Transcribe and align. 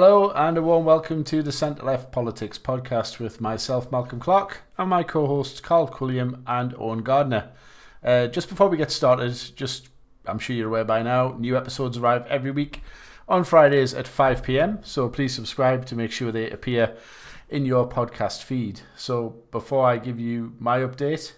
Hello 0.00 0.30
and 0.30 0.56
a 0.56 0.62
warm 0.62 0.84
welcome 0.84 1.24
to 1.24 1.42
the 1.42 1.50
Centre 1.50 1.82
Left 1.82 2.12
Politics 2.12 2.56
podcast 2.56 3.18
with 3.18 3.40
myself, 3.40 3.90
Malcolm 3.90 4.20
Clark, 4.20 4.62
and 4.78 4.88
my 4.88 5.02
co-hosts 5.02 5.58
Carl 5.58 5.88
Quilliam 5.88 6.44
and 6.46 6.72
Owain 6.74 7.00
Gardner. 7.00 7.50
Uh, 8.04 8.28
just 8.28 8.48
before 8.48 8.68
we 8.68 8.76
get 8.76 8.92
started, 8.92 9.36
just 9.56 9.88
I'm 10.24 10.38
sure 10.38 10.54
you're 10.54 10.68
aware 10.68 10.84
by 10.84 11.02
now, 11.02 11.34
new 11.36 11.56
episodes 11.56 11.98
arrive 11.98 12.28
every 12.28 12.52
week 12.52 12.80
on 13.28 13.42
Fridays 13.42 13.92
at 13.92 14.06
5 14.06 14.44
p.m. 14.44 14.78
So 14.84 15.08
please 15.08 15.34
subscribe 15.34 15.86
to 15.86 15.96
make 15.96 16.12
sure 16.12 16.30
they 16.30 16.48
appear 16.48 16.96
in 17.48 17.66
your 17.66 17.88
podcast 17.88 18.44
feed. 18.44 18.80
So 18.94 19.34
before 19.50 19.84
I 19.84 19.98
give 19.98 20.20
you 20.20 20.54
my 20.60 20.78
update, 20.78 21.32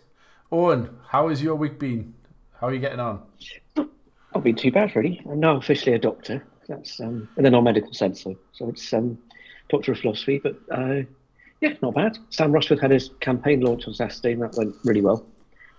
Owain, 0.52 0.98
how 1.08 1.30
has 1.30 1.42
your 1.42 1.54
week 1.54 1.78
been? 1.78 2.12
How 2.60 2.66
are 2.66 2.74
you 2.74 2.80
getting 2.80 3.00
on? 3.00 3.22
Not 3.74 4.44
been 4.44 4.54
too 4.54 4.70
bad, 4.70 4.94
really. 4.94 5.22
I'm 5.24 5.40
now 5.40 5.56
officially 5.56 5.94
a 5.94 5.98
doctor. 5.98 6.44
That's 6.70 7.00
um, 7.00 7.28
in 7.36 7.44
a 7.44 7.50
non-medical 7.50 7.92
sense, 7.92 8.22
though. 8.22 8.38
So 8.52 8.68
it's 8.68 8.92
um, 8.92 9.18
doctor 9.68 9.90
of 9.90 9.98
philosophy, 9.98 10.38
but 10.38 10.54
uh, 10.70 11.02
yeah, 11.60 11.74
not 11.82 11.96
bad. 11.96 12.16
Sam 12.30 12.52
Rushforth 12.52 12.80
had 12.80 12.92
his 12.92 13.10
campaign 13.18 13.60
launch 13.60 13.88
on 13.88 13.94
Saturday, 13.94 14.32
and 14.32 14.42
that 14.42 14.54
went 14.56 14.76
really 14.84 15.00
well, 15.00 15.26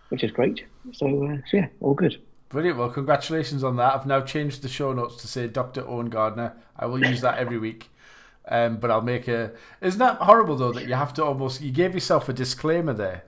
which 0.09 0.21
is 0.23 0.31
great. 0.31 0.65
So, 0.91 1.07
uh, 1.07 1.37
so 1.49 1.57
yeah, 1.57 1.67
all 1.79 1.93
good. 1.93 2.21
Brilliant. 2.49 2.77
Well, 2.77 2.89
congratulations 2.89 3.63
on 3.63 3.77
that. 3.77 3.95
I've 3.95 4.05
now 4.05 4.19
changed 4.19 4.63
the 4.63 4.67
show 4.67 4.91
notes 4.91 5.21
to 5.21 5.27
say 5.29 5.47
Dr. 5.47 5.87
Owain 5.87 6.07
Gardner. 6.07 6.57
I 6.77 6.87
will 6.87 6.99
use 6.99 7.21
that 7.21 7.37
every 7.37 7.57
week. 7.57 7.89
Um, 8.45 8.75
but 8.75 8.91
I'll 8.91 9.01
make 9.01 9.29
a. 9.29 9.51
Isn't 9.79 9.99
that 9.99 10.17
horrible 10.17 10.57
though 10.57 10.73
that 10.73 10.87
you 10.89 10.93
have 10.93 11.13
to 11.13 11.23
almost 11.23 11.61
you 11.61 11.71
gave 11.71 11.93
yourself 11.93 12.27
a 12.27 12.33
disclaimer 12.33 12.91
there, 12.91 13.23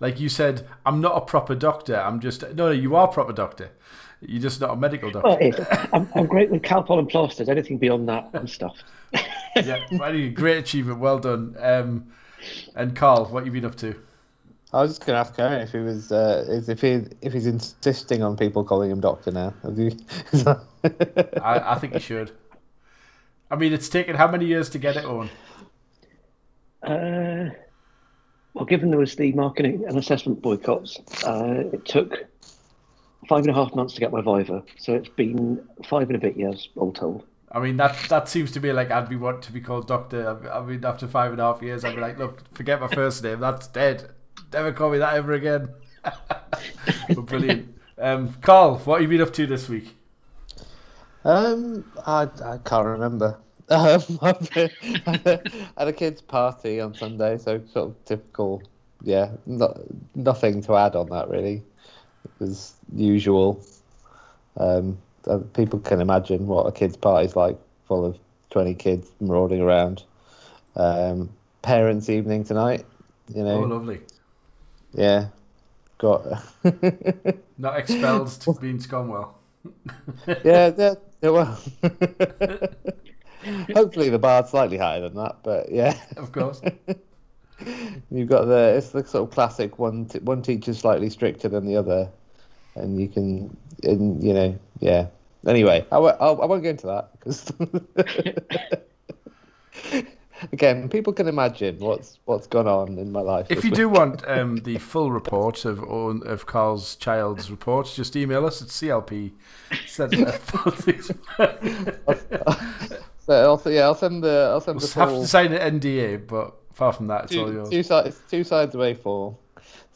like 0.00 0.20
you 0.20 0.28
said, 0.28 0.68
I'm 0.84 1.00
not 1.00 1.16
a 1.16 1.22
proper 1.22 1.54
doctor. 1.54 1.96
I'm 1.96 2.20
just 2.20 2.42
no, 2.42 2.66
no, 2.66 2.70
you 2.72 2.96
are 2.96 3.08
a 3.08 3.12
proper 3.12 3.32
doctor. 3.32 3.70
You're 4.20 4.42
just 4.42 4.60
not 4.60 4.70
a 4.70 4.76
medical 4.76 5.10
doctor. 5.10 5.28
Well, 5.28 5.88
I'm, 5.92 6.08
I'm 6.14 6.26
great 6.26 6.50
with 6.50 6.62
Calpol 6.62 6.98
and 6.98 7.08
plasters. 7.08 7.48
Anything 7.48 7.78
beyond 7.78 8.08
that, 8.08 8.30
I'm 8.32 8.48
stuffed. 8.48 8.84
yeah, 9.56 9.86
well, 9.92 10.30
great 10.30 10.58
achievement. 10.58 11.00
Well 11.00 11.18
done. 11.18 11.54
Um, 11.58 12.06
and 12.74 12.96
Carl, 12.96 13.26
what 13.26 13.44
have 13.44 13.46
you 13.46 13.60
been 13.60 13.68
up 13.68 13.76
to? 13.76 13.94
I 14.72 14.82
was 14.82 14.90
just 14.92 15.06
going 15.06 15.14
to 15.14 15.20
ask 15.20 15.38
Owain 15.38 15.60
if 15.60 15.72
he 15.72 15.78
was 15.78 16.10
uh, 16.10 16.62
if 16.68 16.80
he 16.80 17.04
if 17.22 17.32
he's 17.32 17.46
insisting 17.46 18.22
on 18.22 18.36
people 18.36 18.64
calling 18.64 18.90
him 18.90 19.00
doctor 19.00 19.30
now. 19.30 19.54
I, 19.64 20.58
I 21.42 21.78
think 21.78 21.94
he 21.94 22.00
should. 22.00 22.32
I 23.50 23.56
mean, 23.56 23.72
it's 23.72 23.88
taken 23.88 24.16
how 24.16 24.30
many 24.30 24.46
years 24.46 24.70
to 24.70 24.78
get 24.78 24.96
it 24.96 25.04
on? 25.04 25.30
Uh, 26.82 27.50
well, 28.54 28.64
given 28.64 28.90
there 28.90 28.98
was 28.98 29.14
the 29.14 29.32
marketing 29.32 29.84
and 29.86 29.96
assessment 29.96 30.42
boycotts, 30.42 30.98
uh, 31.24 31.64
it 31.72 31.84
took 31.84 32.26
five 33.28 33.40
and 33.40 33.50
a 33.50 33.54
half 33.54 33.74
months 33.74 33.94
to 33.94 34.00
get 34.00 34.12
my 34.12 34.20
Viva. 34.20 34.62
So 34.78 34.94
it's 34.94 35.08
been 35.08 35.66
five 35.88 36.08
and 36.08 36.16
a 36.16 36.18
bit 36.18 36.36
years, 36.36 36.68
all 36.76 36.92
told. 36.92 37.24
I 37.50 37.60
mean, 37.60 37.76
that 37.76 37.96
that 38.08 38.28
seems 38.28 38.52
to 38.52 38.60
be 38.60 38.72
like 38.72 38.90
I'd 38.90 39.08
be 39.08 39.16
want 39.16 39.42
to 39.42 39.52
be 39.52 39.60
called 39.60 39.86
doctor. 39.86 40.50
I 40.52 40.60
mean, 40.62 40.84
after 40.84 41.06
five 41.06 41.32
and 41.32 41.40
a 41.40 41.44
half 41.44 41.62
years, 41.62 41.84
I'd 41.84 41.94
be 41.94 42.00
like, 42.00 42.18
look, 42.18 42.42
forget 42.54 42.80
my 42.80 42.88
first 42.88 43.22
name. 43.22 43.40
That's 43.40 43.68
dead. 43.68 44.10
Never 44.52 44.72
call 44.72 44.90
me 44.90 44.98
that 44.98 45.14
ever 45.14 45.32
again. 45.32 45.68
but 46.02 47.26
brilliant. 47.26 47.76
Um, 47.98 48.34
Carl, 48.42 48.78
what 48.78 49.00
have 49.00 49.10
you 49.10 49.18
been 49.18 49.26
up 49.26 49.32
to 49.34 49.46
this 49.46 49.68
week? 49.68 49.88
Um, 51.24 51.84
I, 52.06 52.28
I 52.44 52.58
can't 52.64 52.86
remember. 52.86 53.38
Um, 53.68 54.00
I 54.22 54.32
had 55.76 55.88
a 55.88 55.92
kids' 55.92 56.22
party 56.22 56.80
on 56.80 56.94
Sunday, 56.94 57.36
so 57.36 57.60
sort 57.72 57.88
of 57.88 58.04
typical. 58.04 58.62
Yeah, 59.02 59.32
not, 59.44 59.80
nothing 60.14 60.62
to 60.62 60.76
add 60.76 60.94
on 60.94 61.08
that 61.08 61.28
really. 61.28 61.64
It 62.24 62.30
was 62.38 62.75
usual. 62.94 63.64
Um, 64.56 64.98
uh, 65.26 65.38
people 65.54 65.80
can 65.80 66.00
imagine 66.00 66.46
what 66.46 66.66
a 66.66 66.72
kids' 66.72 66.96
party's 66.96 67.36
like, 67.36 67.58
full 67.86 68.04
of 68.04 68.18
twenty 68.50 68.74
kids 68.74 69.10
marauding 69.20 69.60
around. 69.60 70.02
Um, 70.76 71.30
parents' 71.62 72.08
evening 72.08 72.44
tonight. 72.44 72.84
You 73.34 73.42
know. 73.42 73.64
Oh, 73.64 73.66
lovely. 73.66 74.00
Yeah, 74.92 75.28
got. 75.98 76.26
Not 77.58 77.78
expelled 77.78 78.28
to 78.28 78.54
being 78.54 78.78
Scomwell. 78.78 79.30
yeah, 80.44 80.72
yeah, 80.76 80.94
well. 81.22 81.58
Hopefully 83.74 84.08
the 84.10 84.18
bar's 84.18 84.50
slightly 84.50 84.76
higher 84.76 85.00
than 85.00 85.14
that, 85.14 85.36
but 85.42 85.70
yeah. 85.70 85.98
Of 86.16 86.32
course. 86.32 86.60
You've 88.10 88.28
got 88.28 88.44
the 88.46 88.74
it's 88.76 88.90
the 88.90 89.04
sort 89.04 89.28
of 89.28 89.34
classic 89.34 89.78
one 89.78 90.06
t- 90.06 90.18
one 90.18 90.42
teacher's 90.42 90.78
slightly 90.78 91.10
stricter 91.10 91.48
than 91.48 91.66
the 91.66 91.76
other, 91.76 92.08
and 92.76 93.00
you 93.00 93.08
can 93.08 93.56
and 93.82 94.22
you 94.22 94.32
know 94.32 94.58
yeah. 94.80 95.06
Anyway, 95.46 95.86
I 95.92 95.96
w- 95.96 96.14
I'll, 96.18 96.42
I 96.42 96.46
won't 96.46 96.62
go 96.62 96.70
into 96.70 96.86
that 96.88 97.10
because 97.12 97.52
again, 100.52 100.88
people 100.88 101.12
can 101.12 101.28
imagine 101.28 101.78
what's 101.78 102.18
what's 102.24 102.46
gone 102.46 102.66
on 102.66 102.98
in 102.98 103.12
my 103.12 103.20
life. 103.20 103.46
If 103.50 103.64
you 103.64 103.70
do 103.70 103.88
want 103.88 104.26
um, 104.28 104.56
the 104.58 104.78
full 104.78 105.10
report 105.10 105.64
of 105.64 105.82
of 105.82 106.46
Carl's 106.46 106.96
child's 106.96 107.50
report, 107.50 107.92
just 107.94 108.16
email 108.16 108.46
us 108.46 108.62
at 108.62 108.68
CLP. 108.68 109.32
so 113.26 113.60
I'll, 113.66 113.72
yeah, 113.72 113.82
I'll 113.82 113.94
send 113.94 114.22
the 114.22 114.48
I'll 114.50 114.60
send 114.60 114.76
we'll 114.76 114.86
the 114.86 114.92
full... 114.92 115.02
have 115.08 115.20
to 115.20 115.26
sign 115.26 115.52
an 115.52 115.80
NDA, 115.80 116.26
but 116.26 116.54
apart 116.70 116.96
from 116.96 117.08
that, 117.08 117.24
it's 117.24 117.32
two, 117.32 117.42
all 117.42 117.52
yours. 117.52 117.70
Two 117.70 117.82
sides, 117.82 118.20
two 118.30 118.44
sides 118.44 118.74
away 118.74 118.94
for. 118.94 119.36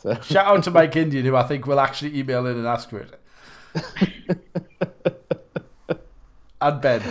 So. 0.00 0.14
Shout 0.22 0.46
out 0.46 0.64
to 0.64 0.70
Mike 0.70 0.96
Indian, 0.96 1.26
who 1.26 1.36
I 1.36 1.42
think 1.42 1.66
will 1.66 1.78
actually 1.78 2.18
email 2.18 2.46
in 2.46 2.56
and 2.56 2.66
ask 2.66 2.88
for 2.88 3.00
it. 3.00 3.20
and 6.60 6.80
Ben. 6.80 7.02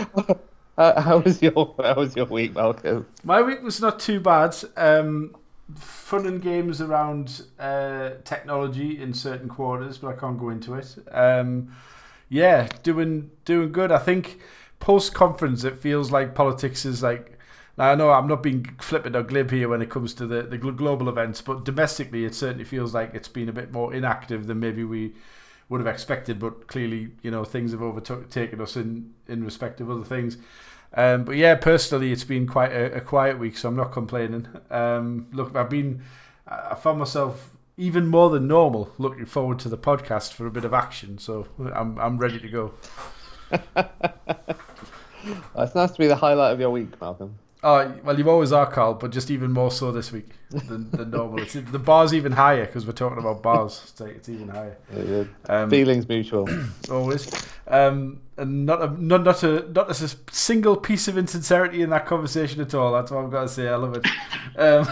How, 0.76 1.00
how 1.00 1.18
was 1.18 1.40
your 1.40 1.74
How 1.78 1.94
was 1.94 2.16
your 2.16 2.26
week, 2.26 2.54
Malcolm? 2.54 3.06
My 3.22 3.42
week 3.42 3.62
was 3.62 3.80
not 3.80 4.00
too 4.00 4.18
bad. 4.18 4.56
Um, 4.76 5.36
fun 5.76 6.26
and 6.26 6.42
games 6.42 6.80
around 6.80 7.42
uh, 7.58 8.10
technology 8.24 9.00
in 9.00 9.14
certain 9.14 9.48
quarters, 9.48 9.98
but 9.98 10.08
I 10.08 10.18
can't 10.18 10.38
go 10.38 10.50
into 10.50 10.74
it. 10.74 10.96
Um, 11.12 11.76
yeah, 12.28 12.66
doing 12.82 13.30
doing 13.44 13.72
good. 13.72 13.92
I 13.92 13.98
think 13.98 14.40
post 14.80 15.14
conference, 15.14 15.64
it 15.64 15.80
feels 15.80 16.10
like 16.10 16.34
politics 16.34 16.84
is 16.84 17.02
like. 17.02 17.38
Now 17.80 17.92
I 17.92 17.94
know 17.94 18.10
I'm 18.10 18.26
not 18.26 18.42
being 18.42 18.66
flippant 18.78 19.16
or 19.16 19.22
glib 19.22 19.50
here 19.50 19.66
when 19.66 19.80
it 19.80 19.88
comes 19.88 20.12
to 20.14 20.26
the 20.26 20.42
the 20.42 20.58
global 20.58 21.08
events, 21.08 21.40
but 21.40 21.64
domestically, 21.64 22.26
it 22.26 22.34
certainly 22.34 22.64
feels 22.64 22.92
like 22.92 23.14
it's 23.14 23.28
been 23.28 23.48
a 23.48 23.54
bit 23.54 23.72
more 23.72 23.94
inactive 23.94 24.46
than 24.46 24.60
maybe 24.60 24.84
we 24.84 25.14
would 25.70 25.80
have 25.80 25.86
expected. 25.86 26.38
But 26.38 26.66
clearly, 26.66 27.08
you 27.22 27.30
know, 27.30 27.42
things 27.42 27.72
have 27.72 27.80
overtaken 27.80 28.60
us 28.60 28.76
in 28.76 29.14
in 29.28 29.42
respect 29.42 29.80
of 29.80 29.90
other 29.90 30.04
things. 30.04 30.36
Um, 30.92 31.24
but 31.24 31.36
yeah, 31.36 31.54
personally, 31.54 32.12
it's 32.12 32.22
been 32.22 32.46
quite 32.46 32.70
a, 32.70 32.96
a 32.96 33.00
quiet 33.00 33.38
week, 33.38 33.56
so 33.56 33.70
I'm 33.70 33.76
not 33.76 33.92
complaining. 33.92 34.46
Um, 34.70 35.28
look, 35.32 35.56
I've 35.56 35.70
been, 35.70 36.02
I 36.46 36.74
found 36.74 36.98
myself 36.98 37.50
even 37.78 38.06
more 38.06 38.28
than 38.28 38.46
normal 38.46 38.92
looking 38.98 39.24
forward 39.24 39.60
to 39.60 39.70
the 39.70 39.78
podcast 39.78 40.34
for 40.34 40.46
a 40.46 40.50
bit 40.50 40.66
of 40.66 40.74
action, 40.74 41.16
so 41.16 41.46
I'm 41.74 41.98
I'm 41.98 42.18
ready 42.18 42.40
to 42.40 42.48
go. 42.50 42.74
it's 45.56 45.74
nice 45.74 45.92
to 45.92 45.98
be 45.98 46.08
the 46.08 46.16
highlight 46.16 46.52
of 46.52 46.60
your 46.60 46.68
week, 46.68 47.00
Malcolm. 47.00 47.38
Oh 47.62 47.94
well, 48.02 48.18
you 48.18 48.28
always 48.30 48.52
are, 48.52 48.70
Carl, 48.70 48.94
but 48.94 49.10
just 49.10 49.30
even 49.30 49.52
more 49.52 49.70
so 49.70 49.92
this 49.92 50.10
week 50.10 50.30
than, 50.48 50.90
than 50.90 51.10
normal. 51.10 51.40
It's, 51.40 51.52
the 51.52 51.78
bar's 51.78 52.14
even 52.14 52.32
higher 52.32 52.64
because 52.64 52.86
we're 52.86 52.92
talking 52.92 53.18
about 53.18 53.42
bars. 53.42 53.82
It's, 53.84 54.00
it's 54.00 54.28
even 54.30 54.48
higher. 54.48 54.78
Yeah, 54.96 55.24
um, 55.46 55.68
Feelings 55.68 56.08
mutual. 56.08 56.48
always. 56.90 57.30
Um, 57.66 58.22
and 58.38 58.64
not 58.64 58.80
a 58.82 58.86
not 59.02 59.24
not 59.24 59.42
a 59.42 59.70
not 59.72 59.90
a 59.90 60.08
single 60.30 60.74
piece 60.74 61.08
of 61.08 61.18
insincerity 61.18 61.82
in 61.82 61.90
that 61.90 62.06
conversation 62.06 62.62
at 62.62 62.72
all. 62.72 62.92
That's 62.92 63.10
what 63.10 63.24
I've 63.24 63.30
got 63.30 63.42
to 63.42 63.48
say. 63.48 63.68
I 63.68 63.76
love 63.76 63.94
it. 63.94 64.06
Um, 64.56 64.88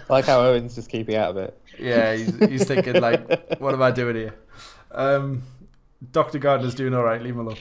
like 0.08 0.26
how 0.26 0.42
Owain's 0.42 0.76
just 0.76 0.90
keeping 0.90 1.16
out 1.16 1.30
of 1.30 1.38
it. 1.38 1.60
Yeah, 1.76 2.14
he's, 2.14 2.36
he's 2.38 2.64
thinking 2.64 3.00
like, 3.00 3.58
what 3.58 3.74
am 3.74 3.82
I 3.82 3.90
doing 3.90 4.14
here? 4.14 4.34
Um, 4.92 5.42
Doctor 6.12 6.38
Gardner's 6.38 6.76
doing 6.76 6.94
all 6.94 7.02
right. 7.02 7.20
Leave 7.20 7.34
him 7.34 7.48
alone. 7.48 7.58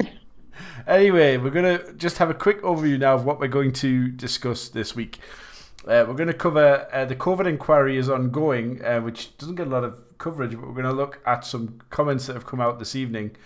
Anyway, 0.90 1.36
we're 1.36 1.50
going 1.50 1.78
to 1.78 1.92
just 1.92 2.18
have 2.18 2.30
a 2.30 2.34
quick 2.34 2.62
overview 2.62 2.98
now 2.98 3.14
of 3.14 3.24
what 3.24 3.38
we're 3.38 3.46
going 3.46 3.70
to 3.70 4.08
discuss 4.08 4.70
this 4.70 4.92
week. 4.92 5.20
Uh, 5.86 6.04
we're 6.08 6.14
going 6.14 6.26
to 6.26 6.34
cover 6.34 6.88
uh, 6.92 7.04
the 7.04 7.14
COVID 7.14 7.46
inquiry 7.46 7.96
is 7.96 8.10
ongoing, 8.10 8.84
uh, 8.84 9.00
which 9.00 9.38
doesn't 9.38 9.54
get 9.54 9.68
a 9.68 9.70
lot 9.70 9.84
of 9.84 9.94
coverage, 10.18 10.50
but 10.50 10.62
we're 10.66 10.74
going 10.74 10.86
to 10.86 10.92
look 10.92 11.20
at 11.24 11.44
some 11.44 11.80
comments 11.90 12.26
that 12.26 12.32
have 12.32 12.44
come 12.44 12.60
out 12.60 12.80
this 12.80 12.96
evening. 12.96 13.36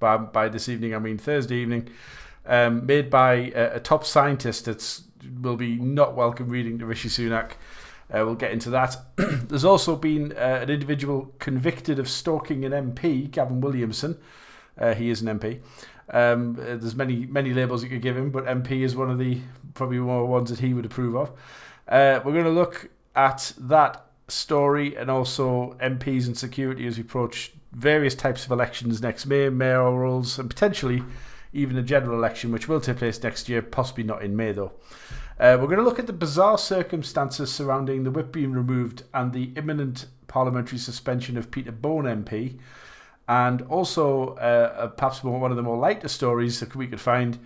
By, 0.00 0.16
by 0.16 0.48
this 0.48 0.68
evening, 0.68 0.92
I 0.92 0.98
mean 0.98 1.18
Thursday 1.18 1.58
evening, 1.58 1.90
um, 2.44 2.86
made 2.86 3.10
by 3.10 3.52
a, 3.54 3.76
a, 3.76 3.80
top 3.80 4.04
scientist 4.04 4.64
that 4.64 5.00
will 5.40 5.56
be 5.56 5.76
not 5.76 6.16
welcome 6.16 6.48
reading 6.48 6.80
to 6.80 6.86
Rishi 6.86 7.10
Sunak. 7.10 7.52
Uh, 8.12 8.24
we'll 8.24 8.34
get 8.34 8.50
into 8.50 8.70
that. 8.70 8.96
There's 9.16 9.64
also 9.64 9.94
been 9.94 10.32
uh, 10.32 10.58
an 10.62 10.68
individual 10.68 11.32
convicted 11.38 12.00
of 12.00 12.08
stalking 12.08 12.64
an 12.64 12.72
MP, 12.72 13.30
Gavin 13.30 13.60
Williamson. 13.60 14.18
Uh, 14.76 14.94
he 14.94 15.10
is 15.10 15.22
an 15.22 15.38
MP. 15.38 15.60
Um, 16.10 16.54
there's 16.54 16.94
many 16.94 17.26
many 17.26 17.52
labels 17.52 17.82
you 17.82 17.90
could 17.90 18.02
give 18.02 18.16
him, 18.16 18.30
but 18.30 18.46
MP 18.46 18.82
is 18.82 18.96
one 18.96 19.10
of 19.10 19.18
the 19.18 19.40
probably 19.74 19.98
more 19.98 20.26
ones 20.26 20.50
that 20.50 20.58
he 20.58 20.74
would 20.74 20.86
approve 20.86 21.16
of. 21.16 21.30
Uh, 21.86 22.20
we're 22.24 22.32
going 22.32 22.44
to 22.44 22.50
look 22.50 22.88
at 23.14 23.52
that 23.60 24.04
story 24.28 24.96
and 24.96 25.10
also 25.10 25.76
MPs 25.80 26.26
and 26.26 26.36
security 26.36 26.86
as 26.86 26.96
we 26.96 27.02
approach 27.02 27.52
various 27.72 28.14
types 28.14 28.44
of 28.44 28.52
elections 28.52 29.02
next 29.02 29.26
May, 29.26 29.48
mayorals, 29.48 30.38
and 30.38 30.48
potentially 30.48 31.02
even 31.52 31.78
a 31.78 31.82
general 31.82 32.18
election, 32.18 32.52
which 32.52 32.68
will 32.68 32.80
take 32.80 32.98
place 32.98 33.22
next 33.22 33.48
year, 33.48 33.62
possibly 33.62 34.04
not 34.04 34.22
in 34.22 34.36
May 34.36 34.52
though. 34.52 34.72
Uh, 35.40 35.56
we're 35.60 35.66
going 35.66 35.78
to 35.78 35.84
look 35.84 35.98
at 35.98 36.06
the 36.06 36.12
bizarre 36.12 36.58
circumstances 36.58 37.52
surrounding 37.52 38.02
the 38.02 38.10
whip 38.10 38.32
being 38.32 38.52
removed 38.52 39.02
and 39.14 39.32
the 39.32 39.52
imminent 39.56 40.06
parliamentary 40.26 40.78
suspension 40.78 41.36
of 41.36 41.50
Peter 41.50 41.72
Bone 41.72 42.04
MP, 42.04 42.58
and 43.28 43.62
also 43.62 44.34
uh, 44.36 44.88
perhaps 44.88 45.22
one 45.22 45.50
of 45.50 45.56
the 45.56 45.62
more 45.62 45.76
lighter 45.76 46.08
stories 46.08 46.60
that 46.60 46.74
we 46.74 46.86
could 46.86 47.00
find. 47.00 47.38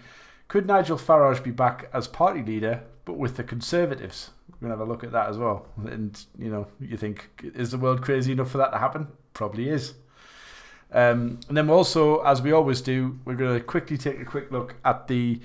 Could 0.46 0.66
Nigel 0.66 0.96
Farage 0.96 1.42
be 1.42 1.50
back 1.50 1.90
as 1.92 2.06
party 2.06 2.42
leader, 2.42 2.82
but 3.04 3.14
with 3.14 3.36
the 3.36 3.42
Conservatives? 3.42 4.30
We're 4.48 4.68
going 4.68 4.72
to 4.72 4.78
have 4.78 4.88
a 4.88 4.90
look 4.90 5.02
at 5.02 5.12
that 5.12 5.28
as 5.28 5.38
well. 5.38 5.66
And, 5.84 6.24
you 6.38 6.50
know, 6.50 6.68
you 6.78 6.96
think, 6.96 7.28
is 7.42 7.72
the 7.72 7.78
world 7.78 8.02
crazy 8.02 8.32
enough 8.32 8.50
for 8.50 8.58
that 8.58 8.70
to 8.70 8.78
happen? 8.78 9.08
Probably 9.34 9.68
is. 9.68 9.94
Um, 10.92 11.40
and 11.48 11.56
then 11.56 11.68
also, 11.68 12.20
as 12.20 12.42
we 12.42 12.52
always 12.52 12.82
do, 12.82 13.18
we're 13.24 13.34
going 13.34 13.58
to 13.58 13.64
quickly 13.64 13.98
take 13.98 14.20
a 14.20 14.24
quick 14.24 14.52
look 14.52 14.76
at 14.84 15.08
the 15.08 15.40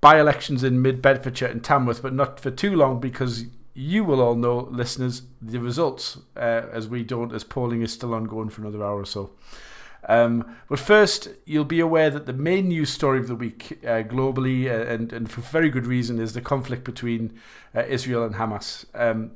by-elections 0.00 0.64
in 0.64 0.82
Mid 0.82 1.02
Bedfordshire 1.02 1.48
and 1.48 1.64
Tamworth, 1.64 2.02
but 2.02 2.12
not 2.12 2.38
for 2.38 2.50
too 2.50 2.76
long 2.76 3.00
because 3.00 3.44
you 3.74 4.04
will 4.04 4.20
all 4.20 4.34
know, 4.34 4.68
listeners, 4.70 5.22
the 5.40 5.58
results, 5.58 6.18
uh, 6.36 6.40
as 6.72 6.86
we 6.88 7.02
don't, 7.02 7.32
as 7.32 7.42
polling 7.42 7.82
is 7.82 7.92
still 7.92 8.14
ongoing 8.14 8.50
for 8.50 8.60
another 8.60 8.84
hour 8.84 9.00
or 9.00 9.06
so. 9.06 9.30
Um, 10.08 10.56
but 10.68 10.78
first, 10.78 11.28
you'll 11.44 11.64
be 11.64 11.80
aware 11.80 12.10
that 12.10 12.26
the 12.26 12.32
main 12.32 12.68
news 12.68 12.90
story 12.90 13.18
of 13.18 13.28
the 13.28 13.36
week 13.36 13.78
uh, 13.84 14.02
globally, 14.02 14.66
uh, 14.66 14.92
and, 14.92 15.12
and 15.12 15.30
for 15.30 15.40
very 15.42 15.70
good 15.70 15.86
reason, 15.86 16.18
is 16.18 16.32
the 16.32 16.40
conflict 16.40 16.84
between 16.84 17.38
uh, 17.74 17.84
Israel 17.84 18.24
and 18.24 18.34
Hamas. 18.34 18.84
Um, 18.94 19.32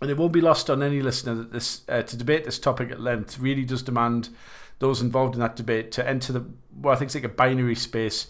and 0.00 0.10
it 0.10 0.16
won't 0.16 0.32
be 0.32 0.40
lost 0.40 0.70
on 0.70 0.82
any 0.82 1.02
listener 1.02 1.34
that 1.34 1.52
this 1.52 1.82
uh, 1.88 2.02
to 2.02 2.16
debate 2.16 2.44
this 2.44 2.60
topic 2.60 2.92
at 2.92 3.00
length 3.00 3.40
really 3.40 3.64
does 3.64 3.82
demand 3.82 4.28
those 4.78 5.02
involved 5.02 5.34
in 5.34 5.40
that 5.40 5.56
debate 5.56 5.92
to 5.92 6.08
enter 6.08 6.32
the 6.32 6.44
what 6.80 6.92
I 6.92 6.96
think 6.96 7.08
is 7.08 7.16
like 7.16 7.24
a 7.24 7.28
binary 7.28 7.74
space 7.74 8.28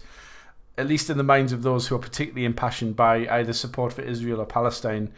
at 0.79 0.87
least 0.87 1.09
in 1.09 1.17
the 1.17 1.23
minds 1.23 1.51
of 1.51 1.61
those 1.61 1.85
who 1.85 1.95
are 1.95 1.99
particularly 1.99 2.45
impassioned 2.45 2.95
by 2.95 3.27
either 3.27 3.51
support 3.51 3.91
for 3.91 4.01
Israel 4.01 4.39
or 4.39 4.45
Palestine, 4.45 5.11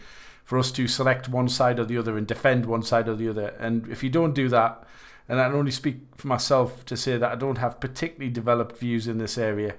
for 0.44 0.57
us 0.57 0.71
to 0.71 0.88
select 0.88 1.30
one 1.30 1.48
side 1.48 1.80
or 1.80 1.86
the 1.86 2.00
other 2.00 2.18
and 2.18 2.25
defend 2.25 2.65
one 2.65 2.81
side 2.81 3.07
or 3.07 3.15
the 3.15 3.30
other. 3.30 3.53
And 3.59 3.88
if 3.89 4.03
you 4.03 4.09
don't 4.09 4.33
do 4.33 4.50
that, 4.50 4.83
and 5.31 5.39
I 5.39 5.47
can 5.47 5.55
only 5.55 5.71
speak 5.71 6.01
for 6.17 6.27
myself 6.27 6.83
to 6.87 6.97
say 6.97 7.17
that 7.17 7.31
I 7.31 7.35
don't 7.35 7.57
have 7.57 7.79
particularly 7.79 8.33
developed 8.33 8.77
views 8.79 9.07
in 9.07 9.17
this 9.17 9.37
area. 9.37 9.75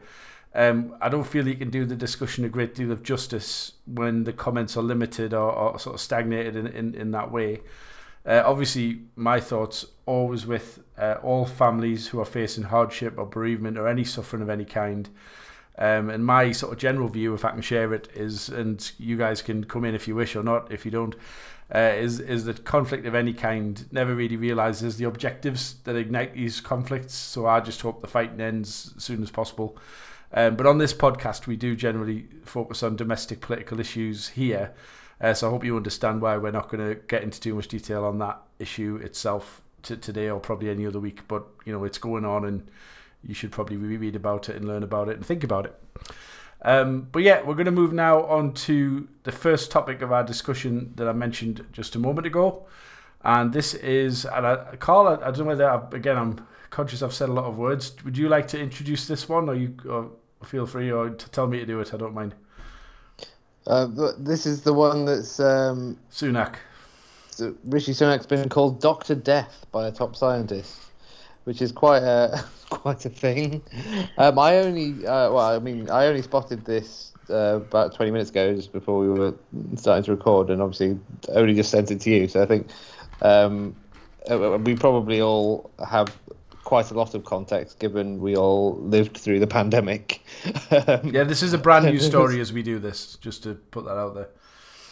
Um, 0.55 0.97
I 0.99 1.11
don't 1.11 1.27
feel 1.27 1.47
you 1.47 1.57
can 1.57 1.69
do 1.69 1.85
the 1.85 1.95
discussion 1.95 2.47
a 2.47 2.49
great 2.49 2.75
deal 2.75 2.91
of 2.91 3.03
justice 3.03 3.73
when 3.85 4.25
the 4.25 4.33
comments 4.33 4.79
are 4.79 4.83
limited 4.83 5.35
or, 5.35 5.53
or 5.53 5.79
sort 5.79 5.95
of 5.95 6.01
stagnated 6.01 6.57
in, 6.57 6.69
in, 6.69 6.95
in 6.95 7.11
that 7.11 7.31
way. 7.31 7.61
Uh, 8.25 8.43
obviously, 8.47 9.03
my 9.15 9.41
thoughts 9.41 9.85
always 10.07 10.47
with 10.47 10.83
uh, 10.97 11.17
all 11.23 11.45
families 11.45 12.09
who 12.09 12.19
are 12.21 12.25
facing 12.25 12.65
hardship 12.65 13.19
or 13.19 13.27
bereavement 13.27 13.77
or 13.77 13.89
any 13.89 14.05
suffering 14.05 14.41
of 14.41 14.49
any 14.49 14.65
kind. 14.65 15.07
Um, 15.77 16.09
and 16.09 16.25
my 16.25 16.53
sort 16.53 16.73
of 16.73 16.79
general 16.79 17.09
view, 17.09 17.35
if 17.35 17.45
I 17.45 17.51
can 17.51 17.61
share 17.61 17.93
it, 17.93 18.09
is, 18.15 18.49
and 18.49 18.91
you 18.99 19.19
guys 19.19 19.43
can 19.43 19.65
come 19.65 19.85
in 19.85 19.95
if 19.95 20.09
you 20.09 20.15
wish 20.15 20.35
or 20.35 20.43
not, 20.43 20.73
if 20.73 20.87
you 20.87 20.91
don't, 20.91 21.15
uh, 21.75 21.95
is 21.97 22.21
is 22.21 22.45
that 22.45 22.65
conflict 22.65 23.07
of 23.07 23.15
any 23.15 23.33
kind 23.33 23.85
never 23.93 24.15
really 24.15 24.37
realizes 24.37 24.97
the 24.97 25.05
objectives 25.05 25.75
that 25.85 25.97
ignite 25.97 26.35
these 26.35 26.61
conflicts. 26.61 27.15
So 27.15 27.47
I 27.47 27.61
just 27.61 27.81
hope 27.81 28.01
the 28.01 28.09
fighting 28.09 28.41
ends 28.41 28.93
as 28.97 29.05
soon 29.05 29.23
as 29.23 29.31
possible. 29.31 29.79
Um, 30.35 30.57
but 30.57 30.67
on 30.67 30.79
this 30.79 30.95
podcast, 30.95 31.47
we 31.47 31.57
do 31.57 31.77
generally 31.77 32.27
focus 32.45 32.83
on 32.83 32.97
domestic 32.97 33.41
political 33.41 33.81
issues 33.81 34.29
here. 34.29 34.73
Uh, 35.21 35.35
so 35.35 35.47
I 35.47 35.51
hope 35.51 35.65
you 35.65 35.77
understand 35.77 36.21
why 36.21 36.37
we're 36.39 36.51
not 36.51 36.69
going 36.69 36.87
to 36.89 36.95
get 36.95 37.23
into 37.23 37.41
too 37.41 37.55
much 37.55 37.69
detail 37.69 38.05
on 38.05 38.19
that 38.19 38.43
issue 38.59 38.97
itself 39.03 39.63
t- 39.83 39.97
today 39.97 40.31
or 40.31 40.41
probably 40.41 40.71
any 40.71 40.87
other 40.87 41.01
week. 41.01 41.29
But 41.29 41.45
you 41.65 41.73
know, 41.73 41.85
it's 41.85 41.99
going 41.99 42.25
on 42.25 42.45
and 42.45 42.71
you 43.23 43.35
should 43.35 43.53
probably 43.53 43.77
read 43.77 44.17
about 44.17 44.49
it 44.49 44.57
and 44.57 44.67
learn 44.67 44.83
about 44.83 45.09
it 45.09 45.17
and 45.17 45.25
think 45.25 45.45
about 45.45 45.67
it. 45.67 45.81
Um, 46.65 47.09
but 47.11 47.23
yeah, 47.23 47.43
we're 47.43 47.55
going 47.55 47.67
to 47.67 47.73
move 47.73 47.93
now 47.93 48.23
on 48.25 48.55
to 48.55 49.09
the 49.25 49.33
first 49.33 49.73
topic 49.73 50.03
of 50.03 50.13
our 50.13 50.23
discussion 50.23 50.93
that 50.97 51.09
I 51.09 51.13
mentioned 51.13 51.65
just 51.73 51.97
a 51.97 51.99
moment 51.99 52.27
ago. 52.27 52.67
And 53.25 53.53
this 53.53 53.75
is, 53.75 54.25
and 54.25 54.47
I, 54.47 54.77
Carl, 54.77 55.09
I, 55.09 55.15
I 55.15 55.31
don't 55.31 55.41
know 55.41 55.45
whether, 55.47 55.69
I, 55.69 55.83
again, 55.93 56.17
I'm 56.17 56.47
conscious 56.71 57.03
I've 57.03 57.15
said 57.15 57.29
a 57.29 57.33
lot 57.33 57.45
of 57.45 57.57
words. 57.57 57.93
Would 58.05 58.17
you 58.17 58.29
like 58.29 58.49
to 58.49 58.61
introduce 58.61 59.07
this 59.07 59.29
one, 59.29 59.49
or 59.49 59.55
you 59.55 59.75
or 59.89 60.11
feel 60.45 60.67
free, 60.67 60.91
or 60.91 61.11
to 61.11 61.31
tell 61.31 61.47
me 61.47 61.59
to 61.59 61.67
do 61.67 61.81
it? 61.81 61.93
I 61.95 61.97
don't 61.97 62.15
mind. 62.15 62.35
Uh, 63.67 64.13
this 64.19 64.47
is 64.47 64.63
the 64.63 64.73
one 64.73 65.05
that's 65.05 65.39
um, 65.39 65.99
Sunak. 66.11 66.57
Rishi 67.65 67.93
Sunak's 67.93 68.27
been 68.27 68.49
called 68.49 68.81
Doctor 68.81 69.15
Death 69.15 69.67
by 69.73 69.87
a 69.87 69.93
top 69.93 70.17
scientist 70.17 70.79
which 71.45 71.61
is 71.61 71.73
quite 71.73 72.03
a 72.03 72.45
quite 72.71 73.05
a 73.05 73.11
thing. 73.11 73.63
Um, 74.19 74.39
I 74.39 74.57
only, 74.59 75.07
uh, 75.07 75.31
well, 75.31 75.41
I 75.41 75.59
mean, 75.59 75.91
I 75.91 76.07
only 76.07 76.23
spotted 76.23 76.65
this 76.65 77.13
uh, 77.31 77.57
about 77.57 77.95
20 77.95 78.11
minutes 78.11 78.31
ago, 78.31 78.55
just 78.55 78.73
before 78.73 79.01
we 79.01 79.09
were 79.09 79.35
starting 79.77 80.05
to 80.05 80.13
record, 80.13 80.51
and 80.51 80.63
obviously 80.63 80.99
only 81.29 81.55
just 81.55 81.71
sent 81.71 81.91
it 81.91 82.01
to 82.03 82.11
you. 82.11 82.29
So 82.29 82.43
I 82.43 82.47
think 82.47 82.69
um, 83.21 83.77
uh, 84.31 84.59
we 84.63 84.77
probably 84.77 85.21
all 85.21 85.71
have 85.87 86.17
quite 86.65 86.91
a 86.91 86.95
lot 86.95 87.15
of 87.15 87.25
context, 87.25 87.79
given 87.79 88.21
we 88.21 88.37
all 88.37 88.77
lived 88.77 89.17
through 89.17 89.41
the 89.41 89.47
pandemic. 89.47 90.23
yeah, 90.71 91.25
this 91.25 91.43
is 91.43 91.53
a 91.53 91.59
brand 91.59 91.85
new 91.85 91.99
story 92.13 92.41
as 92.41 92.53
we 92.53 92.63
do 92.63 92.79
this, 92.79 93.17
just 93.17 93.43
to 93.43 93.55
put 93.55 93.85
that 93.85 93.97
out 93.97 94.15
there. 94.15 94.29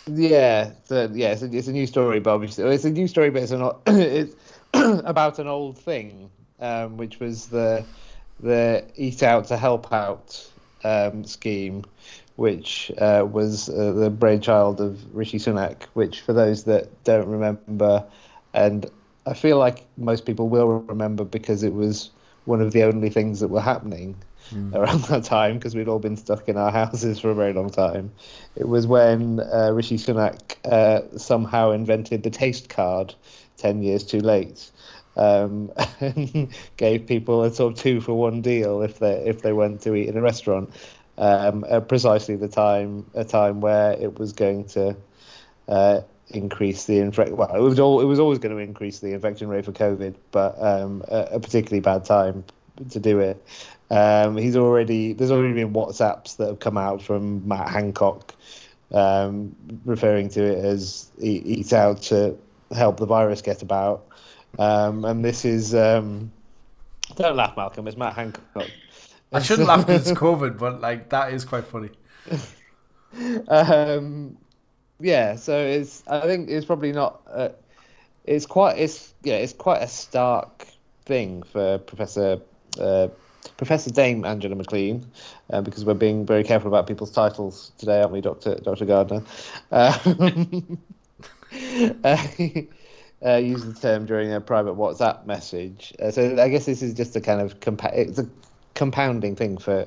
Yeah, 0.07 0.73
so, 0.85 1.11
yeah, 1.13 1.33
it's 1.33 1.43
a, 1.43 1.57
it's 1.57 1.69
a 1.69 1.73
new 1.73 1.87
story, 1.87 2.21
but 2.21 2.35
obviously 2.35 2.65
it's 2.65 2.85
a 2.85 2.91
new 2.91 3.07
story, 3.07 3.31
but 3.31 3.43
it's 3.43 3.53
not. 3.53 3.83
it's 3.87 4.35
about 4.75 5.39
an 5.39 5.47
old 5.47 5.79
thing 5.79 6.31
um, 6.61 6.97
which 6.97 7.21
was 7.21 7.47
the 7.47 7.85
the 8.41 8.85
Eat 8.97 9.23
Out 9.23 9.47
to 9.47 9.57
Help 9.57 9.93
Out 9.93 10.51
um, 10.85 11.25
scheme, 11.25 11.85
which 12.37 12.91
uh, 12.99 13.27
was 13.31 13.69
uh, 13.69 13.93
the 13.93 14.11
brainchild 14.11 14.81
of 14.81 15.15
Rishi 15.15 15.39
Sunak. 15.39 15.85
Which, 15.95 16.21
for 16.21 16.33
those 16.33 16.65
that 16.65 17.05
don't 17.05 17.29
remember, 17.29 18.05
and 18.55 18.87
I 19.27 19.35
feel 19.35 19.59
like 19.59 19.87
most 19.97 20.25
people 20.27 20.49
will 20.49 20.69
remember 20.69 21.25
because 21.25 21.63
it 21.63 21.75
was 21.75 22.11
one 22.45 22.61
of 22.61 22.73
the 22.73 22.85
only 22.85 23.11
things 23.11 23.41
that 23.41 23.49
were 23.49 23.61
happening 23.61 24.17
mm. 24.51 24.75
around 24.75 25.03
that 25.05 25.25
time 25.25 25.59
because 25.59 25.75
we'd 25.75 25.89
all 25.89 25.99
been 25.99 26.17
stuck 26.17 26.49
in 26.49 26.57
our 26.57 26.71
houses 26.71 27.21
for 27.21 27.31
a 27.31 27.35
very 27.35 27.53
long 27.53 27.71
time. 27.71 28.13
It 28.57 28.69
was 28.69 28.87
when 28.87 29.41
uh, 29.41 29.71
Rishi 29.73 29.97
Sunak 29.97 30.57
uh, 30.65 31.17
somehow 31.19 31.71
invented 31.73 32.23
the 32.23 32.31
taste 32.31 32.69
card 32.69 33.15
10 33.59 33.83
years 33.83 34.05
too 34.05 34.21
late 34.21 34.71
um, 35.17 35.71
gave 36.77 37.07
people 37.07 37.45
a 37.45 37.53
sort 37.53 37.75
of 37.75 37.79
two 37.79 38.01
for 38.01 38.15
one 38.15 38.43
deal 38.43 38.83
if 38.83 38.99
they 38.99 39.13
if 39.27 39.43
they 39.43 39.53
went 39.53 39.83
to 39.83 39.95
eat 39.95 40.09
in 40.09 40.17
a 40.17 40.23
restaurant. 40.23 40.71
Um, 41.19 41.67
at 41.69 41.87
precisely 41.87 42.37
the 42.37 42.49
time 42.49 43.05
a 43.15 43.25
time 43.25 43.61
where 43.61 43.93
it 43.93 44.19
was 44.19 44.33
going 44.33 44.65
to 44.69 44.97
uh, 45.69 46.01
increase 46.29 46.87
the 46.87 46.99
infection. 46.99 47.37
Well, 47.37 47.55
it 47.55 47.61
was 47.61 47.79
all 47.79 48.01
it 48.01 48.07
was 48.07 48.19
always 48.19 48.39
going 48.39 48.57
to 48.57 48.63
increase 48.63 49.01
the 49.01 49.13
infection 49.13 49.49
rate 49.49 49.65
for 49.65 49.73
COVID, 49.73 50.15
but 50.31 50.57
um, 50.61 51.05
a, 51.09 51.29
a, 51.33 51.41
particularly 51.41 51.81
bad 51.81 52.05
time 52.05 52.45
to 52.91 53.01
do 53.01 53.19
it. 53.19 53.45
Um, 53.91 54.37
he's 54.37 54.57
already 54.57 55.13
there's 55.13 55.31
already 55.31 55.55
been 55.55 55.73
WhatsApps 55.73 56.37
that 56.37 56.47
have 56.47 56.61
come 56.61 56.79
out 56.79 57.03
from 57.03 57.47
Matt 57.47 57.69
Hancock 57.69 58.35
um, 58.93 59.55
referring 59.85 60.29
to 60.31 60.43
it 60.43 60.65
as 60.65 61.11
eat 61.19 61.73
out 61.73 62.03
to 62.03 62.37
help 62.73 62.99
the 62.99 63.07
virus 63.07 63.43
get 63.43 63.63
about. 63.63 64.07
Um, 64.59 65.05
and 65.05 65.25
this 65.25 65.45
is 65.45 65.75
um, 65.75 66.31
don't 67.17 67.37
laugh, 67.37 67.57
Malcolm. 67.57 67.87
It's 67.87 67.97
Matt 67.97 68.15
Hancock. 68.15 68.71
I 69.33 69.41
shouldn't 69.41 69.69
laugh 69.69 69.87
because 69.87 70.11
it's 70.11 70.19
COVID, 70.19 70.59
but 70.59 70.81
like 70.81 71.11
that 71.11 71.33
is 71.33 71.45
quite 71.45 71.65
funny. 71.65 71.91
um, 73.49 74.37
yeah, 74.99 75.37
so 75.37 75.59
it's 75.59 76.03
I 76.07 76.21
think 76.23 76.51
it's 76.51 76.67
probably 76.67 76.93
not. 76.93 77.23
Uh, 77.31 77.49
it's 78.25 78.47
quite 78.47 78.79
it's 78.79 79.13
yeah 79.23 79.37
it's 79.37 79.53
quite 79.53 79.83
a 79.83 79.89
stark 79.89 80.67
thing 81.05 81.43
for 81.43 81.79
Professor 81.79 82.41
uh, 82.79 83.09
Professor 83.57 83.91
Dame 83.91 84.25
Angela 84.25 84.55
McLean, 84.55 85.07
uh, 85.51 85.61
because 85.61 85.85
we're 85.85 85.95
being 85.95 86.27
very 86.27 86.45
careful 86.45 86.69
about 86.69 86.87
people's 86.87 87.11
titles 87.11 87.73
today, 87.79 88.01
aren't 88.01 88.13
we, 88.13 88.21
Doctor 88.21 88.57
Doctor 88.57 88.85
Gardner? 88.85 89.23
Um, 89.71 90.79
uh, 93.23 93.33
uh, 93.33 93.37
use 93.37 93.65
the 93.65 93.75
term 93.75 94.07
during 94.07 94.33
a 94.33 94.41
private 94.41 94.75
WhatsApp 94.75 95.27
message. 95.27 95.93
Uh, 96.01 96.11
so 96.11 96.41
I 96.41 96.49
guess 96.49 96.67
this 96.67 96.83
is 96.83 96.95
just 96.95 97.17
a 97.17 97.21
kind 97.21 97.41
of 97.41 97.61
compa- 97.61 97.95
it's 97.95 98.19
a 98.19 98.29
compounding 98.75 99.37
thing 99.37 99.59
for 99.59 99.87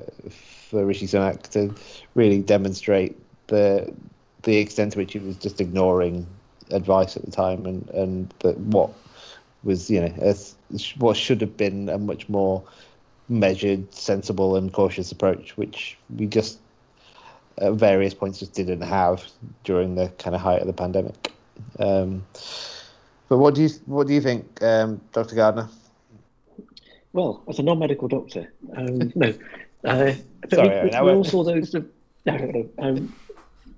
for 0.68 0.84
Rishi 0.84 1.06
Sunak 1.06 1.42
to 1.50 1.74
really 2.14 2.40
demonstrate 2.40 3.16
the 3.48 3.92
the 4.42 4.56
extent 4.58 4.92
to 4.92 4.98
which 4.98 5.12
he 5.12 5.18
was 5.18 5.36
just 5.36 5.60
ignoring 5.60 6.26
advice 6.70 7.16
at 7.16 7.24
the 7.24 7.30
time 7.30 7.66
and 7.66 7.88
and 7.90 8.34
that 8.40 8.58
what 8.58 8.90
was 9.62 9.90
you 9.90 10.00
know 10.00 10.14
a, 10.20 10.34
what 10.98 11.16
should 11.16 11.40
have 11.40 11.56
been 11.56 11.88
a 11.88 11.98
much 11.98 12.28
more 12.28 12.62
measured, 13.28 13.92
sensible, 13.94 14.56
and 14.56 14.72
cautious 14.72 15.10
approach, 15.12 15.56
which 15.56 15.96
we 16.14 16.26
just 16.26 16.58
at 17.58 17.72
various 17.74 18.14
points 18.14 18.40
just 18.40 18.52
didn't 18.52 18.82
have 18.82 19.24
during 19.62 19.94
the 19.94 20.08
kind 20.18 20.34
of 20.34 20.42
height 20.42 20.60
of 20.60 20.66
the 20.66 20.72
pandemic. 20.72 21.32
Um, 21.78 22.24
but 23.28 23.38
what 23.38 23.54
do 23.54 23.62
you 23.62 23.68
what 23.86 24.06
do 24.06 24.14
you 24.14 24.20
think, 24.20 24.62
um, 24.62 25.00
Dr. 25.12 25.34
Gardner? 25.34 25.68
Well, 27.12 27.42
as 27.48 27.58
a 27.58 27.62
non-medical 27.62 28.08
doctor, 28.08 28.52
um, 28.76 29.12
no, 29.14 29.32
Uh, 29.84 30.14
Sorry, 30.52 30.68
we, 30.68 30.90
we, 30.90 31.04
we 31.04 31.12
all 31.12 31.24
saw 31.24 31.44
those. 31.44 31.70
Sort 31.70 31.84
of, 31.84 31.90
no, 32.26 32.36
no, 32.36 32.46
no. 32.46 32.68
Um, 32.78 33.14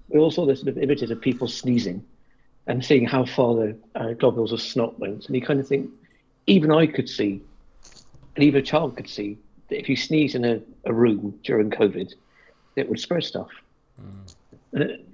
we 0.09 0.21
all 0.21 0.31
saw 0.31 0.47
those 0.47 0.61
sort 0.61 0.69
of 0.69 0.79
images 0.79 1.11
of 1.11 1.21
people 1.21 1.49
sneezing 1.49 2.05
and 2.67 2.85
seeing 2.85 3.05
how 3.05 3.25
far 3.25 3.55
the 3.55 3.77
uh, 3.95 4.13
globules 4.15 4.53
of 4.53 4.61
snot 4.61 4.99
went, 4.99 5.27
and 5.27 5.35
you 5.35 5.43
kind 5.43 5.61
of 5.61 5.69
think, 5.69 5.91
even 6.47 6.73
I 6.73 6.87
could 6.87 7.09
see, 7.09 7.43
and 8.35 8.45
even 8.45 8.61
a 8.61 8.65
child 8.65 8.97
could 8.97 9.09
see 9.09 9.39
that 9.69 9.79
if 9.79 9.89
you 9.89 9.97
sneeze 9.97 10.35
in 10.35 10.45
a, 10.45 10.61
a 10.85 10.93
room 10.93 11.39
during 11.45 11.71
COVID, 11.71 12.13
it 12.77 12.89
would 12.89 13.01
spread 13.01 13.25
stuff. 13.25 13.51
And 14.73 14.83
it, 14.83 15.07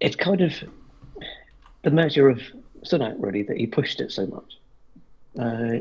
it's 0.00 0.16
kind 0.16 0.40
of 0.40 0.52
the 1.82 1.90
measure 1.90 2.28
of 2.28 2.40
Sunak 2.84 3.16
really 3.18 3.42
that 3.42 3.56
he 3.56 3.66
pushed 3.66 4.00
it 4.00 4.12
so 4.12 4.26
much. 4.26 4.58
Uh, 5.38 5.80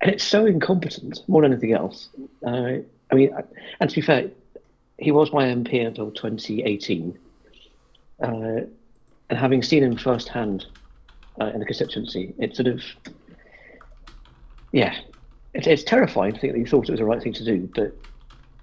and 0.00 0.12
it's 0.12 0.24
so 0.24 0.46
incompetent 0.46 1.20
more 1.26 1.42
than 1.42 1.52
anything 1.52 1.72
else. 1.72 2.08
Uh, 2.46 2.78
I 3.10 3.14
mean, 3.14 3.30
and 3.80 3.90
to 3.90 3.96
be 3.96 4.00
fair, 4.00 4.30
he 4.98 5.10
was 5.10 5.32
my 5.32 5.46
MP 5.46 5.84
until 5.84 6.10
2018. 6.10 7.18
Uh, 8.20 8.26
and 8.26 9.38
having 9.38 9.62
seen 9.62 9.82
him 9.82 9.96
firsthand 9.96 10.66
uh, 11.40 11.46
in 11.46 11.60
the 11.60 11.66
constituency, 11.66 12.34
it's 12.38 12.56
sort 12.56 12.68
of, 12.68 12.82
yeah, 14.72 14.96
it, 15.54 15.66
it's 15.66 15.82
terrifying 15.82 16.32
to 16.32 16.38
think 16.38 16.52
that 16.52 16.58
he 16.58 16.64
thought 16.64 16.88
it 16.88 16.92
was 16.92 17.00
the 17.00 17.04
right 17.04 17.22
thing 17.22 17.32
to 17.32 17.44
do, 17.44 17.68
but 17.74 17.92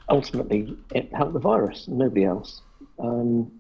ultimately 0.10 0.76
it 0.94 1.14
helped 1.14 1.34
the 1.34 1.40
virus 1.40 1.88
nobody 1.88 2.24
else. 2.24 2.62
Um, 3.00 3.52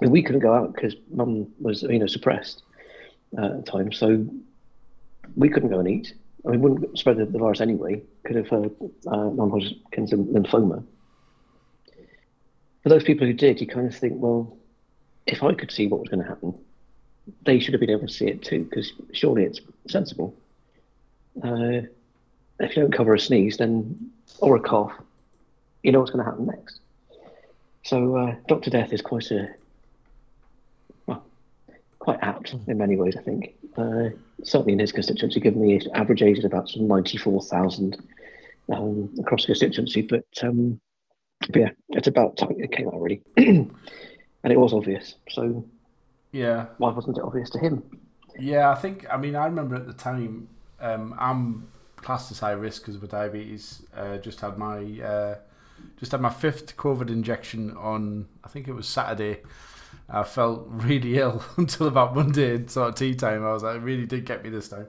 we 0.00 0.22
couldn't 0.22 0.40
go 0.40 0.54
out 0.54 0.74
because 0.74 0.94
mum 1.10 1.48
was, 1.60 1.82
you 1.82 1.98
know, 1.98 2.06
suppressed 2.06 2.62
uh, 3.36 3.46
at 3.46 3.64
the 3.64 3.70
time, 3.70 3.92
so 3.92 4.26
we 5.36 5.48
couldn't 5.48 5.70
go 5.70 5.78
and 5.78 5.88
eat. 5.88 6.14
I 6.46 6.50
mean, 6.50 6.60
we 6.60 6.70
wouldn't 6.70 6.98
spread 6.98 7.18
the, 7.18 7.26
virus 7.26 7.60
anyway. 7.60 8.02
Could 8.24 8.36
have 8.36 8.52
uh, 8.52 8.68
uh, 9.06 9.30
non-Hodgkin's 9.30 10.12
lymphoma. 10.12 10.82
For 12.82 12.88
those 12.88 13.04
people 13.04 13.26
who 13.26 13.34
did, 13.34 13.60
you 13.60 13.66
kind 13.66 13.86
of 13.86 13.94
think, 13.94 14.14
well, 14.16 14.56
if 15.26 15.42
I 15.42 15.52
could 15.54 15.70
see 15.70 15.86
what 15.86 16.00
was 16.00 16.08
going 16.08 16.22
to 16.22 16.28
happen, 16.28 16.54
they 17.44 17.60
should 17.60 17.74
have 17.74 17.80
been 17.80 17.90
able 17.90 18.06
to 18.06 18.12
see 18.12 18.26
it 18.26 18.42
too, 18.42 18.64
because 18.64 18.92
surely 19.12 19.44
it's 19.44 19.60
sensible. 19.88 20.34
Uh, 21.42 21.82
if 22.58 22.76
you 22.76 22.82
don't 22.82 22.92
cover 22.92 23.14
a 23.14 23.20
sneeze, 23.20 23.58
then 23.58 24.10
or 24.38 24.56
a 24.56 24.60
cough, 24.60 24.92
you 25.82 25.92
know 25.92 26.00
what's 26.00 26.10
going 26.10 26.24
to 26.24 26.30
happen 26.30 26.46
next. 26.46 26.80
So 27.84 28.16
uh, 28.16 28.34
Doctor 28.48 28.70
Death 28.70 28.92
is 28.92 29.02
quite 29.02 29.30
a 29.30 29.54
in 32.66 32.78
many 32.78 32.96
ways, 32.96 33.16
I 33.16 33.22
think. 33.22 33.54
Uh, 33.76 34.10
certainly 34.42 34.72
in 34.74 34.78
his 34.78 34.92
constituency, 34.92 35.40
given 35.40 35.62
the 35.62 35.90
average 35.94 36.22
age 36.22 36.38
is 36.38 36.44
about 36.44 36.68
sort 36.68 36.82
of 36.82 36.88
ninety-four 36.88 37.40
thousand 37.42 37.96
um, 38.72 39.10
across 39.20 39.42
the 39.42 39.46
constituency, 39.48 40.02
but, 40.02 40.24
um, 40.42 40.80
but 41.48 41.56
yeah, 41.56 41.70
it's 41.90 42.08
about 42.08 42.36
time 42.36 42.54
it 42.58 42.72
came 42.72 42.88
out 42.88 43.00
really, 43.00 43.22
and 43.36 43.70
it 44.44 44.58
was 44.58 44.72
obvious. 44.72 45.14
So 45.28 45.64
Yeah, 46.32 46.66
why 46.78 46.90
wasn't 46.92 47.18
it 47.18 47.24
obvious 47.24 47.50
to 47.50 47.58
him? 47.58 47.82
yeah. 48.38 48.70
I 48.70 48.74
think. 48.76 49.06
I 49.10 49.16
mean, 49.16 49.36
I 49.36 49.46
remember 49.46 49.76
at 49.76 49.86
the 49.86 49.92
time. 49.94 50.48
Um, 50.80 51.14
I'm 51.18 51.68
classed 51.96 52.30
as 52.30 52.38
high 52.38 52.52
risk 52.52 52.82
because 52.82 52.96
of 52.96 53.02
my 53.02 53.08
diabetes. 53.08 53.82
Uh, 53.94 54.16
just 54.18 54.40
had 54.40 54.56
my 54.56 54.78
uh, 55.00 55.34
just 55.98 56.12
had 56.12 56.20
my 56.20 56.30
fifth 56.30 56.76
COVID 56.76 57.08
injection 57.10 57.76
on. 57.76 58.26
I 58.44 58.48
think 58.48 58.68
it 58.68 58.72
was 58.72 58.88
Saturday. 58.88 59.40
I 60.10 60.24
felt 60.24 60.66
really 60.68 61.18
ill 61.18 61.42
until 61.56 61.88
about 61.88 62.14
Monday 62.14 62.66
sort 62.66 62.90
of 62.90 62.94
tea 62.96 63.14
time. 63.14 63.44
I 63.44 63.52
was 63.52 63.62
like, 63.62 63.76
it 63.76 63.82
really 63.82 64.06
did 64.06 64.24
get 64.24 64.42
me 64.42 64.50
this 64.50 64.68
time. 64.68 64.88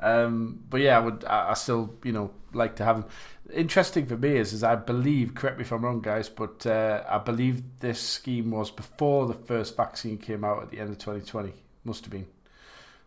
Um, 0.00 0.60
but 0.68 0.80
yeah, 0.80 0.96
I 0.96 1.00
would. 1.00 1.24
I, 1.24 1.50
I 1.50 1.54
still, 1.54 1.94
you 2.04 2.12
know, 2.12 2.30
like 2.52 2.76
to 2.76 2.84
have 2.84 2.96
him. 2.98 3.04
Interesting 3.52 4.06
for 4.06 4.16
me 4.16 4.36
is, 4.36 4.52
is 4.52 4.62
I 4.64 4.76
believe. 4.76 5.34
Correct 5.34 5.58
me 5.58 5.62
if 5.62 5.72
I'm 5.72 5.84
wrong, 5.84 6.00
guys, 6.00 6.28
but 6.28 6.66
uh, 6.66 7.02
I 7.08 7.18
believe 7.18 7.62
this 7.80 8.00
scheme 8.00 8.50
was 8.50 8.70
before 8.70 9.26
the 9.26 9.34
first 9.34 9.76
vaccine 9.76 10.18
came 10.18 10.44
out 10.44 10.62
at 10.62 10.70
the 10.70 10.80
end 10.80 10.90
of 10.90 10.98
2020. 10.98 11.54
Must 11.84 12.04
have 12.04 12.12
been. 12.12 12.26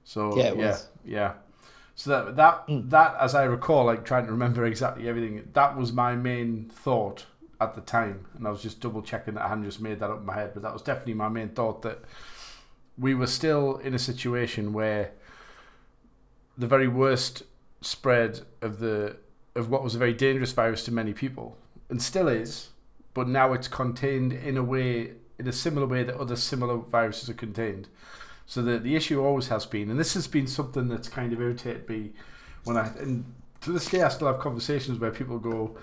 So 0.03 0.37
Yeah, 0.37 0.47
it 0.49 0.57
yeah, 0.57 0.67
was. 0.69 0.87
yeah. 1.05 1.33
So 1.95 2.09
that 2.11 2.35
that 2.37 2.67
Mm. 2.67 2.89
that, 2.89 3.15
as 3.19 3.35
I 3.35 3.43
recall, 3.45 3.85
like 3.85 4.05
trying 4.05 4.25
to 4.25 4.31
remember 4.31 4.65
exactly 4.73 5.07
everything, 5.07 5.49
that 5.53 5.75
was 5.77 5.91
my 5.93 6.15
main 6.15 6.69
thought 6.69 7.25
at 7.59 7.75
the 7.75 7.81
time, 7.81 8.25
and 8.37 8.47
I 8.47 8.51
was 8.51 8.61
just 8.61 8.81
double 8.81 9.01
checking 9.01 9.35
that 9.35 9.45
I 9.45 9.47
hadn't 9.47 9.65
just 9.65 9.81
made 9.81 9.99
that 9.99 10.09
up 10.09 10.19
in 10.19 10.25
my 10.25 10.33
head, 10.33 10.51
but 10.53 10.63
that 10.63 10.73
was 10.73 10.81
definitely 10.81 11.13
my 11.13 11.29
main 11.29 11.49
thought 11.49 11.83
that 11.83 11.99
we 12.97 13.15
were 13.15 13.27
still 13.27 13.77
in 13.77 13.93
a 13.93 13.99
situation 13.99 14.73
where 14.73 15.11
the 16.57 16.67
very 16.67 16.87
worst 16.87 17.43
spread 17.81 18.39
of 18.61 18.79
the 18.79 19.15
of 19.55 19.69
what 19.69 19.83
was 19.83 19.93
a 19.93 19.99
very 19.99 20.13
dangerous 20.13 20.51
virus 20.51 20.85
to 20.85 20.91
many 20.91 21.13
people, 21.13 21.57
and 21.89 22.01
still 22.01 22.27
is, 22.27 22.67
but 23.13 23.27
now 23.27 23.53
it's 23.53 23.67
contained 23.67 24.33
in 24.33 24.57
a 24.57 24.63
way, 24.63 25.11
in 25.37 25.47
a 25.47 25.53
similar 25.53 25.85
way 25.85 26.03
that 26.03 26.15
other 26.15 26.35
similar 26.35 26.77
viruses 26.77 27.29
are 27.29 27.35
contained. 27.35 27.87
So 28.47 28.61
the 28.61 28.79
the 28.79 28.95
issue 28.95 29.23
always 29.23 29.47
has 29.47 29.65
been, 29.65 29.89
and 29.89 29.99
this 29.99 30.15
has 30.15 30.27
been 30.27 30.47
something 30.47 30.87
that's 30.87 31.09
kind 31.09 31.33
of 31.33 31.41
irritated 31.41 31.87
me 31.87 32.13
when 32.63 32.77
I 32.77 32.87
and 32.97 33.25
to 33.61 33.71
this 33.71 33.89
day 33.89 34.01
I 34.01 34.09
still 34.09 34.27
have 34.27 34.39
conversations 34.39 34.99
where 34.99 35.11
people 35.11 35.39
go, 35.39 35.77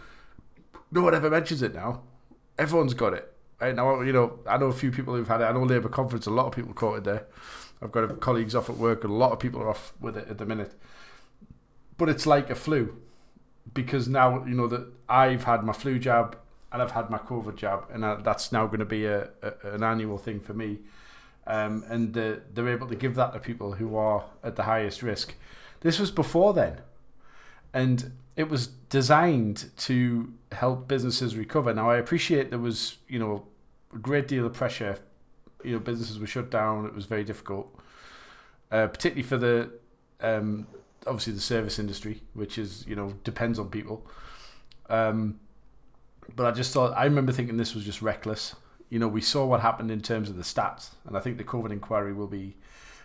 no 0.90 1.02
one 1.02 1.14
ever 1.14 1.30
mentions 1.30 1.62
it 1.62 1.75
now. 1.75 2.02
Everyone's 2.59 2.94
got 2.94 3.14
it. 3.14 3.32
Right 3.61 3.75
now, 3.75 4.00
you 4.00 4.12
know, 4.12 4.38
I 4.47 4.56
know 4.56 4.66
a 4.66 4.73
few 4.73 4.90
people 4.90 5.14
who've 5.14 5.28
had 5.28 5.40
it. 5.40 5.44
I 5.44 5.52
know 5.52 5.62
Labour 5.62 5.88
conference, 5.88 6.26
a 6.26 6.30
lot 6.30 6.47
of 6.47 6.52
people 6.52 6.73
caught 6.73 6.99
it 6.99 7.04
there. 7.04 7.26
I've 7.82 7.92
got 7.92 8.20
colleagues 8.20 8.54
off 8.54 8.70
at 8.70 8.76
work, 8.76 9.04
and 9.04 9.12
a 9.12 9.16
lot 9.16 9.32
of 9.32 9.38
people 9.38 9.61
are 9.62 9.68
off 9.68 9.92
with 10.00 10.16
it 10.16 10.28
at 10.28 10.38
the 10.38 10.47
minute. 10.47 10.73
But 11.97 12.09
it's 12.09 12.26
like 12.26 12.50
a 12.50 12.54
flu, 12.54 12.97
because 13.73 14.09
now 14.09 14.44
you 14.47 14.54
know 14.54 14.66
that 14.68 14.87
I've 15.09 15.44
had 15.44 15.62
my 15.64 15.73
flu 15.73 15.99
jab 15.99 16.37
and 16.73 16.80
I've 16.80 16.90
had 16.90 17.11
my 17.11 17.18
COVID 17.18 17.56
jab, 17.56 17.87
and 17.90 18.25
that's 18.25 18.52
now 18.52 18.66
going 18.66 18.80
to 18.80 18.85
be 18.85 19.06
a, 19.06 19.28
a 19.42 19.73
an 19.73 19.82
annual 19.82 20.18
thing 20.18 20.40
for 20.40 20.54
me. 20.54 20.78
Um, 21.47 21.85
and 21.88 22.16
uh, 22.16 22.37
they're 22.54 22.68
able 22.68 22.87
to 22.88 22.94
give 22.94 23.16
that 23.16 23.32
to 23.32 23.40
people 23.40 23.73
who 23.73 23.97
are 23.97 24.25
at 24.44 24.56
the 24.56 24.62
highest 24.62 25.02
risk. 25.02 25.35
This 25.80 25.99
was 25.99 26.11
before 26.11 26.54
then, 26.54 26.80
and 27.75 28.12
it 28.40 28.49
was 28.49 28.68
designed 28.88 29.70
to 29.76 30.32
help 30.50 30.88
businesses 30.88 31.37
recover. 31.37 31.75
Now 31.75 31.90
I 31.90 31.99
appreciate 31.99 32.49
there 32.49 32.59
was 32.59 32.97
you 33.06 33.18
know 33.18 33.44
a 33.94 33.99
great 33.99 34.28
deal 34.28 34.47
of 34.47 34.54
pressure. 34.54 34.99
You 35.62 35.75
know 35.75 35.78
businesses 35.78 36.18
were 36.18 36.26
shut 36.26 36.50
down. 36.50 36.87
It 36.87 36.94
was 36.94 37.04
very 37.04 37.23
difficult, 37.23 37.68
uh, 38.70 38.87
particularly 38.87 39.25
for 39.25 39.37
the 39.37 39.70
um, 40.23 40.66
obviously 41.06 41.35
the 41.35 41.40
service 41.40 41.78
industry, 41.78 42.23
which 42.32 42.56
is 42.56 42.87
you 42.87 42.97
know 42.97 43.12
depends 43.25 43.59
on 43.59 43.68
people. 43.68 44.06
Um, 44.88 45.38
but 46.35 46.47
I 46.47 46.52
just 46.52 46.73
thought 46.73 46.97
I 46.97 47.04
remember 47.04 47.32
thinking 47.32 47.59
this 47.59 47.75
was 47.75 47.85
just 47.85 48.00
reckless. 48.00 48.56
You 48.88 49.00
know, 49.00 49.09
we 49.09 49.20
saw 49.20 49.44
what 49.44 49.61
happened 49.61 49.90
in 49.90 50.00
terms 50.00 50.30
of 50.30 50.37
the 50.37 50.42
stats, 50.42 50.88
and 51.06 51.14
I 51.14 51.20
think 51.20 51.37
the 51.37 51.44
COVID 51.44 51.73
inquiry 51.73 52.14
will 52.14 52.26
be 52.26 52.56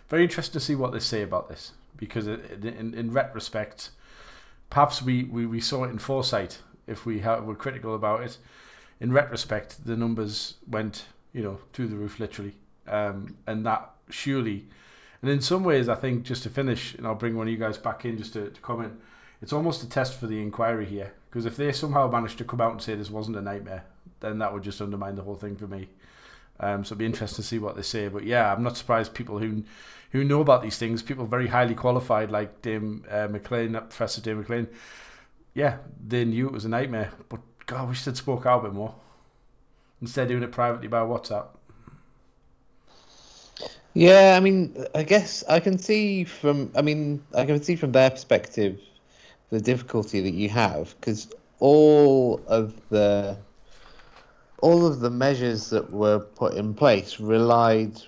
very 0.08 0.22
interesting 0.22 0.54
to 0.54 0.60
see 0.60 0.76
what 0.76 0.92
they 0.92 0.98
say 0.98 1.22
about 1.22 1.50
this 1.50 1.72
because 1.98 2.26
in, 2.26 2.94
in 2.94 3.12
retrospect, 3.12 3.90
perhaps 4.70 5.02
we, 5.02 5.24
we, 5.24 5.46
we 5.46 5.60
saw 5.60 5.84
it 5.84 5.90
in 5.90 5.98
foresight 5.98 6.58
if 6.86 7.06
we 7.06 7.18
ha- 7.20 7.40
were 7.40 7.54
critical 7.54 7.94
about 7.94 8.22
it. 8.22 8.36
In 9.00 9.12
retrospect, 9.12 9.84
the 9.84 9.96
numbers 9.96 10.54
went 10.68 11.04
you 11.32 11.42
know 11.42 11.58
through 11.72 11.88
the 11.88 11.96
roof 11.96 12.18
literally, 12.18 12.54
um, 12.88 13.36
and 13.46 13.66
that 13.66 13.90
surely, 14.08 14.66
and 15.20 15.30
in 15.30 15.40
some 15.40 15.64
ways, 15.64 15.88
I 15.88 15.94
think 15.94 16.24
just 16.24 16.44
to 16.44 16.50
finish, 16.50 16.94
and 16.94 17.06
I'll 17.06 17.14
bring 17.14 17.36
one 17.36 17.46
of 17.46 17.52
you 17.52 17.58
guys 17.58 17.76
back 17.76 18.04
in 18.04 18.16
just 18.16 18.32
to, 18.34 18.50
to 18.50 18.60
comment. 18.60 18.94
It's 19.42 19.52
almost 19.52 19.82
a 19.82 19.88
test 19.88 20.18
for 20.18 20.26
the 20.26 20.40
inquiry 20.40 20.86
here 20.86 21.12
because 21.28 21.44
if 21.44 21.56
they 21.56 21.72
somehow 21.72 22.10
managed 22.10 22.38
to 22.38 22.44
come 22.44 22.60
out 22.60 22.72
and 22.72 22.80
say 22.80 22.94
this 22.94 23.10
wasn't 23.10 23.36
a 23.36 23.42
nightmare, 23.42 23.84
then 24.20 24.38
that 24.38 24.52
would 24.52 24.62
just 24.62 24.80
undermine 24.80 25.14
the 25.14 25.22
whole 25.22 25.34
thing 25.34 25.56
for 25.56 25.66
me. 25.66 25.88
Um, 26.58 26.84
so 26.84 26.94
it'll 26.94 26.98
be 26.98 27.06
interesting 27.06 27.42
to 27.42 27.42
see 27.42 27.58
what 27.58 27.76
they 27.76 27.82
say. 27.82 28.08
But 28.08 28.24
yeah, 28.24 28.52
I'm 28.52 28.62
not 28.62 28.76
surprised 28.76 29.14
people 29.14 29.38
who 29.38 29.64
who 30.10 30.24
know 30.24 30.40
about 30.40 30.62
these 30.62 30.78
things, 30.78 31.02
people 31.02 31.26
very 31.26 31.46
highly 31.46 31.74
qualified 31.74 32.30
like 32.30 32.62
Dame 32.62 33.04
uh, 33.10 33.28
McLean, 33.28 33.72
Professor 33.72 34.20
Dame 34.20 34.38
McLean, 34.38 34.68
yeah, 35.56 35.78
they 36.06 36.24
knew 36.24 36.46
it 36.46 36.52
was 36.52 36.66
a 36.66 36.68
nightmare. 36.68 37.10
But 37.28 37.40
God, 37.66 37.80
I 37.80 37.84
wish 37.84 38.04
they'd 38.04 38.16
spoke 38.16 38.46
out 38.46 38.60
a 38.60 38.68
bit 38.68 38.74
more 38.74 38.94
instead 40.00 40.24
of 40.24 40.28
doing 40.28 40.42
it 40.42 40.52
privately 40.52 40.86
by 40.86 41.00
WhatsApp. 41.00 41.48
Yeah, 43.94 44.34
I 44.36 44.40
mean, 44.40 44.84
I 44.94 45.02
guess 45.02 45.42
I 45.48 45.60
can 45.60 45.78
see 45.78 46.24
from, 46.24 46.70
I 46.76 46.82
mean, 46.82 47.24
I 47.34 47.46
can 47.46 47.62
see 47.62 47.76
from 47.76 47.92
their 47.92 48.10
perspective 48.10 48.78
the 49.48 49.60
difficulty 49.60 50.20
that 50.20 50.34
you 50.34 50.50
have 50.50 50.94
because 51.00 51.32
all 51.58 52.42
of 52.46 52.74
the 52.90 53.38
all 54.60 54.86
of 54.86 55.00
the 55.00 55.10
measures 55.10 55.70
that 55.70 55.92
were 55.92 56.18
put 56.18 56.54
in 56.54 56.74
place 56.74 57.20
relied 57.20 58.00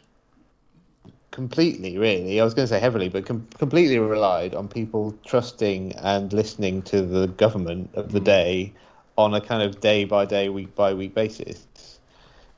completely, 1.30 1.98
really. 1.98 2.40
I 2.40 2.44
was 2.44 2.54
going 2.54 2.66
to 2.66 2.74
say 2.74 2.80
heavily, 2.80 3.08
but 3.08 3.26
com- 3.26 3.46
completely 3.58 3.98
relied 3.98 4.54
on 4.54 4.66
people 4.66 5.16
trusting 5.24 5.92
and 5.92 6.32
listening 6.32 6.82
to 6.82 7.02
the 7.02 7.28
government 7.28 7.90
of 7.94 8.12
the 8.12 8.18
mm-hmm. 8.18 8.24
day 8.24 8.72
on 9.16 9.34
a 9.34 9.40
kind 9.40 9.62
of 9.62 9.80
day 9.80 10.04
by 10.04 10.24
day, 10.24 10.48
week 10.48 10.74
by 10.74 10.94
week 10.94 11.14
basis. 11.14 11.66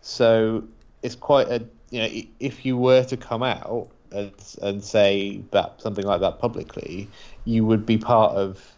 So 0.02 0.64
it's 1.02 1.14
quite 1.14 1.48
a 1.48 1.64
you 1.90 2.02
know 2.02 2.08
if 2.38 2.64
you 2.64 2.76
were 2.76 3.04
to 3.04 3.16
come 3.16 3.42
out 3.42 3.88
and 4.12 4.32
and 4.62 4.84
say 4.84 5.40
that 5.50 5.80
something 5.80 6.04
like 6.04 6.20
that 6.20 6.38
publicly, 6.38 7.08
you 7.44 7.64
would 7.64 7.84
be 7.84 7.98
part 7.98 8.32
of 8.32 8.72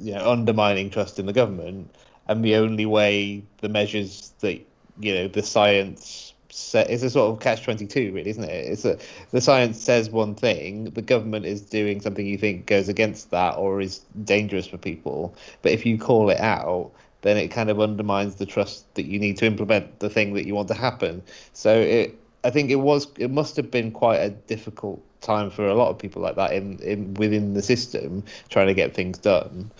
you 0.00 0.14
know 0.14 0.30
undermining 0.30 0.90
trust 0.90 1.18
in 1.18 1.26
the 1.26 1.32
government, 1.32 1.94
and 2.28 2.44
the 2.44 2.56
only 2.56 2.86
way 2.86 3.42
the 3.58 3.68
measures 3.68 4.32
that 4.40 4.60
you 4.98 5.14
know 5.14 5.28
the 5.28 5.42
science 5.42 6.32
set 6.48 6.90
a 6.90 7.10
sort 7.10 7.30
of 7.30 7.40
catch 7.40 7.62
22 7.64 8.12
really 8.12 8.30
isn't 8.30 8.44
it? 8.44 8.48
It's 8.48 8.84
a 8.84 8.98
the 9.30 9.40
science 9.40 9.80
says 9.80 10.08
one 10.08 10.34
thing 10.34 10.84
the 10.84 11.02
government 11.02 11.44
is 11.44 11.60
doing 11.60 12.00
something 12.00 12.26
you 12.26 12.38
think 12.38 12.66
goes 12.66 12.88
against 12.88 13.30
that 13.30 13.56
or 13.56 13.80
is 13.80 14.00
dangerous 14.24 14.66
for 14.66 14.78
people. 14.78 15.34
But 15.62 15.72
if 15.72 15.84
you 15.84 15.98
call 15.98 16.30
it 16.30 16.40
out 16.40 16.92
then 17.22 17.36
it 17.36 17.48
kind 17.48 17.70
of 17.70 17.80
undermines 17.80 18.36
the 18.36 18.46
trust 18.46 18.94
that 18.94 19.06
you 19.06 19.18
need 19.18 19.36
to 19.38 19.46
implement 19.46 19.98
the 19.98 20.08
thing 20.08 20.34
that 20.34 20.46
you 20.46 20.54
want 20.54 20.68
to 20.68 20.74
happen. 20.74 21.22
So 21.52 21.78
it 21.78 22.18
i 22.44 22.50
think 22.50 22.70
it 22.70 22.76
was 22.76 23.08
it 23.18 23.30
must 23.30 23.56
have 23.56 23.70
been 23.70 23.90
quite 23.90 24.18
a 24.18 24.30
difficult 24.30 25.02
time 25.20 25.50
for 25.50 25.66
a 25.66 25.74
lot 25.74 25.90
of 25.90 25.98
people 25.98 26.22
like 26.22 26.36
that 26.36 26.52
in, 26.52 26.78
in 26.78 27.12
within 27.14 27.54
the 27.54 27.62
system 27.62 28.22
trying 28.48 28.68
to 28.68 28.74
get 28.74 28.94
things 28.94 29.18
done 29.18 29.70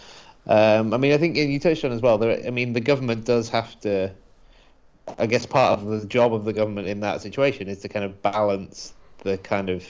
um, 0.46 0.94
I 0.94 0.96
mean, 0.96 1.12
I 1.12 1.18
think 1.18 1.36
you 1.36 1.58
touched 1.58 1.84
on 1.84 1.92
as 1.92 2.00
well. 2.00 2.18
There, 2.18 2.46
I 2.46 2.50
mean, 2.50 2.72
the 2.72 2.80
government 2.80 3.24
does 3.24 3.48
have 3.50 3.78
to. 3.80 4.12
I 5.18 5.26
guess 5.26 5.46
part 5.46 5.78
of 5.78 5.86
the 5.86 6.04
job 6.06 6.34
of 6.34 6.44
the 6.44 6.52
government 6.52 6.88
in 6.88 7.00
that 7.00 7.20
situation 7.22 7.68
is 7.68 7.78
to 7.80 7.88
kind 7.88 8.04
of 8.04 8.22
balance 8.22 8.92
the 9.22 9.38
kind 9.38 9.70
of 9.70 9.84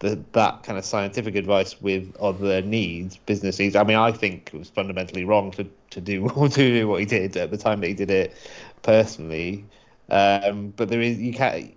the 0.00 0.20
that 0.32 0.62
kind 0.62 0.78
of 0.78 0.84
scientific 0.84 1.34
advice 1.34 1.80
with 1.80 2.16
other 2.20 2.62
needs, 2.62 3.16
business 3.16 3.58
needs. 3.58 3.76
I 3.76 3.84
mean, 3.84 3.96
I 3.96 4.12
think 4.12 4.50
it 4.52 4.58
was 4.58 4.68
fundamentally 4.68 5.24
wrong 5.24 5.50
to 5.52 5.66
to 5.90 6.00
do 6.00 6.28
to 6.34 6.48
do 6.48 6.88
what 6.88 7.00
he 7.00 7.06
did 7.06 7.36
at 7.36 7.50
the 7.50 7.58
time 7.58 7.80
that 7.80 7.88
he 7.88 7.94
did 7.94 8.10
it 8.10 8.34
personally. 8.82 9.64
Um, 10.10 10.72
but 10.76 10.88
there 10.88 11.00
is 11.00 11.18
you 11.18 11.32
can't 11.32 11.72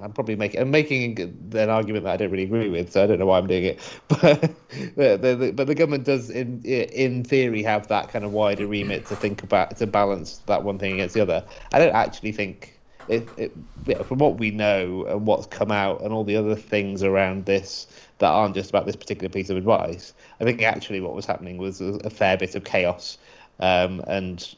I'm 0.00 0.12
probably 0.12 0.36
making 0.36 0.60
I'm 0.60 0.70
making 0.70 1.18
an 1.54 1.70
argument 1.70 2.04
that 2.04 2.12
I 2.12 2.16
don't 2.16 2.30
really 2.30 2.44
agree 2.44 2.68
with, 2.68 2.92
so 2.92 3.02
I 3.02 3.06
don't 3.06 3.18
know 3.18 3.26
why 3.26 3.38
I'm 3.38 3.46
doing 3.46 3.64
it. 3.64 3.80
But 4.96 5.22
the, 5.22 5.36
the, 5.36 5.52
but 5.52 5.66
the 5.66 5.74
government 5.74 6.04
does, 6.04 6.30
in 6.30 6.62
in 6.64 7.24
theory, 7.24 7.62
have 7.62 7.88
that 7.88 8.08
kind 8.08 8.24
of 8.24 8.32
wider 8.32 8.66
remit 8.66 9.06
to 9.06 9.16
think 9.16 9.42
about 9.42 9.76
to 9.78 9.86
balance 9.86 10.38
that 10.46 10.64
one 10.64 10.78
thing 10.78 10.94
against 10.94 11.14
the 11.14 11.20
other. 11.20 11.44
I 11.72 11.78
don't 11.78 11.94
actually 11.94 12.32
think 12.32 12.80
it, 13.06 13.34
it 13.36 14.06
from 14.06 14.18
what 14.18 14.38
we 14.38 14.50
know 14.50 15.04
and 15.06 15.26
what's 15.26 15.46
come 15.46 15.70
out 15.70 16.02
and 16.02 16.12
all 16.12 16.24
the 16.24 16.36
other 16.36 16.54
things 16.56 17.02
around 17.02 17.46
this 17.46 17.86
that 18.18 18.30
aren't 18.30 18.54
just 18.54 18.70
about 18.70 18.86
this 18.86 18.96
particular 18.96 19.28
piece 19.28 19.50
of 19.50 19.56
advice. 19.56 20.14
I 20.40 20.44
think 20.44 20.62
actually 20.62 21.00
what 21.00 21.14
was 21.14 21.26
happening 21.26 21.58
was 21.58 21.80
a, 21.80 21.98
a 22.04 22.10
fair 22.10 22.36
bit 22.36 22.54
of 22.54 22.64
chaos 22.64 23.18
um, 23.60 24.02
and 24.06 24.54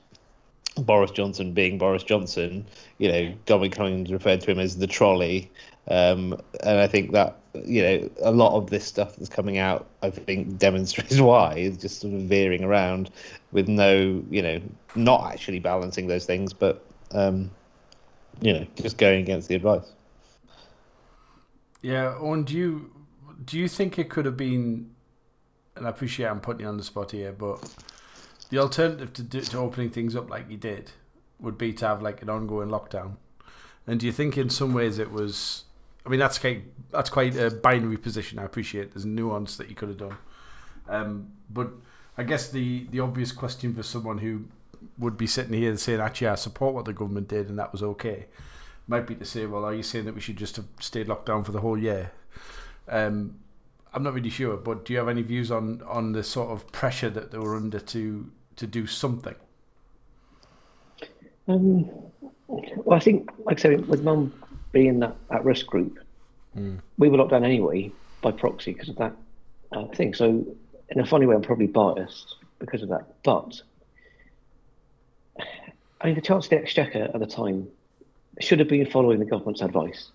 Boris 0.77 1.11
Johnson 1.11 1.53
being 1.53 1.79
Boris 1.79 2.03
Johnson, 2.03 2.67
you 2.99 3.11
know, 3.11 3.35
Dominic 3.47 3.73
Cummings 3.73 4.13
referred 4.13 4.41
to 4.43 4.51
him 4.51 4.59
as 4.59 4.77
the 4.77 4.87
trolley. 4.87 5.51
Um, 5.89 6.41
and 6.63 6.81
I 6.81 6.87
think 6.87 7.13
that, 7.13 7.39
you 7.65 7.83
know, 7.83 8.11
a 8.23 8.33
lot 8.33 8.57
of 8.57 8.71
this 8.71 8.85
stuff 8.85 9.17
that's 9.17 9.29
coming 9.29 9.59
out, 9.59 9.87
I 10.03 10.11
think, 10.11 10.59
demonstrates 10.59 11.21
why 11.21 11.55
is 11.55 11.77
just 11.77 12.01
sort 12.01 12.15
of 12.15 12.23
veering 12.23 12.65
around 12.65 13.11
with 13.53 13.69
no, 13.69 14.25
you 14.31 14.43
know, 14.43 14.61
not 14.95 15.33
actually 15.33 15.61
balancing 15.61 16.09
those 16.09 16.25
things, 16.25 16.53
but, 16.53 16.85
um, 17.13 17.51
you 18.41 18.53
know, 18.53 18.67
just 18.77 18.99
going 18.99 19.21
against 19.21 19.49
the 19.49 19.55
advice. 19.55 19.93
Yeah, 21.83 22.19
and 22.19 22.47
do 22.47 22.57
you 22.57 22.91
do 23.45 23.59
you 23.59 23.69
think 23.69 23.99
it 23.99 24.09
could 24.09 24.25
have 24.25 24.39
been? 24.39 24.91
And 25.77 25.87
I 25.87 25.91
appreciate 25.91 26.27
I'm 26.27 26.41
putting 26.41 26.63
you 26.63 26.69
on 26.69 26.79
the 26.79 26.83
spot 26.83 27.11
here, 27.11 27.33
but 27.33 27.63
the 28.51 28.59
alternative 28.59 29.13
to, 29.15 29.23
do, 29.23 29.41
to 29.41 29.59
opening 29.59 29.91
things 29.91 30.17
up 30.17 30.31
like 30.31 30.51
you 30.51 30.57
did 30.57 30.91
would 31.41 31.59
be 31.59 31.73
to 31.75 31.87
have 31.87 32.03
like 32.03 32.23
an 32.23 32.31
ongoing 32.31 32.69
lockdown. 32.69 33.17
And 33.87 34.01
do 34.01 34.07
you 34.07 34.13
think 34.13 34.39
in 34.39 34.51
some 34.51 34.75
ways 34.75 34.99
it 34.99 35.11
was? 35.11 35.65
I 36.07 36.09
mean, 36.09 36.21
that's 36.21 36.39
quite 36.39 36.65
that's 36.91 37.11
quite 37.11 37.37
a 37.37 37.51
binary 37.51 37.97
position. 37.97 38.39
I 38.39 38.45
appreciate 38.45 38.93
there's 38.93 39.05
nuance 39.05 39.59
that 39.59 39.69
you 39.69 39.75
could 39.75 39.89
have 39.89 39.99
done, 39.99 40.17
um, 40.89 41.33
but 41.51 41.71
I 42.17 42.23
guess 42.23 42.51
the 42.51 42.87
the 42.91 43.01
obvious 43.01 43.33
question 43.33 43.75
for 43.75 43.83
someone 43.83 44.19
who 44.19 44.45
would 44.99 45.17
be 45.17 45.27
sitting 45.27 45.53
here 45.53 45.77
saying 45.77 46.01
actually 46.01 46.29
I 46.29 46.35
support 46.35 46.75
what 46.75 46.85
the 46.85 46.93
government 46.93 47.29
did 47.29 47.49
and 47.49 47.59
that 47.59 47.73
was 47.73 47.83
okay, 47.83 48.27
might 48.87 49.07
be 49.07 49.15
to 49.15 49.25
say, 49.25 49.47
well, 49.47 49.65
are 49.65 49.75
you 49.75 49.83
saying 49.83 50.05
that 50.07 50.15
we 50.15 50.21
should 50.21 50.37
just 50.37 50.57
have 50.57 50.67
stayed 50.81 51.09
locked 51.09 51.27
down 51.27 51.45
for 51.45 51.53
the 51.53 51.61
whole 51.61 51.79
year? 51.79 52.11
Um, 52.89 53.37
I'm 53.95 54.03
not 54.03 54.15
really 54.15 54.31
sure, 54.31 54.57
but 54.57 54.85
do 54.85 54.93
you 54.93 54.99
have 54.99 55.09
any 55.09 55.23
views 55.23 55.53
on 55.53 55.81
on 55.87 56.13
the 56.13 56.25
sort 56.25 56.51
of 56.51 56.71
pressure 56.73 57.11
that 57.11 57.31
they 57.31 57.39
were 57.39 57.55
under 57.55 57.79
to 57.79 58.31
to 58.57 58.67
do 58.67 58.87
something? 58.87 59.37
Um, 61.47 61.89
well, 62.49 62.97
I 62.97 63.01
think, 63.01 63.31
like 63.45 63.59
I 63.59 63.63
said, 63.63 63.89
with 63.89 64.03
mum 64.03 64.33
being 64.73 64.99
that 65.01 65.17
at 65.31 65.45
risk 65.45 65.67
group, 65.67 65.99
mm. 66.57 66.81
we 66.99 67.09
were 67.09 67.19
locked 67.19 67.31
down 67.31 67.45
anyway 67.45 67.93
by 68.21 68.33
proxy 68.33 68.73
because 68.73 68.89
of 68.89 68.97
that 68.97 69.17
uh, 69.73 69.87
thing. 69.89 70.15
So, 70.15 70.45
in 70.89 71.01
a 71.01 71.07
funny 71.07 71.27
way, 71.27 71.37
I'm 71.37 71.43
probably 71.43 71.67
biased 71.67 72.37
because 72.59 72.83
of 72.83 72.89
that. 72.89 73.07
But 73.23 73.61
I 76.01 76.07
mean, 76.07 76.15
the 76.17 76.21
Chancellor 76.21 76.59
of 76.59 76.63
the 76.63 76.69
Exchequer 76.69 77.11
at 77.15 77.21
the 77.21 77.27
time 77.27 77.69
should 78.41 78.59
have 78.59 78.69
been 78.69 78.91
following 78.91 79.21
the 79.21 79.25
government's 79.25 79.61
advice. 79.61 80.11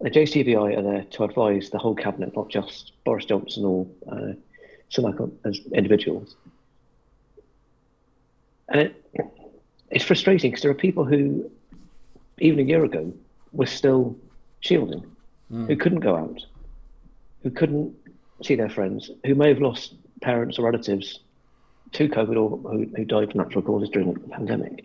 The 0.00 0.10
JCVI 0.10 0.76
are 0.76 0.82
there 0.82 1.04
to 1.04 1.24
advise 1.24 1.70
the 1.70 1.78
whole 1.78 1.94
cabinet, 1.94 2.36
not 2.36 2.48
just 2.48 2.92
Boris 3.04 3.24
Johnson 3.24 3.64
or 3.64 3.86
uh, 4.10 4.32
some 4.88 5.32
as 5.44 5.60
individuals. 5.72 6.36
And 8.68 8.80
it, 8.82 9.04
it's 9.90 10.04
frustrating 10.04 10.50
because 10.50 10.62
there 10.62 10.70
are 10.70 10.74
people 10.74 11.04
who, 11.04 11.50
even 12.38 12.60
a 12.60 12.62
year 12.62 12.84
ago, 12.84 13.12
were 13.52 13.66
still 13.66 14.16
shielding, 14.60 15.04
mm. 15.50 15.66
who 15.66 15.76
couldn't 15.76 16.00
go 16.00 16.16
out, 16.16 16.44
who 17.42 17.50
couldn't 17.50 17.94
see 18.42 18.54
their 18.54 18.68
friends, 18.68 19.10
who 19.24 19.34
may 19.34 19.48
have 19.48 19.60
lost 19.60 19.94
parents 20.20 20.58
or 20.58 20.64
relatives 20.64 21.20
to 21.92 22.08
COVID 22.08 22.36
or 22.36 22.58
who, 22.70 22.86
who 22.96 23.04
died 23.04 23.30
from 23.30 23.40
natural 23.40 23.62
causes 23.62 23.88
during 23.88 24.12
the 24.12 24.20
pandemic. 24.20 24.84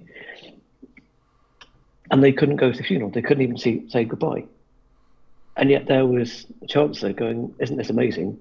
And 2.12 2.24
they 2.24 2.32
couldn't 2.32 2.58
go 2.58 2.72
to 2.72 2.78
the 2.78 2.84
funeral. 2.84 3.10
They 3.10 3.22
couldn't 3.22 3.44
even 3.44 3.58
see, 3.58 3.90
say 3.90 4.06
goodbye. 4.06 4.46
And 5.58 5.70
yet 5.70 5.88
there 5.88 6.06
was 6.06 6.46
Chancellor 6.68 7.14
going, 7.14 7.54
Isn't 7.60 7.78
this 7.78 7.90
amazing? 7.90 8.40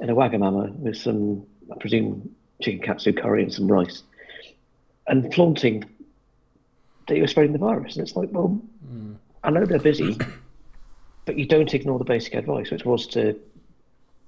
In 0.00 0.10
a 0.10 0.14
Wagamama 0.14 0.74
with 0.76 0.96
some, 0.96 1.46
I 1.72 1.78
presume, 1.78 2.34
chicken 2.60 2.80
katsu 2.80 3.12
curry 3.12 3.42
and 3.42 3.52
some 3.52 3.66
rice 3.66 4.02
and 5.06 5.32
flaunting 5.34 5.84
that 7.08 7.16
you're 7.16 7.26
spreading 7.26 7.52
the 7.52 7.58
virus. 7.58 7.96
And 7.96 8.06
it's 8.06 8.16
like, 8.16 8.30
well, 8.32 8.60
mm. 8.86 9.16
I 9.42 9.50
know 9.50 9.64
they're 9.64 9.78
busy, 9.78 10.16
but 11.24 11.38
you 11.38 11.46
don't 11.46 11.72
ignore 11.74 11.98
the 11.98 12.04
basic 12.04 12.34
advice, 12.34 12.70
which 12.70 12.84
was 12.84 13.06
to 13.08 13.38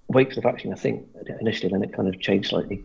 wait 0.08 0.28
for 0.28 0.36
the 0.36 0.40
vaccine, 0.40 0.72
I 0.72 0.76
think, 0.76 1.06
initially, 1.40 1.70
then 1.70 1.82
it 1.82 1.92
kind 1.92 2.08
of 2.08 2.20
changed 2.20 2.50
slightly. 2.50 2.84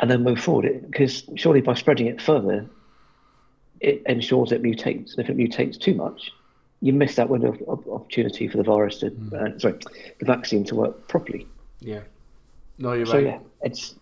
And 0.00 0.10
then 0.10 0.24
move 0.24 0.40
forward. 0.40 0.90
Because 0.90 1.24
surely 1.36 1.60
by 1.60 1.74
spreading 1.74 2.06
it 2.06 2.20
further, 2.20 2.66
it 3.80 4.02
ensures 4.06 4.50
it 4.50 4.62
mutates. 4.62 5.16
And 5.16 5.20
if 5.20 5.30
it 5.30 5.36
mutates 5.36 5.78
too 5.78 5.94
much, 5.94 6.32
you 6.84 6.92
miss 6.92 7.16
that 7.16 7.30
window 7.30 7.56
of, 7.66 7.88
opportunity 7.88 8.46
for 8.46 8.58
the 8.58 8.62
virus 8.62 8.98
to, 8.98 9.10
mm. 9.10 9.32
uh, 9.32 9.58
sorry, 9.58 9.78
the 10.18 10.26
vaccine 10.26 10.64
to 10.64 10.74
work 10.74 11.08
properly. 11.08 11.46
Yeah. 11.80 12.00
No, 12.76 12.92
you're 12.92 13.06
so, 13.06 13.14
right. 13.14 13.22
So 13.22 13.26
yeah, 13.26 13.38
it's, 13.62 13.94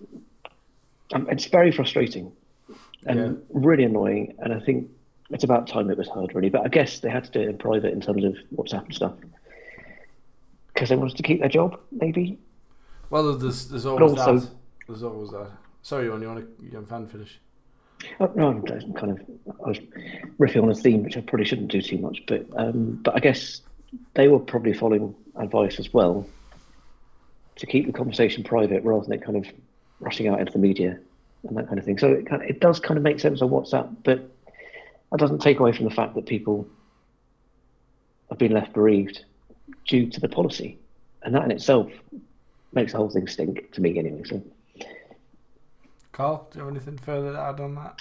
um, 1.12 1.28
it's 1.30 1.44
very 1.44 1.70
frustrating 1.70 2.32
and 3.06 3.20
yeah. 3.20 3.32
really 3.50 3.84
annoying. 3.84 4.34
And 4.40 4.52
I 4.52 4.58
think 4.58 4.90
it's 5.30 5.44
about 5.44 5.68
time 5.68 5.90
it 5.90 5.96
was 5.96 6.08
heard, 6.08 6.34
really. 6.34 6.50
But 6.50 6.62
I 6.62 6.68
guess 6.68 6.98
they 6.98 7.08
had 7.08 7.22
to 7.26 7.30
do 7.30 7.40
it 7.42 7.50
in 7.50 7.58
private 7.58 7.92
in 7.92 8.00
terms 8.00 8.24
of 8.24 8.34
WhatsApp 8.52 8.86
and 8.86 8.94
stuff 8.94 9.12
because 10.74 10.88
they 10.88 10.96
wanted 10.96 11.18
to 11.18 11.22
keep 11.22 11.38
their 11.38 11.48
job, 11.48 11.78
maybe. 11.92 12.36
Well, 13.10 13.32
there's 13.34 13.68
there's 13.68 13.86
always 13.86 14.18
also, 14.18 14.38
that. 14.40 14.50
There's 14.88 15.04
always 15.04 15.30
that. 15.30 15.52
Sorry, 15.82 16.06
you 16.06 16.10
want 16.10 16.22
to 16.22 16.48
you 16.60 16.84
fan 16.88 17.06
finish? 17.06 17.38
Oh, 18.20 18.30
no, 18.34 18.48
I'm 18.48 18.62
kind 18.94 19.12
of 19.12 19.20
I 19.64 19.68
was 19.68 19.78
riffing 20.38 20.62
on 20.62 20.70
a 20.70 20.74
theme, 20.74 21.02
which 21.02 21.16
I 21.16 21.20
probably 21.20 21.46
shouldn't 21.46 21.70
do 21.70 21.82
too 21.82 21.98
much. 21.98 22.22
But 22.26 22.46
um, 22.56 23.00
but 23.02 23.14
I 23.16 23.20
guess 23.20 23.60
they 24.14 24.28
were 24.28 24.38
probably 24.38 24.72
following 24.72 25.14
advice 25.36 25.78
as 25.78 25.92
well 25.92 26.26
to 27.56 27.66
keep 27.66 27.86
the 27.86 27.92
conversation 27.92 28.42
private 28.42 28.82
rather 28.84 29.04
than 29.04 29.12
it 29.14 29.24
kind 29.24 29.36
of 29.36 29.46
rushing 30.00 30.28
out 30.28 30.40
into 30.40 30.52
the 30.52 30.58
media 30.58 30.98
and 31.48 31.56
that 31.56 31.66
kind 31.66 31.78
of 31.78 31.84
thing. 31.84 31.98
So 31.98 32.12
it, 32.12 32.26
kind 32.26 32.42
of, 32.42 32.48
it 32.48 32.60
does 32.60 32.80
kind 32.80 32.96
of 32.96 33.04
make 33.04 33.20
sense 33.20 33.42
on 33.42 33.50
WhatsApp, 33.50 33.94
but 34.04 34.28
that 35.10 35.18
doesn't 35.18 35.40
take 35.40 35.60
away 35.60 35.72
from 35.72 35.84
the 35.84 35.90
fact 35.90 36.14
that 36.14 36.26
people 36.26 36.66
have 38.30 38.38
been 38.38 38.52
left 38.52 38.72
bereaved 38.72 39.24
due 39.86 40.08
to 40.08 40.20
the 40.20 40.28
policy, 40.28 40.78
and 41.22 41.34
that 41.34 41.44
in 41.44 41.50
itself 41.50 41.90
makes 42.72 42.92
the 42.92 42.98
whole 42.98 43.10
thing 43.10 43.28
stink 43.28 43.70
to 43.72 43.80
me 43.80 43.98
anyway. 43.98 44.22
So, 44.24 44.42
Carl, 46.12 46.48
do 46.50 46.58
you 46.58 46.64
have 46.64 46.74
anything 46.74 46.98
further 46.98 47.32
to 47.32 47.40
add 47.40 47.60
on 47.60 47.74
that? 47.76 47.96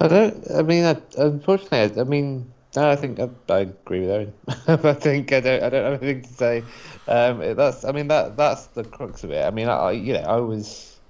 I 0.00 0.08
don't. 0.08 0.50
I 0.50 0.62
mean, 0.62 0.84
I, 0.84 0.96
unfortunately, 1.18 1.78
I, 1.78 2.00
I 2.00 2.04
mean, 2.04 2.52
no, 2.76 2.90
I 2.90 2.96
think 2.96 3.18
I, 3.20 3.28
I 3.48 3.58
agree 3.60 4.00
with 4.00 4.10
Owain. 4.10 4.32
I 4.68 4.92
think 4.94 5.32
I 5.32 5.40
don't. 5.40 5.62
I 5.62 5.68
don't 5.70 5.92
have 5.92 6.02
anything 6.02 6.22
to 6.22 6.32
say. 6.34 6.64
Um, 7.06 7.38
that's. 7.56 7.84
I 7.84 7.92
mean, 7.92 8.08
that 8.08 8.36
that's 8.36 8.66
the 8.68 8.84
crux 8.84 9.24
of 9.24 9.30
it. 9.30 9.44
I 9.44 9.50
mean, 9.50 9.68
I, 9.68 9.92
you 9.92 10.14
know, 10.14 10.20
I 10.20 10.36
was. 10.38 11.00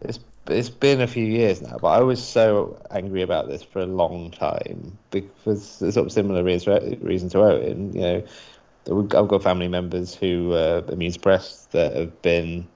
It's 0.00 0.20
it's 0.48 0.68
been 0.70 1.00
a 1.00 1.06
few 1.06 1.24
years 1.24 1.62
now, 1.62 1.78
but 1.80 1.88
I 1.88 2.00
was 2.00 2.22
so 2.22 2.80
angry 2.90 3.22
about 3.22 3.48
this 3.48 3.62
for 3.62 3.80
a 3.80 3.86
long 3.86 4.30
time 4.30 4.98
because 5.10 5.62
sort 5.66 5.96
of 5.96 6.12
similar 6.12 6.42
reason 6.44 7.28
to 7.30 7.40
Owain. 7.40 7.92
You 7.92 8.00
know, 8.00 9.06
I've 9.14 9.28
got 9.28 9.42
family 9.42 9.68
members 9.68 10.14
who 10.14 10.52
are 10.52 10.84
immune 10.90 11.12
suppressed 11.12 11.72
that 11.72 11.94
have 11.96 12.22
been 12.22 12.68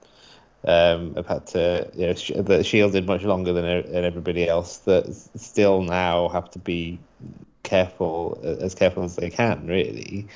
um, 0.64 1.14
have 1.14 1.26
had 1.26 1.46
to, 1.48 1.90
you 1.94 2.06
know, 2.06 2.14
sh- 2.14 2.32
that 2.36 2.66
shielded 2.66 3.06
much 3.06 3.22
longer 3.22 3.52
than, 3.52 3.64
than 3.90 4.04
everybody 4.04 4.48
else, 4.48 4.78
that 4.78 5.12
still 5.36 5.82
now 5.82 6.28
have 6.28 6.50
to 6.50 6.58
be 6.58 7.00
careful, 7.62 8.40
as 8.42 8.74
careful 8.74 9.04
as 9.04 9.16
they 9.16 9.30
can, 9.30 9.66
really, 9.66 10.28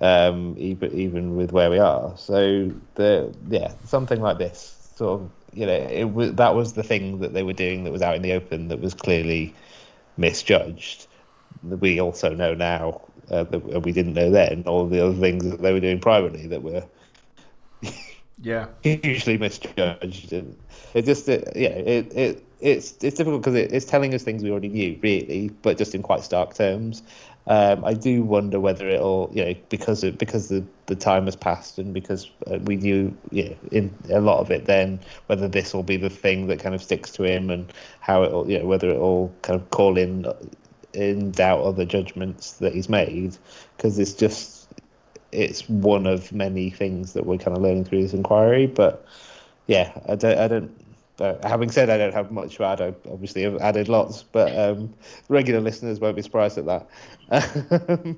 um, 0.00 0.54
even 0.58 0.92
even 0.92 1.36
with 1.36 1.52
where 1.52 1.70
we 1.70 1.78
are. 1.78 2.16
So 2.16 2.72
the 2.94 3.34
yeah, 3.48 3.72
something 3.84 4.20
like 4.20 4.38
this, 4.38 4.92
sort 4.96 5.20
of, 5.20 5.30
you 5.52 5.66
know, 5.66 5.72
it 5.72 6.04
was 6.04 6.34
that 6.34 6.54
was 6.54 6.72
the 6.72 6.82
thing 6.82 7.20
that 7.20 7.34
they 7.34 7.42
were 7.42 7.52
doing 7.52 7.84
that 7.84 7.92
was 7.92 8.02
out 8.02 8.16
in 8.16 8.22
the 8.22 8.32
open 8.32 8.68
that 8.68 8.80
was 8.80 8.94
clearly 8.94 9.54
misjudged. 10.16 11.06
We 11.62 12.00
also 12.00 12.34
know 12.34 12.54
now 12.54 13.02
uh, 13.30 13.44
that 13.44 13.82
we 13.84 13.92
didn't 13.92 14.14
know 14.14 14.30
then 14.30 14.64
all 14.66 14.86
the 14.86 15.04
other 15.04 15.14
things 15.14 15.48
that 15.48 15.60
they 15.62 15.72
were 15.72 15.80
doing 15.80 16.00
privately 16.00 16.46
that 16.48 16.62
were 16.62 16.84
yeah 18.42 18.66
hugely 18.82 19.38
misjudged. 19.38 20.32
And 20.32 20.56
it 20.94 21.04
just 21.04 21.28
it, 21.28 21.52
yeah 21.56 21.68
it, 21.70 22.12
it 22.14 22.44
it's 22.60 22.92
it's 23.02 23.16
difficult 23.16 23.42
because 23.42 23.54
it, 23.54 23.72
it's 23.72 23.86
telling 23.86 24.14
us 24.14 24.22
things 24.22 24.42
we 24.42 24.50
already 24.50 24.68
knew 24.68 24.98
really, 25.02 25.50
but 25.62 25.78
just 25.78 25.94
in 25.94 26.02
quite 26.02 26.22
stark 26.22 26.54
terms. 26.54 27.02
Um, 27.46 27.84
I 27.84 27.94
do 27.94 28.22
wonder 28.22 28.60
whether 28.60 28.88
it'll, 28.88 29.28
you 29.34 29.44
know, 29.44 29.54
because 29.68 30.04
it, 30.04 30.16
because 30.16 30.48
the, 30.48 30.64
the 30.86 30.94
time 30.94 31.24
has 31.24 31.34
passed 31.34 31.76
and 31.78 31.92
because 31.92 32.30
uh, 32.46 32.58
we 32.58 32.76
knew, 32.76 33.16
yeah, 33.32 33.54
in 33.72 33.92
a 34.10 34.20
lot 34.20 34.38
of 34.38 34.52
it 34.52 34.66
then, 34.66 35.00
whether 35.26 35.48
this 35.48 35.74
will 35.74 35.82
be 35.82 35.96
the 35.96 36.08
thing 36.08 36.46
that 36.46 36.60
kind 36.60 36.72
of 36.72 36.80
sticks 36.80 37.10
to 37.12 37.24
him 37.24 37.50
and 37.50 37.72
how 37.98 38.22
it'll, 38.22 38.48
you 38.48 38.60
know, 38.60 38.66
whether 38.66 38.88
it'll 38.90 39.34
kind 39.42 39.60
of 39.60 39.68
call 39.70 39.98
in 39.98 40.24
in 40.92 41.32
doubt 41.32 41.62
other 41.62 41.84
judgments 41.84 42.52
that 42.54 42.74
he's 42.74 42.88
made, 42.88 43.36
because 43.76 43.98
it's 43.98 44.14
just 44.14 44.61
it's 45.32 45.68
one 45.68 46.06
of 46.06 46.32
many 46.32 46.70
things 46.70 47.14
that 47.14 47.26
we're 47.26 47.38
kind 47.38 47.56
of 47.56 47.62
learning 47.62 47.84
through 47.84 48.02
this 48.02 48.12
inquiry. 48.12 48.66
But 48.66 49.04
yeah, 49.66 49.92
I 50.08 50.14
don't, 50.14 50.38
I 50.38 50.48
don't 50.48 50.82
but 51.22 51.44
having 51.44 51.70
said 51.70 51.90
I 51.90 51.98
don't 51.98 52.14
have 52.14 52.32
much 52.32 52.56
to 52.56 52.64
add, 52.64 52.80
I 52.80 52.94
obviously 53.10 53.42
have 53.42 53.56
added 53.58 53.88
lots, 53.88 54.22
but 54.22 54.58
um, 54.58 54.92
regular 55.28 55.60
listeners 55.60 56.00
won't 56.00 56.16
be 56.16 56.22
surprised 56.22 56.58
at 56.58 56.66
that. 56.66 56.88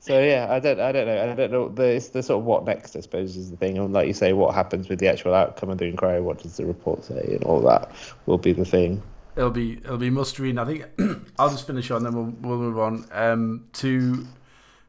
so 0.00 0.20
yeah, 0.22 0.46
I 0.48 0.60
don't, 0.60 0.80
I 0.80 0.92
don't 0.92 1.06
know, 1.06 1.22
I 1.22 1.34
don't 1.34 1.50
know. 1.50 1.68
The, 1.68 1.96
it's 1.96 2.08
the 2.08 2.22
sort 2.22 2.40
of 2.40 2.46
what 2.46 2.64
next, 2.64 2.94
I 2.96 3.00
suppose, 3.00 3.36
is 3.36 3.50
the 3.50 3.56
thing. 3.56 3.76
And 3.76 3.92
like 3.92 4.06
you 4.06 4.14
say, 4.14 4.32
what 4.32 4.54
happens 4.54 4.88
with 4.88 5.00
the 5.00 5.08
actual 5.08 5.34
outcome 5.34 5.70
of 5.70 5.78
the 5.78 5.86
inquiry? 5.86 6.20
What 6.20 6.42
does 6.42 6.56
the 6.56 6.64
report 6.64 7.04
say, 7.04 7.20
and 7.34 7.42
all 7.44 7.60
that 7.62 7.90
will 8.26 8.38
be 8.38 8.52
the 8.52 8.64
thing. 8.64 9.02
It'll 9.36 9.50
be, 9.50 9.74
it'll 9.74 9.98
be 9.98 10.10
must 10.10 10.38
read. 10.38 10.56
I 10.56 10.64
think 10.64 10.86
I'll 11.38 11.50
just 11.50 11.66
finish 11.66 11.90
on, 11.90 12.04
then 12.04 12.14
we'll, 12.14 12.32
we'll 12.40 12.58
move 12.58 12.78
on 12.78 13.06
um, 13.12 13.66
to 13.74 14.26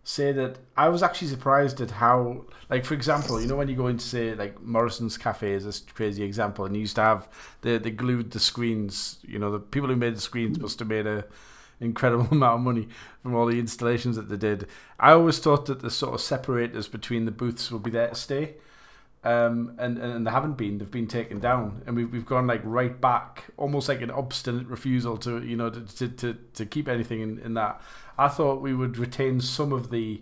say 0.07 0.31
that 0.31 0.57
I 0.77 0.87
was 0.87 1.03
actually 1.03 1.27
surprised 1.27 1.81
at 1.81 1.91
how, 1.91 2.45
like 2.69 2.85
for 2.85 2.93
example, 2.93 3.41
you 3.41 3.47
know 3.47 3.57
when 3.57 3.67
you 3.67 3.75
go 3.75 3.87
into 3.87 4.05
say 4.05 4.33
like 4.35 4.61
Morrison's 4.61 5.17
Cafe 5.17 5.51
is 5.51 5.65
a 5.65 5.93
crazy 5.93 6.23
example, 6.23 6.63
and 6.65 6.73
you 6.73 6.81
used 6.81 6.95
to 6.95 7.01
have 7.01 7.27
the 7.61 7.77
they 7.77 7.91
glued 7.91 8.31
the 8.31 8.39
screens. 8.39 9.17
You 9.27 9.39
know 9.39 9.51
the 9.51 9.59
people 9.59 9.89
who 9.89 9.97
made 9.97 10.15
the 10.15 10.21
screens 10.21 10.59
must 10.59 10.79
have 10.79 10.87
made 10.87 11.07
a 11.07 11.25
incredible 11.81 12.27
amount 12.31 12.55
of 12.55 12.61
money 12.61 12.87
from 13.21 13.35
all 13.35 13.47
the 13.47 13.59
installations 13.59 14.15
that 14.15 14.29
they 14.29 14.37
did. 14.37 14.67
I 14.97 15.11
always 15.11 15.39
thought 15.39 15.65
that 15.65 15.81
the 15.81 15.91
sort 15.91 16.13
of 16.13 16.21
separators 16.21 16.87
between 16.87 17.25
the 17.25 17.31
booths 17.31 17.69
would 17.69 17.83
be 17.83 17.91
there 17.91 18.07
to 18.07 18.15
stay. 18.15 18.55
Um, 19.23 19.73
and, 19.77 19.97
and 19.97 20.25
they 20.25 20.31
haven't 20.31 20.57
been. 20.57 20.77
They've 20.77 20.89
been 20.89 21.07
taken 21.07 21.39
down, 21.39 21.81
and 21.85 21.97
we've, 21.97 22.09
we've 22.09 22.25
gone 22.25 22.47
like 22.47 22.61
right 22.63 23.01
back, 23.01 23.43
almost 23.57 23.89
like 23.89 24.01
an 24.01 24.11
obstinate 24.11 24.67
refusal 24.67 25.17
to 25.17 25.43
you 25.43 25.57
know 25.57 25.69
to 25.69 26.07
to, 26.07 26.37
to 26.53 26.65
keep 26.65 26.87
anything 26.87 27.19
in, 27.19 27.39
in 27.39 27.53
that. 27.55 27.81
I 28.17 28.27
thought 28.27 28.61
we 28.61 28.73
would 28.73 28.97
retain 28.97 29.41
some 29.41 29.73
of 29.73 29.89
the 29.89 30.21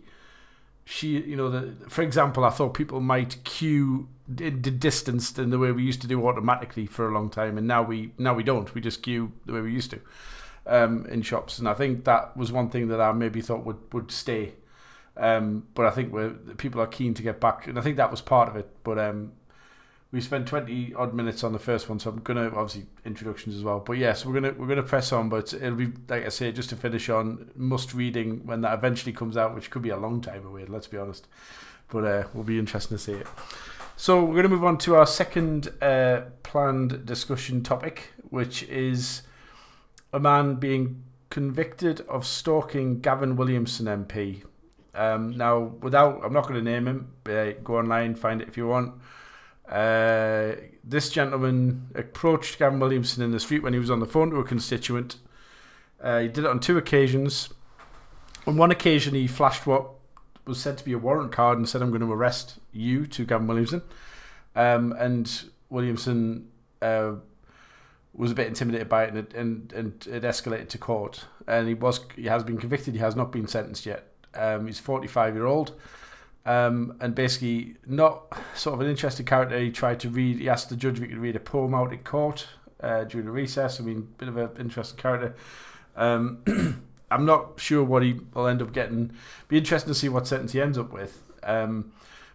she 0.86 1.20
you 1.20 1.36
know 1.36 1.50
the 1.50 1.90
for 1.90 2.04
example 2.04 2.44
I 2.44 2.52
thought 2.52 2.74
people 2.74 3.00
might 3.02 3.44
queue 3.44 4.08
distanced 4.34 5.40
in 5.40 5.50
the 5.50 5.60
way 5.60 5.72
we 5.72 5.84
used 5.84 6.02
to 6.02 6.08
do 6.08 6.28
automatically 6.28 6.86
for 6.86 7.08
a 7.08 7.14
long 7.14 7.30
time 7.30 7.58
and 7.58 7.68
now 7.68 7.84
we 7.84 8.12
now 8.18 8.34
we 8.34 8.44
don't. 8.44 8.74
We 8.74 8.82
just 8.82 9.02
queue 9.02 9.32
the 9.46 9.54
way 9.54 9.62
we 9.62 9.72
used 9.72 9.92
to 9.92 10.00
um, 10.66 11.06
in 11.08 11.22
shops. 11.22 11.60
And 11.60 11.68
I 11.68 11.74
think 11.74 12.06
that 12.06 12.36
was 12.36 12.52
one 12.52 12.70
thing 12.70 12.88
that 12.90 13.02
I 13.02 13.12
maybe 13.12 13.42
thought 13.42 13.66
would 13.66 13.78
would 13.94 14.12
stay. 14.12 14.54
Um, 15.18 15.68
but 15.74 15.86
I 15.86 15.92
think 15.92 16.12
we're 16.12 16.32
people 16.58 16.82
are 16.82 16.88
keen 16.88 17.14
to 17.14 17.24
get 17.24 17.40
back 17.40 17.68
and 17.68 17.80
I 17.80 17.82
think 17.82 17.98
that 17.98 18.12
was 18.12 18.20
part 18.20 18.50
of 18.50 18.58
it 18.58 18.70
but 18.84 19.00
um, 19.00 19.32
we 20.12 20.22
spent 20.22 20.48
20 20.48 20.94
odd 20.96 21.14
minutes 21.14 21.44
on 21.44 21.54
the 21.54 21.60
first 21.60 21.90
one, 21.90 22.00
so 22.00 22.10
I'm 22.10 22.20
gonna 22.20 22.48
obviously 22.48 22.86
introductions 23.06 23.56
as 23.56 23.64
well. 23.64 23.80
But 23.80 23.94
yes, 23.94 24.26
we're 24.26 24.34
gonna 24.34 24.54
we're 24.58 24.68
gonna 24.68 24.84
press 24.84 25.12
on, 25.12 25.30
but 25.30 25.54
it'll 25.54 25.76
be 25.76 25.92
like 26.08 26.26
I 26.26 26.30
say, 26.30 26.52
just 26.52 26.70
to 26.70 26.76
finish 26.76 27.10
on 27.10 27.52
must 27.56 27.94
reading 27.94 28.46
when 28.46 28.62
that 28.62 28.74
eventually 28.74 29.14
comes 29.14 29.38
out, 29.38 29.56
which 29.56 29.70
could 29.70 29.82
be 29.82 29.90
a 29.90 29.98
long 29.98 30.22
time 30.22 30.46
away. 30.46 30.66
Let's 30.66 30.88
be 30.88 30.98
honest, 30.98 31.28
but 31.90 32.06
uh, 32.06 32.24
will 32.34 32.44
be 32.44 32.60
interesting 32.60 32.98
to 32.98 33.04
see 33.04 33.14
it. 33.14 33.28
So 33.98 34.24
we're 34.24 34.36
gonna 34.36 34.50
move 34.50 34.64
on 34.64 34.78
to 34.80 34.96
our 34.96 35.08
second 35.08 35.70
uh, 35.82 36.22
planned 36.44 37.06
discussion 37.06 37.64
topic, 37.64 38.10
which 38.30 38.64
is 38.64 39.22
a 40.14 40.20
man 40.20 40.56
being 40.56 41.04
convicted 41.30 42.00
of 42.02 42.26
stalking 42.26 43.02
Gavin 43.02 43.36
Williamson 43.36 43.88
MP. 43.88 44.44
Um, 44.94 45.36
now, 45.38 45.60
without, 45.60 46.22
I'm 46.24 46.32
not 46.32 46.44
going 46.48 46.64
to 46.64 46.72
name 46.72 46.88
him. 46.88 47.12
Uh, 47.26 47.52
go 47.64 47.78
online, 47.78 48.16
find 48.16 48.42
it 48.42 48.48
if 48.48 48.56
you 48.56 48.68
want. 48.68 48.94
Uh, 49.70 50.56
this 50.84 51.10
gentleman 51.10 51.88
approached 51.96 52.60
Gavin 52.60 52.80
Williamson 52.80 53.24
in 53.24 53.32
the 53.32 53.40
street 53.40 53.64
when 53.64 53.74
he 53.74 53.80
was 53.80 53.90
on 53.90 54.00
the 54.00 54.06
phone 54.06 54.30
to 54.32 54.38
a 54.38 54.44
constituent. 54.44 55.16
Uh, 56.02 56.20
he 56.20 56.28
did 56.28 56.40
it 56.40 56.48
on 56.48 56.60
two 56.60 56.78
occasions. 56.78 57.50
On 58.46 58.58
one 58.58 58.72
occasion, 58.72 59.16
he 59.16 59.28
flashed 59.28 59.66
what 59.66 59.90
was 60.46 60.60
said 60.60 60.78
to 60.78 60.86
be 60.86 60.94
a 60.94 60.98
warrant 60.98 61.32
card 61.32 61.58
and 61.58 61.68
said, 61.68 61.82
I'm 61.82 61.90
going 61.90 62.02
to 62.02 62.12
arrest 62.12 62.58
you 62.72 63.08
to 63.08 63.26
Gavin 63.26 63.48
Williamson. 63.48 63.82
Um, 64.56 64.94
and 64.94 65.44
Williamson 65.70 66.50
uh, 66.82 67.14
was 68.14 68.32
a 68.32 68.36
bit 68.36 68.48
intimidated 68.48 68.88
by 68.88 69.06
it 69.06 69.10
and, 69.10 69.18
it 69.18 69.34
and, 69.34 69.74
and 69.74 70.08
it 70.08 70.24
escalated 70.24 70.70
to 70.70 70.78
court. 70.78 71.26
And 71.48 71.68
he 71.68 71.74
was 71.74 72.00
he 72.16 72.26
has 72.26 72.44
been 72.44 72.58
convicted, 72.58 72.94
he 72.94 73.00
has 73.00 73.16
not 73.16 73.32
been 73.32 73.48
sentenced 73.48 73.86
yet. 73.86 74.08
Um, 74.34 74.68
he's 74.68 74.80
45 74.80 75.36
year 75.36 75.46
old. 75.46 75.74
Um, 76.46 76.98
and 77.02 77.16
basically, 77.16 77.76
not 77.88 78.38
sort 78.54 78.76
of 78.76 78.82
an 78.82 78.88
interesting 78.88 79.26
character. 79.26 79.58
He 79.58 79.72
tried 79.72 80.02
to 80.02 80.10
read. 80.10 80.40
He 80.40 80.50
asked 80.50 80.70
the 80.70 80.76
judge 80.76 80.98
if 80.98 81.04
he 81.04 81.10
could 81.10 81.18
read 81.18 81.36
a 81.36 81.40
poem 81.40 81.74
out 81.74 81.92
in 81.92 82.00
court 82.00 82.48
uh, 82.82 83.06
during 83.06 83.26
the 83.26 83.32
recess. 83.32 83.80
I 83.80 83.84
mean, 83.84 84.08
bit 84.18 84.30
of 84.30 84.38
an 84.38 84.52
interesting 84.60 84.98
character. 84.98 85.36
Um, 85.96 86.84
I'm 87.12 87.26
not 87.26 87.60
sure 87.60 87.84
what 87.84 88.04
he 88.04 88.20
will 88.34 88.48
end 88.48 88.62
up 88.62 88.74
getting. 88.74 89.14
Be 89.48 89.58
interesting 89.58 89.92
to 89.92 90.00
see 90.00 90.10
what 90.10 90.28
sentence 90.28 90.52
he 90.52 90.62
ends 90.62 90.78
up 90.78 90.92
with. 90.92 91.20
Um, 91.42 91.94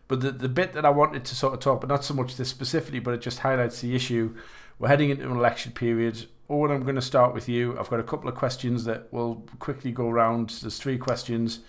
but 0.09 0.21
the 0.21 0.33
the 0.33 0.49
bit 0.49 0.73
that 0.73 0.85
I 0.85 0.91
wanted 0.91 1.27
to 1.27 1.37
sort 1.37 1.55
of 1.55 1.61
talk, 1.61 1.81
but 1.81 1.89
not 1.89 2.05
so 2.05 2.15
much 2.15 2.37
this 2.37 2.49
specifically, 2.49 2.99
but 2.99 3.15
it 3.15 3.21
just 3.21 3.39
highlights 3.39 3.81
the 3.81 3.95
issue. 3.95 4.35
We're 4.81 4.89
heading 4.89 5.11
into 5.11 5.25
an 5.25 5.37
election 5.37 5.71
period. 5.71 6.25
Owain, 6.49 6.73
I'm 6.73 6.83
going 6.83 6.97
to 6.97 7.03
start 7.03 7.33
with 7.33 7.49
you. 7.49 7.79
I've 7.79 7.91
got 7.91 8.01
a 8.01 8.05
couple 8.05 8.29
of 8.29 8.35
questions 8.35 8.87
that 8.87 9.13
will 9.13 9.47
quickly 9.61 9.93
go 9.93 10.09
around. 10.09 10.51
There's 10.63 10.79
three 10.79 10.99
questions. 10.99 11.61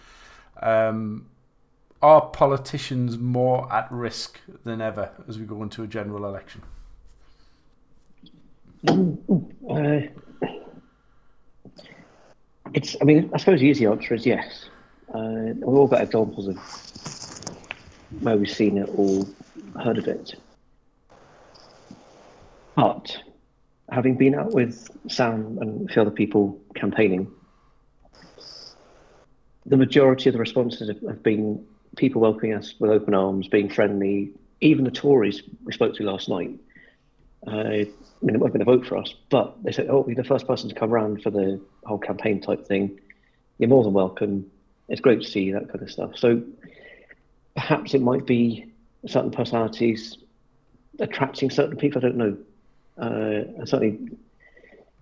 Um, 0.59 1.27
are 2.01 2.21
politicians 2.21 3.17
more 3.17 3.71
at 3.71 3.91
risk 3.91 4.39
than 4.63 4.81
ever 4.81 5.11
as 5.27 5.37
we 5.37 5.45
go 5.45 5.61
into 5.63 5.83
a 5.83 5.87
general 5.87 6.25
election? 6.25 6.61
Uh, 8.87 10.01
it's. 12.73 12.95
I 12.99 13.03
mean, 13.05 13.29
I 13.33 13.37
suppose 13.37 13.59
the 13.59 13.67
easy 13.67 13.85
answer 13.85 14.15
is 14.15 14.25
yes. 14.25 14.65
Uh, 15.13 15.53
we've 15.55 15.63
all 15.63 15.87
got 15.87 16.01
examples 16.01 16.47
of 16.47 16.57
where 18.21 18.37
we've 18.37 18.49
seen 18.49 18.77
it 18.77 18.89
or 18.95 19.25
heard 19.81 19.97
of 19.97 20.07
it. 20.07 20.35
But 22.75 23.17
having 23.91 24.15
been 24.15 24.35
out 24.35 24.53
with 24.53 24.89
Sam 25.07 25.59
and 25.61 25.89
a 25.89 25.93
few 25.93 26.01
other 26.01 26.11
people 26.11 26.59
campaigning, 26.75 27.31
the 29.65 29.77
majority 29.77 30.29
of 30.29 30.33
the 30.33 30.39
responses 30.39 30.87
have, 30.87 31.01
have 31.01 31.23
been 31.23 31.65
people 31.97 32.21
welcoming 32.21 32.53
us 32.53 32.73
with 32.79 32.91
open 32.91 33.13
arms, 33.13 33.47
being 33.47 33.69
friendly. 33.69 34.31
Even 34.61 34.85
the 34.85 34.91
Tories 34.91 35.41
we 35.63 35.73
spoke 35.73 35.95
to 35.95 36.03
last 36.03 36.29
night. 36.29 36.51
Uh, 37.47 37.51
I 37.51 37.87
mean, 38.21 38.35
it 38.35 38.39
wasn't 38.39 38.53
going 38.53 38.59
to 38.59 38.65
vote 38.65 38.85
for 38.85 38.97
us, 38.97 39.15
but 39.29 39.55
they 39.63 39.71
said, 39.71 39.87
"Oh, 39.89 40.05
you're 40.05 40.15
the 40.15 40.23
first 40.23 40.47
person 40.47 40.69
to 40.69 40.75
come 40.75 40.93
around 40.93 41.23
for 41.23 41.31
the 41.31 41.59
whole 41.83 41.97
campaign 41.97 42.39
type 42.39 42.67
thing. 42.67 42.99
You're 43.57 43.69
more 43.69 43.83
than 43.83 43.93
welcome. 43.93 44.49
It's 44.87 45.01
great 45.01 45.21
to 45.21 45.27
see 45.27 45.43
you, 45.43 45.53
that 45.53 45.69
kind 45.69 45.81
of 45.81 45.91
stuff." 45.91 46.17
So 46.17 46.43
perhaps 47.55 47.93
it 47.95 48.01
might 48.01 48.25
be 48.27 48.71
certain 49.07 49.31
personalities 49.31 50.17
attracting 50.99 51.49
certain 51.49 51.77
people. 51.77 51.99
I 52.03 52.09
don't 52.09 52.17
know. 52.17 52.37
Uh, 52.97 53.65
certainly 53.65 53.97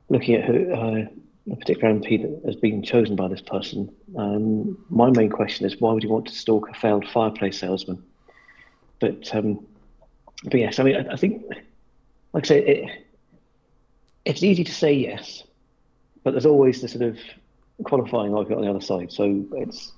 looking 0.08 0.36
at 0.36 0.46
who, 0.46 0.74
uh, 0.74 1.06
a 1.52 1.56
particular 1.56 1.94
MP 1.94 2.22
that 2.22 2.46
has 2.46 2.56
been 2.56 2.84
chosen 2.84 3.16
by 3.16 3.28
this 3.28 3.42
person, 3.42 3.94
um, 4.18 4.78
my 4.90 5.10
main 5.10 5.30
question 5.30 5.66
is 5.66 5.80
why 5.80 5.94
would 5.94 6.04
you 6.04 6.10
want 6.10 6.28
to 6.28 6.34
stalk 6.34 6.70
a 6.70 6.74
failed 6.74 7.08
fireplace 7.08 7.60
salesman? 7.60 8.04
But 9.00 9.34
um, 9.34 9.66
but 10.44 10.60
yes, 10.60 10.80
I 10.80 10.84
mean 10.84 10.96
I, 10.96 11.14
I, 11.14 11.16
think, 11.16 11.44
like 12.34 12.46
I 12.46 12.48
say, 12.48 12.66
it, 12.66 13.06
it's 14.26 14.44
easy 14.44 14.64
to 14.64 14.74
say 14.74 14.94
yes, 14.94 15.44
but 16.24 16.32
there's 16.32 16.46
always 16.46 16.82
the 16.82 16.88
sort 16.88 17.04
of 17.04 17.18
qualifying 17.84 18.34
argument 18.34 18.60
on 18.60 18.66
the 18.66 18.70
other 18.70 18.86
side. 18.86 19.12
So 19.12 19.46
it's 19.54 19.92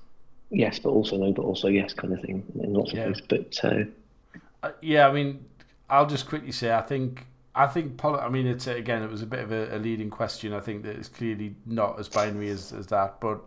yes, 0.49 0.79
but 0.79 0.89
also 0.89 1.17
no, 1.17 1.31
but 1.33 1.43
also 1.43 1.67
yes 1.67 1.93
kind 1.93 2.13
of 2.13 2.21
thing 2.21 2.43
in 2.61 2.73
lots 2.73 2.93
of 2.93 2.99
ways. 2.99 3.21
But 3.27 3.59
uh, 3.63 3.83
uh, 4.63 4.71
yeah, 4.81 5.07
I 5.07 5.11
mean, 5.11 5.43
I'll 5.89 6.07
just 6.07 6.27
quickly 6.27 6.51
say 6.51 6.71
I 6.71 6.81
think 6.81 7.25
I 7.53 7.67
think 7.67 7.97
poli- 7.97 8.19
I 8.19 8.29
mean 8.29 8.47
it's 8.47 8.67
again 8.67 9.03
it 9.03 9.09
was 9.09 9.21
a 9.21 9.25
bit 9.25 9.39
of 9.39 9.51
a, 9.51 9.75
a 9.75 9.79
leading 9.79 10.09
question. 10.09 10.53
I 10.53 10.59
think 10.59 10.83
that 10.83 10.95
it's 10.95 11.09
clearly 11.09 11.55
not 11.65 11.99
as 11.99 12.07
binary 12.07 12.49
as, 12.49 12.71
as 12.71 12.87
that, 12.87 13.19
but 13.19 13.41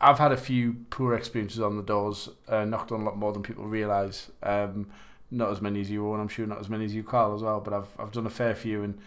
I've 0.00 0.18
had 0.18 0.32
a 0.32 0.36
few 0.36 0.74
poor 0.90 1.14
experiences 1.14 1.60
on 1.60 1.76
the 1.76 1.82
doors, 1.82 2.28
uh, 2.48 2.64
knocked 2.64 2.90
on 2.90 3.02
a 3.02 3.04
lot 3.04 3.18
more 3.18 3.32
than 3.32 3.42
people 3.42 3.66
realise. 3.66 4.30
Um, 4.42 4.88
not 5.30 5.50
as 5.50 5.60
many 5.60 5.80
as 5.80 5.90
you, 5.90 6.12
and 6.12 6.20
I'm 6.20 6.28
sure 6.28 6.46
not 6.46 6.58
as 6.58 6.68
many 6.68 6.84
as 6.86 6.94
you, 6.94 7.04
Carl, 7.04 7.34
as 7.34 7.42
well. 7.42 7.60
But 7.60 7.74
I've 7.74 7.88
I've 7.98 8.12
done 8.12 8.26
a 8.26 8.30
fair 8.30 8.54
few, 8.54 8.82
and 8.82 8.98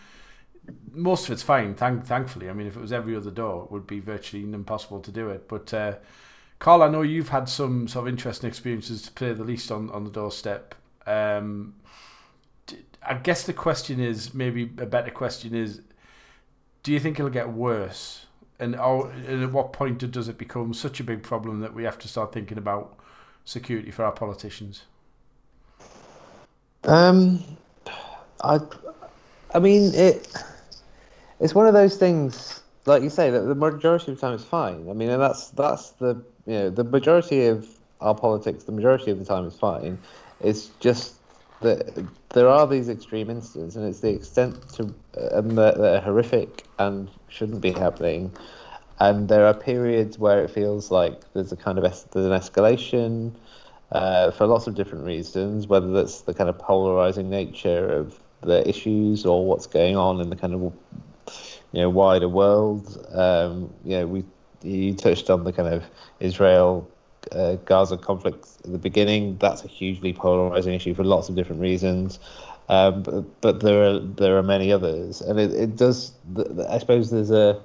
most 0.92 1.26
of 1.26 1.32
it's 1.32 1.44
fine. 1.44 1.76
Thank 1.76 2.06
thankfully, 2.06 2.50
I 2.50 2.54
mean, 2.54 2.68
if 2.68 2.78
it 2.78 2.82
was 2.82 2.94
every 2.94 3.16
other 3.16 3.32
door, 3.32 3.66
it 3.66 3.72
would 3.72 3.88
be 3.88 4.00
virtually 4.00 4.44
impossible 4.44 5.02
to 5.02 5.12
do 5.12 5.30
it. 5.30 5.50
But 5.50 5.74
uh, 5.74 5.96
Carl, 6.60 6.84
I 6.84 6.90
know 6.90 7.02
you've 7.02 7.30
had 7.30 7.50
some 7.50 7.88
sort 7.88 8.08
of 8.08 8.14
interesting 8.14 8.48
experiences 8.48 9.02
to 9.04 9.12
play 9.12 9.34
the 9.34 9.44
least 9.44 9.72
on 9.72 9.90
on 9.90 10.06
the 10.06 10.12
doorstep. 10.12 10.76
Um, 11.06 11.74
I 13.06 13.16
guess 13.16 13.46
the 13.46 13.54
question 13.54 14.00
is 14.00 14.34
maybe 14.34 14.64
a 14.64 14.86
better 14.86 15.12
question 15.12 15.54
is, 15.56 15.82
do 16.84 16.92
you 16.92 17.00
think 17.00 17.20
it'll 17.20 17.32
get 17.32 17.50
worse? 17.50 18.26
And, 18.60 18.76
or, 18.76 19.10
and 19.10 19.44
at 19.44 19.52
what 19.52 19.74
point 19.74 20.10
does 20.12 20.28
it 20.28 20.38
become 20.38 20.74
such 20.74 21.00
a 21.00 21.04
big 21.04 21.24
problem 21.24 21.62
that 21.62 21.74
we 21.74 21.84
have 21.84 21.98
to 22.00 22.08
start 22.08 22.34
thinking 22.34 22.58
about 22.58 22.98
security 23.46 23.92
for 23.92 24.06
our 24.06 24.12
politicians? 24.12 24.84
Um, 26.86 27.44
I, 28.42 28.60
I 29.54 29.60
mean 29.60 29.94
it. 29.94 30.28
It's 31.40 31.56
one 31.56 31.68
of 31.68 31.74
those 31.74 31.98
things, 31.98 32.62
like 32.86 33.04
you 33.04 33.10
say, 33.10 33.30
that 33.30 33.42
the 33.42 33.56
majority 33.56 34.12
of 34.12 34.18
the 34.18 34.22
time 34.22 34.36
is 34.36 34.44
fine. 34.44 34.90
I 34.90 34.94
mean, 34.94 35.10
and 35.10 35.22
that's 35.22 35.50
that's 35.50 35.92
the 35.92 36.22
you 36.46 36.54
know 36.54 36.70
the 36.70 36.84
majority 36.84 37.48
of 37.48 37.68
our 38.02 38.16
politics, 38.16 38.66
the 38.66 38.72
majority 38.72 39.12
of 39.12 39.20
the 39.20 39.26
time 39.26 39.46
is 39.46 39.58
fine. 39.58 39.98
It's 40.42 40.68
just 40.80 41.16
there 41.64 42.48
are 42.48 42.68
these 42.68 42.90
extreme 42.90 43.30
incidents, 43.30 43.76
and 43.76 43.86
it's 43.88 44.02
the 44.02 44.10
extent 44.10 44.70
to 44.74 44.94
uh, 45.18 45.38
and 45.40 45.58
that 45.58 45.78
they're 45.78 46.02
horrific 46.02 46.66
and 46.80 47.10
shouldn't 47.30 47.62
be 47.62 47.72
happening. 47.72 48.32
And 49.00 49.28
there 49.28 49.46
are 49.46 49.54
periods 49.54 50.20
where 50.20 50.44
it 50.44 50.50
feels 50.50 50.92
like 50.92 51.22
there's 51.34 51.52
a 51.52 51.58
kind 51.58 51.78
of 51.78 51.86
es- 51.86 52.04
there's 52.12 52.26
an 52.26 52.32
escalation 52.32 53.34
uh, 53.92 54.32
for 54.32 54.48
lots 54.48 54.68
of 54.68 54.76
different 54.76 55.06
reasons, 55.06 55.68
whether 55.68 55.92
that's 55.92 56.22
the 56.22 56.34
kind 56.34 56.50
of 56.50 56.58
polarizing 56.58 57.30
nature 57.30 57.90
of 57.92 58.20
the 58.42 58.68
issues 58.68 59.26
or 59.26 59.46
what's 59.46 59.68
going 59.68 59.96
on 59.96 60.20
in 60.20 60.30
the 60.30 60.36
kind 60.36 60.54
of 60.54 60.62
you 61.72 61.82
know 61.82 61.90
wider 61.90 62.30
world. 62.30 63.06
Um, 63.14 63.74
you 63.84 63.98
know, 64.00 64.08
we 64.08 64.26
you 64.64 64.94
touched 64.94 65.30
on 65.30 65.44
the 65.44 65.54
kind 65.54 65.74
of 65.74 65.84
Israel 66.20 66.90
uh, 67.32 67.56
Gaza 67.66 67.98
conflict 67.98 68.48
at 68.64 68.72
the 68.72 68.78
beginning. 68.78 69.38
That's 69.38 69.64
a 69.64 69.68
hugely 69.68 70.14
polarizing 70.14 70.74
issue 70.74 70.94
for 70.94 71.04
lots 71.04 71.30
of 71.30 71.36
different 71.36 71.62
reasons. 71.62 72.20
Um, 72.70 73.04
but, 73.04 73.42
but 73.42 73.60
there 73.60 73.84
are 73.84 74.00
there 74.00 74.38
are 74.38 74.44
many 74.44 74.72
others, 74.72 75.22
and 75.22 75.40
it, 75.40 75.54
it 75.54 75.76
does. 75.76 76.14
I 76.70 76.78
suppose 76.78 77.12
there's 77.12 77.32
a 77.32 77.62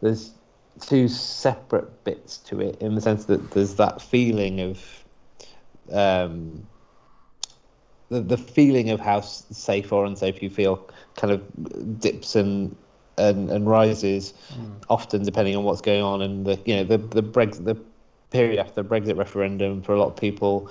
there's 0.00 0.32
two 0.80 1.08
separate 1.08 2.04
bits 2.04 2.38
to 2.38 2.60
it 2.60 2.80
in 2.80 2.94
the 2.94 3.00
sense 3.00 3.26
that 3.26 3.50
there's 3.50 3.74
that 3.74 4.00
feeling 4.00 4.60
of 4.60 5.04
um, 5.92 6.66
the 8.08 8.20
the 8.20 8.38
feeling 8.38 8.90
of 8.90 9.00
how 9.00 9.20
safe 9.20 9.92
or 9.92 10.04
unsafe 10.04 10.42
you 10.42 10.50
feel 10.50 10.88
kind 11.16 11.32
of 11.32 12.00
dips 12.00 12.34
and 12.34 12.76
and, 13.18 13.50
and 13.50 13.68
rises 13.68 14.32
mm. 14.54 14.72
often 14.88 15.22
depending 15.22 15.54
on 15.54 15.64
what's 15.64 15.82
going 15.82 16.02
on 16.02 16.22
and 16.22 16.46
the 16.46 16.58
you 16.64 16.76
know 16.76 16.84
the 16.84 16.98
the 16.98 17.22
Brexit 17.22 17.64
the 17.64 17.76
period 18.30 18.58
after 18.58 18.82
the 18.82 18.88
Brexit 18.88 19.16
referendum 19.16 19.82
for 19.82 19.94
a 19.94 19.98
lot 19.98 20.08
of 20.08 20.16
people 20.16 20.70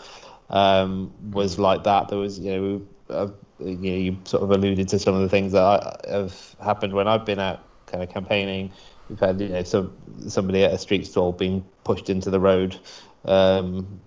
um, 0.50 1.14
was 1.32 1.60
like 1.60 1.84
that. 1.84 2.10
There 2.10 2.18
was, 2.18 2.40
you 2.40 2.52
know, 2.52 2.88
uh, 3.10 3.28
you 3.60 3.76
know, 3.76 3.98
you 3.98 4.18
sort 4.24 4.44
of 4.44 4.52
alluded 4.52 4.88
to 4.90 5.00
some 5.00 5.14
of 5.14 5.22
the 5.22 5.30
things 5.30 5.52
that 5.52 5.64
I, 5.64 6.12
have 6.12 6.56
happened 6.62 6.94
when 6.94 7.08
I've 7.08 7.26
been 7.26 7.40
out 7.40 7.64
kind 7.88 8.04
of 8.04 8.10
campaigning. 8.10 8.72
We've 9.10 9.20
had, 9.20 9.42
you 9.42 9.50
know, 9.50 9.64
some 9.64 9.94
somebody 10.28 10.64
at 10.64 10.74
a 10.74 10.78
street 10.78 11.08
stall 11.08 11.32
being 11.32 11.66
pushed 11.84 12.10
into 12.10 12.30
the 12.30 12.40
road, 12.40 12.78
um, 13.26 14.00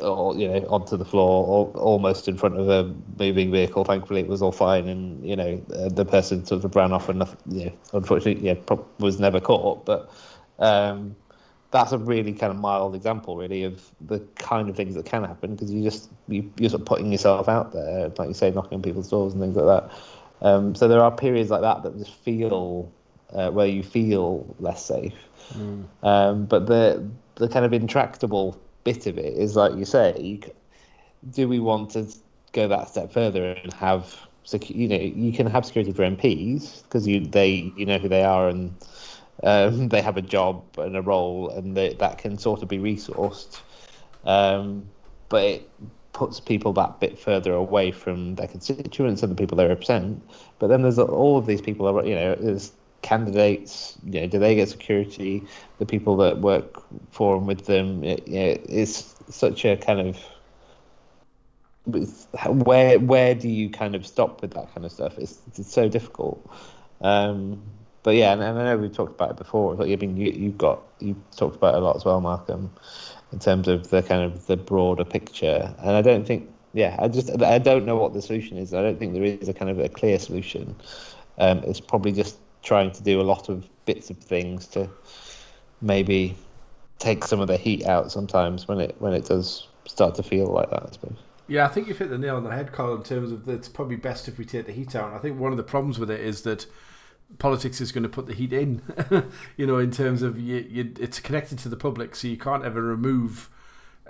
or 0.00 0.36
you 0.36 0.48
know, 0.48 0.66
onto 0.68 0.96
the 0.96 1.04
floor, 1.04 1.46
or 1.46 1.80
almost 1.80 2.26
in 2.26 2.36
front 2.36 2.58
of 2.58 2.68
a 2.68 2.92
moving 3.18 3.52
vehicle. 3.52 3.84
Thankfully, 3.84 4.20
it 4.20 4.26
was 4.26 4.42
all 4.42 4.52
fine, 4.52 4.88
and 4.88 5.24
you 5.24 5.36
know, 5.36 5.62
uh, 5.74 5.88
the 5.88 6.04
person 6.04 6.44
sort 6.44 6.64
of 6.64 6.74
ran 6.74 6.92
off 6.92 7.08
and, 7.08 7.22
you 7.48 7.66
know, 7.66 7.72
unfortunately, 7.92 8.44
yeah, 8.44 8.76
was 8.98 9.20
never 9.20 9.40
caught. 9.40 9.86
But 9.86 10.10
um, 10.58 11.14
that's 11.76 11.92
a 11.92 11.98
really 11.98 12.32
kind 12.32 12.50
of 12.50 12.58
mild 12.58 12.94
example, 12.94 13.36
really, 13.36 13.64
of 13.64 13.90
the 14.00 14.20
kind 14.36 14.68
of 14.68 14.76
things 14.76 14.94
that 14.94 15.04
can 15.04 15.24
happen 15.24 15.54
because 15.54 15.72
you 15.72 15.82
just 15.82 16.10
you, 16.28 16.50
you're 16.56 16.70
sort 16.70 16.80
of 16.80 16.86
putting 16.86 17.12
yourself 17.12 17.48
out 17.48 17.72
there, 17.72 18.08
like 18.16 18.28
you 18.28 18.34
say, 18.34 18.50
knocking 18.50 18.76
on 18.76 18.82
people's 18.82 19.08
doors 19.08 19.32
and 19.34 19.42
things 19.42 19.56
like 19.56 19.66
that. 19.66 19.98
Um, 20.40 20.74
so 20.74 20.88
there 20.88 21.00
are 21.00 21.10
periods 21.10 21.50
like 21.50 21.60
that 21.60 21.82
that 21.82 21.98
just 21.98 22.14
feel 22.14 22.90
uh, 23.32 23.50
where 23.50 23.66
you 23.66 23.82
feel 23.82 24.54
less 24.58 24.84
safe. 24.84 25.14
Mm. 25.54 25.84
Um, 26.02 26.46
but 26.46 26.66
the 26.66 27.06
the 27.34 27.48
kind 27.48 27.64
of 27.64 27.72
intractable 27.72 28.58
bit 28.84 29.06
of 29.06 29.18
it 29.18 29.34
is 29.34 29.56
like 29.56 29.74
you 29.74 29.84
say, 29.84 30.16
you, 30.18 30.40
do 31.30 31.48
we 31.48 31.60
want 31.60 31.90
to 31.90 32.06
go 32.52 32.68
that 32.68 32.88
step 32.88 33.12
further 33.12 33.52
and 33.52 33.72
have 33.74 34.16
you 34.68 34.88
know 34.88 34.96
you 34.96 35.32
can 35.32 35.46
have 35.46 35.66
security 35.66 35.92
for 35.92 36.02
MPs 36.02 36.84
because 36.84 37.06
you 37.06 37.20
they 37.20 37.72
you 37.76 37.84
know 37.84 37.98
who 37.98 38.08
they 38.08 38.22
are 38.22 38.48
and 38.48 38.74
um, 39.42 39.88
they 39.90 40.02
have 40.02 40.16
a 40.16 40.22
job 40.22 40.64
and 40.78 40.96
a 40.96 41.02
role, 41.02 41.50
and 41.50 41.76
they, 41.76 41.94
that 41.94 42.18
can 42.18 42.38
sort 42.38 42.62
of 42.62 42.68
be 42.68 42.78
resourced. 42.78 43.60
Um, 44.24 44.88
but 45.28 45.44
it 45.44 45.70
puts 46.12 46.40
people 46.40 46.72
that 46.72 46.98
bit 46.98 47.18
further 47.18 47.52
away 47.52 47.90
from 47.90 48.36
their 48.36 48.48
constituents 48.48 49.22
and 49.22 49.30
the 49.30 49.36
people 49.36 49.56
they 49.56 49.66
represent. 49.66 50.22
But 50.58 50.68
then 50.68 50.82
there's 50.82 50.98
all 50.98 51.36
of 51.36 51.46
these 51.46 51.60
people, 51.60 52.06
you 52.06 52.14
know, 52.14 52.34
there's 52.36 52.72
candidates, 53.02 53.96
you 54.04 54.22
know, 54.22 54.26
do 54.26 54.38
they 54.38 54.54
get 54.54 54.68
security? 54.68 55.44
The 55.78 55.86
people 55.86 56.16
that 56.18 56.38
work 56.38 56.82
for 57.10 57.36
and 57.36 57.46
with 57.46 57.66
them, 57.66 58.02
it, 58.02 58.26
you 58.26 58.34
know, 58.34 58.56
it's 58.68 59.14
such 59.28 59.64
a 59.64 59.76
kind 59.76 60.00
of 60.00 60.18
where 61.86 62.98
where 62.98 63.34
do 63.34 63.48
you 63.48 63.70
kind 63.70 63.94
of 63.94 64.04
stop 64.06 64.42
with 64.42 64.52
that 64.54 64.72
kind 64.74 64.84
of 64.84 64.92
stuff? 64.92 65.18
It's, 65.18 65.38
it's 65.46 65.72
so 65.72 65.88
difficult. 65.88 66.50
Um, 67.00 67.62
but 68.06 68.14
yeah, 68.14 68.32
and, 68.32 68.40
and, 68.40 68.56
I 68.56 68.66
know 68.66 68.76
we've 68.76 68.94
talked 68.94 69.16
about 69.16 69.32
it 69.32 69.36
before. 69.36 69.74
Like, 69.74 69.90
I 69.90 69.96
mean, 69.96 70.16
you, 70.16 70.30
you've 70.30 70.56
got 70.56 70.80
you 71.00 71.20
talked 71.34 71.56
about 71.56 71.74
it 71.74 71.78
a 71.78 71.80
lot 71.80 71.96
as 71.96 72.04
well, 72.04 72.20
Malcolm, 72.20 72.70
in 73.32 73.40
terms 73.40 73.66
of 73.66 73.90
the 73.90 74.00
kind 74.00 74.22
of 74.22 74.46
the 74.46 74.56
broader 74.56 75.04
picture. 75.04 75.74
And 75.80 75.90
I 75.90 76.02
don't 76.02 76.24
think, 76.24 76.48
yeah, 76.72 76.94
I 77.00 77.08
just 77.08 77.42
I 77.42 77.58
don't 77.58 77.84
know 77.84 77.96
what 77.96 78.14
the 78.14 78.22
solution 78.22 78.58
is. 78.58 78.72
I 78.72 78.80
don't 78.80 78.96
think 78.96 79.12
there 79.12 79.24
is 79.24 79.48
a 79.48 79.52
kind 79.52 79.72
of 79.72 79.80
a 79.80 79.88
clear 79.88 80.20
solution. 80.20 80.76
Um, 81.38 81.64
it's 81.64 81.80
probably 81.80 82.12
just 82.12 82.38
trying 82.62 82.92
to 82.92 83.02
do 83.02 83.20
a 83.20 83.26
lot 83.26 83.48
of 83.48 83.66
bits 83.86 84.08
of 84.08 84.18
things 84.18 84.68
to 84.68 84.88
maybe 85.80 86.36
take 87.00 87.24
some 87.24 87.40
of 87.40 87.48
the 87.48 87.56
heat 87.56 87.86
out 87.86 88.12
sometimes 88.12 88.68
when 88.68 88.78
it 88.78 88.94
when 89.00 89.14
it 89.14 89.24
does 89.24 89.66
start 89.84 90.14
to 90.14 90.22
feel 90.22 90.46
like 90.46 90.70
that. 90.70 90.84
I 90.84 90.92
suppose. 90.92 91.18
Yeah, 91.48 91.66
I 91.66 91.70
think 91.70 91.88
you've 91.88 91.98
hit 91.98 92.10
the 92.10 92.18
nail 92.18 92.36
on 92.36 92.44
the 92.44 92.52
head, 92.52 92.70
Carl. 92.70 92.94
In 92.94 93.02
terms 93.02 93.32
of 93.32 93.48
it's 93.48 93.68
probably 93.68 93.96
best 93.96 94.28
if 94.28 94.38
we 94.38 94.44
take 94.44 94.66
the 94.66 94.72
heat 94.72 94.94
out. 94.94 95.12
I 95.12 95.18
think 95.18 95.40
one 95.40 95.50
of 95.50 95.56
the 95.56 95.64
problems 95.64 95.98
with 95.98 96.12
it 96.12 96.20
is 96.20 96.42
that 96.42 96.66
politics 97.38 97.80
is 97.80 97.92
going 97.92 98.04
to 98.04 98.08
put 98.08 98.26
the 98.26 98.34
heat 98.34 98.52
in. 98.52 98.82
you 99.56 99.66
know, 99.66 99.78
in 99.78 99.90
terms 99.90 100.22
of 100.22 100.38
you, 100.38 100.56
you, 100.68 100.92
it's 100.98 101.20
connected 101.20 101.58
to 101.60 101.68
the 101.68 101.76
public, 101.76 102.14
so 102.16 102.28
you 102.28 102.36
can't 102.36 102.64
ever 102.64 102.80
remove 102.80 103.50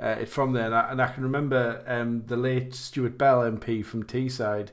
uh, 0.01 0.17
it 0.21 0.29
from 0.29 0.53
there. 0.53 0.67
And 0.67 0.75
I, 0.75 0.91
and 0.91 1.03
I 1.03 1.09
can 1.09 1.25
remember 1.25 1.83
um, 1.87 2.25
the 2.27 2.37
late 2.37 2.75
Stuart 2.75 3.19
Bell 3.19 3.41
MP 3.41 3.85
from 3.85 4.05
Teesside. 4.05 4.71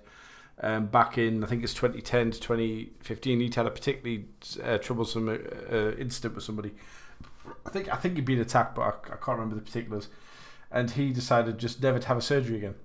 Um, 0.61 0.85
back 0.85 1.17
in 1.17 1.43
I 1.43 1.47
think 1.47 1.63
it's 1.63 1.73
2010 1.73 2.31
to 2.31 2.39
2015, 2.39 3.39
he'd 3.39 3.55
had 3.55 3.65
a 3.65 3.71
particularly 3.71 4.25
uh, 4.63 4.77
troublesome 4.77 5.27
uh, 5.27 5.33
uh, 5.75 5.91
incident 5.97 6.35
with 6.35 6.43
somebody. 6.43 6.71
I 7.65 7.69
think 7.69 7.91
I 7.91 7.95
think 7.95 8.15
he'd 8.15 8.25
been 8.25 8.39
attacked, 8.39 8.75
but 8.75 8.81
I, 8.81 9.13
I 9.13 9.15
can't 9.15 9.39
remember 9.39 9.55
the 9.55 9.61
particulars. 9.61 10.07
And 10.71 10.89
he 10.89 11.11
decided 11.11 11.57
just 11.57 11.81
never 11.81 11.99
to 11.99 12.07
have 12.07 12.17
a 12.17 12.21
surgery 12.21 12.57
again. 12.57 12.75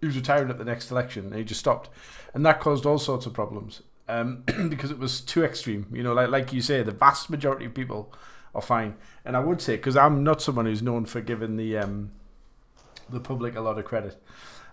He 0.00 0.06
was 0.06 0.16
retiring 0.16 0.50
at 0.50 0.58
the 0.58 0.64
next 0.64 0.90
election, 0.90 1.26
and 1.26 1.34
he 1.34 1.44
just 1.44 1.60
stopped, 1.60 1.90
and 2.34 2.44
that 2.46 2.60
caused 2.60 2.86
all 2.86 2.98
sorts 2.98 3.26
of 3.26 3.34
problems 3.34 3.82
um, 4.08 4.44
because 4.68 4.90
it 4.90 4.98
was 4.98 5.20
too 5.20 5.44
extreme. 5.44 5.86
You 5.92 6.02
know, 6.02 6.14
like 6.14 6.30
like 6.30 6.52
you 6.52 6.62
say, 6.62 6.82
the 6.82 6.92
vast 6.92 7.30
majority 7.30 7.66
of 7.66 7.74
people 7.74 8.12
are 8.54 8.62
fine. 8.62 8.96
And 9.24 9.36
I 9.36 9.40
would 9.40 9.60
say, 9.60 9.76
because 9.76 9.96
I'm 9.96 10.24
not 10.24 10.42
someone 10.42 10.66
who's 10.66 10.82
known 10.82 11.04
for 11.04 11.20
giving 11.20 11.56
the 11.56 11.78
um, 11.78 12.10
the 13.10 13.20
public 13.20 13.56
a 13.56 13.60
lot 13.60 13.78
of 13.78 13.84
credit, 13.84 14.20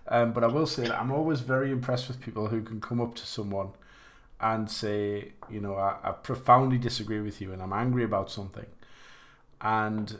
um, 0.08 0.32
but 0.32 0.44
I 0.44 0.48
will 0.48 0.66
say 0.66 0.84
that 0.84 0.98
I'm 0.98 1.12
always 1.12 1.40
very 1.40 1.70
impressed 1.70 2.08
with 2.08 2.20
people 2.20 2.48
who 2.48 2.62
can 2.62 2.80
come 2.80 3.00
up 3.00 3.14
to 3.16 3.26
someone 3.26 3.70
and 4.40 4.70
say, 4.70 5.32
you 5.50 5.60
know, 5.60 5.74
I, 5.76 5.96
I 6.02 6.10
profoundly 6.12 6.78
disagree 6.78 7.20
with 7.20 7.40
you 7.40 7.52
and 7.52 7.62
I'm 7.62 7.72
angry 7.72 8.04
about 8.04 8.30
something, 8.30 8.66
and 9.60 10.10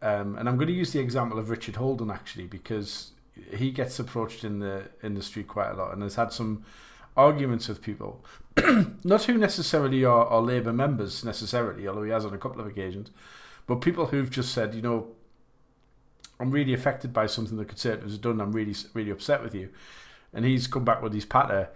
um, 0.00 0.36
and 0.36 0.48
I'm 0.48 0.56
going 0.56 0.68
to 0.68 0.74
use 0.74 0.92
the 0.92 1.00
example 1.00 1.38
of 1.38 1.50
Richard 1.50 1.76
Holden 1.76 2.10
actually 2.10 2.46
because 2.46 3.12
he 3.56 3.70
gets 3.70 3.98
approached 3.98 4.44
in 4.44 4.58
the 4.58 4.82
industry 5.02 5.42
quite 5.42 5.70
a 5.70 5.74
lot 5.74 5.92
and 5.92 6.02
has 6.02 6.14
had 6.14 6.32
some 6.32 6.64
arguments 7.16 7.68
with 7.68 7.82
people, 7.82 8.24
not 9.04 9.24
who 9.24 9.38
necessarily 9.38 10.04
are, 10.04 10.26
are 10.26 10.40
Labour 10.40 10.72
members 10.72 11.24
necessarily, 11.24 11.88
although 11.88 12.02
he 12.02 12.10
has 12.10 12.24
on 12.24 12.34
a 12.34 12.38
couple 12.38 12.60
of 12.60 12.66
occasions, 12.66 13.10
but 13.66 13.76
people 13.76 14.06
who've 14.06 14.30
just 14.30 14.52
said, 14.52 14.74
you 14.74 14.82
know, 14.82 15.08
I'm 16.42 16.50
really 16.50 16.74
affected 16.74 17.12
by 17.12 17.26
something 17.26 17.56
the 17.56 17.64
Conservatives 17.64 18.14
have 18.14 18.20
done. 18.20 18.40
I'm 18.40 18.52
really 18.52 18.74
really 18.94 19.12
upset 19.12 19.44
with 19.44 19.54
you." 19.54 19.68
And 20.32 20.44
he's 20.44 20.66
come 20.66 20.84
back 20.84 21.00
with 21.00 21.12
his 21.12 21.24
patter, 21.24 21.68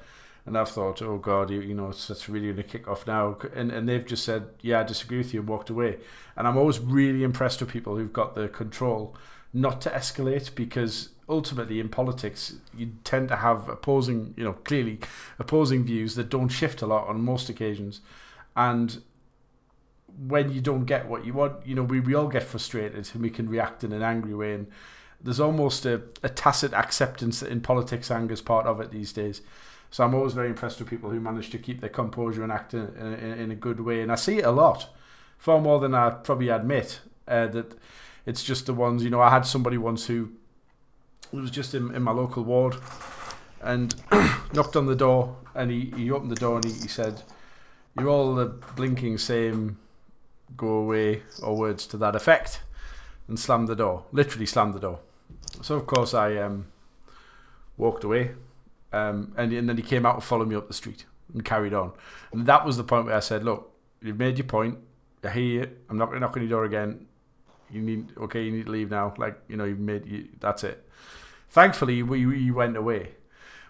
and 0.44 0.58
I've 0.58 0.70
thought, 0.70 1.02
"Oh 1.02 1.18
God, 1.18 1.50
you, 1.50 1.60
you 1.60 1.74
know, 1.74 1.90
it's, 1.90 2.10
it's 2.10 2.28
really 2.28 2.46
going 2.46 2.56
to 2.56 2.62
kick 2.64 2.88
off 2.88 3.06
now." 3.06 3.38
And 3.54 3.70
and 3.70 3.88
they've 3.88 4.04
just 4.04 4.24
said, 4.24 4.48
"Yeah, 4.62 4.80
I 4.80 4.82
disagree 4.82 5.18
with 5.18 5.32
you," 5.32 5.40
and 5.40 5.48
walked 5.48 5.70
away. 5.70 5.98
And 6.36 6.48
I'm 6.48 6.56
always 6.56 6.80
really 6.80 7.22
impressed 7.22 7.60
with 7.60 7.70
people 7.70 7.96
who've 7.96 8.12
got 8.12 8.34
the 8.34 8.48
control 8.48 9.16
not 9.52 9.82
to 9.82 9.90
escalate 9.90 10.54
because 10.56 11.10
ultimately 11.28 11.80
in 11.80 11.88
politics 11.88 12.54
you 12.76 12.92
tend 13.04 13.28
to 13.28 13.36
have 13.36 13.68
opposing, 13.68 14.34
you 14.36 14.44
know, 14.44 14.52
clearly 14.52 15.00
opposing 15.38 15.84
views 15.84 16.14
that 16.16 16.30
don't 16.30 16.48
shift 16.48 16.82
a 16.82 16.86
lot 16.86 17.08
on 17.08 17.20
most 17.20 17.48
occasions. 17.48 18.00
And 18.54 18.96
when 20.28 20.52
you 20.52 20.60
don't 20.60 20.84
get 20.84 21.08
what 21.08 21.24
you 21.24 21.34
want, 21.34 21.66
you 21.66 21.74
know, 21.74 21.82
we, 21.82 22.00
we 22.00 22.14
all 22.14 22.28
get 22.28 22.44
frustrated 22.44 23.10
and 23.12 23.22
we 23.22 23.30
can 23.30 23.48
react 23.48 23.84
in 23.84 23.92
an 23.92 24.02
angry 24.02 24.34
way. 24.34 24.54
And 24.54 24.68
there's 25.20 25.40
almost 25.40 25.84
a, 25.86 26.02
a 26.22 26.28
tacit 26.28 26.72
acceptance 26.72 27.42
in 27.42 27.60
politics 27.60 28.10
anger 28.10 28.34
is 28.34 28.40
part 28.40 28.66
of 28.66 28.80
it 28.80 28.90
these 28.90 29.12
days. 29.12 29.42
So 29.90 30.04
I'm 30.04 30.14
always 30.14 30.32
very 30.32 30.48
impressed 30.48 30.78
with 30.78 30.88
people 30.88 31.10
who 31.10 31.20
manage 31.20 31.50
to 31.50 31.58
keep 31.58 31.80
their 31.80 31.90
composure 31.90 32.42
and 32.42 32.52
act 32.52 32.74
in, 32.74 32.86
in, 32.96 33.38
in 33.38 33.50
a 33.50 33.54
good 33.54 33.80
way. 33.80 34.02
And 34.02 34.10
I 34.10 34.16
see 34.16 34.38
it 34.38 34.44
a 34.44 34.50
lot, 34.50 34.88
far 35.38 35.60
more 35.60 35.80
than 35.80 35.94
I 35.94 36.10
probably 36.10 36.48
admit, 36.48 37.00
uh, 37.28 37.46
that 37.48 37.72
it's 38.24 38.42
just 38.42 38.66
the 38.66 38.74
ones, 38.74 39.04
you 39.04 39.10
know, 39.10 39.20
I 39.20 39.30
had 39.30 39.46
somebody 39.46 39.78
once 39.78 40.06
who 40.06 40.30
was 41.32 41.50
just 41.50 41.74
in, 41.74 41.94
in 41.94 42.02
my 42.02 42.12
local 42.12 42.44
ward 42.44 42.76
and 43.60 43.94
knocked 44.52 44.76
on 44.76 44.86
the 44.86 44.94
door 44.94 45.36
and 45.54 45.70
he, 45.70 45.92
he 45.96 46.10
opened 46.10 46.30
the 46.30 46.36
door 46.36 46.56
and 46.56 46.64
he, 46.64 46.72
he 46.72 46.88
said, 46.88 47.20
You're 47.98 48.08
all 48.08 48.34
the 48.34 48.46
blinking 48.46 49.18
same 49.18 49.78
go 50.56 50.68
away 50.68 51.22
or 51.42 51.56
words 51.56 51.88
to 51.88 51.96
that 51.98 52.14
effect 52.14 52.60
and 53.28 53.38
slammed 53.38 53.68
the 53.68 53.76
door. 53.76 54.04
Literally 54.12 54.46
slammed 54.46 54.74
the 54.74 54.80
door. 54.80 55.00
So 55.62 55.76
of 55.76 55.86
course 55.86 56.14
I 56.14 56.36
um, 56.36 56.66
walked 57.76 58.04
away 58.04 58.32
um, 58.92 59.34
and, 59.36 59.52
and 59.52 59.68
then 59.68 59.76
he 59.76 59.82
came 59.82 60.06
out 60.06 60.14
and 60.14 60.24
followed 60.24 60.48
me 60.48 60.54
up 60.56 60.68
the 60.68 60.74
street 60.74 61.04
and 61.32 61.44
carried 61.44 61.74
on. 61.74 61.92
And 62.32 62.46
that 62.46 62.64
was 62.64 62.76
the 62.76 62.84
point 62.84 63.06
where 63.06 63.16
I 63.16 63.20
said, 63.20 63.44
Look, 63.44 63.72
you've 64.00 64.18
made 64.18 64.38
your 64.38 64.46
point. 64.46 64.78
I 65.24 65.30
hear 65.30 65.64
you. 65.64 65.70
I'm 65.90 65.98
not 65.98 66.14
on 66.14 66.20
your 66.20 66.48
door 66.48 66.64
again 66.64 67.06
you 67.70 67.82
need 67.82 68.12
okay, 68.16 68.42
you 68.42 68.52
need 68.52 68.66
to 68.66 68.72
leave 68.72 68.90
now. 68.90 69.14
Like 69.16 69.38
you 69.48 69.56
know, 69.56 69.64
you've 69.64 69.80
made 69.80 70.06
you, 70.06 70.28
that's 70.40 70.64
it. 70.64 70.85
Thankfully, 71.50 72.02
we 72.02 72.26
we 72.26 72.50
went 72.50 72.76
away. 72.76 73.12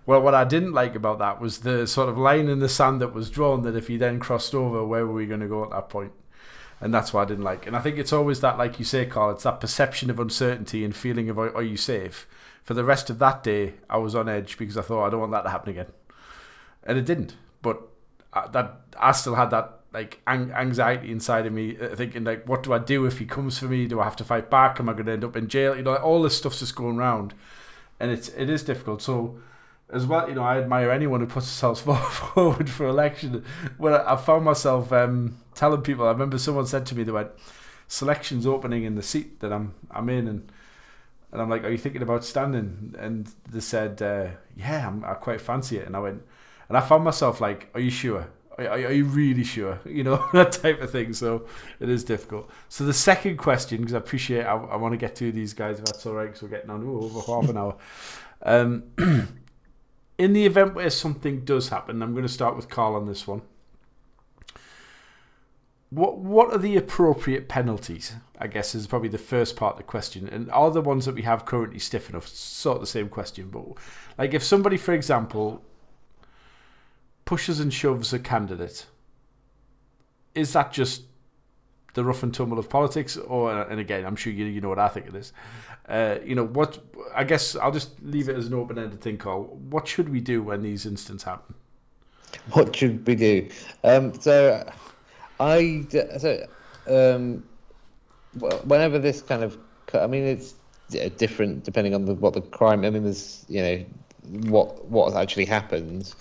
Well, 0.05 0.23
what 0.23 0.35
I 0.35 0.45
didn't 0.45 0.73
like 0.73 0.95
about 0.95 1.19
that 1.19 1.41
was 1.41 1.59
the 1.59 1.87
sort 1.87 2.09
of 2.09 2.17
line 2.17 2.49
in 2.49 2.61
the 2.61 2.69
sand 2.69 3.01
that 3.01 3.15
was 3.15 3.31
drawn. 3.31 3.63
That 3.63 3.77
if 3.77 3.89
he 3.89 3.97
then 3.97 4.21
crossed 4.21 4.55
over, 4.55 4.85
where 4.85 5.07
were 5.07 5.13
we 5.13 5.27
going 5.27 5.41
to 5.41 5.49
go 5.49 5.65
at 5.65 5.71
that 5.71 5.89
point? 5.89 6.13
And 6.81 6.93
that's 6.93 7.13
what 7.13 7.23
I 7.23 7.25
didn't 7.25 7.45
like. 7.45 7.67
And 7.67 7.75
I 7.75 7.81
think 7.81 7.99
it's 7.99 8.13
always 8.13 8.41
that, 8.41 8.59
like 8.59 8.79
you 8.79 8.85
say, 8.85 9.07
Carl, 9.07 9.31
it's 9.31 9.45
that 9.45 9.61
perception 9.61 10.11
of 10.11 10.21
uncertainty 10.21 10.85
and 10.85 10.95
feeling 10.95 11.31
of 11.31 11.39
are 11.39 11.63
you 11.63 11.77
safe. 11.77 12.27
For 12.65 12.75
the 12.75 12.85
rest 12.85 13.11
of 13.11 13.21
that 13.21 13.43
day, 13.45 13.75
I 13.89 13.99
was 13.99 14.15
on 14.15 14.29
edge 14.29 14.59
because 14.59 14.77
I 14.77 14.83
thought 14.83 15.07
I 15.07 15.11
don't 15.11 15.21
want 15.21 15.33
that 15.33 15.43
to 15.43 15.51
happen 15.51 15.71
again, 15.71 15.87
and 16.83 16.99
it 16.99 17.07
didn't. 17.07 17.35
But 17.63 17.81
I, 18.33 18.49
that 18.49 18.81
I 18.99 19.13
still 19.13 19.37
had 19.37 19.51
that 19.51 19.81
like 19.93 20.21
anxiety 20.27 21.11
inside 21.13 21.47
of 21.47 21.53
me, 21.53 21.79
uh, 21.81 21.95
thinking 21.95 22.25
like, 22.25 22.47
what 22.47 22.65
do 22.65 22.73
I 22.73 22.79
do 22.79 23.07
if 23.07 23.19
he 23.19 23.25
comes 23.25 23.59
for 23.59 23.67
me? 23.67 23.87
Do 23.87 24.01
I 24.01 24.05
have 24.05 24.17
to 24.17 24.25
fight 24.25 24.51
back? 24.51 24.81
Am 24.81 24.89
I 24.89 24.93
going 24.93 25.07
to 25.07 25.13
end 25.13 25.25
up 25.25 25.37
in 25.37 25.49
jail? 25.49 25.77
You 25.77 25.83
know, 25.83 25.95
all 25.95 26.23
this 26.23 26.37
stuff's 26.37 26.59
just 26.59 26.75
going 26.75 26.99
around, 26.99 27.35
and 28.01 28.11
it's 28.11 28.29
it 28.29 28.51
is 28.51 28.63
difficult. 28.63 29.03
So 29.03 29.39
as 29.91 30.07
well, 30.07 30.29
you 30.29 30.35
know, 30.35 30.43
I 30.43 30.59
admire 30.59 30.91
anyone 30.91 31.21
who 31.21 31.27
puts 31.27 31.47
themselves 31.47 31.81
forward 32.35 32.69
for 32.69 32.87
election. 32.87 33.45
When 33.79 33.95
I 33.95 34.17
found 34.17 34.45
myself 34.45 34.93
um, 34.93 35.37
telling 35.55 35.83
people, 35.83 36.07
I 36.07 36.13
remember 36.13 36.39
someone 36.39 36.67
said 36.67 36.87
to 36.87 36.97
me, 36.97 37.05
they 37.05 37.13
went, 37.13 37.31
"Selection's 37.89 38.47
opening 38.47 38.85
in 38.85 38.95
the 38.95 39.03
seat 39.03 39.41
that 39.41 39.53
I'm 39.53 39.75
I'm 39.91 40.09
in," 40.09 40.29
and 40.29 40.53
and 41.33 41.43
I'm 41.43 41.51
like, 41.51 41.65
"Are 41.65 41.71
you 41.71 41.79
thinking 41.79 42.03
about 42.03 42.25
standing?" 42.25 42.95
And 42.99 43.31
they 43.51 43.61
said, 43.61 44.03
uh, 44.03 44.29
"Yeah, 44.57 44.87
I'm, 44.87 45.05
I 45.05 45.15
quite 45.15 45.41
fancy 45.41 45.79
it." 45.79 45.87
And 45.87 45.97
I 45.97 46.01
went, 46.01 46.23
and 46.69 46.77
I 46.77 46.81
found 46.81 47.05
myself 47.05 47.41
like, 47.41 47.71
"Are 47.75 47.81
you 47.81 47.91
sure?" 47.91 48.27
Are, 48.59 48.69
are, 48.69 48.93
you 48.93 49.05
really 49.05 49.45
sure? 49.45 49.79
You 49.87 50.05
know, 50.05 50.29
that 50.33 50.53
type 50.53 50.81
of 50.81 50.91
thing. 50.91 51.13
So 51.13 51.47
it 51.81 51.89
is 51.89 52.05
difficult. 52.05 52.51
So 52.69 52.85
the 52.85 52.93
second 52.93 53.37
question, 53.37 53.79
because 53.79 53.95
I 53.95 53.99
appreciate, 53.99 54.45
I, 54.45 54.55
I 54.55 54.77
want 54.77 54.93
to 54.93 54.99
get 54.99 55.17
to 55.17 55.33
these 55.33 55.55
guys 55.55 55.79
if 55.79 55.85
that's 55.85 56.07
all 56.07 56.15
right, 56.15 56.27
because 56.27 56.43
we're 56.43 56.49
getting 56.49 56.71
on 56.71 56.83
ooh, 56.83 57.01
over 57.03 57.21
half 57.21 57.49
an 57.51 57.57
hour. 57.57 57.77
Um, 58.43 58.85
in 60.19 60.33
the 60.33 60.47
event 60.47 60.75
where 60.75 60.91
something 60.91 61.45
does 61.45 61.69
happen, 61.69 62.03
I'm 62.03 62.13
going 62.13 62.27
to 62.27 62.33
start 62.33 62.57
with 62.57 62.69
Carl 62.69 62.95
on 62.95 63.07
this 63.07 63.27
one. 63.27 63.43
What 65.91 66.19
what 66.19 66.53
are 66.53 66.59
the 66.59 66.79
appropriate 66.79 67.49
penalties? 67.49 68.13
I 68.39 68.49
guess 68.49 68.75
is 68.75 68.89
probably 68.89 69.09
the 69.09 69.19
first 69.19 69.55
part 69.55 69.75
of 69.75 69.79
the 69.79 69.85
question. 69.85 70.29
And 70.29 70.51
are 70.51 70.71
the 70.73 70.81
ones 70.81 71.07
that 71.07 71.15
we 71.15 71.23
have 71.23 71.45
currently 71.45 71.79
stiff 71.79 72.11
enough? 72.11 72.27
Sort 72.27 72.77
of 72.77 72.81
the 72.81 72.89
same 72.89 73.09
question, 73.09 73.51
but 73.51 73.65
like 74.19 74.35
if 74.35 74.43
somebody, 74.43 74.79
for 74.79 74.93
example, 74.95 75.63
pushes 77.27 77.61
and 77.61 77.75
shoves 77.75 78.15
a 78.15 78.19
candidate, 78.19 78.87
is 80.35 80.55
that 80.55 80.73
just 80.73 81.03
the 81.93 82.05
rough 82.05 82.23
and 82.23 82.33
tumble 82.33 82.59
of 82.59 82.71
politics, 82.71 83.17
or 83.19 83.53
and 83.63 83.81
again, 83.81 84.07
I'm 84.07 84.17
sure 84.17 84.33
you 84.33 84.47
you 84.47 84.63
know 84.63 84.71
what 84.71 84.79
I 84.79 84.89
think 84.89 85.09
of 85.09 85.13
this. 85.13 85.33
Uh, 85.87 86.17
you 86.25 86.35
know 86.35 86.47
what? 86.47 86.79
I 87.15 87.25
guess 87.25 87.57
I'll 87.57 87.73
just 87.73 87.91
leave 88.03 88.29
it 88.29 88.37
as 88.37 88.47
an 88.47 88.55
open-ended 88.55 89.01
thing, 89.01 89.19
Carl. 89.19 89.45
What 89.45 89.87
should 89.89 90.09
we 90.09 90.21
do 90.21 90.43
when 90.43 90.63
these 90.63 90.87
incidents 90.87 91.25
happen? 91.25 91.55
What 92.53 92.75
should 92.75 93.07
we 93.07 93.15
do? 93.15 93.49
Um, 93.83 94.19
so, 94.21 94.71
I 95.41 95.87
so 95.91 96.47
um, 96.87 97.45
whenever 98.65 98.99
this 98.99 99.23
kind 99.23 99.43
of, 99.43 99.57
I 99.95 100.07
mean, 100.07 100.25
it's 100.25 100.55
different 101.17 101.65
depending 101.65 101.95
on 101.95 102.05
the, 102.05 102.15
what 102.15 102.35
the 102.35 102.43
crime. 102.43 102.85
I 102.85 102.91
mean, 102.91 103.05
there's 103.05 103.45
you 103.49 103.63
know 103.63 103.85
what 104.51 104.87
what 104.87 105.15
actually 105.15 105.47
happens. 105.47 106.15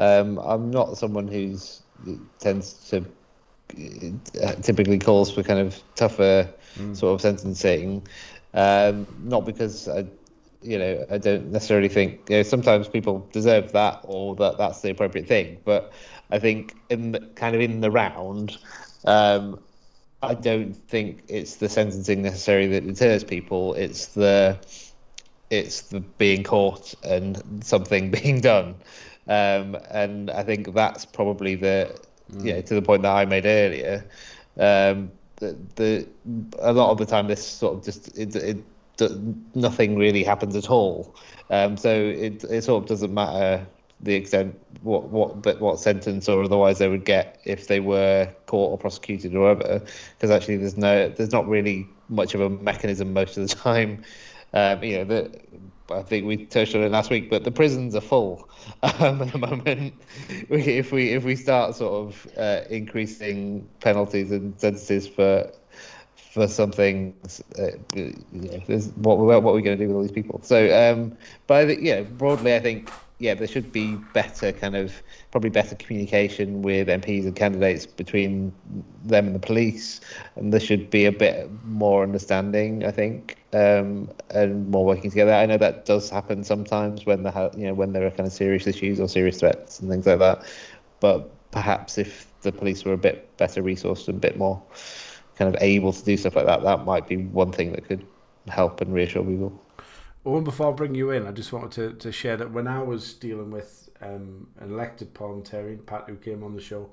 Um, 0.00 0.38
I'm 0.38 0.70
not 0.70 0.96
someone 0.96 1.28
who's 1.28 1.82
tends 2.38 2.72
to 2.88 3.04
typically 4.62 4.98
calls 4.98 5.30
for 5.30 5.42
kind 5.42 5.60
of 5.60 5.80
tougher 5.94 6.48
mm. 6.76 6.96
sort 6.96 7.14
of 7.14 7.20
sentencing. 7.20 8.06
Um, 8.54 9.06
not 9.22 9.44
because 9.44 9.88
I, 9.88 10.06
you 10.62 10.78
know, 10.78 11.04
I 11.10 11.18
don't 11.18 11.52
necessarily 11.52 11.88
think 11.88 12.30
you 12.30 12.36
know, 12.38 12.42
sometimes 12.42 12.88
people 12.88 13.28
deserve 13.32 13.72
that 13.72 14.00
or 14.04 14.34
that 14.36 14.56
that's 14.56 14.80
the 14.80 14.90
appropriate 14.90 15.28
thing, 15.28 15.58
but 15.64 15.92
I 16.30 16.38
think 16.38 16.74
in 16.88 17.12
the, 17.12 17.20
kind 17.34 17.54
of 17.54 17.60
in 17.60 17.82
the 17.82 17.90
round, 17.90 18.56
um, 19.04 19.60
I 20.22 20.34
don't 20.34 20.74
think 20.74 21.24
it's 21.28 21.56
the 21.56 21.68
sentencing 21.68 22.22
necessarily 22.22 22.68
that 22.68 22.86
deters 22.86 23.22
people. 23.22 23.74
It's 23.74 24.06
the 24.06 24.58
it's 25.50 25.82
the 25.82 26.00
being 26.00 26.44
caught 26.44 26.94
and 27.02 27.42
something 27.62 28.10
being 28.22 28.40
done. 28.40 28.76
Um, 29.30 29.78
and 29.90 30.28
I 30.30 30.42
think 30.42 30.74
that's 30.74 31.04
probably 31.04 31.54
the, 31.54 31.96
mm. 32.32 32.44
know, 32.44 32.60
to 32.60 32.74
the 32.74 32.82
point 32.82 33.02
that 33.02 33.12
I 33.12 33.24
made 33.24 33.46
earlier. 33.46 34.04
Um, 34.58 35.12
the, 35.36 35.56
the 35.76 36.06
a 36.58 36.72
lot 36.72 36.90
of 36.90 36.98
the 36.98 37.06
time 37.06 37.28
this 37.28 37.46
sort 37.46 37.76
of 37.76 37.84
just 37.84 38.18
it, 38.18 38.34
it 38.36 38.58
nothing 39.54 39.96
really 39.96 40.24
happens 40.24 40.56
at 40.56 40.68
all. 40.68 41.14
Um, 41.48 41.76
so 41.76 41.90
it 41.90 42.42
it 42.44 42.64
sort 42.64 42.82
of 42.82 42.88
doesn't 42.88 43.14
matter 43.14 43.66
the 44.02 44.14
extent 44.14 44.58
what 44.82 45.04
what 45.04 45.42
but 45.42 45.60
what 45.60 45.78
sentence 45.78 46.28
or 46.28 46.42
otherwise 46.42 46.78
they 46.78 46.88
would 46.88 47.04
get 47.04 47.38
if 47.44 47.68
they 47.68 47.80
were 47.80 48.28
caught 48.46 48.70
or 48.70 48.78
prosecuted 48.78 49.34
or 49.34 49.54
whatever 49.54 49.84
because 50.16 50.30
actually 50.30 50.56
there's 50.56 50.76
no 50.76 51.08
there's 51.10 51.32
not 51.32 51.46
really 51.46 51.86
much 52.08 52.34
of 52.34 52.40
a 52.40 52.48
mechanism 52.48 53.12
most 53.12 53.36
of 53.36 53.48
the 53.48 53.54
time 53.62 54.02
um, 54.54 54.82
you 54.82 54.96
know 54.96 55.04
the 55.04 55.30
I 55.92 56.02
think 56.02 56.26
we 56.26 56.46
touched 56.46 56.74
on 56.74 56.82
it 56.82 56.90
last 56.90 57.10
week, 57.10 57.30
but 57.30 57.44
the 57.44 57.50
prisons 57.50 57.94
are 57.94 58.00
full 58.00 58.48
um, 58.82 59.22
at 59.22 59.32
the 59.32 59.38
moment. 59.38 59.94
if 60.48 60.92
we 60.92 61.10
if 61.10 61.24
we 61.24 61.36
start 61.36 61.74
sort 61.74 61.92
of 61.92 62.28
uh, 62.36 62.60
increasing 62.70 63.68
penalties 63.80 64.30
and 64.30 64.58
sentences 64.60 65.06
for 65.06 65.50
for 66.14 66.46
something, 66.46 67.14
uh, 67.58 67.70
what 68.96 69.18
what 69.18 69.50
are 69.50 69.52
we 69.52 69.62
going 69.62 69.78
to 69.78 69.84
do 69.84 69.88
with 69.88 69.96
all 69.96 70.02
these 70.02 70.12
people? 70.12 70.40
So, 70.42 70.92
um, 70.92 71.16
I 71.48 71.66
think, 71.66 71.80
yeah, 71.82 72.02
broadly, 72.02 72.54
I 72.54 72.60
think 72.60 72.90
yeah, 73.20 73.34
there 73.34 73.46
should 73.46 73.70
be 73.70 73.96
better 74.14 74.50
kind 74.50 74.74
of 74.74 75.02
probably 75.30 75.50
better 75.50 75.74
communication 75.76 76.62
with 76.62 76.88
MPs 76.88 77.24
and 77.24 77.36
candidates 77.36 77.84
between 77.84 78.52
them 79.04 79.26
and 79.26 79.34
the 79.34 79.40
police, 79.40 80.00
and 80.36 80.52
there 80.52 80.60
should 80.60 80.88
be 80.88 81.04
a 81.04 81.12
bit 81.12 81.50
more 81.66 82.02
understanding, 82.02 82.84
I 82.84 82.90
think, 82.90 83.36
um, 83.52 84.10
and 84.30 84.70
more 84.70 84.86
working 84.86 85.10
together. 85.10 85.34
I 85.34 85.44
know 85.44 85.58
that 85.58 85.84
does 85.84 86.08
happen 86.08 86.42
sometimes 86.44 87.04
when 87.04 87.22
there 87.22 87.50
you 87.56 87.66
know 87.66 87.74
when 87.74 87.92
there 87.92 88.06
are 88.06 88.10
kind 88.10 88.26
of 88.26 88.32
serious 88.32 88.66
issues 88.66 88.98
or 88.98 89.06
serious 89.06 89.38
threats 89.38 89.80
and 89.80 89.90
things 89.90 90.06
like 90.06 90.18
that, 90.18 90.42
but 91.00 91.30
perhaps 91.50 91.98
if 91.98 92.26
the 92.40 92.52
police 92.52 92.86
were 92.86 92.94
a 92.94 92.98
bit 92.98 93.36
better 93.36 93.62
resourced 93.62 94.08
and 94.08 94.16
a 94.16 94.20
bit 94.20 94.38
more 94.38 94.62
kind 95.36 95.54
of 95.54 95.62
able 95.62 95.92
to 95.92 96.04
do 96.04 96.16
stuff 96.16 96.36
like 96.36 96.46
that, 96.46 96.62
that 96.62 96.86
might 96.86 97.06
be 97.06 97.18
one 97.18 97.52
thing 97.52 97.72
that 97.72 97.86
could 97.86 98.06
help 98.48 98.80
and 98.80 98.94
reassure 98.94 99.24
people. 99.24 99.60
Well, 100.22 100.42
before 100.42 100.70
I 100.70 100.76
bring 100.76 100.94
you 100.94 101.10
in, 101.12 101.26
I 101.26 101.32
just 101.32 101.52
wanted 101.52 101.72
to, 101.72 101.92
to 102.00 102.12
share 102.12 102.36
that 102.36 102.50
when 102.50 102.66
I 102.66 102.82
was 102.82 103.14
dealing 103.14 103.50
with 103.50 103.88
um, 104.02 104.48
an 104.58 104.70
elected 104.70 105.14
parliamentarian, 105.14 105.78
Pat, 105.78 106.04
who 106.08 106.16
came 106.16 106.42
on 106.42 106.54
the 106.54 106.60
show, 106.60 106.90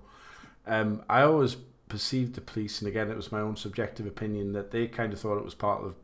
um, 0.66 1.04
I 1.10 1.24
always 1.24 1.56
perceived 1.90 2.36
the 2.36 2.42
police, 2.42 2.82
and 2.82 2.88
again, 2.88 3.12
it 3.12 3.18
was 3.18 3.32
my 3.32 3.42
own 3.42 3.58
subjective 3.58 4.06
opinion, 4.06 4.54
that 4.54 4.72
they 4.72 4.88
kind 4.88 5.12
of 5.12 5.20
thought 5.20 5.38
it 5.38 5.44
was 5.44 5.54
part 5.54 5.84
of 5.84 5.96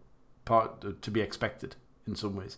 part 0.45 1.01
to 1.01 1.11
be 1.11 1.21
expected 1.21 1.73
in 2.07 2.15
some 2.15 2.35
ways. 2.35 2.57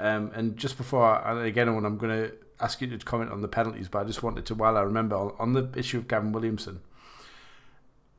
Um, 0.00 0.32
and 0.34 0.56
just 0.56 0.76
before, 0.76 1.04
I, 1.04 1.30
and 1.30 1.46
again, 1.46 1.68
I'm 1.68 1.98
going 1.98 2.24
to 2.24 2.34
ask 2.58 2.80
you 2.80 2.88
to 2.88 2.98
comment 2.98 3.30
on 3.30 3.42
the 3.42 3.48
penalties, 3.48 3.88
but 3.88 4.00
I 4.00 4.04
just 4.04 4.24
wanted 4.24 4.46
to, 4.46 4.56
while 4.56 4.76
I 4.76 4.82
remember 4.82 5.14
on 5.14 5.52
the 5.52 5.70
issue 5.76 5.98
of 5.98 6.08
Gavin 6.08 6.32
Williamson, 6.32 6.80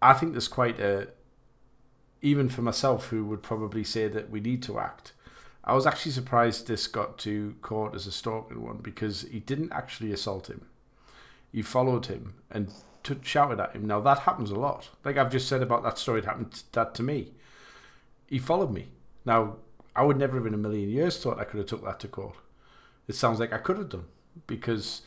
I 0.02 0.14
think 0.14 0.32
there's 0.32 0.48
quite 0.48 0.80
a, 0.80 1.10
even 2.22 2.48
for 2.48 2.62
myself, 2.62 3.08
who 3.08 3.26
would 3.26 3.44
probably 3.44 3.84
say 3.84 4.08
that 4.08 4.30
we 4.30 4.40
need 4.40 4.64
to 4.64 4.80
act. 4.80 5.12
I 5.68 5.74
was 5.74 5.88
actually 5.88 6.12
surprised 6.12 6.68
this 6.68 6.86
got 6.86 7.18
to 7.20 7.56
court 7.64 7.96
as 7.96 8.06
a 8.06 8.12
stalking 8.12 8.62
one 8.62 8.78
because 8.78 9.24
he 9.24 9.40
didn't 9.40 9.74
actually 9.74 10.12
assault 10.12 10.48
him. 10.48 10.64
He 11.52 11.64
followed 11.64 12.06
him 12.06 12.36
and 12.52 12.72
t- 13.02 13.18
shouted 13.24 13.60
at 13.60 13.74
him. 13.74 13.88
Now 13.88 14.00
that 14.02 14.20
happens 14.20 14.52
a 14.52 14.60
lot. 14.60 14.88
Like 15.04 15.18
I've 15.18 15.32
just 15.32 15.48
said 15.48 15.64
about 15.64 15.82
that 15.82 15.98
story, 15.98 16.20
it 16.20 16.26
happened 16.26 16.62
that 16.74 16.94
to 16.96 17.04
me. 17.04 17.34
He 18.28 18.38
followed 18.38 18.72
me. 18.72 18.90
Now 19.26 19.56
I 19.96 20.04
would 20.04 20.18
never 20.18 20.38
have 20.38 20.46
in 20.46 20.54
a 20.54 20.58
million 20.58 20.88
years 20.88 21.18
thought 21.18 21.40
I 21.40 21.46
could 21.46 21.58
have 21.58 21.68
took 21.68 21.84
that 21.84 22.00
to 22.02 22.10
court. 22.10 22.36
It 23.08 23.16
sounds 23.16 23.40
like 23.40 23.52
I 23.52 23.58
could 23.58 23.80
have 23.80 23.90
done 23.90 24.06
because 24.46 25.02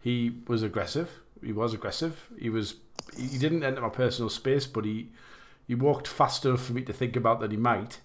he 0.00 0.40
was 0.48 0.64
aggressive. 0.64 1.08
He 1.40 1.52
was 1.52 1.72
aggressive. 1.72 2.18
He 2.36 2.50
was. 2.50 2.74
He 3.16 3.38
didn't 3.38 3.62
enter 3.62 3.80
my 3.80 3.88
personal 3.90 4.28
space, 4.28 4.66
but 4.66 4.84
he 4.84 5.08
he 5.68 5.76
walked 5.76 6.08
fast 6.08 6.44
enough 6.46 6.64
for 6.64 6.72
me 6.72 6.82
to 6.82 6.92
think 6.92 7.14
about 7.14 7.38
that 7.40 7.52
he 7.52 7.56
might 7.56 8.00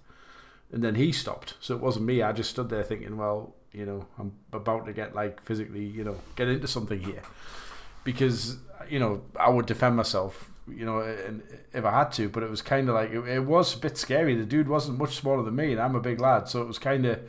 and 0.76 0.84
then 0.84 0.94
he 0.94 1.14
stopped. 1.14 1.54
So 1.62 1.74
it 1.74 1.82
wasn't 1.82 2.06
me. 2.06 2.22
I 2.22 2.34
just 2.34 2.50
stood 2.50 2.70
there 2.70 2.84
thinking, 2.84 3.16
well, 3.16 3.56
you 3.72 3.86
know, 3.86 4.06
I'm 4.20 4.34
about 4.52 4.86
to 4.88 4.94
get 4.94 5.16
like 5.16 5.42
physically, 5.44 5.86
you 5.86 6.04
know, 6.04 6.18
get 6.36 6.50
into 6.50 6.68
something 6.68 7.00
here, 7.00 7.22
because 8.04 8.58
you 8.90 9.00
know 9.00 9.22
I 9.40 9.50
would 9.50 9.68
defend 9.68 9.96
myself, 9.96 10.50
you 10.68 10.86
know, 10.86 11.00
and 11.00 11.42
if 11.74 11.86
I 11.86 11.92
had 11.92 12.12
to. 12.14 12.28
But 12.28 12.44
it 12.44 12.50
was 12.50 12.62
kind 12.62 12.90
of 12.90 12.96
like 12.96 13.12
it, 13.12 13.26
it, 13.26 13.40
was 13.40 13.74
a 13.74 13.80
bit 13.80 13.98
scary. 13.98 14.36
The 14.36 14.46
dude 14.46 14.68
wasn't 14.68 15.00
much 15.00 15.16
smaller 15.16 15.44
than 15.44 15.56
me, 15.56 15.72
and 15.72 15.82
I'm 15.82 15.96
a 15.96 16.02
big 16.02 16.20
lad, 16.20 16.50
so 16.50 16.62
it 16.62 16.68
was 16.68 16.78
kind 16.78 17.06
of, 17.06 17.22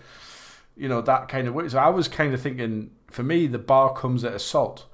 you 0.76 0.88
know, 0.88 1.00
that 1.02 1.28
kind 1.28 1.46
of 1.46 1.54
way. 1.54 1.68
So 1.68 1.78
I 1.78 1.90
was 1.90 2.08
kind 2.08 2.34
of 2.34 2.40
thinking, 2.40 2.90
for 3.12 3.22
me, 3.22 3.46
the 3.46 3.58
bar 3.58 3.94
comes 3.94 4.24
at 4.24 4.34
assault. 4.34 4.84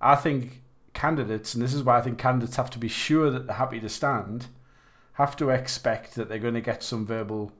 I 0.00 0.16
think 0.16 0.60
candidates, 0.92 1.54
and 1.54 1.62
this 1.62 1.72
is 1.72 1.84
why 1.84 1.98
I 1.98 2.02
think 2.02 2.18
candidates 2.18 2.56
have 2.56 2.70
to 2.70 2.80
be 2.80 2.88
sure 2.88 3.30
that 3.30 3.46
they're 3.46 3.54
happy 3.54 3.78
to 3.78 3.88
stand, 3.88 4.44
have 5.12 5.36
to 5.36 5.50
expect 5.50 6.16
that 6.16 6.28
they're 6.28 6.40
going 6.40 6.54
to 6.54 6.60
get 6.60 6.82
some 6.82 7.06
verbal 7.06 7.52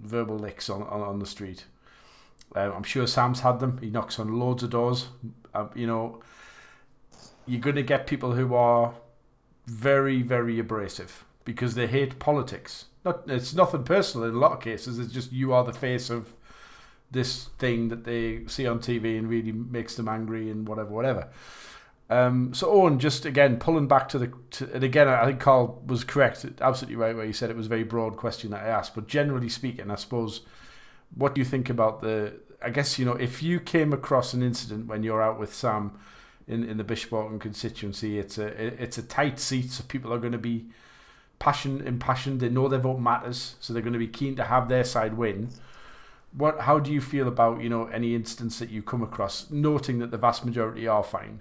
verbal 0.00 0.38
licks 0.38 0.70
on, 0.70 0.82
on, 0.82 1.00
on 1.00 1.18
the 1.18 1.26
street. 1.26 1.64
Um, 2.54 2.72
I'm 2.72 2.82
sure 2.82 3.06
Sam's 3.06 3.40
had 3.40 3.60
them. 3.60 3.78
He 3.78 3.90
knocks 3.90 4.18
on 4.18 4.38
loads 4.38 4.62
of 4.62 4.70
doors. 4.70 5.06
Um, 5.54 5.70
you 5.74 5.86
know, 5.86 6.22
you're 7.46 7.60
going 7.60 7.76
to 7.76 7.82
get 7.82 8.06
people 8.06 8.32
who 8.32 8.54
are 8.54 8.94
very, 9.66 10.22
very 10.22 10.58
abrasive 10.58 11.24
because 11.44 11.74
they 11.74 11.86
hate 11.86 12.18
politics. 12.18 12.84
Not, 13.04 13.22
it's 13.28 13.54
nothing 13.54 13.84
personal 13.84 14.28
in 14.28 14.34
a 14.34 14.38
lot 14.38 14.52
of 14.52 14.60
cases. 14.60 14.98
It's 14.98 15.12
just 15.12 15.32
you 15.32 15.52
are 15.52 15.64
the 15.64 15.72
face 15.72 16.10
of 16.10 16.32
this 17.10 17.44
thing 17.58 17.88
that 17.88 18.04
they 18.04 18.46
see 18.46 18.66
on 18.66 18.78
TV 18.80 19.18
and 19.18 19.28
really 19.28 19.52
makes 19.52 19.96
them 19.96 20.08
angry 20.08 20.50
and 20.50 20.66
whatever, 20.66 20.90
whatever. 20.90 21.28
Um, 22.10 22.54
so 22.54 22.68
Owain, 22.68 22.98
just 22.98 23.24
again 23.24 23.58
pulling 23.58 23.86
back 23.86 24.08
to 24.10 24.18
the, 24.18 24.32
to, 24.50 24.68
and 24.74 24.82
again 24.82 25.06
I 25.06 25.26
think 25.26 25.38
Carl 25.38 25.80
was 25.86 26.02
correct, 26.02 26.44
absolutely 26.60 26.96
right 26.96 27.14
where 27.14 27.24
he 27.24 27.32
said 27.32 27.50
it 27.50 27.56
was 27.56 27.66
a 27.66 27.68
very 27.68 27.84
broad 27.84 28.16
question 28.16 28.50
that 28.50 28.64
I 28.64 28.68
asked. 28.68 28.96
But 28.96 29.06
generally 29.06 29.48
speaking, 29.48 29.92
I 29.92 29.94
suppose, 29.94 30.40
what 31.14 31.36
do 31.36 31.40
you 31.40 31.44
think 31.44 31.70
about 31.70 32.02
the? 32.02 32.32
I 32.60 32.70
guess 32.70 32.98
you 32.98 33.04
know 33.04 33.12
if 33.12 33.44
you 33.44 33.60
came 33.60 33.92
across 33.92 34.34
an 34.34 34.42
incident 34.42 34.88
when 34.88 35.04
you're 35.04 35.22
out 35.22 35.38
with 35.38 35.54
Sam 35.54 36.00
in, 36.48 36.64
in 36.64 36.78
the 36.78 36.84
Bishop 36.84 37.12
Auckland 37.12 37.42
constituency, 37.42 38.18
it's 38.18 38.38
a 38.38 38.46
it's 38.82 38.98
a 38.98 39.02
tight 39.04 39.38
seat, 39.38 39.70
so 39.70 39.84
people 39.86 40.12
are 40.12 40.18
going 40.18 40.32
to 40.32 40.38
be 40.38 40.66
passion 41.38 41.80
impassioned. 41.86 42.40
They 42.40 42.48
know 42.48 42.66
their 42.66 42.80
vote 42.80 42.98
matters, 42.98 43.54
so 43.60 43.72
they're 43.72 43.82
going 43.82 43.92
to 43.92 44.00
be 44.00 44.08
keen 44.08 44.34
to 44.36 44.44
have 44.44 44.68
their 44.68 44.82
side 44.82 45.14
win. 45.14 45.50
What? 46.32 46.58
How 46.58 46.80
do 46.80 46.92
you 46.92 47.00
feel 47.00 47.28
about 47.28 47.62
you 47.62 47.68
know 47.68 47.86
any 47.86 48.16
instance 48.16 48.58
that 48.58 48.70
you 48.70 48.82
come 48.82 49.04
across, 49.04 49.48
noting 49.48 50.00
that 50.00 50.10
the 50.10 50.18
vast 50.18 50.44
majority 50.44 50.88
are 50.88 51.04
fine? 51.04 51.40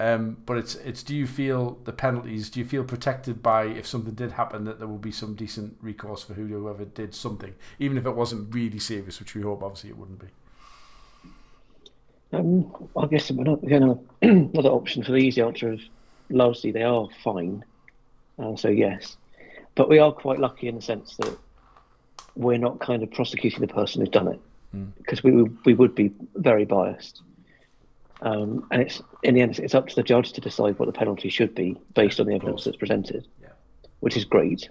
Um, 0.00 0.36
but 0.46 0.58
it's 0.58 0.76
it's 0.76 1.02
do 1.02 1.16
you 1.16 1.26
feel 1.26 1.78
the 1.84 1.92
penalties? 1.92 2.50
Do 2.50 2.60
you 2.60 2.66
feel 2.66 2.84
protected 2.84 3.42
by 3.42 3.64
if 3.64 3.86
something 3.86 4.14
did 4.14 4.30
happen 4.30 4.64
that 4.64 4.78
there 4.78 4.86
will 4.86 4.96
be 4.96 5.10
some 5.10 5.34
decent 5.34 5.76
recourse 5.82 6.22
for 6.22 6.34
whoever 6.34 6.84
did 6.84 7.14
something, 7.14 7.52
even 7.80 7.98
if 7.98 8.06
it 8.06 8.14
wasn't 8.14 8.54
really 8.54 8.78
serious, 8.78 9.18
which 9.18 9.34
we 9.34 9.42
hope 9.42 9.62
obviously 9.62 9.90
it 9.90 9.98
wouldn't 9.98 10.20
be. 10.20 10.28
Um, 12.32 12.72
I 12.96 13.06
guess 13.06 13.30
again 13.30 13.98
another 14.22 14.68
option 14.68 15.02
for 15.02 15.12
the 15.12 15.18
easy 15.18 15.40
answer 15.42 15.72
is 15.72 15.80
largely 16.30 16.70
they 16.70 16.84
are 16.84 17.08
fine, 17.24 17.64
uh, 18.38 18.54
so 18.54 18.68
yes, 18.68 19.16
but 19.74 19.88
we 19.88 19.98
are 19.98 20.12
quite 20.12 20.38
lucky 20.38 20.68
in 20.68 20.76
the 20.76 20.82
sense 20.82 21.16
that 21.16 21.36
we're 22.36 22.58
not 22.58 22.78
kind 22.78 23.02
of 23.02 23.10
prosecuting 23.10 23.62
the 23.62 23.66
person 23.66 24.00
who's 24.00 24.10
done 24.10 24.28
it 24.28 24.40
because 24.98 25.22
mm. 25.22 25.42
we 25.42 25.50
we 25.64 25.74
would 25.74 25.96
be 25.96 26.12
very 26.36 26.64
biased. 26.64 27.22
Um, 28.20 28.66
and 28.70 28.82
it's 28.82 29.00
in 29.22 29.34
the 29.34 29.42
end, 29.42 29.58
it's 29.58 29.74
up 29.74 29.86
to 29.88 29.94
the 29.94 30.02
judge 30.02 30.32
to 30.32 30.40
decide 30.40 30.78
what 30.78 30.86
the 30.86 30.92
penalty 30.92 31.28
should 31.28 31.54
be 31.54 31.76
based 31.94 32.18
on 32.18 32.26
the 32.26 32.34
evidence 32.34 32.64
that's 32.64 32.76
presented, 32.76 33.26
yeah. 33.40 33.48
which 34.00 34.16
is 34.16 34.24
great. 34.24 34.68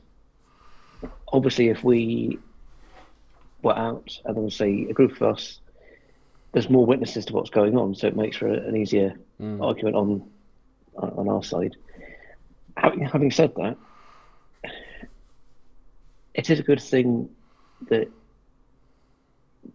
Obviously, 1.31 1.69
if 1.69 1.83
we 1.83 2.39
were 3.61 3.77
out 3.77 4.19
and 4.25 4.35
then 4.35 4.49
say 4.49 4.87
a 4.89 4.93
group 4.93 5.11
of 5.13 5.21
us, 5.21 5.59
there's 6.51 6.69
more 6.69 6.85
witnesses 6.85 7.25
to 7.25 7.33
what's 7.33 7.49
going 7.49 7.77
on, 7.77 7.95
so 7.95 8.07
it 8.07 8.15
makes 8.15 8.37
for 8.37 8.47
an 8.47 8.75
easier 8.75 9.15
mm. 9.41 9.63
argument 9.63 9.95
on 9.95 10.29
on 10.97 11.29
our 11.29 11.43
side. 11.43 11.75
Having, 12.75 13.05
having 13.05 13.31
said 13.31 13.53
that, 13.55 13.77
it 16.33 16.49
is 16.49 16.59
a 16.59 16.63
good 16.63 16.81
thing 16.81 17.29
that 17.89 18.09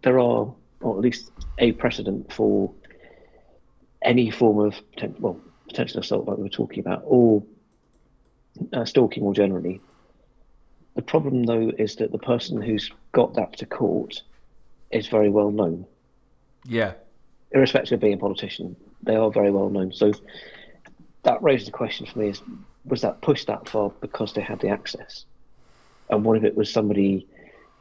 there 0.01 0.19
are, 0.19 0.53
or 0.81 0.95
at 0.95 1.01
least 1.01 1.31
a 1.57 1.71
precedent 1.73 2.31
for 2.31 2.71
any 4.03 4.29
form 4.29 4.59
of 4.59 4.75
well 5.19 5.39
potential 5.67 5.99
assault 5.99 6.27
like 6.27 6.37
we 6.37 6.43
were 6.43 6.49
talking 6.49 6.79
about, 6.79 7.01
or 7.05 7.43
uh, 8.73 8.85
stalking 8.85 9.23
more 9.23 9.33
generally. 9.33 9.81
The 10.95 11.01
problem 11.01 11.43
though 11.43 11.71
is 11.77 11.95
that 11.97 12.11
the 12.11 12.19
person 12.19 12.61
who's 12.61 12.91
got 13.11 13.33
that 13.35 13.57
to 13.57 13.65
court 13.65 14.21
is 14.91 15.07
very 15.07 15.29
well 15.29 15.51
known. 15.51 15.85
Yeah. 16.65 16.93
Irrespective 17.51 17.97
of 17.97 18.01
being 18.01 18.13
a 18.13 18.17
politician, 18.17 18.75
they 19.01 19.15
are 19.15 19.31
very 19.31 19.51
well 19.51 19.69
known. 19.69 19.91
So 19.93 20.11
that 21.23 21.41
raises 21.41 21.65
the 21.65 21.71
question 21.71 22.05
for 22.05 22.19
me: 22.19 22.29
is 22.29 22.41
was 22.85 23.01
that 23.01 23.21
pushed 23.21 23.47
that 23.47 23.67
far 23.67 23.91
because 24.01 24.33
they 24.33 24.41
had 24.41 24.59
the 24.59 24.69
access? 24.69 25.25
And 26.09 26.23
what 26.23 26.37
if 26.37 26.43
it 26.43 26.55
was 26.55 26.71
somebody 26.71 27.27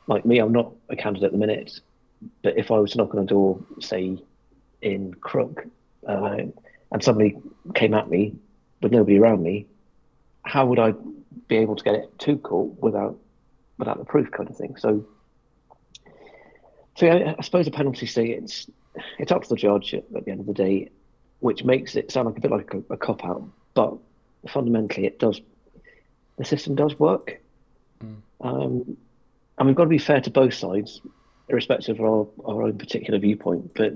like 0.06 0.24
me? 0.24 0.38
I'm 0.38 0.52
not 0.52 0.72
a 0.88 0.96
candidate 0.96 1.26
at 1.26 1.32
the 1.32 1.38
minute, 1.38 1.80
but 2.42 2.56
if 2.56 2.70
I 2.70 2.78
was 2.78 2.92
to 2.92 2.98
knock 2.98 3.14
on 3.14 3.22
a 3.22 3.26
door, 3.26 3.60
say 3.80 4.18
in 4.80 5.14
Crook, 5.14 5.66
uh, 6.06 6.38
and 6.90 7.02
somebody 7.02 7.36
came 7.74 7.94
at 7.94 8.08
me 8.08 8.34
with 8.82 8.92
nobody 8.92 9.18
around 9.18 9.42
me, 9.42 9.66
how 10.42 10.66
would 10.66 10.78
I 10.78 10.94
be 11.48 11.56
able 11.56 11.76
to 11.76 11.84
get 11.84 11.94
it 11.94 12.18
to 12.20 12.36
court 12.36 12.80
without 12.82 13.18
without 13.78 13.98
the 13.98 14.04
proof, 14.04 14.30
kind 14.30 14.48
of 14.48 14.56
thing? 14.56 14.76
So, 14.76 15.06
so 16.96 17.06
yeah, 17.06 17.34
I 17.38 17.42
suppose 17.42 17.66
a 17.66 17.70
penalty 17.70 18.06
say 18.06 18.26
it's 18.26 18.68
it's 19.18 19.32
up 19.32 19.42
to 19.42 19.48
the 19.48 19.56
judge 19.56 19.94
at, 19.94 20.04
at, 20.14 20.24
the 20.24 20.30
end 20.30 20.40
of 20.40 20.46
the 20.46 20.52
day, 20.52 20.90
which 21.40 21.64
makes 21.64 21.96
it 21.96 22.10
sound 22.10 22.26
like 22.26 22.38
a 22.38 22.40
bit 22.40 22.50
like 22.50 22.74
a, 22.74 22.82
a 22.92 22.96
cop 22.96 23.24
out, 23.24 23.44
but 23.74 23.96
fundamentally 24.48 25.06
it 25.06 25.18
does. 25.18 25.40
The 26.38 26.44
system 26.44 26.74
does 26.74 26.98
work, 26.98 27.40
mm. 28.02 28.16
um, 28.40 28.96
and 29.58 29.66
we've 29.66 29.76
got 29.76 29.84
to 29.84 29.88
be 29.88 29.98
fair 29.98 30.20
to 30.20 30.30
both 30.30 30.54
sides, 30.54 31.00
irrespective 31.48 32.00
of 32.00 32.04
our, 32.04 32.26
our 32.44 32.62
own 32.62 32.78
particular 32.78 33.18
viewpoint. 33.18 33.74
But 33.74 33.94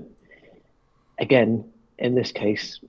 again, 1.19 1.65
in 1.99 2.15
this 2.15 2.31
case, 2.31 2.79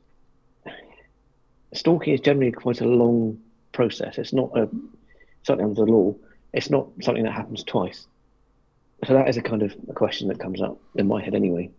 stalking 1.72 2.14
is 2.14 2.20
generally 2.20 2.52
quite 2.52 2.80
a 2.80 2.86
long 2.86 3.38
process. 3.72 4.18
It's 4.18 4.32
not 4.32 4.56
a 4.56 4.68
something 5.42 5.64
under 5.64 5.84
the 5.84 5.90
law. 5.90 6.14
It's 6.52 6.70
not 6.70 6.88
something 7.02 7.24
that 7.24 7.32
happens 7.32 7.64
twice. 7.64 8.06
So 9.06 9.14
that 9.14 9.28
is 9.28 9.36
a 9.36 9.42
kind 9.42 9.62
of 9.62 9.74
a 9.88 9.92
question 9.92 10.28
that 10.28 10.40
comes 10.40 10.60
up 10.60 10.78
in 10.96 11.06
my 11.06 11.22
head 11.22 11.34
anyway. 11.34 11.70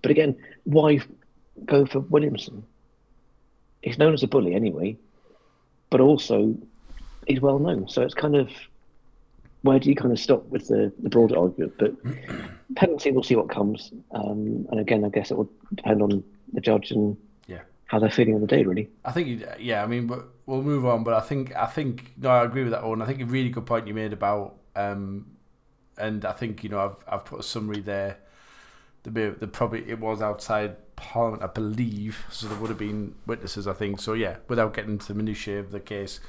But 0.00 0.10
again, 0.10 0.36
why 0.64 1.00
go 1.66 1.84
for 1.84 2.00
Williamson? 2.00 2.64
He's 3.82 3.98
known 3.98 4.14
as 4.14 4.22
a 4.22 4.28
bully 4.28 4.54
anyway, 4.54 4.96
but 5.90 6.00
also 6.00 6.56
he's 7.26 7.40
well 7.40 7.58
known. 7.58 7.88
So 7.88 8.02
it's 8.02 8.14
kind 8.14 8.36
of 8.36 8.50
where 9.62 9.78
do 9.78 9.88
you 9.88 9.94
kind 9.94 10.12
of 10.12 10.18
stop 10.18 10.44
with 10.46 10.68
the, 10.68 10.92
the 11.02 11.08
broader 11.08 11.38
argument? 11.38 11.74
But 11.78 11.94
penalty, 12.76 13.10
we'll 13.12 13.22
see 13.22 13.36
what 13.36 13.48
comes. 13.48 13.92
Um, 14.12 14.66
and 14.70 14.80
again, 14.80 15.04
I 15.04 15.08
guess 15.08 15.30
it 15.30 15.36
will 15.36 15.50
depend 15.74 16.02
on 16.02 16.24
the 16.52 16.60
judge 16.60 16.90
and 16.90 17.16
yeah. 17.46 17.60
how 17.86 17.98
they're 17.98 18.10
feeling 18.10 18.34
on 18.34 18.40
the 18.40 18.46
day, 18.46 18.64
really. 18.64 18.90
I 19.04 19.12
think, 19.12 19.42
yeah, 19.58 19.82
I 19.82 19.86
mean, 19.86 20.10
we'll 20.46 20.62
move 20.62 20.86
on. 20.86 21.04
But 21.04 21.14
I 21.14 21.20
think, 21.20 21.54
I 21.56 21.66
think, 21.66 22.12
no, 22.16 22.30
I 22.30 22.44
agree 22.44 22.62
with 22.62 22.72
that, 22.72 22.82
Owain. 22.82 23.02
I 23.02 23.06
think 23.06 23.20
a 23.20 23.26
really 23.26 23.50
good 23.50 23.66
point 23.66 23.86
you 23.86 23.94
made 23.94 24.12
about, 24.12 24.56
um, 24.76 25.26
and 25.98 26.24
I 26.24 26.32
think, 26.32 26.64
you 26.64 26.70
know, 26.70 26.78
I've, 26.78 27.14
I've 27.14 27.24
put 27.24 27.40
a 27.40 27.42
summary 27.42 27.80
there. 27.80 28.18
The, 29.04 29.34
the 29.38 29.48
probably 29.48 29.88
it 29.88 29.98
was 29.98 30.22
outside 30.22 30.76
Parliament, 30.94 31.42
I 31.42 31.48
believe, 31.48 32.24
so 32.30 32.46
there 32.46 32.58
would 32.58 32.70
have 32.70 32.78
been 32.78 33.14
witnesses, 33.26 33.66
I 33.66 33.72
think. 33.72 34.00
So 34.00 34.12
yeah, 34.12 34.36
without 34.48 34.74
getting 34.74 34.92
into 34.92 35.08
the 35.08 35.14
minutiae 35.14 35.58
of 35.58 35.72
the 35.72 35.80
case, 35.80 36.20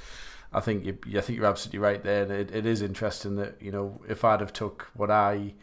I 0.51 0.59
think 0.59 0.85
you, 0.85 0.97
I 1.17 1.21
think 1.21 1.37
you're 1.37 1.47
absolutely 1.47 1.79
right 1.79 2.03
there. 2.03 2.31
It, 2.31 2.51
it 2.51 2.65
is 2.65 2.81
interesting 2.81 3.35
that 3.35 3.61
you 3.61 3.71
know 3.71 4.01
if 4.07 4.23
I'd 4.23 4.39
have 4.39 4.53
took 4.53 4.89
what 4.95 5.11
I 5.11 5.53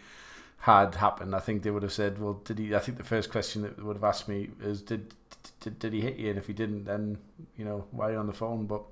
had 0.61 0.95
happened, 0.95 1.35
I 1.35 1.41
think 1.41 1.63
they 1.63 1.71
would 1.71 1.83
have 1.83 1.93
said, 1.93 2.19
well, 2.19 2.35
did 2.45 2.59
he? 2.59 2.75
I 2.75 2.79
think 2.79 2.99
the 2.99 3.05
first 3.05 3.31
question 3.31 3.63
that 3.63 3.83
would 3.83 3.97
have 3.97 4.05
asked 4.05 4.29
me 4.29 4.51
is, 4.63 4.83
did 4.83 5.15
did, 5.61 5.79
did 5.79 5.93
he 5.93 6.01
hit 6.01 6.17
you? 6.17 6.31
And 6.31 6.39
if 6.39 6.47
he 6.47 6.53
didn't, 6.53 6.85
then 6.85 7.19
you 7.57 7.65
know 7.65 7.87
why 7.91 8.09
are 8.09 8.13
you 8.13 8.19
on 8.19 8.27
the 8.27 8.33
phone? 8.33 8.67
But 8.67 8.83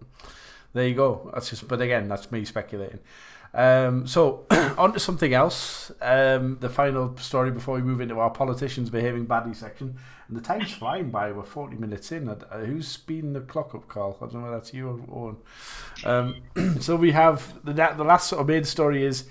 there 0.73 0.87
you 0.87 0.95
go. 0.95 1.31
That's 1.33 1.51
just. 1.51 1.67
But 1.69 1.81
again, 1.81 2.09
that's 2.09 2.31
me 2.31 2.45
speculating. 2.45 3.01
Um, 3.55 4.07
so 4.07 4.47
on 4.51 4.93
to 4.93 5.01
something 5.01 5.33
else. 5.33 5.91
Um, 6.01 6.59
the 6.61 6.69
final 6.69 7.17
story 7.17 7.51
before 7.51 7.77
we 7.77 7.83
move 7.83 8.01
into 8.01 8.19
our 8.19 8.31
politicians 8.31 8.91
behaving 8.91 9.25
badly 9.25 9.55
section. 9.55 9.97
And 10.29 10.37
the 10.37 10.43
time's 10.43 10.71
flying 10.71 11.11
by. 11.11 11.33
We're 11.33 11.43
40 11.43 11.77
minutes 11.77 12.13
in. 12.13 12.29
Uh, 12.29 12.37
who's 12.59 12.87
speeding 12.87 13.33
the 13.33 13.41
clock 13.41 13.75
up, 13.75 13.89
Carl? 13.89 14.17
I 14.21 14.25
don't 14.27 14.35
know 14.35 14.41
whether 14.43 14.57
that's 14.57 14.75
you 14.75 14.89
or 15.09 15.37
Owain. 16.05 16.43
Um, 16.57 16.81
so 16.81 16.97
we 16.97 17.13
have 17.13 17.43
the 17.65 17.73
the 17.73 18.05
last 18.05 18.29
sort 18.29 18.41
of 18.41 18.49
main 18.49 18.65
story 18.65 19.05
is 19.05 19.25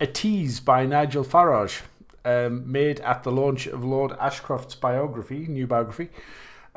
a 0.00 0.06
tease 0.06 0.60
by 0.60 0.86
Nigel 0.86 1.24
Farage, 1.24 1.80
um, 2.24 2.70
made 2.70 3.00
at 3.00 3.22
the 3.22 3.32
launch 3.32 3.66
of 3.66 3.84
Lord 3.84 4.12
Ashcroft's 4.12 4.74
biography, 4.74 5.46
new 5.46 5.66
biography. 5.66 6.10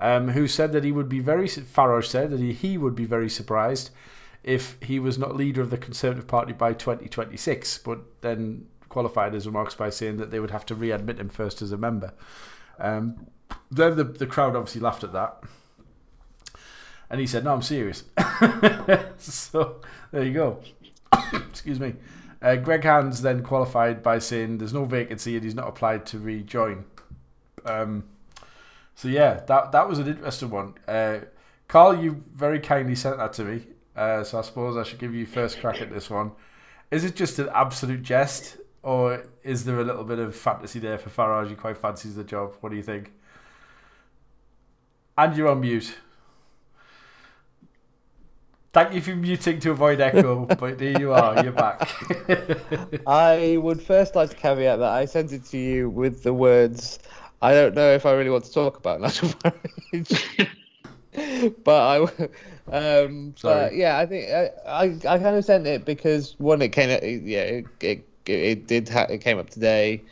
Um, 0.01 0.29
who 0.29 0.47
said 0.47 0.73
that 0.73 0.85
he 0.85 0.93
would 0.93 1.09
be 1.09 1.19
very 1.19 1.47
Farage 1.47 2.05
said 2.05 2.31
that 2.31 2.39
he, 2.39 2.53
he 2.53 2.77
would 2.77 2.95
be 2.95 3.03
very 3.03 3.29
surprised 3.29 3.89
if 4.43 4.77
he 4.81 4.99
was 4.99 5.17
not 5.17 5.35
leader 5.35 5.61
of 5.61 5.69
the 5.69 5.77
Conservative 5.77 6.25
Party 6.25 6.53
by 6.53 6.71
2026, 6.71 7.79
but 7.79 7.99
then 8.21 8.67
qualified 8.87 9.33
his 9.33 9.45
remarks 9.45 9.75
by 9.75 9.89
saying 9.89 10.17
that 10.17 10.31
they 10.31 10.39
would 10.39 10.51
have 10.51 10.65
to 10.67 10.75
readmit 10.75 11.19
him 11.19 11.27
first 11.27 11.61
as 11.61 11.73
a 11.73 11.77
member. 11.77 12.13
Um, 12.79 13.27
then 13.71 13.97
the, 13.97 14.05
the 14.05 14.25
crowd 14.25 14.55
obviously 14.55 14.81
laughed 14.81 15.03
at 15.03 15.13
that. 15.13 15.43
And 17.09 17.19
he 17.19 17.27
said, 17.27 17.43
No, 17.43 17.53
I'm 17.53 17.61
serious. 17.61 18.03
so 19.17 19.81
there 20.11 20.23
you 20.23 20.33
go. 20.33 20.59
Excuse 21.33 21.79
me. 21.79 21.95
Uh, 22.41 22.55
Greg 22.55 22.83
Hands 22.83 23.21
then 23.21 23.43
qualified 23.43 24.01
by 24.01 24.19
saying 24.19 24.57
there's 24.57 24.73
no 24.73 24.85
vacancy 24.85 25.35
and 25.35 25.43
he's 25.43 25.55
not 25.55 25.67
applied 25.67 26.05
to 26.07 26.19
rejoin. 26.19 26.85
Um, 27.65 28.03
so 28.95 29.07
yeah, 29.07 29.41
that 29.47 29.73
that 29.73 29.89
was 29.89 29.99
an 29.99 30.07
interesting 30.07 30.49
one. 30.49 30.75
Uh, 30.87 31.19
Carl, 31.67 32.01
you 32.01 32.23
very 32.33 32.59
kindly 32.59 32.95
sent 32.95 33.17
that 33.17 33.33
to 33.33 33.43
me. 33.43 33.63
Uh, 33.95 34.23
so 34.23 34.39
I 34.39 34.41
suppose 34.41 34.77
I 34.77 34.83
should 34.83 34.99
give 34.99 35.13
you 35.13 35.25
first 35.25 35.59
crack 35.59 35.81
at 35.81 35.91
this 35.91 36.09
one. 36.09 36.31
Is 36.89 37.03
it 37.03 37.15
just 37.15 37.37
an 37.39 37.49
absolute 37.53 38.01
jest, 38.01 38.57
or 38.81 39.23
is 39.43 39.65
there 39.65 39.79
a 39.79 39.83
little 39.83 40.05
bit 40.05 40.19
of 40.19 40.35
fantasy 40.35 40.79
there 40.79 40.97
for 40.97 41.09
Farage? 41.09 41.49
He 41.49 41.55
quite 41.55 41.77
fancies 41.77 42.15
the 42.15 42.23
job. 42.23 42.55
What 42.61 42.69
do 42.69 42.77
you 42.77 42.83
think? 42.83 43.11
And 45.17 45.35
you're 45.35 45.49
on 45.49 45.59
mute. 45.59 45.93
Thank 48.71 48.93
you 48.93 49.01
for 49.01 49.15
muting 49.15 49.59
to 49.61 49.71
avoid 49.71 49.99
echo, 49.99 50.45
but 50.59 50.77
there 50.77 50.99
you 50.99 51.11
are, 51.11 51.43
you're 51.43 51.51
back. 51.51 51.89
I 53.07 53.57
would 53.57 53.81
first 53.81 54.15
like 54.15 54.29
to 54.29 54.35
caveat 54.35 54.79
that 54.79 54.91
I 54.91 55.05
sent 55.05 55.31
it 55.31 55.45
to 55.45 55.57
you 55.57 55.89
with 55.89 56.21
the 56.21 56.33
words, 56.33 56.99
I 57.41 57.53
don't 57.53 57.73
know 57.73 57.93
if 57.93 58.05
I 58.05 58.11
really 58.11 58.29
want 58.29 58.45
to 58.45 58.53
talk 58.53 58.77
about 58.77 59.01
Nigel 59.01 59.29
Farage. 59.29 60.49
but 61.63 62.09
I, 62.71 62.71
um, 62.71 63.33
but 63.41 63.73
yeah, 63.73 63.97
I 63.97 64.05
think 64.05 64.29
I, 64.29 64.51
I, 64.67 64.83
I 65.13 65.17
kind 65.17 65.35
of 65.35 65.43
sent 65.45 65.65
it 65.65 65.85
because 65.85 66.35
one, 66.37 66.61
it 66.61 66.69
came, 66.69 66.89
yeah, 67.25 67.41
it, 67.41 67.67
it, 67.81 68.07
it 68.25 68.67
did, 68.67 68.87
ha- 68.87 69.07
it 69.09 69.19
came 69.19 69.39
up 69.39 69.49
today 69.49 70.03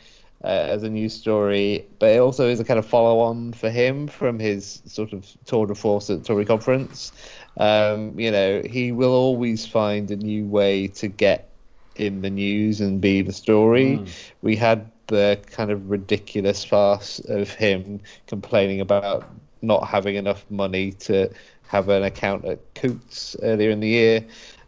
uh, 0.42 0.46
as 0.46 0.82
a 0.82 0.88
news 0.88 1.14
story, 1.14 1.86
but 1.98 2.10
it 2.10 2.18
also 2.18 2.48
is 2.48 2.60
a 2.60 2.64
kind 2.64 2.78
of 2.78 2.86
follow-on 2.86 3.52
for 3.52 3.70
him 3.70 4.06
from 4.06 4.38
his 4.38 4.82
sort 4.86 5.12
of 5.12 5.26
tour 5.44 5.66
de 5.66 5.74
force 5.74 6.10
at 6.10 6.24
Tory 6.24 6.44
conference. 6.44 7.12
Um, 7.58 8.18
you 8.18 8.30
know, 8.30 8.62
he 8.64 8.92
will 8.92 9.12
always 9.12 9.66
find 9.66 10.10
a 10.10 10.16
new 10.16 10.46
way 10.46 10.86
to 10.88 11.08
get 11.08 11.48
in 11.96 12.22
the 12.22 12.30
news 12.30 12.80
and 12.80 13.00
be 13.00 13.22
the 13.22 13.32
story. 13.32 13.98
Mm. 13.98 14.08
We 14.42 14.56
had 14.56 14.90
the 15.08 15.40
kind 15.50 15.70
of 15.70 15.90
ridiculous 15.90 16.64
farce 16.64 17.18
of 17.18 17.50
him 17.50 18.00
complaining 18.26 18.80
about 18.80 19.28
not 19.60 19.88
having 19.88 20.14
enough 20.14 20.44
money 20.50 20.92
to 20.92 21.30
have 21.66 21.88
an 21.88 22.04
account 22.04 22.44
at 22.44 22.60
Coutts 22.74 23.36
earlier 23.42 23.70
in 23.70 23.80
the 23.80 23.88
year, 23.88 24.24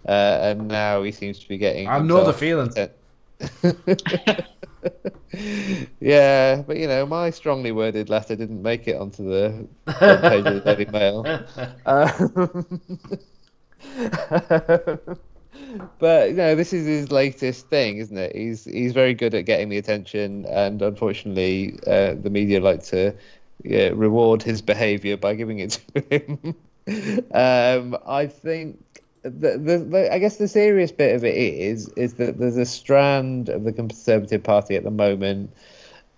uh, 0.06 0.38
and 0.42 0.68
now 0.68 1.02
he 1.02 1.12
seems 1.12 1.38
to 1.38 1.48
be 1.48 1.58
getting. 1.58 1.88
I 1.88 1.98
know 2.00 2.24
the 2.24 2.32
feeling. 2.32 2.72
yeah, 6.00 6.62
but 6.66 6.76
you 6.76 6.86
know, 6.86 7.06
my 7.06 7.30
strongly 7.30 7.72
worded 7.72 8.08
letter 8.10 8.36
didn't 8.36 8.62
make 8.62 8.88
it 8.88 8.96
onto 8.96 9.24
the 9.24 9.68
front 9.98 10.26
page 10.26 10.48
of 10.48 10.54
the 10.54 10.60
Daily 10.60 10.86
Mail. 10.86 11.30
Um, 11.86 12.80
but 15.98 16.30
you 16.30 16.36
know, 16.36 16.54
this 16.54 16.72
is 16.72 16.86
his 16.86 17.12
latest 17.12 17.68
thing, 17.68 17.98
isn't 17.98 18.16
it? 18.16 18.34
He's 18.36 18.64
he's 18.64 18.92
very 18.92 19.14
good 19.14 19.34
at 19.34 19.46
getting 19.46 19.68
the 19.68 19.78
attention, 19.78 20.46
and 20.46 20.80
unfortunately, 20.82 21.78
uh, 21.86 22.14
the 22.14 22.30
media 22.30 22.60
like 22.60 22.82
to 22.84 23.14
yeah, 23.64 23.90
reward 23.94 24.42
his 24.42 24.62
behaviour 24.62 25.16
by 25.16 25.34
giving 25.34 25.58
it 25.60 25.80
to 25.94 26.00
him. 26.10 26.54
um, 27.32 27.96
I 28.06 28.26
think 28.26 28.84
the, 29.22 29.58
the, 29.58 29.78
the, 29.78 30.12
I 30.12 30.18
guess 30.18 30.36
the 30.36 30.48
serious 30.48 30.92
bit 30.92 31.14
of 31.14 31.24
it 31.24 31.36
is 31.36 31.88
is 31.90 32.14
that 32.14 32.38
there's 32.38 32.56
a 32.56 32.64
strand 32.64 33.48
of 33.48 33.64
the 33.64 33.72
Conservative 33.72 34.42
Party 34.42 34.76
at 34.76 34.84
the 34.84 34.90
moment, 34.90 35.50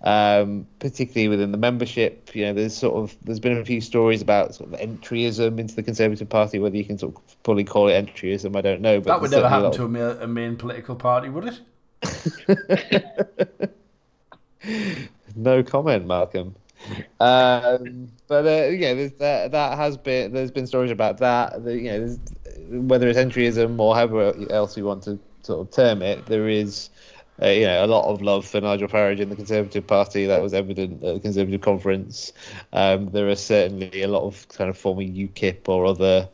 um, 0.02 0.66
particularly 0.78 1.28
within 1.28 1.52
the 1.52 1.58
membership. 1.58 2.34
You 2.34 2.46
know, 2.46 2.54
there's 2.54 2.76
sort 2.76 2.94
of 2.94 3.16
there's 3.24 3.40
been 3.40 3.58
a 3.58 3.64
few 3.64 3.80
stories 3.80 4.22
about 4.22 4.54
sort 4.54 4.72
of 4.72 4.78
entryism 4.80 5.58
into 5.58 5.74
the 5.74 5.82
Conservative 5.82 6.28
Party. 6.28 6.58
Whether 6.58 6.76
you 6.76 6.84
can 6.84 6.98
sort 6.98 7.16
of 7.16 7.22
fully 7.42 7.64
call 7.64 7.88
it 7.88 8.06
entryism, 8.06 8.56
I 8.56 8.60
don't 8.60 8.80
know. 8.80 9.00
But 9.00 9.14
that 9.14 9.20
would 9.20 9.30
never 9.30 9.48
happen 9.48 9.72
to 9.72 9.84
a 9.84 9.88
main, 9.88 10.16
a 10.20 10.26
main 10.26 10.56
political 10.56 10.94
party, 10.94 11.28
would 11.28 11.48
it? 11.48 11.60
no 15.36 15.62
comment, 15.62 16.06
Malcolm 16.06 16.54
um, 17.20 18.10
but 18.26 18.46
uh, 18.46 18.68
yeah, 18.68 18.94
that 19.18 19.52
that 19.52 19.78
has 19.78 19.96
been 19.96 20.32
there's 20.32 20.50
been 20.50 20.66
stories 20.66 20.90
about 20.90 21.18
that. 21.18 21.64
The, 21.64 21.76
you 21.76 21.90
know, 21.90 22.18
whether 22.72 23.08
it's 23.08 23.18
entryism 23.18 23.78
or 23.78 23.94
however 23.94 24.34
else 24.50 24.76
you 24.76 24.84
want 24.84 25.02
to 25.04 25.18
sort 25.42 25.60
of 25.60 25.74
term 25.74 26.02
it, 26.02 26.26
there 26.26 26.48
is. 26.48 26.90
Uh, 27.42 27.46
you 27.48 27.64
know, 27.64 27.84
a 27.84 27.86
lot 27.86 28.04
of 28.04 28.20
love 28.20 28.46
for 28.46 28.60
Nigel 28.60 28.86
Farage 28.88 29.18
in 29.18 29.30
the 29.30 29.34
Conservative 29.34 29.84
Party. 29.86 30.26
That 30.26 30.42
was 30.42 30.52
evident 30.52 31.02
at 31.02 31.14
the 31.14 31.20
Conservative 31.20 31.62
conference. 31.62 32.32
Um, 32.74 33.08
there 33.10 33.28
are 33.28 33.34
certainly 33.34 34.02
a 34.02 34.06
lot 34.06 34.22
of 34.22 34.46
kind 34.50 34.68
of 34.68 34.76
former 34.76 35.02
UKIP 35.02 35.66
or 35.66 35.86
other, 35.86 36.28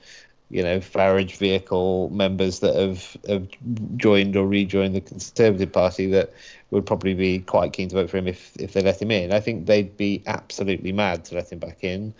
you 0.50 0.62
know, 0.62 0.80
Farage 0.80 1.36
vehicle 1.36 2.10
members 2.10 2.58
that 2.58 2.74
have, 2.74 3.16
have 3.28 3.48
joined 3.96 4.36
or 4.36 4.46
rejoined 4.46 4.96
the 4.96 5.00
Conservative 5.00 5.72
Party 5.72 6.06
that 6.08 6.32
would 6.70 6.84
probably 6.84 7.14
be 7.14 7.38
quite 7.38 7.72
keen 7.72 7.88
to 7.88 7.94
vote 7.94 8.10
for 8.10 8.18
him 8.18 8.28
if 8.28 8.52
if 8.58 8.72
they 8.72 8.82
let 8.82 9.00
him 9.00 9.10
in. 9.10 9.32
I 9.32 9.40
think 9.40 9.66
they'd 9.66 9.96
be 9.96 10.22
absolutely 10.26 10.92
mad 10.92 11.24
to 11.26 11.36
let 11.36 11.52
him 11.52 11.60
back 11.60 11.84
in. 11.84 12.12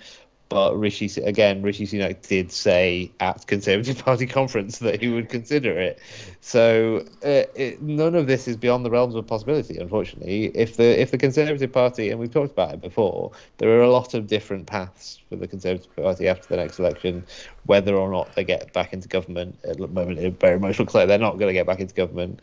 But 0.48 0.78
Rishi 0.78 1.10
again, 1.20 1.62
Rishi 1.62 1.86
Sunak 1.86 2.26
did 2.26 2.50
say 2.50 3.12
at 3.20 3.46
Conservative 3.46 3.98
Party 4.04 4.26
conference 4.26 4.78
that 4.78 5.00
he 5.00 5.08
would 5.08 5.28
consider 5.28 5.78
it. 5.78 5.98
So 6.40 7.04
uh, 7.22 7.44
it, 7.54 7.82
none 7.82 8.14
of 8.14 8.26
this 8.26 8.48
is 8.48 8.56
beyond 8.56 8.84
the 8.84 8.90
realms 8.90 9.14
of 9.14 9.26
possibility. 9.26 9.76
Unfortunately, 9.76 10.46
if 10.54 10.76
the 10.76 11.00
if 11.00 11.10
the 11.10 11.18
Conservative 11.18 11.70
Party 11.70 12.10
and 12.10 12.18
we've 12.18 12.32
talked 12.32 12.52
about 12.52 12.74
it 12.74 12.80
before, 12.80 13.32
there 13.58 13.68
are 13.70 13.82
a 13.82 13.90
lot 13.90 14.14
of 14.14 14.26
different 14.26 14.66
paths 14.66 15.20
for 15.28 15.36
the 15.36 15.46
Conservative 15.46 15.94
Party 15.96 16.28
after 16.28 16.48
the 16.48 16.56
next 16.56 16.78
election. 16.78 17.24
Whether 17.66 17.94
or 17.94 18.10
not 18.10 18.34
they 18.34 18.44
get 18.44 18.72
back 18.72 18.94
into 18.94 19.08
government, 19.08 19.58
at 19.64 19.76
the 19.76 19.86
moment 19.86 20.18
it 20.20 20.40
very 20.40 20.58
much 20.58 20.78
looks 20.78 20.94
like 20.94 21.08
they're 21.08 21.18
not 21.18 21.38
going 21.38 21.48
to 21.48 21.52
get 21.52 21.66
back 21.66 21.80
into 21.80 21.94
government. 21.94 22.40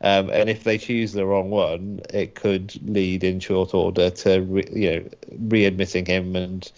Um, 0.00 0.30
and 0.30 0.48
if 0.48 0.62
they 0.62 0.78
choose 0.78 1.12
the 1.12 1.26
wrong 1.26 1.50
one, 1.50 2.02
it 2.14 2.36
could 2.36 2.78
lead 2.88 3.24
in 3.24 3.40
short 3.40 3.74
order 3.74 4.10
to 4.10 4.40
re, 4.42 4.64
you 4.72 4.90
know 4.90 5.08
readmitting 5.48 6.06
him 6.06 6.36
and 6.36 6.70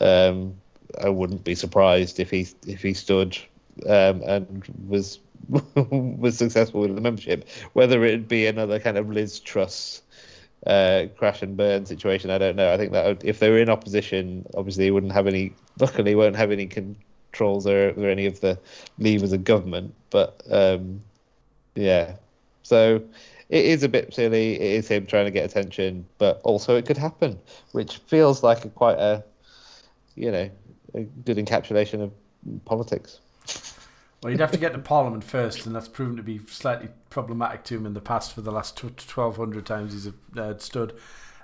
um, 0.00 0.54
I 1.00 1.08
wouldn't 1.08 1.44
be 1.44 1.54
surprised 1.54 2.20
if 2.20 2.30
he 2.30 2.46
if 2.66 2.82
he 2.82 2.94
stood 2.94 3.36
um, 3.86 4.22
and 4.22 4.64
was 4.88 5.18
was 5.74 6.38
successful 6.38 6.80
with 6.80 6.94
the 6.94 7.00
membership. 7.00 7.48
Whether 7.72 8.04
it'd 8.04 8.28
be 8.28 8.46
another 8.46 8.78
kind 8.78 8.96
of 8.96 9.10
Liz 9.10 9.40
Truss 9.40 10.02
uh, 10.66 11.06
crash 11.16 11.42
and 11.42 11.56
burn 11.56 11.86
situation, 11.86 12.30
I 12.30 12.38
don't 12.38 12.56
know. 12.56 12.72
I 12.72 12.76
think 12.76 12.92
that 12.92 13.06
would, 13.06 13.24
if 13.24 13.38
they 13.38 13.50
were 13.50 13.58
in 13.58 13.68
opposition, 13.68 14.46
obviously, 14.56 14.84
he 14.84 14.90
wouldn't 14.90 15.12
have 15.12 15.26
any. 15.26 15.52
Luckily, 15.78 16.14
won't 16.14 16.36
have 16.36 16.52
any 16.52 16.66
controls 16.66 17.66
or, 17.66 17.90
or 17.96 18.08
any 18.08 18.26
of 18.26 18.40
the 18.40 18.58
levers 18.98 19.32
of 19.32 19.44
government. 19.44 19.94
But 20.10 20.40
um, 20.50 21.02
yeah, 21.74 22.16
so 22.62 23.02
it 23.48 23.64
is 23.64 23.82
a 23.82 23.88
bit 23.88 24.14
silly. 24.14 24.54
It 24.54 24.78
is 24.78 24.88
him 24.88 25.06
trying 25.06 25.26
to 25.26 25.30
get 25.30 25.44
attention, 25.44 26.06
but 26.18 26.40
also 26.44 26.76
it 26.76 26.86
could 26.86 26.96
happen, 26.96 27.38
which 27.72 27.98
feels 27.98 28.42
like 28.42 28.64
a 28.64 28.68
quite 28.68 28.98
a 28.98 29.24
you 30.14 30.30
know, 30.30 30.50
a 30.94 31.02
good 31.02 31.36
encapsulation 31.36 32.02
of 32.02 32.12
politics. 32.64 33.20
Well, 34.22 34.30
you'd 34.30 34.40
have 34.40 34.52
to 34.52 34.58
get 34.58 34.72
to 34.72 34.78
Parliament 34.78 35.22
first, 35.22 35.66
and 35.66 35.74
that's 35.74 35.88
proven 35.88 36.16
to 36.16 36.22
be 36.22 36.40
slightly 36.48 36.88
problematic 37.10 37.64
to 37.64 37.76
him 37.76 37.84
in 37.84 37.92
the 37.92 38.00
past 38.00 38.32
for 38.32 38.40
the 38.40 38.50
last 38.50 38.82
1,200 38.82 39.66
times 39.66 39.92
he's 39.92 40.10
uh, 40.38 40.56
stood. 40.56 40.98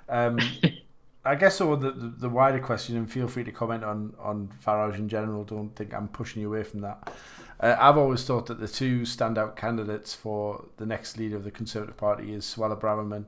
Um, 0.09 0.39
I 1.23 1.35
guess 1.35 1.57
so. 1.57 1.75
The, 1.75 1.91
the, 1.91 2.29
wider 2.29 2.57
question, 2.57 2.97
and 2.97 3.11
feel 3.11 3.27
free 3.27 3.43
to 3.43 3.51
comment 3.51 3.83
on 3.83 4.15
on 4.17 4.49
Farage 4.65 4.97
in 4.97 5.07
general. 5.07 5.43
Don't 5.43 5.75
think 5.75 5.93
I'm 5.93 6.07
pushing 6.07 6.41
you 6.41 6.47
away 6.47 6.63
from 6.63 6.81
that. 6.81 7.13
Uh, 7.59 7.75
I've 7.79 7.97
always 7.97 8.23
thought 8.23 8.47
that 8.47 8.59
the 8.59 8.67
two 8.67 9.01
standout 9.01 9.55
candidates 9.55 10.15
for 10.15 10.65
the 10.77 10.87
next 10.87 11.19
leader 11.19 11.35
of 11.35 11.43
the 11.43 11.51
Conservative 11.51 11.97
Party 11.97 12.33
is 12.33 12.43
Suella 12.43 12.79
Braverman, 12.79 13.25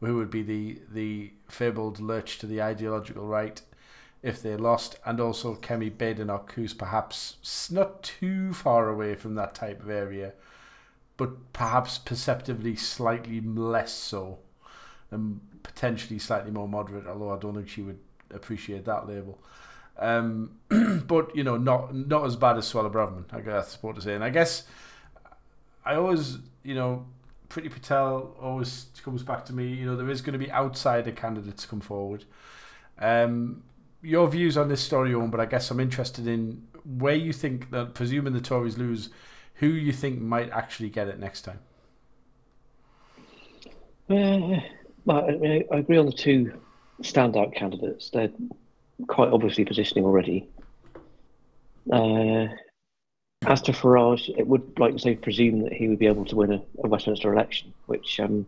who 0.00 0.16
would 0.16 0.30
be 0.30 0.42
the 0.42 0.80
the 0.92 1.32
fabled 1.48 2.00
lurch 2.00 2.38
to 2.38 2.46
the 2.46 2.62
ideological 2.62 3.26
right 3.26 3.60
if 4.26 4.42
they 4.42 4.56
lost, 4.56 4.98
and 5.04 5.20
also 5.20 5.54
Kemi 5.54 5.88
Badenoch, 5.88 6.50
who's 6.50 6.74
perhaps 6.74 7.68
not 7.70 8.02
too 8.02 8.52
far 8.52 8.88
away 8.88 9.14
from 9.14 9.36
that 9.36 9.54
type 9.54 9.80
of 9.80 9.88
area, 9.88 10.32
but 11.16 11.52
perhaps 11.52 11.98
perceptibly 11.98 12.74
slightly 12.74 13.40
less 13.40 13.92
so, 13.92 14.38
and 15.12 15.40
potentially 15.62 16.18
slightly 16.18 16.50
more 16.50 16.68
moderate. 16.68 17.06
Although 17.06 17.30
I 17.30 17.38
don't 17.38 17.54
think 17.54 17.68
she 17.68 17.82
would 17.82 18.00
appreciate 18.34 18.86
that 18.86 19.06
label. 19.06 19.38
Um, 19.96 20.58
but 21.06 21.36
you 21.36 21.44
know, 21.44 21.56
not 21.56 21.94
not 21.94 22.26
as 22.26 22.34
bad 22.34 22.58
as 22.58 22.70
Suella 22.70 22.92
Braverman. 22.92 23.32
I 23.32 23.40
guess 23.42 23.80
what 23.80 23.94
to 23.94 24.02
say. 24.02 24.14
And 24.14 24.24
I 24.24 24.30
guess 24.30 24.64
I 25.84 25.94
always, 25.94 26.36
you 26.64 26.74
know, 26.74 27.06
Priti 27.48 27.70
Patel 27.70 28.36
always 28.40 28.86
comes 29.04 29.22
back 29.22 29.44
to 29.46 29.52
me. 29.52 29.68
You 29.68 29.86
know, 29.86 29.96
there 29.96 30.10
is 30.10 30.20
going 30.20 30.32
to 30.32 30.44
be 30.44 30.50
outsider 30.50 31.12
candidates 31.12 31.64
come 31.64 31.80
forward. 31.80 32.24
Um, 32.98 33.62
your 34.06 34.28
views 34.28 34.56
on 34.56 34.68
this 34.68 34.80
story, 34.80 35.12
Owain, 35.14 35.30
but 35.30 35.40
I 35.40 35.46
guess 35.46 35.70
I'm 35.72 35.80
interested 35.80 36.28
in 36.28 36.62
where 36.84 37.16
you 37.16 37.32
think 37.32 37.70
that, 37.72 37.94
presuming 37.94 38.32
the 38.32 38.40
Tories 38.40 38.78
lose, 38.78 39.10
who 39.54 39.66
you 39.66 39.92
think 39.92 40.20
might 40.20 40.50
actually 40.50 40.90
get 40.90 41.08
it 41.08 41.18
next 41.18 41.42
time. 41.42 41.58
Uh, 44.08 44.60
well, 45.04 45.26
I, 45.28 45.64
I 45.72 45.78
agree 45.78 45.98
on 45.98 46.06
the 46.06 46.12
two 46.12 46.52
standout 47.02 47.56
candidates. 47.56 48.10
They're 48.10 48.30
quite 49.08 49.30
obviously 49.30 49.64
positioning 49.64 50.04
already. 50.04 50.48
Uh, 51.92 52.46
as 53.44 53.60
to 53.62 53.72
Farage, 53.72 54.28
it 54.38 54.46
would, 54.46 54.78
like 54.78 54.92
to 54.92 55.00
say, 55.00 55.16
presume 55.16 55.62
that 55.62 55.72
he 55.72 55.88
would 55.88 55.98
be 55.98 56.06
able 56.06 56.24
to 56.26 56.36
win 56.36 56.52
a, 56.52 56.62
a 56.84 56.88
Westminster 56.88 57.32
election, 57.32 57.74
which 57.86 58.20
um, 58.20 58.46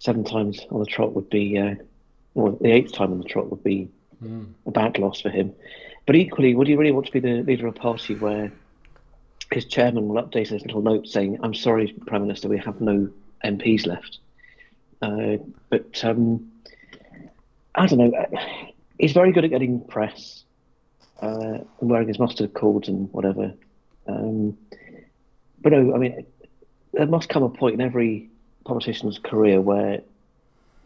seven 0.00 0.22
times 0.22 0.60
on 0.70 0.80
the 0.80 0.86
trot 0.86 1.14
would 1.14 1.30
be, 1.30 1.58
uh, 1.58 1.76
or 2.34 2.52
the 2.60 2.72
eighth 2.72 2.92
time 2.92 3.12
on 3.12 3.18
the 3.18 3.24
trot 3.24 3.50
would 3.50 3.64
be 3.64 3.88
mm. 4.22 4.46
a 4.66 4.70
bad 4.70 4.98
loss 4.98 5.20
for 5.20 5.30
him. 5.30 5.54
But 6.06 6.16
equally, 6.16 6.54
would 6.54 6.68
he 6.68 6.76
really 6.76 6.92
want 6.92 7.06
to 7.06 7.12
be 7.12 7.20
the 7.20 7.42
leader 7.42 7.66
of 7.66 7.76
a 7.76 7.78
party 7.78 8.14
where 8.14 8.52
his 9.52 9.64
chairman 9.64 10.08
will 10.08 10.22
update 10.22 10.48
his 10.48 10.62
little 10.62 10.82
note 10.82 11.06
saying, 11.08 11.38
"I'm 11.42 11.54
sorry, 11.54 11.94
Prime 12.06 12.22
Minister, 12.22 12.48
we 12.48 12.58
have 12.58 12.80
no 12.80 13.10
MPs 13.44 13.86
left." 13.86 14.18
Uh, 15.02 15.36
but 15.68 16.04
um, 16.04 16.50
I 17.74 17.86
don't 17.86 17.98
know 17.98 18.26
he's 18.98 19.12
very 19.12 19.32
good 19.32 19.44
at 19.44 19.50
getting 19.50 19.80
press 19.80 20.44
uh, 21.22 21.58
and 21.80 21.90
wearing 21.90 22.08
his 22.08 22.18
mustard 22.18 22.54
cords 22.54 22.88
and 22.88 23.12
whatever. 23.12 23.52
Um, 24.06 24.56
but 25.60 25.72
no, 25.72 25.94
I 25.94 25.98
mean, 25.98 26.26
there 26.92 27.06
must 27.06 27.28
come 27.28 27.42
a 27.42 27.48
point 27.48 27.74
in 27.74 27.80
every 27.80 28.30
politician's 28.64 29.18
career 29.18 29.60
where 29.60 30.00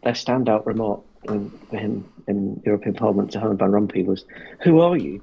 their 0.03 0.13
standout 0.13 0.65
remark 0.65 1.01
For 1.27 1.77
him 1.77 2.09
in 2.27 2.61
European 2.65 2.95
Parliament 2.95 3.31
to 3.31 3.39
Herman 3.39 3.57
Van 3.57 3.71
Rompuy 3.71 4.05
was, 4.05 4.25
"Who 4.63 4.79
are 4.79 4.97
you?" 4.97 5.21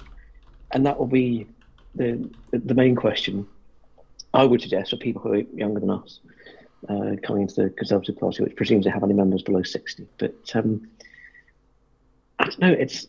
And 0.71 0.87
that 0.87 0.99
will 0.99 1.07
be 1.07 1.47
the 1.95 2.31
the 2.53 2.75
main 2.75 2.95
question. 2.95 3.47
I 4.33 4.45
would 4.45 4.63
suggest 4.63 4.91
for 4.91 4.97
people 4.97 5.23
who 5.23 5.33
are 5.33 5.39
younger 5.39 5.81
than 5.81 5.91
us, 5.91 6.21
uh, 6.89 7.17
coming 7.23 7.43
into 7.43 7.63
the 7.63 7.71
Conservative 7.71 8.19
Party, 8.19 8.45
which 8.45 8.55
presumes 8.55 8.85
they 8.85 8.91
have 8.91 9.03
any 9.03 9.15
members 9.15 9.43
below 9.43 9.63
sixty. 9.63 10.07
But 10.19 10.35
um, 10.55 10.89
I 12.39 12.45
don't 12.45 12.59
know. 12.61 12.73
It's 12.73 13.09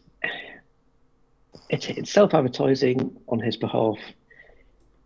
it's, 1.70 1.88
it's 1.88 2.12
self 2.12 2.34
advertising 2.34 3.16
on 3.28 3.40
his 3.40 3.56
behalf, 3.56 4.00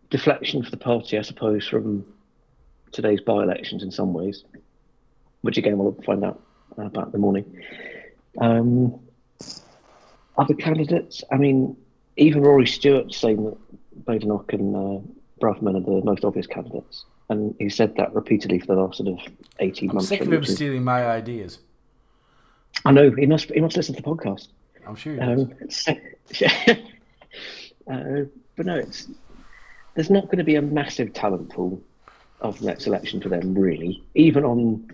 deflection 0.10 0.64
for 0.64 0.72
the 0.72 0.78
party, 0.78 1.18
I 1.18 1.22
suppose, 1.22 1.68
from 1.68 2.06
today's 2.94 3.20
by 3.20 3.44
elections 3.44 3.84
in 3.84 3.92
some 3.92 4.14
ways, 4.14 4.46
which 5.42 5.58
again 5.58 5.78
we'll 5.78 5.98
find 6.06 6.24
out 6.24 6.42
about 6.78 7.08
in 7.08 7.12
the 7.12 7.18
morning. 7.18 7.62
Um, 8.40 9.00
other 10.38 10.54
candidates, 10.54 11.24
I 11.32 11.38
mean, 11.38 11.78
even 12.18 12.42
Rory 12.42 12.68
Stewart 12.68 13.14
saying 13.14 13.44
that 13.44 13.58
Badenoch 14.06 14.52
and 14.54 14.76
uh, 14.76 15.02
Braverman 15.42 15.78
are 15.78 16.00
the 16.00 16.04
most 16.04 16.26
obvious 16.26 16.48
candidates, 16.48 17.06
and 17.30 17.56
he 17.60 17.70
said 17.70 17.96
that 17.98 18.14
repeatedly 18.14 18.60
for 18.60 18.68
the 18.68 18.76
last 18.76 18.98
sort 18.98 19.10
of 19.10 19.20
eighteen 19.60 19.90
I'm 19.90 19.96
months. 19.96 20.10
Sick 20.10 20.22
of 20.22 20.32
him 20.32 20.44
stealing 20.44 20.84
my 20.84 21.06
ideas. 21.06 21.60
I 22.86 22.92
know 22.92 23.12
he 23.12 23.26
must. 23.26 23.52
He 23.52 23.60
must 23.60 23.78
listen 23.78 23.96
to 23.96 24.02
the 24.02 24.10
podcast. 24.10 24.48
I'm 24.88 24.96
sure. 24.96 25.22
Um, 25.22 25.54
uh, 27.88 28.26
but 28.56 28.66
no, 28.66 28.76
it's 28.76 29.08
there's 29.96 30.10
not 30.10 30.26
going 30.26 30.40
to 30.40 30.44
be 30.44 30.56
a 30.56 30.62
massive 30.62 31.14
talent 31.14 31.50
pool 31.50 31.82
of 32.42 32.60
the 32.60 32.66
next 32.66 32.88
election 32.88 33.22
for 33.22 33.30
them, 33.30 33.54
really. 33.54 34.04
Even 34.16 34.44
on 34.44 34.88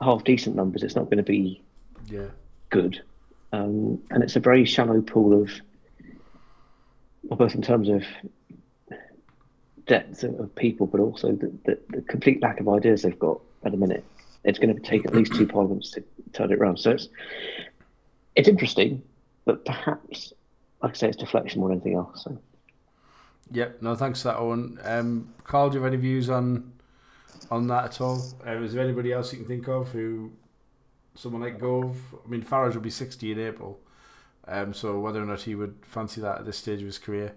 half 0.00 0.24
decent 0.24 0.56
numbers, 0.56 0.82
it's 0.82 0.96
not 0.96 1.04
going 1.04 1.18
to 1.18 1.22
be 1.22 1.62
yeah 2.06 2.26
good. 2.70 3.02
Um, 3.52 4.02
and 4.10 4.22
it's 4.22 4.36
a 4.36 4.40
very 4.40 4.66
shallow 4.66 5.00
pool 5.00 5.42
of, 5.42 5.50
well, 7.22 7.38
both 7.38 7.54
in 7.54 7.62
terms 7.62 7.88
of 7.88 8.04
depth 9.86 10.22
of 10.22 10.54
people, 10.54 10.86
but 10.86 11.00
also 11.00 11.32
the, 11.32 11.50
the, 11.64 11.78
the 11.88 12.02
complete 12.02 12.42
lack 12.42 12.60
of 12.60 12.68
ideas 12.68 13.02
they've 13.02 13.18
got 13.18 13.40
at 13.64 13.72
the 13.72 13.78
minute 13.78 14.04
it's 14.44 14.58
going 14.58 14.74
to 14.74 14.80
take 14.80 15.04
at 15.04 15.14
least 15.14 15.34
two 15.34 15.46
parliaments 15.46 15.90
to 15.92 16.04
turn 16.32 16.52
it 16.52 16.58
around. 16.58 16.78
So 16.78 16.92
it's 16.92 17.08
it's 18.34 18.48
interesting, 18.48 19.02
but 19.44 19.64
perhaps, 19.64 20.32
like 20.82 20.92
I 20.92 20.94
say, 20.94 21.08
it's 21.08 21.16
deflection 21.16 21.60
more 21.60 21.70
than 21.70 21.78
anything 21.78 21.96
else. 21.96 22.24
So. 22.24 22.38
Yep. 23.50 23.82
No, 23.82 23.94
thanks 23.94 24.22
for 24.22 24.28
that, 24.28 24.38
Owain. 24.38 24.78
Um, 24.84 25.34
Carl, 25.44 25.70
do 25.70 25.78
you 25.78 25.82
have 25.82 25.92
any 25.92 26.00
views 26.00 26.30
on 26.30 26.72
on 27.50 27.66
that 27.68 27.84
at 27.84 28.00
all? 28.00 28.22
Uh, 28.46 28.62
is 28.62 28.72
there 28.72 28.84
anybody 28.84 29.12
else 29.12 29.32
you 29.32 29.38
can 29.38 29.48
think 29.48 29.68
of 29.68 29.88
who 29.88 30.30
someone 31.14 31.42
like 31.42 31.60
Gove? 31.60 31.96
I 32.24 32.28
mean, 32.28 32.42
Farage 32.42 32.74
will 32.74 32.80
be 32.80 32.90
60 32.90 33.32
in 33.32 33.40
April, 33.40 33.78
um, 34.46 34.74
so 34.74 34.98
whether 35.00 35.22
or 35.22 35.26
not 35.26 35.40
he 35.40 35.54
would 35.54 35.74
fancy 35.82 36.20
that 36.22 36.38
at 36.38 36.46
this 36.46 36.56
stage 36.56 36.80
of 36.80 36.86
his 36.86 36.98
career, 36.98 37.34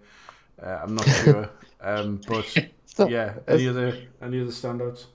uh, 0.62 0.80
I'm 0.84 0.96
not 0.96 1.06
sure. 1.24 1.50
um, 1.82 2.22
but 2.28 2.46
so, 2.86 3.08
yeah, 3.08 3.36
any 3.48 3.68
other 3.68 3.98
any 4.22 4.42
other 4.42 4.52
standouts? 4.52 5.06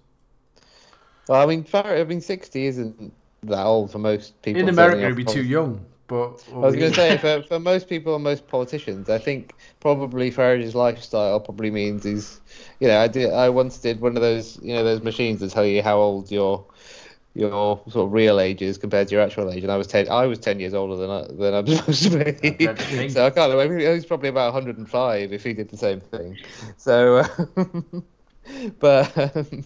Well, 1.28 1.42
I 1.42 1.46
mean, 1.46 1.64
Farage, 1.64 2.00
I 2.00 2.04
mean, 2.04 2.20
sixty 2.20 2.66
isn't 2.66 3.12
that 3.44 3.64
old 3.64 3.90
for 3.90 3.98
most 3.98 4.40
people. 4.42 4.62
In 4.62 4.68
America, 4.68 5.02
it'd 5.02 5.16
be 5.16 5.24
too 5.24 5.44
young. 5.44 5.84
But 6.08 6.44
I 6.52 6.58
was 6.58 6.76
going 6.76 6.92
to 6.92 6.94
say, 6.94 7.18
for, 7.18 7.42
for 7.42 7.58
most 7.58 7.88
people 7.88 8.14
and 8.14 8.22
most 8.22 8.46
politicians, 8.46 9.10
I 9.10 9.18
think 9.18 9.54
probably 9.80 10.30
Farage's 10.30 10.74
lifestyle 10.74 11.40
probably 11.40 11.70
means 11.70 12.04
he's, 12.04 12.40
you 12.80 12.88
know, 12.88 12.98
I 12.98 13.08
did, 13.08 13.32
I 13.32 13.48
once 13.48 13.78
did 13.78 14.00
one 14.00 14.16
of 14.16 14.22
those, 14.22 14.60
you 14.62 14.72
know, 14.72 14.84
those 14.84 15.02
machines 15.02 15.40
that 15.40 15.50
tell 15.50 15.66
you 15.66 15.82
how 15.82 15.98
old 15.98 16.30
your 16.30 16.64
your 17.34 17.82
sort 17.90 18.06
of 18.06 18.12
real 18.14 18.40
age 18.40 18.62
is 18.62 18.78
compared 18.78 19.08
to 19.08 19.14
your 19.14 19.22
actual 19.22 19.52
age, 19.52 19.62
and 19.62 19.70
I 19.70 19.76
was 19.76 19.86
ten, 19.86 20.08
I 20.08 20.26
was 20.26 20.38
ten 20.38 20.58
years 20.58 20.72
older 20.72 20.96
than 20.96 21.10
I, 21.10 21.26
than 21.28 21.54
I'm 21.54 21.66
supposed 21.76 22.10
to 22.10 22.24
be. 22.24 23.08
so 23.10 23.26
I 23.26 23.30
can't. 23.30 23.52
I 23.52 23.68
mean, 23.68 23.80
he's 23.80 24.06
probably 24.06 24.30
about 24.30 24.54
105 24.54 25.32
if 25.32 25.44
he 25.44 25.52
did 25.52 25.68
the 25.68 25.76
same 25.76 26.00
thing. 26.00 26.38
So, 26.78 27.24
but. 28.78 29.36
Um, 29.36 29.64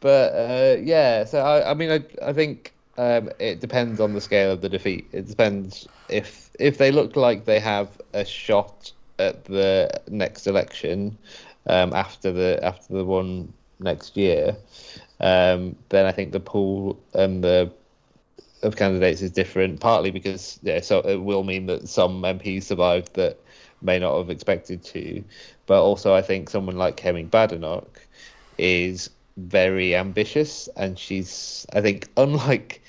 but 0.00 0.32
uh, 0.34 0.76
yeah, 0.82 1.24
so 1.24 1.40
I, 1.40 1.70
I 1.70 1.74
mean, 1.74 1.90
I, 1.90 2.04
I 2.28 2.32
think 2.32 2.74
um, 2.98 3.30
it 3.38 3.60
depends 3.60 4.00
on 4.00 4.12
the 4.12 4.20
scale 4.20 4.52
of 4.52 4.60
the 4.60 4.68
defeat. 4.68 5.08
It 5.12 5.26
depends 5.26 5.88
if 6.08 6.50
if 6.58 6.78
they 6.78 6.90
look 6.90 7.16
like 7.16 7.44
they 7.44 7.60
have 7.60 8.00
a 8.12 8.24
shot 8.24 8.92
at 9.18 9.44
the 9.44 9.90
next 10.08 10.46
election 10.46 11.16
um, 11.66 11.92
after 11.92 12.32
the 12.32 12.60
after 12.62 12.94
the 12.94 13.04
one 13.04 13.52
next 13.78 14.16
year, 14.16 14.56
um, 15.20 15.76
then 15.88 16.06
I 16.06 16.12
think 16.12 16.32
the 16.32 16.40
pool 16.40 16.98
and 17.14 17.42
the 17.42 17.72
of 18.62 18.76
candidates 18.76 19.22
is 19.22 19.30
different. 19.30 19.80
Partly 19.80 20.10
because 20.10 20.58
yeah, 20.62 20.80
so 20.80 21.00
it 21.00 21.16
will 21.16 21.44
mean 21.44 21.66
that 21.66 21.88
some 21.88 22.22
MPs 22.22 22.64
survived 22.64 23.14
that 23.14 23.38
may 23.80 23.98
not 23.98 24.16
have 24.18 24.30
expected 24.30 24.84
to, 24.84 25.24
but 25.66 25.82
also 25.82 26.14
I 26.14 26.22
think 26.22 26.50
someone 26.50 26.76
like 26.76 26.96
Kemi 26.96 27.28
Badenoch 27.28 28.06
is 28.58 29.10
very 29.36 29.94
ambitious, 29.94 30.68
and 30.76 30.98
she's 30.98 31.66
I 31.72 31.80
think 31.80 32.08
unlike 32.16 32.82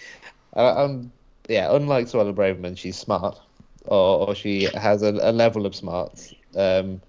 uh, 0.55 0.83
um 0.83 1.11
yeah 1.47 1.73
unlike 1.75 2.07
Suella 2.07 2.33
Braverman, 2.33 2.77
she's 2.77 2.97
smart, 2.97 3.39
or, 3.85 4.27
or 4.27 4.35
she 4.35 4.63
has 4.75 5.01
a, 5.01 5.11
a 5.21 5.31
level 5.31 5.65
of 5.65 5.75
smarts 5.75 6.33
um, 6.55 7.01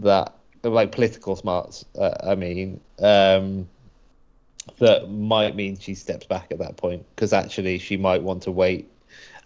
that 0.00 0.34
like 0.62 0.92
political 0.92 1.36
smarts. 1.36 1.84
Uh, 1.98 2.14
I 2.22 2.34
mean. 2.34 2.80
Um, 2.98 3.68
that 4.78 5.10
might 5.10 5.56
mean 5.56 5.76
she 5.76 5.94
steps 5.94 6.26
back 6.26 6.52
at 6.52 6.58
that 6.58 6.76
point 6.76 7.04
because 7.14 7.32
actually 7.32 7.78
she 7.78 7.96
might 7.96 8.22
want 8.22 8.42
to 8.44 8.50
wait, 8.52 8.88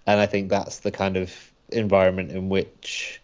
and 0.06 0.20
I 0.20 0.26
think 0.26 0.50
that's 0.50 0.80
the 0.80 0.90
kind 0.90 1.16
of 1.16 1.32
environment 1.70 2.30
in 2.32 2.48
which 2.48 3.20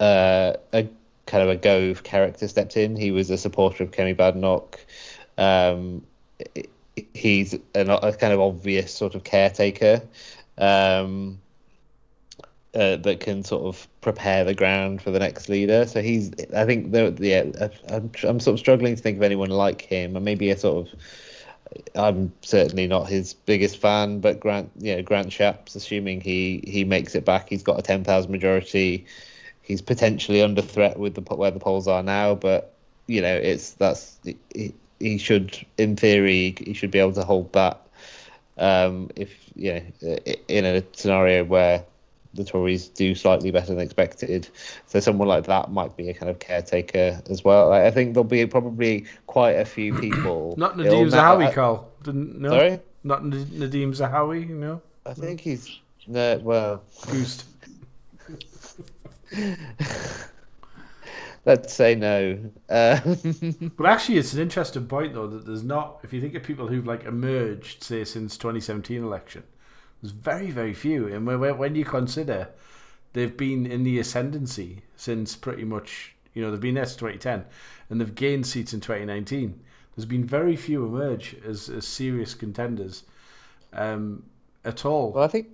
uh, 0.00 0.54
a 0.72 0.88
kind 1.34 1.42
of 1.42 1.48
a 1.48 1.56
Gove 1.56 2.04
character 2.04 2.46
stepped 2.46 2.76
in. 2.76 2.94
He 2.94 3.10
was 3.10 3.28
a 3.28 3.36
supporter 3.36 3.82
of 3.82 3.90
Kemi 3.90 4.16
Badenoch. 4.16 4.78
Um, 5.36 6.06
he's 7.12 7.54
a, 7.74 7.84
kind 7.84 8.32
of 8.32 8.38
obvious 8.38 8.94
sort 8.94 9.16
of 9.16 9.24
caretaker 9.24 10.00
um, 10.58 11.40
uh, 12.72 12.98
that 12.98 13.18
can 13.18 13.42
sort 13.42 13.64
of 13.64 13.88
prepare 14.00 14.44
the 14.44 14.54
ground 14.54 15.02
for 15.02 15.10
the 15.10 15.18
next 15.18 15.48
leader. 15.48 15.88
So 15.88 16.02
he's, 16.02 16.30
I 16.54 16.66
think, 16.66 16.92
the, 16.92 17.12
yeah, 17.18 17.68
I'm, 17.88 18.12
I'm 18.22 18.38
sort 18.38 18.54
of 18.54 18.60
struggling 18.60 18.94
to 18.94 19.02
think 19.02 19.16
of 19.16 19.24
anyone 19.24 19.50
like 19.50 19.82
him, 19.82 20.14
and 20.14 20.24
maybe 20.24 20.50
a 20.50 20.56
sort 20.56 20.86
of. 20.86 21.00
I'm 21.96 22.32
certainly 22.42 22.86
not 22.86 23.08
his 23.08 23.34
biggest 23.34 23.78
fan, 23.78 24.20
but 24.20 24.38
Grant, 24.38 24.70
you 24.78 24.94
know, 24.94 25.02
Grant 25.02 25.30
Shapps, 25.30 25.74
assuming 25.74 26.20
he 26.20 26.62
he 26.64 26.84
makes 26.84 27.16
it 27.16 27.24
back, 27.24 27.48
he's 27.48 27.64
got 27.64 27.80
a 27.80 27.82
10,000 27.82 28.30
majority. 28.30 29.06
He's 29.64 29.80
potentially 29.80 30.42
under 30.42 30.60
threat 30.62 30.98
with 30.98 31.14
the 31.14 31.22
where 31.22 31.50
the 31.50 31.58
polls 31.58 31.88
are 31.88 32.02
now, 32.02 32.34
but 32.34 32.74
you 33.06 33.22
know, 33.22 33.34
it's 33.34 33.72
that's 33.72 34.18
he, 34.54 34.74
he 35.00 35.18
should, 35.18 35.64
in 35.78 35.96
theory, 35.96 36.54
he 36.58 36.74
should 36.74 36.90
be 36.90 36.98
able 36.98 37.14
to 37.14 37.24
hold 37.24 37.52
that. 37.54 37.80
Um, 38.58 39.10
if 39.16 39.34
you 39.56 39.72
know, 39.72 40.16
in 40.48 40.64
a 40.64 40.84
scenario 40.92 41.44
where 41.44 41.84
the 42.34 42.44
Tories 42.44 42.88
do 42.88 43.14
slightly 43.14 43.50
better 43.50 43.68
than 43.68 43.80
expected. 43.80 44.48
So 44.86 45.00
someone 45.00 45.28
like 45.28 45.46
that 45.46 45.70
might 45.70 45.96
be 45.96 46.10
a 46.10 46.14
kind 46.14 46.28
of 46.28 46.40
caretaker 46.40 47.22
as 47.30 47.44
well. 47.44 47.72
I 47.72 47.90
think 47.90 48.14
there'll 48.14 48.24
be 48.24 48.44
probably 48.46 49.06
quite 49.26 49.52
a 49.52 49.64
few 49.64 49.94
people. 49.94 50.54
Not 50.58 50.76
Nadhim 50.76 51.10
Zahawi, 51.10 51.52
Carl. 51.52 51.90
Didn't, 52.02 52.40
no? 52.40 52.50
Sorry? 52.50 52.80
Not 53.02 53.22
Nadhim 53.22 53.96
Zahawi, 53.96 54.48
no? 54.48 54.82
I 55.06 55.14
think 55.14 55.40
he's. 55.40 55.80
No, 56.06 56.38
well. 56.42 56.82
Goosed. 57.06 57.44
Let's 61.46 61.74
say 61.74 61.94
no. 61.94 62.38
Uh, 62.68 63.00
but 63.76 63.86
actually, 63.86 64.18
it's 64.18 64.32
an 64.32 64.40
interesting 64.40 64.86
point, 64.86 65.12
though, 65.12 65.26
that 65.26 65.44
there's 65.44 65.62
not. 65.62 66.00
If 66.02 66.12
you 66.12 66.20
think 66.20 66.34
of 66.34 66.42
people 66.42 66.66
who've 66.68 66.86
like 66.86 67.04
emerged, 67.04 67.82
say, 67.82 68.04
since 68.04 68.38
2017 68.38 69.02
election, 69.02 69.42
there's 70.00 70.12
very, 70.12 70.50
very 70.50 70.72
few. 70.72 71.08
And 71.08 71.26
when, 71.26 71.58
when 71.58 71.74
you 71.74 71.84
consider 71.84 72.48
they've 73.14 73.36
been 73.36 73.66
in 73.66 73.84
the 73.84 73.98
ascendancy 73.98 74.82
since 74.96 75.36
pretty 75.36 75.64
much, 75.64 76.14
you 76.34 76.42
know, 76.42 76.50
they've 76.50 76.60
been 76.60 76.74
there 76.74 76.84
since 76.84 76.96
2010 76.96 77.44
and 77.88 78.00
they've 78.00 78.14
gained 78.14 78.46
seats 78.46 78.74
in 78.74 78.80
2019. 78.80 79.60
There's 79.96 80.06
been 80.06 80.24
very 80.24 80.56
few 80.56 80.84
emerge 80.84 81.36
as, 81.46 81.68
as 81.68 81.86
serious 81.86 82.34
contenders 82.34 83.04
um, 83.72 84.24
at 84.64 84.84
all. 84.84 85.12
Well, 85.12 85.24
I 85.24 85.28
think. 85.28 85.48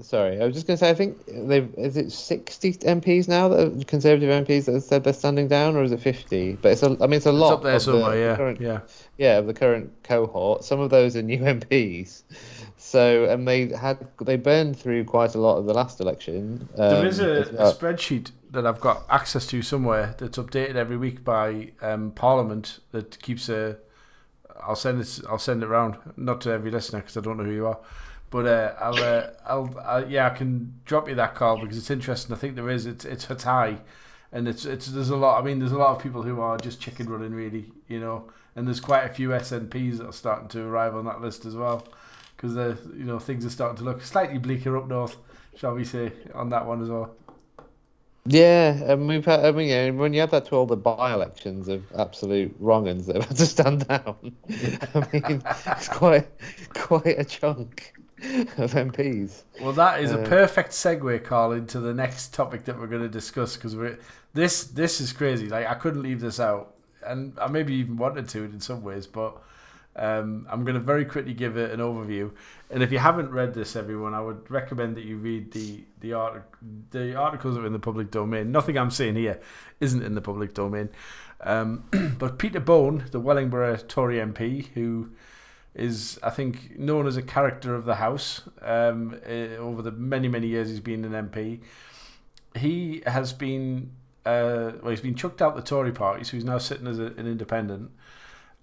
Sorry, 0.00 0.40
I 0.40 0.46
was 0.46 0.54
just 0.54 0.66
going 0.66 0.78
to 0.78 0.84
say. 0.84 0.88
I 0.88 0.94
think 0.94 1.18
they've 1.26 1.70
is 1.76 1.98
it 1.98 2.12
60 2.12 2.72
MPs 2.72 3.28
now 3.28 3.48
that 3.48 3.60
are 3.60 3.84
Conservative 3.84 4.30
MPs 4.46 4.64
that 4.64 4.72
have 4.72 4.82
said 4.82 5.04
they're 5.04 5.12
standing 5.12 5.48
down, 5.48 5.76
or 5.76 5.82
is 5.82 5.92
it 5.92 6.00
50? 6.00 6.54
But 6.62 6.72
it's 6.72 6.82
a, 6.82 6.96
I 6.98 7.06
mean, 7.06 7.14
it's 7.14 7.26
a 7.26 7.32
lot. 7.32 7.52
It's 7.52 7.56
up 7.58 7.62
there 7.62 7.78
somewhere, 7.78 8.14
the 8.14 8.20
yeah, 8.20 8.36
current, 8.36 8.60
yeah, 8.60 8.80
yeah, 9.18 9.38
of 9.38 9.46
the 9.46 9.52
current 9.52 9.92
cohort. 10.02 10.64
Some 10.64 10.80
of 10.80 10.88
those 10.88 11.14
are 11.14 11.22
new 11.22 11.38
MPs. 11.40 12.22
So 12.78 13.26
and 13.26 13.46
they 13.46 13.68
had 13.68 14.08
they 14.22 14.36
burned 14.36 14.78
through 14.78 15.04
quite 15.04 15.34
a 15.34 15.38
lot 15.38 15.58
of 15.58 15.66
the 15.66 15.74
last 15.74 16.00
election. 16.00 16.70
Um, 16.72 16.88
there 16.88 17.06
is 17.06 17.20
a, 17.20 17.50
well. 17.52 17.70
a, 17.70 17.74
spreadsheet 17.74 18.30
that 18.52 18.66
I've 18.66 18.80
got 18.80 19.04
access 19.10 19.46
to 19.48 19.60
somewhere 19.60 20.14
that's 20.16 20.38
updated 20.38 20.76
every 20.76 20.96
week 20.96 21.22
by 21.22 21.72
um, 21.82 22.12
Parliament 22.12 22.80
that 22.92 23.20
keeps 23.20 23.50
a. 23.50 23.76
I'll 24.62 24.74
send 24.74 25.02
it. 25.02 25.20
I'll 25.28 25.38
send 25.38 25.62
it 25.62 25.66
around, 25.66 25.98
not 26.16 26.40
to 26.42 26.50
every 26.50 26.70
listener 26.70 27.00
because 27.00 27.18
I 27.18 27.20
don't 27.20 27.36
know 27.36 27.44
who 27.44 27.52
you 27.52 27.66
are, 27.66 27.78
but 28.32 28.46
uh, 28.46 28.74
I'll, 28.80 29.04
uh, 29.04 29.26
I'll, 29.46 29.80
I'll, 29.84 30.10
yeah, 30.10 30.26
I 30.26 30.30
can 30.30 30.80
drop 30.86 31.06
you 31.06 31.14
that 31.16 31.34
call 31.34 31.60
because 31.60 31.76
it's 31.76 31.90
interesting. 31.90 32.34
I 32.34 32.38
think 32.38 32.56
there 32.56 32.70
is. 32.70 32.86
It's 32.86 33.04
it's 33.04 33.44
high, 33.44 33.76
and 34.32 34.48
it's 34.48 34.64
it's 34.64 34.86
there's 34.86 35.10
a 35.10 35.16
lot. 35.16 35.38
I 35.40 35.44
mean, 35.44 35.58
there's 35.58 35.72
a 35.72 35.78
lot 35.78 35.94
of 35.94 36.02
people 36.02 36.22
who 36.22 36.40
are 36.40 36.56
just 36.56 36.80
chicken 36.80 37.10
running 37.10 37.34
really, 37.34 37.70
you 37.88 38.00
know, 38.00 38.30
and 38.56 38.66
there's 38.66 38.80
quite 38.80 39.04
a 39.04 39.12
few 39.12 39.28
SNPs 39.28 39.98
that 39.98 40.06
are 40.06 40.12
starting 40.14 40.48
to 40.48 40.62
arrive 40.62 40.96
on 40.96 41.04
that 41.04 41.20
list 41.20 41.44
as 41.44 41.54
well 41.54 41.86
because 42.34 42.56
uh, 42.56 42.74
you 42.96 43.04
know 43.04 43.18
things 43.18 43.44
are 43.44 43.50
starting 43.50 43.76
to 43.76 43.84
look 43.84 44.02
slightly 44.02 44.38
bleaker 44.38 44.78
up 44.78 44.88
north, 44.88 45.14
shall 45.56 45.74
we 45.74 45.84
say, 45.84 46.10
on 46.34 46.48
that 46.48 46.66
one 46.66 46.82
as 46.82 46.88
well. 46.88 47.14
Yeah, 48.24 48.92
and 48.92 49.08
we've 49.08 49.26
had. 49.26 49.44
I 49.44 49.52
mean, 49.52 49.68
yeah, 49.68 49.90
when 49.90 50.14
you 50.14 50.22
add 50.22 50.30
that 50.30 50.46
to 50.46 50.56
all 50.56 50.64
the 50.64 50.76
by-elections 50.76 51.68
of 51.68 51.84
absolute 51.98 52.56
wrong-uns 52.60 53.04
that 53.06 53.16
have 53.16 53.26
had 53.26 53.36
to 53.36 53.46
stand 53.56 53.86
down, 53.86 54.16
I 54.94 55.06
mean, 55.12 55.42
it's 55.66 55.88
quite 55.88 56.28
quite 56.72 57.18
a 57.18 57.24
chunk 57.26 57.92
of 58.56 58.72
MPs. 58.72 59.42
Well, 59.60 59.72
that 59.72 60.00
is 60.00 60.12
uh, 60.12 60.20
a 60.20 60.28
perfect 60.28 60.70
segue, 60.70 61.24
Carl, 61.24 61.52
into 61.52 61.80
the 61.80 61.92
next 61.92 62.34
topic 62.34 62.66
that 62.66 62.78
we're 62.78 62.86
going 62.86 63.02
to 63.02 63.08
discuss 63.08 63.56
because 63.56 63.74
we 63.74 63.96
this 64.32 64.64
this 64.64 65.00
is 65.00 65.12
crazy. 65.12 65.48
Like 65.48 65.66
I 65.66 65.74
couldn't 65.74 66.02
leave 66.02 66.20
this 66.20 66.38
out, 66.38 66.72
and 67.04 67.36
I 67.40 67.48
maybe 67.48 67.74
even 67.74 67.96
wanted 67.96 68.28
to 68.28 68.44
in 68.44 68.60
some 68.60 68.84
ways, 68.84 69.08
but 69.08 69.42
um, 69.96 70.46
I'm 70.48 70.62
going 70.64 70.74
to 70.74 70.80
very 70.80 71.04
quickly 71.04 71.34
give 71.34 71.56
it 71.56 71.72
an 71.72 71.80
overview, 71.80 72.30
and 72.70 72.84
if 72.84 72.92
you 72.92 72.98
haven't 72.98 73.30
read 73.32 73.54
this, 73.54 73.74
everyone, 73.74 74.14
I 74.14 74.20
would 74.20 74.48
recommend 74.48 74.96
that 74.98 75.04
you 75.04 75.16
read 75.16 75.50
the 75.50 75.82
the, 76.00 76.12
art, 76.12 76.48
the 76.92 77.16
articles 77.16 77.56
that 77.56 77.62
are 77.62 77.66
in 77.66 77.72
the 77.72 77.80
public 77.80 78.12
domain. 78.12 78.52
Nothing 78.52 78.78
I'm 78.78 78.92
saying 78.92 79.16
here 79.16 79.40
isn't 79.80 80.02
in 80.02 80.14
the 80.14 80.20
public 80.20 80.54
domain, 80.54 80.90
um, 81.40 81.84
but 82.18 82.38
Peter 82.38 82.60
Bone, 82.60 83.04
the 83.10 83.18
Wellingborough 83.18 83.88
Tory 83.88 84.18
MP, 84.18 84.68
who 84.74 85.10
is 85.74 86.18
I 86.22 86.30
think 86.30 86.78
known 86.78 87.06
as 87.06 87.16
a 87.16 87.22
character 87.22 87.74
of 87.74 87.84
the 87.84 87.94
House 87.94 88.42
um, 88.60 89.18
uh, 89.26 89.56
over 89.56 89.82
the 89.82 89.90
many 89.92 90.28
many 90.28 90.48
years 90.48 90.68
he's 90.68 90.80
been 90.80 91.04
an 91.04 91.30
MP. 91.30 91.60
He 92.54 93.02
has 93.06 93.32
been 93.32 93.92
uh, 94.24 94.72
well, 94.82 94.90
he's 94.90 95.00
been 95.00 95.14
chucked 95.14 95.42
out 95.42 95.56
the 95.56 95.62
Tory 95.62 95.92
party, 95.92 96.24
so 96.24 96.32
he's 96.32 96.44
now 96.44 96.58
sitting 96.58 96.86
as 96.86 96.98
a, 96.98 97.06
an 97.06 97.26
independent. 97.26 97.90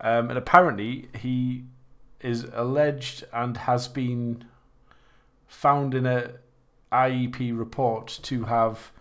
Um, 0.01 0.29
and 0.29 0.37
apparently, 0.37 1.09
he 1.17 1.65
is 2.21 2.45
alleged 2.53 3.25
and 3.33 3.57
has 3.57 3.87
been 3.87 4.45
found 5.47 5.95
in 5.95 6.05
a 6.05 6.31
IEP 6.91 7.57
report 7.57 8.19
to 8.23 8.43
have 8.43 8.91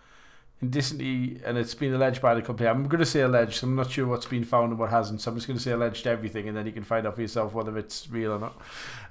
indecently, 0.61 1.40
and 1.44 1.56
it's 1.56 1.74
been 1.74 1.94
alleged 1.94 2.20
by 2.20 2.34
the 2.34 2.42
company. 2.42 2.68
I'm 2.68 2.88
going 2.88 3.00
to 3.00 3.06
say 3.06 3.20
alleged. 3.20 3.54
So 3.54 3.66
I'm 3.66 3.76
not 3.76 3.90
sure 3.90 4.06
what's 4.06 4.26
been 4.26 4.44
found 4.44 4.70
and 4.70 4.78
what 4.78 4.90
hasn't. 4.90 5.20
So 5.20 5.30
I'm 5.30 5.36
just 5.36 5.46
going 5.46 5.56
to 5.56 5.62
say 5.62 5.72
alleged 5.72 6.06
everything, 6.06 6.48
and 6.48 6.56
then 6.56 6.66
you 6.66 6.72
can 6.72 6.84
find 6.84 7.06
out 7.06 7.14
for 7.14 7.22
yourself 7.22 7.52
whether 7.52 7.76
it's 7.78 8.09
real 8.11 8.32
or 8.32 8.38
not. 8.38 8.61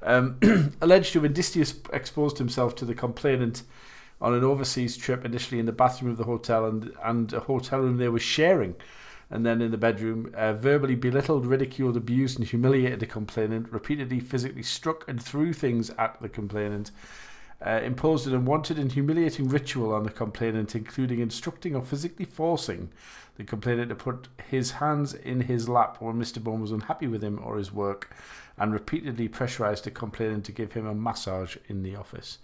Um, 0.02 0.74
alleged 0.82 1.14
to 1.14 1.20
have 1.20 1.26
indecently 1.26 1.82
exposed 1.94 2.38
himself 2.38 2.76
to 2.76 2.86
the 2.86 2.96
complainant 2.96 3.64
on 4.20 4.34
an 4.34 4.44
overseas 4.44 4.98
trip, 4.98 5.26
initially 5.26 5.60
in 5.60 5.66
the 5.66 5.72
bathroom 5.72 6.12
of 6.12 6.18
the 6.18 6.24
hotel 6.24 6.66
and 6.66 6.92
and 7.04 7.34
a 7.34 7.40
hotel 7.40 7.80
room 7.80 7.98
they 7.98 8.10
were 8.10 8.20
sharing 8.20 8.76
and 9.30 9.46
then 9.46 9.62
in 9.62 9.72
the 9.72 9.78
bedroom, 9.78 10.34
uh, 10.36 10.54
verbally 10.54 10.96
belittled, 10.96 11.46
ridiculed, 11.46 11.98
abused, 11.98 12.40
and 12.40 12.48
humiliated 12.48 13.00
the 13.00 13.06
complainant, 13.06 13.72
repeatedly 13.72 14.20
physically 14.20 14.64
struck 14.64 15.08
and 15.10 15.22
threw 15.22 15.52
things 15.52 15.90
at 15.98 16.22
the 16.22 16.30
complainant, 16.30 16.92
uh, 17.66 17.82
imposed 17.84 18.28
an 18.28 18.36
unwanted 18.36 18.78
and 18.78 18.92
humiliating 18.92 19.50
ritual 19.50 19.94
on 19.94 20.04
the 20.04 20.10
complainant, 20.10 20.76
including 20.76 21.20
instructing 21.20 21.76
or 21.76 21.82
physically 21.82 22.26
forcing 22.26 22.90
the 23.36 23.44
complainant 23.44 23.90
to 23.90 23.96
put 23.96 24.28
his 24.50 24.72
hands 24.72 25.14
in 25.14 25.42
his 25.42 25.68
lap 25.68 25.98
when 26.00 26.16
Mr. 26.16 26.44
Bone 26.44 26.62
was 26.62 26.72
unhappy 26.72 27.08
with 27.08 27.24
him 27.24 27.40
or 27.44 27.58
his 27.58 27.72
work, 27.72 28.16
and 28.58 28.74
repeatedly 28.74 29.28
pressurized 29.28 29.84
the 29.84 29.92
complainant 29.92 30.46
to 30.46 30.52
give 30.52 30.72
him 30.72 30.88
a 30.88 30.96
massage 30.96 31.56
in 31.68 31.84
the 31.84 31.96
office. 31.96 32.38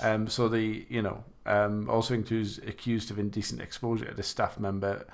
Um, 0.00 0.28
so 0.28 0.48
the 0.48 0.86
you 0.88 1.02
know 1.02 1.24
um, 1.46 1.88
also 1.88 2.14
includes 2.14 2.58
accused 2.58 3.10
of 3.10 3.18
indecent 3.18 3.60
exposure 3.60 4.04
to 4.06 4.14
the 4.14 4.22
staff 4.22 4.58
member 4.60 5.06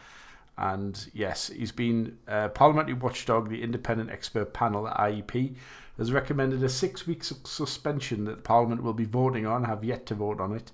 and 0.56 1.10
yes, 1.12 1.48
he's 1.48 1.72
been 1.72 2.18
uh, 2.28 2.48
parliamentary 2.48 2.94
watchdog. 2.94 3.48
The 3.48 3.62
independent 3.62 4.10
expert 4.10 4.52
panel 4.52 4.86
at 4.86 4.96
IEP 4.96 5.56
has 5.98 6.12
recommended 6.12 6.62
a 6.62 6.68
six-week 6.68 7.22
suspension 7.24 8.24
that 8.24 8.44
Parliament 8.44 8.82
will 8.82 8.94
be 8.94 9.04
voting 9.04 9.46
on. 9.46 9.64
Have 9.64 9.84
yet 9.84 10.06
to 10.06 10.14
vote 10.14 10.40
on 10.40 10.54
it. 10.54 10.70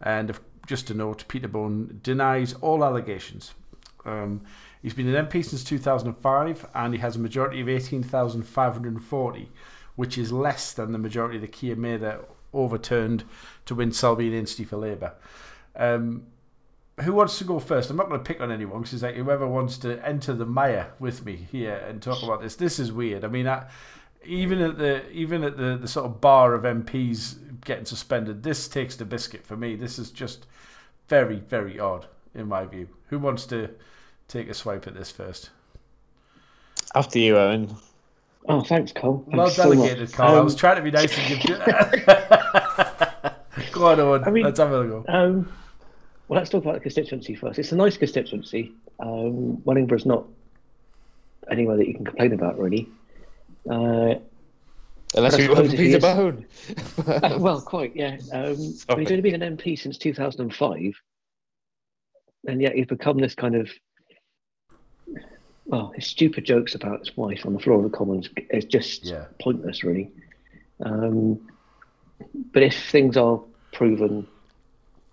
And 0.00 0.30
if, 0.30 0.40
just 0.66 0.90
a 0.90 0.94
note, 0.94 1.24
Peter 1.28 1.48
Bone 1.48 2.00
denies 2.02 2.54
all 2.54 2.84
allegations. 2.84 3.52
Um, 4.04 4.42
he's 4.82 4.94
been 4.94 5.14
an 5.14 5.26
MP 5.26 5.44
since 5.44 5.64
2005, 5.64 6.66
and 6.74 6.94
he 6.94 7.00
has 7.00 7.16
a 7.16 7.20
majority 7.20 7.60
of 7.60 7.68
18,540, 7.68 9.48
which 9.96 10.18
is 10.18 10.32
less 10.32 10.72
than 10.72 10.92
the 10.92 10.98
majority 10.98 11.36
of 11.36 11.42
the 11.42 11.48
Keir 11.48 11.76
Mather 11.76 12.20
overturned 12.52 13.24
to 13.66 13.74
win 13.74 13.92
Selby 13.92 14.28
and 14.28 14.46
Ainsty 14.46 14.64
for 14.66 14.76
Labour. 14.76 15.12
Um, 15.76 16.26
who 17.00 17.12
wants 17.12 17.38
to 17.38 17.44
go 17.44 17.58
first? 17.58 17.90
I'm 17.90 17.96
not 17.96 18.08
going 18.08 18.20
to 18.20 18.24
pick 18.24 18.40
on 18.40 18.52
anyone 18.52 18.80
because 18.80 18.94
it's 18.94 19.02
like 19.02 19.14
whoever 19.14 19.46
wants 19.46 19.78
to 19.78 20.06
enter 20.06 20.34
the 20.34 20.44
mire 20.44 20.92
with 20.98 21.24
me 21.24 21.36
here 21.50 21.74
and 21.74 22.02
talk 22.02 22.22
about 22.22 22.42
this. 22.42 22.56
This 22.56 22.78
is 22.78 22.92
weird. 22.92 23.24
I 23.24 23.28
mean, 23.28 23.48
I, 23.48 23.68
even 24.24 24.60
at 24.60 24.78
the 24.78 25.10
even 25.10 25.44
at 25.44 25.56
the, 25.56 25.78
the 25.78 25.88
sort 25.88 26.06
of 26.06 26.20
bar 26.20 26.54
of 26.54 26.62
MPs 26.62 27.36
getting 27.64 27.84
suspended, 27.84 28.42
this 28.42 28.68
takes 28.68 28.96
the 28.96 29.04
biscuit 29.04 29.46
for 29.46 29.56
me. 29.56 29.76
This 29.76 29.98
is 29.98 30.10
just 30.10 30.46
very 31.08 31.36
very 31.36 31.80
odd 31.80 32.06
in 32.34 32.48
my 32.48 32.66
view. 32.66 32.88
Who 33.08 33.18
wants 33.18 33.46
to 33.46 33.70
take 34.28 34.48
a 34.48 34.54
swipe 34.54 34.86
at 34.86 34.94
this 34.94 35.10
first? 35.10 35.50
After 36.94 37.18
you, 37.18 37.36
Owain. 37.36 37.74
Oh, 38.48 38.62
thanks, 38.62 38.92
Carl. 38.92 39.24
Thanks 39.30 39.36
well 39.36 39.54
delegated, 39.74 40.10
so 40.10 40.16
Carl. 40.16 40.32
Um, 40.32 40.38
I 40.38 40.40
was 40.40 40.56
trying 40.56 40.76
to 40.76 40.82
be 40.82 40.90
nice 40.90 41.16
and 41.16 41.28
give 41.28 41.38
you. 41.48 41.56
go 43.72 43.86
on, 43.86 44.00
Owain. 44.00 44.24
I 44.24 44.30
mean, 44.30 44.44
Let's 44.44 44.58
have 44.58 44.72
a 44.72 44.86
go. 44.86 45.04
Um, 45.08 45.52
well, 46.28 46.38
let's 46.38 46.50
talk 46.50 46.62
about 46.62 46.74
the 46.74 46.80
constituency 46.80 47.34
first. 47.34 47.58
It's 47.58 47.72
a 47.72 47.76
nice 47.76 47.96
constituency. 47.96 48.72
Um, 48.98 49.58
Wellingborough's 49.64 50.06
not 50.06 50.26
anywhere 51.50 51.76
that 51.76 51.88
you 51.88 51.94
can 51.94 52.04
complain 52.04 52.32
about, 52.32 52.58
really. 52.58 52.88
Uh, 53.68 54.14
Unless 55.14 55.38
you 55.38 55.54
he 55.54 55.76
Peter 55.76 55.98
Bone. 55.98 56.46
uh, 57.06 57.36
well, 57.40 57.60
quite, 57.60 57.96
yeah. 57.96 58.16
Um, 58.32 58.56
he's 58.56 59.10
only 59.10 59.20
been 59.22 59.42
an 59.42 59.56
MP 59.56 59.76
since 59.76 59.98
2005, 59.98 60.92
and 62.46 62.62
yet 62.62 62.74
he's 62.74 62.86
become 62.86 63.18
this 63.18 63.34
kind 63.34 63.56
of. 63.56 63.70
Well, 65.64 65.92
his 65.94 66.06
stupid 66.06 66.44
jokes 66.44 66.74
about 66.74 67.00
his 67.00 67.16
wife 67.16 67.44
on 67.46 67.52
the 67.52 67.58
floor 67.60 67.84
of 67.84 67.90
the 67.90 67.96
Commons 67.96 68.28
is 68.50 68.64
just 68.64 69.04
Yeah. 69.04 69.26
pointless, 69.40 69.84
really. 69.84 70.10
Um, 70.84 71.48
but 72.52 72.62
if 72.62 72.88
things 72.90 73.16
are 73.16 73.40
proven, 73.72 74.26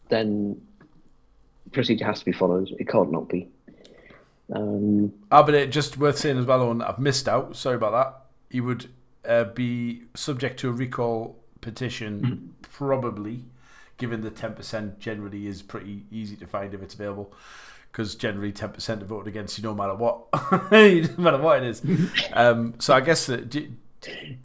then 0.09 0.61
procedure 1.71 2.05
has 2.05 2.19
to 2.19 2.25
be 2.25 2.31
followed. 2.31 2.69
It 2.79 2.87
can't 2.87 3.11
not 3.11 3.29
be. 3.29 3.49
Um, 4.53 5.13
Ah, 5.31 5.43
but 5.43 5.55
it 5.55 5.71
just 5.71 5.97
worth 5.97 6.17
saying 6.17 6.37
as 6.37 6.45
well, 6.45 6.69
On 6.69 6.81
I've 6.81 6.99
missed 6.99 7.27
out. 7.27 7.55
Sorry 7.55 7.75
about 7.75 7.91
that. 7.91 8.26
He 8.49 8.61
would 8.61 8.87
uh, 9.27 9.45
be 9.45 10.03
subject 10.15 10.59
to 10.61 10.69
a 10.69 10.71
recall 10.71 11.37
petition, 11.61 12.55
probably, 12.61 13.43
given 13.97 14.21
the 14.21 14.31
10% 14.31 14.99
generally 14.99 15.47
is 15.47 15.61
pretty 15.61 16.05
easy 16.11 16.35
to 16.37 16.47
find 16.47 16.73
if 16.73 16.81
it's 16.81 16.93
available. 16.93 17.33
Because 17.91 18.15
generally 18.15 18.51
10% 18.51 19.01
are 19.01 19.05
voted 19.05 19.27
against 19.27 19.57
you 19.57 19.63
no 19.63 19.73
matter 19.73 19.95
what. 19.95 20.27
no 20.71 21.09
matter 21.17 21.39
what 21.39 21.63
it 21.63 21.69
is. 21.69 21.81
um, 22.33 22.75
so 22.79 22.93
I 22.93 23.01
guess 23.01 23.25
that 23.25 23.55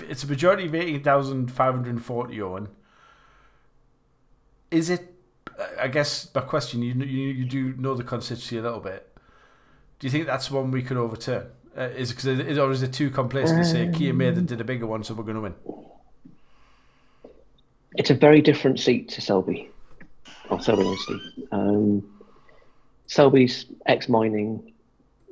it's 0.08 0.24
a 0.24 0.26
majority 0.26 0.66
of 0.66 0.74
18,540, 0.74 2.42
Owain. 2.42 2.68
Is 4.70 4.88
it, 4.88 5.14
I 5.78 5.88
guess 5.88 6.32
my 6.34 6.40
question, 6.40 6.82
you, 6.82 6.94
you, 6.94 7.28
you 7.28 7.44
do 7.44 7.74
know 7.74 7.94
the 7.94 8.04
constituency 8.04 8.56
a 8.56 8.62
little 8.62 8.80
bit. 8.80 9.06
Do 9.98 10.06
you 10.06 10.10
think 10.10 10.26
that's 10.26 10.50
one 10.50 10.70
we 10.70 10.82
could 10.82 10.96
overturn? 10.96 11.46
Uh, 11.76 11.82
is 11.96 12.10
because 12.10 12.26
it, 12.26 12.58
or 12.58 12.70
is 12.70 12.82
it 12.82 12.92
too 12.92 13.10
complacent 13.10 13.58
to 13.58 13.64
say 13.64 13.90
Keir 13.92 14.12
that 14.32 14.46
did 14.46 14.60
a 14.60 14.64
bigger 14.64 14.86
one, 14.86 15.02
so 15.02 15.14
we're 15.14 15.24
going 15.24 15.36
to 15.36 15.40
win? 15.40 15.54
it's 17.96 18.10
a 18.10 18.14
very 18.14 18.40
different 18.40 18.80
seat 18.80 19.08
to 19.10 19.20
Selby. 19.20 19.70
Tell 20.48 20.78
you 20.78 20.86
honestly. 20.86 21.20
Um, 21.50 22.20
Selby's 23.06 23.66
ex 23.86 24.08
mining 24.08 24.72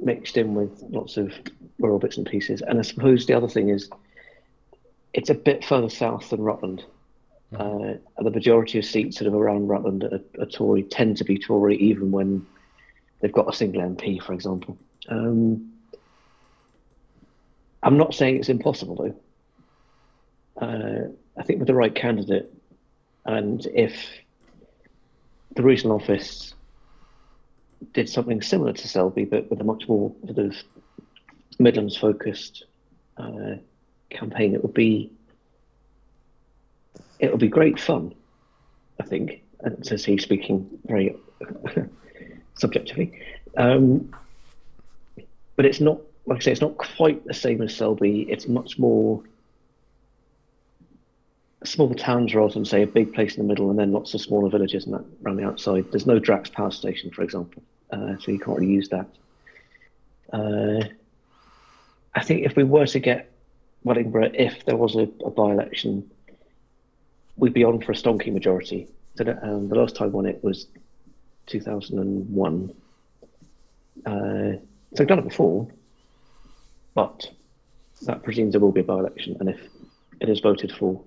mixed 0.01 0.37
in 0.37 0.55
with 0.55 0.83
lots 0.91 1.17
of 1.17 1.33
rural 1.79 1.99
bits 1.99 2.17
and 2.17 2.27
pieces. 2.27 2.63
And 2.63 2.79
I 2.79 2.83
suppose 2.83 3.27
the 3.27 3.35
other 3.35 3.49
thing 3.49 3.69
is 3.69 3.91
it's 5.13 5.31
a 5.31 5.35
bit 5.35 5.65
further 5.65 5.91
south 5.91 6.31
than 6.31 6.41
Rutland. 6.41 6.85
Uh, 7.55 7.95
the 8.19 8.31
majority 8.31 8.79
of 8.79 8.85
seats 8.85 9.19
sort 9.19 9.27
of 9.27 9.35
around 9.35 9.67
Rutland 9.67 10.05
are, 10.05 10.21
are 10.41 10.47
Tory, 10.47 10.85
tend 10.85 11.17
to 11.17 11.25
be 11.25 11.37
Tory, 11.37 11.77
even 11.79 12.13
when 12.13 12.47
they've 13.21 13.33
got 13.33 13.53
a 13.53 13.57
single 13.57 13.83
MP, 13.83 14.23
for 14.23 14.33
example. 14.33 14.79
Um, 15.09 15.70
I'm 17.83 17.97
not 17.97 18.15
saying 18.15 18.37
it's 18.37 18.49
impossible, 18.49 18.97
though. 18.97 20.67
Uh, 20.67 21.09
I 21.39 21.43
think 21.43 21.59
with 21.59 21.69
the 21.69 21.75
right 21.75 21.95
candidate, 21.95 22.53
and 23.25 23.65
if 23.67 23.95
the 25.57 25.63
regional 25.63 25.97
office 25.97 26.55
did 27.93 28.09
something 28.09 28.43
similar 28.43 28.73
to 28.73 28.89
Selby, 28.89 29.25
but 29.25 29.51
with 29.51 29.61
a 29.61 29.65
much 29.65 29.89
more 29.89 30.15
sort 30.27 30.39
of 30.39 30.55
Midlands 31.59 31.97
focused 31.97 32.65
uh, 33.17 33.57
campaign, 34.11 34.55
it 34.55 34.63
would 34.63 34.75
be 34.75 35.11
it 37.19 37.31
would 37.31 37.41
be 37.41 37.49
great 37.49 37.79
fun. 37.79 38.15
I 38.99 39.05
think, 39.05 39.43
and 39.61 39.85
says 39.87 40.05
he 40.05 40.19
speaking 40.19 40.69
very 40.85 41.17
subjectively, 42.55 43.19
um, 43.57 44.15
but 45.57 45.65
it's 45.65 45.81
not 45.81 46.01
like 46.27 46.39
I 46.39 46.41
say, 46.41 46.53
it's 46.53 46.61
not 46.61 46.77
quite 46.77 47.25
the 47.25 47.35
same 47.35 47.63
as 47.63 47.75
Selby. 47.75 48.23
It's 48.23 48.47
much 48.47 48.79
more 48.79 49.23
small 51.65 51.95
towns 51.95 52.35
rather 52.35 52.53
than 52.55 52.65
say 52.65 52.83
a 52.83 52.87
big 52.87 53.13
place 53.13 53.37
in 53.37 53.43
the 53.43 53.49
middle 53.49 53.71
and 53.71 53.79
then 53.79 53.93
lots 53.93 54.15
of 54.15 54.21
smaller 54.21 54.49
villages 54.49 54.87
and 54.87 54.95
that 54.95 55.05
around 55.25 55.37
the 55.37 55.45
outside. 55.45 55.85
There's 55.91 56.07
no 56.07 56.19
Drax 56.19 56.49
power 56.51 56.71
station, 56.71 57.11
for 57.11 57.23
example, 57.23 57.63
uh, 57.91 58.17
so 58.19 58.31
you 58.31 58.39
can't 58.39 58.59
really 58.59 58.73
use 58.73 58.89
that. 58.89 59.07
Uh, 60.33 60.85
I 62.15 62.23
think 62.23 62.47
if 62.47 62.57
we 62.57 62.65
were 62.65 62.87
to 62.87 62.99
get 62.99 63.31
Wellingborough, 63.85 64.33
if 64.35 64.65
there 64.65 64.77
was 64.77 64.97
a, 64.97 65.09
a 65.25 65.31
by-election, 65.31 66.11
we'd 67.37 67.55
be 67.55 67.65
on 67.65 67.81
for 67.81 67.93
a 67.93 67.95
stonking 67.95 68.33
majority. 68.33 68.89
So 69.17 69.25
um, 69.43 69.69
the 69.69 69.75
last 69.75 69.97
time 69.97 70.13
won 70.13 70.27
it 70.27 70.43
was 70.43 70.67
2001. 71.47 72.75
Uh, 74.07 74.11
so 74.11 74.61
we've 74.99 75.09
done 75.09 75.19
it 75.19 75.29
before, 75.29 75.69
but 76.95 77.31
that 78.03 78.23
presumes 78.23 78.53
there 78.53 78.61
will 78.61 78.73
be 78.73 78.81
a 78.81 78.85
by-election, 78.85 79.37
and 79.41 79.49
if 79.49 79.61
it 80.21 80.29
is 80.29 80.41
voted 80.41 80.73
for 80.73 81.03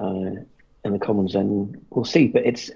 uh, 0.00 0.36
in 0.84 0.92
the 0.92 0.98
Commons, 0.98 1.32
then 1.34 1.84
we'll 1.90 2.04
see. 2.04 2.28
But 2.28 2.46
it's 2.46 2.70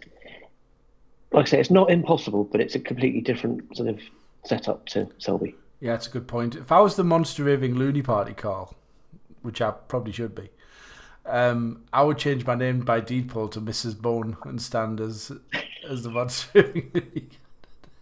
like 1.32 1.46
I 1.46 1.50
say, 1.50 1.60
it's 1.60 1.70
not 1.70 1.90
impossible, 1.90 2.44
but 2.44 2.60
it's 2.60 2.74
a 2.74 2.80
completely 2.80 3.20
different 3.20 3.76
sort 3.76 3.88
of 3.88 4.00
setup 4.44 4.86
to 4.86 5.08
Selby. 5.18 5.54
Yeah, 5.80 5.94
it's 5.94 6.06
a 6.06 6.10
good 6.10 6.26
point. 6.26 6.56
If 6.56 6.72
I 6.72 6.80
was 6.80 6.96
the 6.96 7.04
monster 7.04 7.44
raving 7.44 7.74
loony 7.74 8.02
party, 8.02 8.32
Carl, 8.32 8.74
which 9.42 9.60
I 9.60 9.70
probably 9.70 10.12
should 10.12 10.34
be, 10.34 10.48
um, 11.26 11.82
I 11.92 12.02
would 12.02 12.18
change 12.18 12.46
my 12.46 12.54
name 12.54 12.80
by 12.80 13.00
deed 13.00 13.28
poll 13.28 13.48
to 13.48 13.60
Mrs. 13.60 14.00
Bone 14.00 14.36
and 14.44 14.60
stand 14.60 15.00
as 15.00 15.32
as 15.88 16.02
the 16.02 16.10
monster 16.10 16.62
raving 16.62 16.90
loony. 16.94 17.28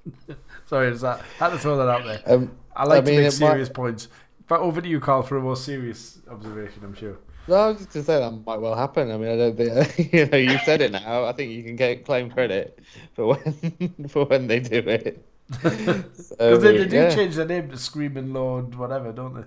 Sorry, 0.66 0.88
is 0.88 1.00
that 1.00 1.20
I 1.40 1.44
had 1.44 1.50
to 1.50 1.58
throw 1.58 1.78
that 1.78 1.88
out 1.88 2.04
there. 2.04 2.22
Um, 2.26 2.56
I 2.76 2.84
like 2.84 2.98
I 3.02 3.06
mean, 3.06 3.16
to 3.16 3.22
make 3.22 3.32
it 3.32 3.40
might- 3.40 3.50
serious 3.50 3.68
points. 3.68 4.08
But 4.46 4.60
over 4.60 4.80
to 4.82 4.86
you, 4.88 5.00
Carl, 5.00 5.22
for 5.22 5.38
a 5.38 5.40
more 5.40 5.56
serious 5.56 6.18
observation. 6.30 6.82
I'm 6.84 6.94
sure. 6.94 7.16
No, 7.48 7.54
I 7.54 7.68
was 7.68 7.78
just 7.78 7.92
to 7.92 8.02
say 8.02 8.18
that 8.20 8.30
might 8.46 8.58
well 8.60 8.74
happen. 8.74 9.10
I 9.10 9.16
mean, 9.16 9.30
I 9.30 9.36
don't 9.36 9.56
think 9.56 10.12
you 10.12 10.26
know. 10.26 10.36
You 10.36 10.58
said 10.64 10.82
it 10.82 10.92
now. 10.92 11.24
I 11.24 11.32
think 11.32 11.52
you 11.52 11.62
can 11.62 11.76
get 11.76 12.04
claim 12.04 12.30
credit 12.30 12.78
for 13.14 13.36
when 13.36 13.94
for 14.08 14.26
when 14.26 14.46
they 14.46 14.60
do 14.60 14.78
it. 14.78 15.24
Because 15.48 16.26
So, 16.38 16.56
they, 16.58 16.76
they 16.78 16.86
do 16.86 16.96
yeah. 16.96 17.14
change 17.14 17.36
their 17.36 17.46
name 17.46 17.70
to 17.70 17.76
Screaming 17.78 18.32
Lord, 18.32 18.74
whatever, 18.74 19.12
don't 19.12 19.34
they? 19.34 19.44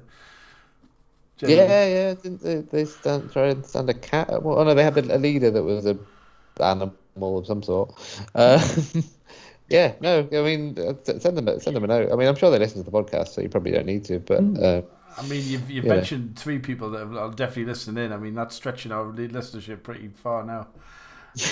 Yeah, 1.40 1.48
Generally. 1.48 1.94
yeah. 1.94 2.14
Didn't 2.16 2.42
they, 2.42 2.56
they 2.62 2.86
stand 2.86 3.32
try 3.32 3.48
and 3.48 3.66
stand 3.66 3.90
a 3.90 3.94
cat? 3.94 4.42
Well, 4.42 4.60
oh 4.60 4.64
no, 4.64 4.74
they 4.74 4.84
had 4.84 4.98
a, 4.98 5.16
a 5.16 5.20
leader 5.20 5.52
that 5.52 5.64
was 5.64 5.86
a 5.86 5.98
animal 6.60 6.94
of 7.38 7.46
some 7.46 7.62
sort. 7.62 7.94
Uh, 8.34 8.58
yeah, 9.70 9.94
no. 10.02 10.20
I 10.32 10.42
mean, 10.44 10.78
uh, 10.80 10.94
send 11.20 11.38
them 11.38 11.48
a- 11.48 11.60
send 11.60 11.76
them 11.76 11.84
a 11.84 11.88
note. 11.88 12.12
I 12.12 12.16
mean, 12.16 12.28
I'm 12.28 12.36
sure 12.36 12.50
they 12.52 12.60
listen 12.60 12.84
to 12.84 12.90
the 12.90 12.96
podcast, 12.96 13.30
so 13.30 13.42
you 13.42 13.50
probably 13.50 13.72
don't 13.72 13.86
need 13.86 14.06
to. 14.06 14.20
But 14.20 14.40
uh, 14.62 14.82
I 15.18 15.22
mean, 15.24 15.44
you've, 15.48 15.70
you've 15.70 15.86
Yeah. 15.86 15.96
mentioned 15.96 16.38
three 16.38 16.60
people 16.60 16.92
that 16.92 17.04
are 17.08 17.32
definitely 17.32 17.66
listening 17.66 18.06
in. 18.06 18.12
I 18.14 18.18
mean, 18.18 18.36
that's 18.36 18.56
stretching 18.56 18.92
our 18.92 19.06
listenership 19.06 19.84
pretty 19.84 20.10
far 20.10 20.44
now. 20.44 20.68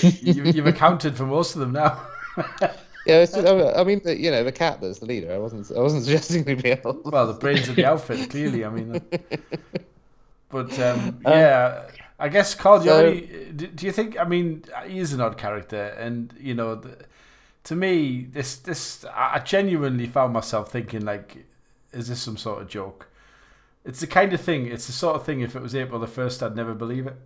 you, 0.02 0.44
you've 0.44 0.66
accounted 0.66 1.16
for 1.16 1.26
most 1.26 1.54
of 1.54 1.60
them 1.60 1.72
now. 1.72 2.06
yeah, 3.06 3.20
it's 3.22 3.34
just, 3.34 3.46
I 3.46 3.84
mean, 3.84 4.00
the, 4.04 4.18
you 4.18 4.30
know, 4.30 4.44
the 4.44 4.52
cat 4.52 4.80
that's 4.80 4.98
the 4.98 5.06
leader. 5.06 5.32
I 5.32 5.38
wasn't 5.38 5.70
I 5.76 5.80
wasn't 5.80 6.04
suggesting 6.04 6.44
anybody 6.44 6.72
else. 6.72 6.96
well, 7.04 7.26
the 7.26 7.34
brains 7.34 7.68
of 7.68 7.76
the 7.76 7.84
outfit, 7.84 8.30
clearly. 8.30 8.64
I 8.64 8.70
mean, 8.70 9.00
but 10.48 10.78
um, 10.78 11.20
Uh, 11.24 11.30
yeah, 11.30 11.90
I 12.18 12.28
guess 12.28 12.54
Carl, 12.54 12.80
do 12.80 12.84
you, 12.86 12.90
so- 12.90 13.52
do, 13.56 13.66
do 13.66 13.86
you 13.86 13.92
think? 13.92 14.18
I 14.18 14.24
mean, 14.24 14.64
he 14.86 14.98
is 14.98 15.12
an 15.12 15.20
odd 15.20 15.38
character, 15.38 15.94
and 15.98 16.32
you 16.38 16.54
know, 16.54 16.76
the, 16.76 16.96
to 17.66 17.74
me, 17.74 18.22
this 18.22 18.56
this 18.56 19.04
I 19.04 19.40
genuinely 19.40 20.06
found 20.06 20.32
myself 20.32 20.70
thinking 20.70 21.04
like, 21.04 21.44
is 21.92 22.08
this 22.08 22.20
some 22.20 22.36
sort 22.36 22.62
of 22.62 22.68
joke? 22.68 23.08
It's 23.84 24.00
the 24.00 24.06
kind 24.06 24.32
of 24.32 24.40
thing. 24.40 24.66
It's 24.66 24.86
the 24.86 24.92
sort 24.92 25.16
of 25.16 25.24
thing. 25.24 25.40
If 25.40 25.56
it 25.56 25.62
was 25.62 25.74
April 25.74 26.00
the 26.00 26.06
first, 26.06 26.42
I'd 26.42 26.56
never 26.56 26.74
believe 26.74 27.06
it. 27.06 27.16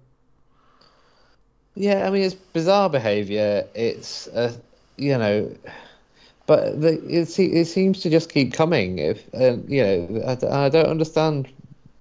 Yeah, 1.74 2.06
I 2.06 2.10
mean 2.10 2.22
it's 2.22 2.34
bizarre 2.34 2.88
behaviour. 2.88 3.66
It's 3.74 4.28
uh, 4.28 4.56
you 4.96 5.18
know, 5.18 5.54
but 6.46 6.80
the, 6.80 6.92
it 7.04 7.38
it 7.38 7.66
seems 7.66 8.00
to 8.00 8.10
just 8.10 8.32
keep 8.32 8.54
coming. 8.54 8.98
If 8.98 9.22
uh, 9.34 9.58
you 9.68 9.82
know, 9.82 10.22
I, 10.26 10.64
I 10.64 10.68
don't 10.70 10.88
understand. 10.88 11.48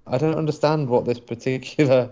I 0.06 0.16
don't 0.16 0.36
understand 0.36 0.88
what 0.88 1.04
this 1.04 1.20
particular. 1.20 2.08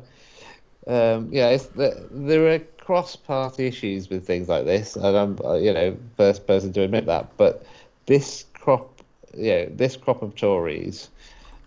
Um, 0.87 1.29
yeah, 1.33 1.51
it's 1.51 1.67
the, 1.67 2.07
there 2.11 2.55
are 2.55 2.61
cross-party 2.89 3.67
issues 3.67 4.09
with 4.09 4.27
things 4.27 4.49
like 4.49 4.65
this, 4.65 4.97
and 4.97 5.15
I'm 5.15 5.39
uh, 5.45 5.57
you 5.57 5.75
know 5.75 5.95
first 6.17 6.47
person 6.47 6.73
to 6.73 6.81
admit 6.81 7.05
that. 7.05 7.37
But 7.37 7.67
this 8.07 8.47
crop, 8.55 9.03
yeah, 9.37 9.67
this 9.69 9.95
crop 9.95 10.23
of 10.23 10.35
Tories, 10.35 11.11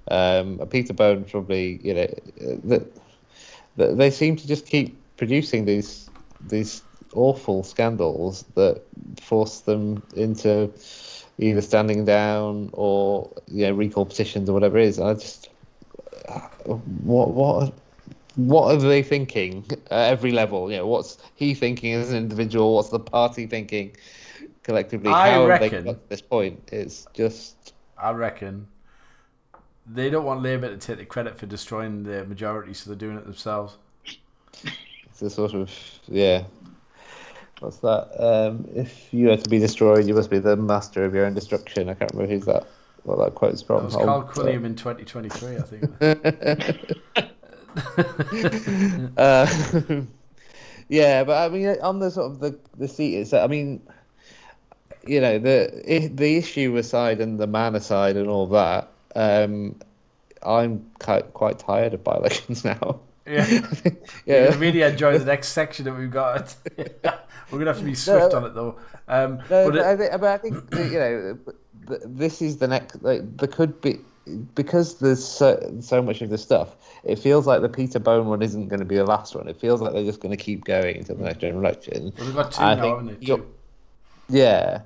um, 0.10 0.58
Peter 0.72 0.94
Bone 0.94 1.24
probably 1.26 1.80
you 1.84 1.94
know 1.94 2.08
that 2.64 2.88
that 3.76 4.00
they 4.00 4.10
seem 4.10 4.36
to 4.36 4.48
just 4.48 4.66
keep 4.66 4.98
producing 5.18 5.66
these 5.66 6.10
these 6.48 6.82
awful 7.14 7.64
scandals 7.64 8.44
that 8.56 8.82
force 9.22 9.60
them 9.60 10.02
into 10.16 10.72
either 11.38 11.62
standing 11.62 12.04
down 12.04 12.72
or 12.74 13.30
you 13.46 13.68
know 13.68 13.74
recall 13.74 14.08
petitions 14.08 14.50
or 14.50 14.54
whatever 14.54 14.80
it 14.80 14.88
is. 14.88 15.00
I 15.00 15.14
just 15.14 15.50
what 16.96 17.30
what 17.30 17.74
what 18.36 18.74
are 18.74 18.78
they 18.78 19.04
thinking 19.04 19.66
at 19.90 20.12
every 20.12 20.32
level? 20.32 20.72
You 20.72 20.78
know, 20.78 20.88
what's 20.88 21.18
he 21.36 21.54
thinking 21.54 21.94
as 21.94 22.12
an 22.12 22.18
individual? 22.18 22.76
What's 22.76 22.90
the 22.90 23.00
party 23.00 23.48
thinking 23.48 23.96
collectively? 24.64 25.12
I 25.12 25.32
How 25.32 25.48
have 25.48 25.60
they 25.60 25.70
reckon- 25.70 25.86
got 25.86 26.04
to 26.04 26.10
this 26.10 26.22
point? 26.22 26.70
It's 26.72 27.08
just 27.14 27.74
I 27.98 28.12
reckon 28.12 28.68
they 29.86 30.10
don't 30.10 30.26
want 30.26 30.42
Labour 30.42 30.70
to 30.70 30.78
take 30.78 30.98
the 30.98 31.06
credit 31.06 31.38
for 31.38 31.46
destroying 31.46 32.04
the 32.04 32.26
majority, 32.26 32.74
so 32.74 32.90
they're 32.90 32.98
doing 32.98 33.18
it 33.18 33.26
themselves. 33.26 33.76
It's 35.06 35.22
a 35.22 35.30
sort 35.30 35.54
of 35.54 35.72
yeah. 36.08 36.44
What's 37.60 37.78
that? 37.78 38.10
Um, 38.18 38.68
if 38.74 39.14
you 39.14 39.30
are 39.32 39.38
to 39.38 39.50
be 39.50 39.60
destroyed, 39.60 40.08
you 40.08 40.16
must 40.16 40.32
be 40.32 40.40
the 40.40 40.56
master 40.56 41.06
of 41.06 41.14
your 41.14 41.26
own 41.26 41.36
destruction. 41.36 41.90
I 41.90 41.94
can't 41.94 42.12
remember 42.14 42.34
who's 42.34 42.46
that. 42.46 42.66
What 43.04 43.18
that 43.20 43.36
quote's 43.36 43.62
from. 43.62 43.78
That 43.78 43.86
was 43.86 43.96
Carl 43.96 44.24
Quilliam 44.24 44.64
in 44.66 44.76
2023, 44.76 45.58
I 45.58 45.62
think. 45.62 47.32
uh, 49.18 49.48
yeah, 50.90 51.24
but 51.24 51.38
I 51.38 51.50
mean, 51.50 51.78
on 51.82 52.00
the 52.00 52.12
sort 52.12 52.32
of 52.32 52.40
the 52.40 52.60
the 52.78 52.88
seat 52.88 53.34
I 53.34 53.48
mean, 53.48 53.82
you 55.06 55.22
know, 55.22 55.40
the 55.40 56.10
the 56.14 56.38
issue 56.38 56.76
aside 56.78 57.22
and 57.22 57.40
the 57.40 57.48
man 57.48 57.76
aside 57.76 58.18
and 58.18 58.28
all 58.30 58.48
that, 58.48 58.90
um, 59.16 59.76
I'm 60.44 60.92
quite, 61.00 61.34
quite 61.34 61.60
tired 61.60 61.94
of 61.94 62.04
by-elections 62.04 62.66
now. 62.66 63.02
Yeah, 63.26 63.46
yeah. 64.26 64.50
You're 64.50 64.58
really 64.58 64.82
enjoy 64.82 65.18
the 65.18 65.26
next 65.26 65.50
section 65.50 65.86
that 65.86 65.94
we've 65.94 66.12
got. 66.12 66.56
We're 66.78 67.60
gonna 67.60 67.68
have 67.68 67.80
to 67.80 67.84
be 67.84 67.96
swift 67.96 68.32
no, 68.32 68.38
on 68.38 68.46
it 68.46 68.54
though. 68.56 68.80
Um, 69.08 69.38
no, 69.50 69.70
but, 69.70 69.76
it, 69.76 69.82
I 69.84 69.96
think, 69.96 70.12
but 70.12 70.24
I 70.24 70.38
think 70.38 70.56
you 70.74 71.00
know, 71.00 71.40
this 72.06 72.42
is 72.42 72.58
the 72.58 72.68
next. 72.68 73.04
Like, 73.04 73.38
there 73.38 73.48
could 73.48 73.80
be 73.82 74.00
because 74.56 75.00
there's 75.00 75.24
so, 75.24 75.78
so 75.82 76.02
much 76.02 76.22
of 76.22 76.30
this 76.30 76.42
stuff. 76.42 76.76
It 77.04 77.18
feels 77.18 77.48
like 77.48 77.62
the 77.62 77.70
Peter 77.70 78.00
Bone 78.00 78.28
one 78.28 78.42
isn't 78.42 78.68
going 78.68 78.80
to 78.80 78.86
be 78.86 78.96
the 78.96 79.06
last 79.06 79.36
one. 79.36 79.48
It 79.48 79.60
feels 79.60 79.82
like 79.82 79.94
they're 79.94 80.04
just 80.04 80.20
going 80.20 80.36
to 80.36 80.44
keep 80.44 80.64
going 80.64 80.98
until 80.98 81.16
the 81.16 81.24
next 81.24 81.40
general 81.40 81.62
election. 81.62 82.14
Well, 82.18 82.26
they've 82.26 82.36
got 82.36 82.52
two 82.52 82.62
now, 82.62 82.76
haven't 82.76 83.20
they? 83.20 83.42
Yeah, 84.30 84.82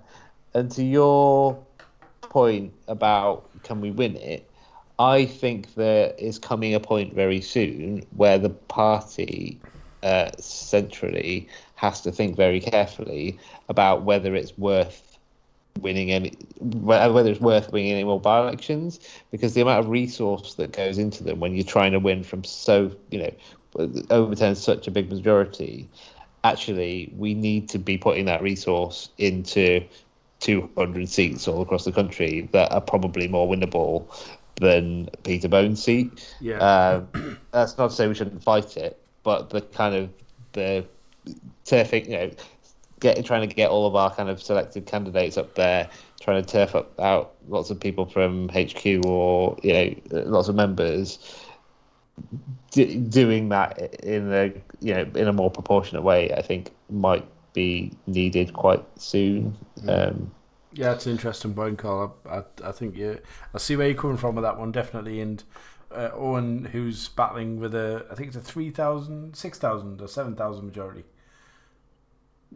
and 0.53 0.71
to 0.71 0.83
your 0.83 1.63
point 2.21 2.73
about 2.87 3.49
can 3.63 3.81
we 3.81 3.91
win 3.91 4.15
it, 4.15 4.49
I 4.97 5.25
think 5.25 5.75
there 5.75 6.13
is 6.17 6.39
coming 6.39 6.73
a 6.73 6.79
point 6.79 7.13
very 7.13 7.41
soon 7.41 8.03
where 8.15 8.39
the 8.39 8.49
party 8.49 9.59
uh, 10.03 10.31
centrally 10.39 11.49
has 11.75 12.01
to 12.01 12.11
think 12.11 12.37
very 12.37 12.59
carefully 12.59 13.37
about 13.67 14.03
whether 14.03 14.35
it's 14.35 14.57
worth 14.57 15.04
winning 15.79 16.11
any 16.11 16.31
whether 16.59 17.29
it's 17.29 17.41
worth 17.41 17.71
winning 17.71 17.91
any 17.91 18.03
more 18.03 18.19
by-elections 18.19 18.99
because 19.31 19.53
the 19.53 19.61
amount 19.61 19.79
of 19.79 19.89
resource 19.89 20.55
that 20.55 20.71
goes 20.71 20.97
into 20.97 21.23
them 21.23 21.39
when 21.39 21.53
you're 21.53 21.65
trying 21.65 21.91
to 21.91 21.99
win 21.99 22.23
from 22.23 22.43
so 22.43 22.91
you 23.11 23.19
know 23.19 23.31
overturn 24.09 24.55
such 24.55 24.87
a 24.87 24.91
big 24.91 25.11
majority 25.11 25.89
actually 26.45 27.13
we 27.17 27.33
need 27.33 27.67
to 27.67 27.77
be 27.77 27.97
putting 27.97 28.25
that 28.25 28.41
resource 28.41 29.09
into 29.17 29.83
200 30.39 31.09
seats 31.09 31.47
all 31.47 31.61
across 31.61 31.85
the 31.85 31.91
country 31.91 32.47
that 32.51 32.71
are 32.71 32.81
probably 32.81 33.27
more 33.27 33.47
winnable 33.47 34.07
than 34.55 35.09
Peter 35.23 35.47
Bone's 35.47 35.83
seat. 35.83 36.35
Yeah. 36.39 36.57
Um, 36.57 37.39
that's 37.51 37.77
not 37.77 37.89
to 37.89 37.95
say 37.95 38.07
we 38.07 38.15
shouldn't 38.15 38.43
fight 38.43 38.77
it, 38.77 38.99
but 39.23 39.49
the 39.49 39.61
kind 39.61 39.95
of 39.95 40.09
the 40.53 40.85
turfing, 41.65 42.05
you 42.05 42.17
know, 42.17 42.31
get 42.99 43.23
trying 43.25 43.47
to 43.47 43.53
get 43.53 43.69
all 43.69 43.87
of 43.87 43.95
our 43.95 44.13
kind 44.13 44.29
of 44.29 44.41
selected 44.41 44.85
candidates 44.85 45.37
up 45.37 45.55
there, 45.55 45.89
trying 46.19 46.43
to 46.43 46.49
turf 46.49 46.75
up 46.75 46.99
out 46.99 47.35
lots 47.47 47.69
of 47.69 47.79
people 47.79 48.05
from 48.05 48.49
HQ 48.49 49.05
or 49.05 49.57
you 49.63 49.73
know 49.73 49.95
lots 50.11 50.47
of 50.47 50.55
members. 50.55 51.19
D- 52.71 52.95
doing 52.97 53.49
that 53.49 53.95
in 54.03 54.31
a 54.31 54.53
you 54.79 54.93
know 54.93 55.07
in 55.15 55.27
a 55.27 55.33
more 55.33 55.51
proportionate 55.51 56.03
way, 56.03 56.31
I 56.31 56.41
think 56.41 56.71
might 56.89 57.25
be 57.53 57.91
needed 58.07 58.53
quite 58.53 58.83
soon. 58.97 59.57
Mm. 59.81 60.09
Um, 60.09 60.31
yeah, 60.75 60.93
it's 60.93 61.05
an 61.05 61.13
interesting 61.13 61.53
point, 61.53 61.77
Carl. 61.77 62.15
I, 62.25 62.37
I, 62.37 62.43
I, 62.65 62.71
think 62.73 62.97
you, 62.97 63.19
I 63.53 63.57
see 63.57 63.77
where 63.77 63.87
you're 63.87 63.97
coming 63.97 64.17
from 64.17 64.35
with 64.35 64.43
that 64.43 64.59
one, 64.59 64.73
definitely. 64.73 65.21
And 65.21 65.41
uh, 65.89 66.09
Owain, 66.13 66.65
who's 66.65 67.07
battling 67.07 67.61
with 67.61 67.73
a, 67.73 68.05
I 68.11 68.15
think 68.15 68.27
it's 68.27 68.37
a 68.37 68.41
3,000, 68.41 69.35
6,000 69.35 70.01
or 70.01 70.07
7,000 70.07 70.65
majority. 70.65 71.05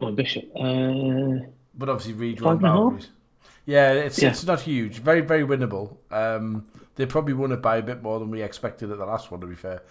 Well, 0.00 0.12
Bishop. 0.12 0.44
Uh, 0.56 1.46
but 1.74 1.88
obviously, 1.88 2.34
won 2.34 2.58
boundaries. 2.58 3.08
Yeah, 3.66 3.92
it's 3.92 4.20
yeah. 4.20 4.30
it's 4.30 4.44
not 4.44 4.60
huge. 4.60 4.98
Very 4.98 5.20
very 5.20 5.44
winnable. 5.44 5.96
Um, 6.10 6.66
they 6.96 7.06
probably 7.06 7.34
won 7.34 7.52
it 7.52 7.62
by 7.62 7.76
a 7.76 7.82
bit 7.82 8.02
more 8.02 8.18
than 8.18 8.30
we 8.30 8.42
expected 8.42 8.90
at 8.90 8.98
the 8.98 9.06
last 9.06 9.30
one. 9.30 9.40
To 9.40 9.46
be 9.46 9.54
fair, 9.54 9.82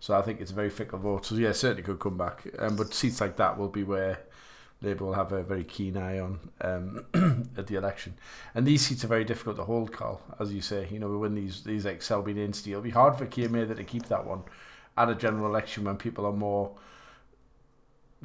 so 0.00 0.14
I 0.16 0.22
think 0.22 0.40
it's 0.40 0.50
a 0.50 0.54
very 0.54 0.70
fickle 0.70 0.98
vote. 0.98 1.26
So 1.26 1.34
yeah, 1.36 1.52
certainly 1.52 1.82
could 1.82 1.98
come 1.98 2.18
back. 2.18 2.46
Um, 2.58 2.76
but 2.76 2.94
seats 2.94 3.20
like 3.20 3.36
that 3.36 3.58
will 3.58 3.68
be 3.68 3.82
where 3.82 4.20
Labour 4.82 5.06
will 5.06 5.14
have 5.14 5.32
a 5.32 5.42
very 5.42 5.64
keen 5.64 5.96
eye 5.96 6.20
on 6.20 6.38
um, 6.60 7.06
at 7.56 7.66
the 7.66 7.76
election. 7.76 8.14
And 8.54 8.66
these 8.66 8.86
seats 8.86 9.04
are 9.04 9.08
very 9.08 9.24
difficult 9.24 9.56
to 9.56 9.64
hold, 9.64 9.92
Carl, 9.92 10.20
as 10.38 10.52
you 10.52 10.60
say. 10.60 10.88
You 10.90 10.98
know, 10.98 11.08
we 11.08 11.16
win 11.16 11.34
these 11.34 11.64
these 11.64 11.84
like 11.84 12.02
Selby. 12.02 12.38
It'll 12.40 12.82
be 12.82 12.90
hard 12.90 13.16
for 13.16 13.26
Keir 13.26 13.48
Mather 13.48 13.74
to 13.74 13.84
keep 13.84 14.06
that 14.06 14.26
one 14.26 14.42
at 14.96 15.08
a 15.08 15.14
general 15.14 15.46
election 15.46 15.84
when 15.84 15.96
people 15.96 16.26
are 16.26 16.32
more 16.32 16.76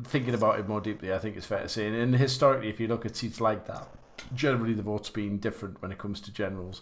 thinking 0.03 0.33
about 0.33 0.59
it 0.59 0.67
more 0.67 0.81
deeply. 0.81 1.13
I 1.13 1.19
think 1.19 1.37
it's 1.37 1.45
fair 1.45 1.61
to 1.61 1.69
say. 1.69 1.87
And, 1.87 1.95
and 1.95 2.15
historically, 2.15 2.69
if 2.69 2.79
you 2.79 2.87
look 2.87 3.05
at 3.05 3.15
seats 3.15 3.41
like 3.41 3.67
that, 3.67 3.87
generally 4.35 4.73
the 4.73 4.83
vote's 4.83 5.09
been 5.09 5.37
different 5.39 5.81
when 5.81 5.91
it 5.91 5.97
comes 5.97 6.21
to 6.21 6.31
generals. 6.31 6.81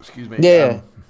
Excuse 0.00 0.28
me. 0.28 0.38
Yeah. 0.40 0.80
Um, 0.80 1.04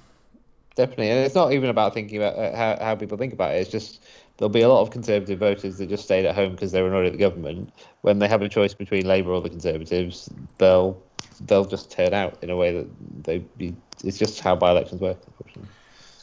definitely, 0.75 1.09
and 1.09 1.25
it's 1.25 1.35
not 1.35 1.51
even 1.51 1.69
about 1.69 1.93
thinking 1.93 2.17
about 2.17 2.37
uh, 2.37 2.55
how, 2.55 2.77
how 2.83 2.95
people 2.95 3.17
think 3.17 3.33
about 3.33 3.53
it. 3.53 3.59
It's 3.59 3.69
just 3.69 4.03
there'll 4.37 4.49
be 4.49 4.61
a 4.61 4.69
lot 4.69 4.81
of 4.81 4.91
Conservative 4.91 5.37
voters 5.37 5.77
that 5.77 5.89
just 5.89 6.05
stayed 6.05 6.25
at 6.25 6.33
home 6.33 6.53
because 6.53 6.71
they 6.71 6.81
were 6.81 6.87
annoyed 6.87 7.07
at 7.07 7.11
the 7.11 7.17
government. 7.17 7.71
When 8.01 8.19
they 8.19 8.27
have 8.27 8.41
a 8.41 8.49
choice 8.49 8.73
between 8.73 9.05
Labour 9.05 9.31
or 9.31 9.41
the 9.41 9.49
Conservatives, 9.49 10.29
they'll 10.57 11.01
they'll 11.41 11.65
just 11.65 11.91
turn 11.91 12.13
out 12.13 12.41
in 12.41 12.49
a 12.49 12.55
way 12.55 12.73
that 12.73 12.87
they 13.23 13.39
be. 13.39 13.75
It's 14.03 14.17
just 14.17 14.39
how 14.39 14.55
by-elections 14.55 15.01
work, 15.01 15.19
unfortunately. 15.27 15.69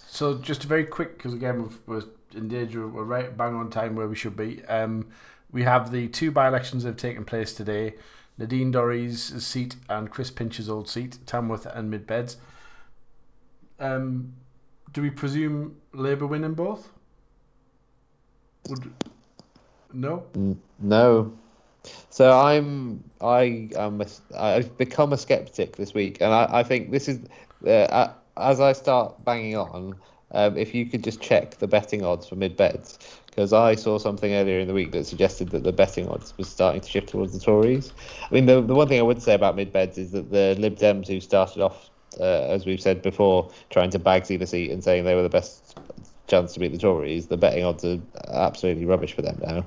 So 0.09 0.39
just 0.39 0.65
a 0.65 0.67
very 0.67 0.85
quick, 0.85 1.19
because 1.19 1.35
again 1.35 1.71
we're 1.87 2.03
in 2.35 2.49
danger, 2.49 2.87
we're 2.87 3.05
right 3.05 3.37
bang 3.37 3.55
on 3.55 3.71
time 3.71 3.97
where 3.97 4.09
we 4.09 4.17
should 4.17 4.37
be. 4.37 4.65
Um, 4.65 5.09
we 5.53 5.63
have 5.63 5.91
the 5.91 6.09
two 6.09 6.31
by-elections 6.31 6.83
that 6.83 6.91
have 6.91 6.97
taken 6.97 7.25
place 7.25 7.55
today. 7.55 7.95
Nadine 8.39 8.73
Dorries' 8.73 9.41
seat 9.41 9.77
and 9.89 10.11
Chris 10.11 10.31
Pincher's 10.31 10.69
old 10.69 10.89
seat, 10.89 11.19
Tamworth 11.27 11.67
and 11.67 11.91
Mid 11.91 12.07
Beds. 12.07 12.37
Um, 13.79 14.35
do 14.93 15.03
we 15.03 15.11
presume 15.11 15.77
Labour 15.93 16.27
win 16.27 16.45
in 16.45 16.55
both? 16.55 16.87
Would 18.69 18.93
no? 19.93 20.25
No. 20.79 21.33
So 22.11 22.39
I'm 22.39 23.05
I 23.21 23.71
am 23.77 24.01
a, 24.01 24.07
I've 24.37 24.77
become 24.77 25.13
a 25.13 25.19
skeptic 25.19 25.77
this 25.77 25.95
week, 25.95 26.19
and 26.21 26.33
I, 26.33 26.49
I 26.51 26.63
think 26.65 26.91
this 26.91 27.09
is 27.09 27.21
uh, 27.67 28.13
as 28.37 28.61
I 28.61 28.73
start 28.73 29.25
banging 29.25 29.57
on. 29.57 29.97
Um, 30.33 30.57
if 30.57 30.75
you 30.75 30.87
could 30.87 31.05
just 31.05 31.21
check 31.21 31.59
the 31.59 31.69
betting 31.69 32.05
odds 32.05 32.29
for 32.29 32.35
mid 32.35 32.57
beds, 32.57 32.99
because 33.27 33.53
I 33.53 33.77
saw 33.77 33.99
something 33.99 34.33
earlier 34.35 34.59
in 34.59 34.67
the 34.67 34.75
week 34.75 34.91
that 34.93 35.07
suggested 35.07 35.51
that 35.51 35.63
the 35.63 35.73
betting 35.73 36.09
odds 36.09 36.37
was 36.37 36.49
starting 36.49 36.81
to 36.81 36.89
shift 36.89 37.11
towards 37.11 37.33
the 37.33 37.39
Tories. 37.39 37.93
I 38.29 38.35
mean, 38.35 38.47
the 38.47 38.61
the 38.61 38.75
one 38.75 38.89
thing 38.89 38.99
I 38.99 39.03
would 39.03 39.23
say 39.23 39.35
about 39.35 39.55
mid 39.55 39.73
beds 39.73 39.99
is 39.99 40.11
that 40.13 40.31
the 40.31 40.57
Lib 40.59 40.77
Dems 40.77 41.07
who 41.07 41.21
started 41.21 41.63
off, 41.63 41.91
uh, 42.19 42.25
as 42.25 42.67
we've 42.67 42.81
said 42.81 43.03
before, 43.03 43.51
trying 43.71 43.91
to 43.91 43.99
bag 43.99 44.25
the 44.25 44.47
seat 44.47 44.71
and 44.73 44.83
saying 44.83 45.05
they 45.05 45.15
were 45.15 45.23
the 45.23 45.29
best 45.29 45.79
chance 46.27 46.55
to 46.55 46.61
beat 46.61 46.73
the 46.73 46.79
Tories, 46.79 47.29
the 47.29 47.37
betting 47.37 47.65
odds 47.65 47.85
are 47.85 48.01
absolutely 48.29 48.85
rubbish 48.85 49.13
for 49.13 49.23
them 49.23 49.41
now. 49.43 49.67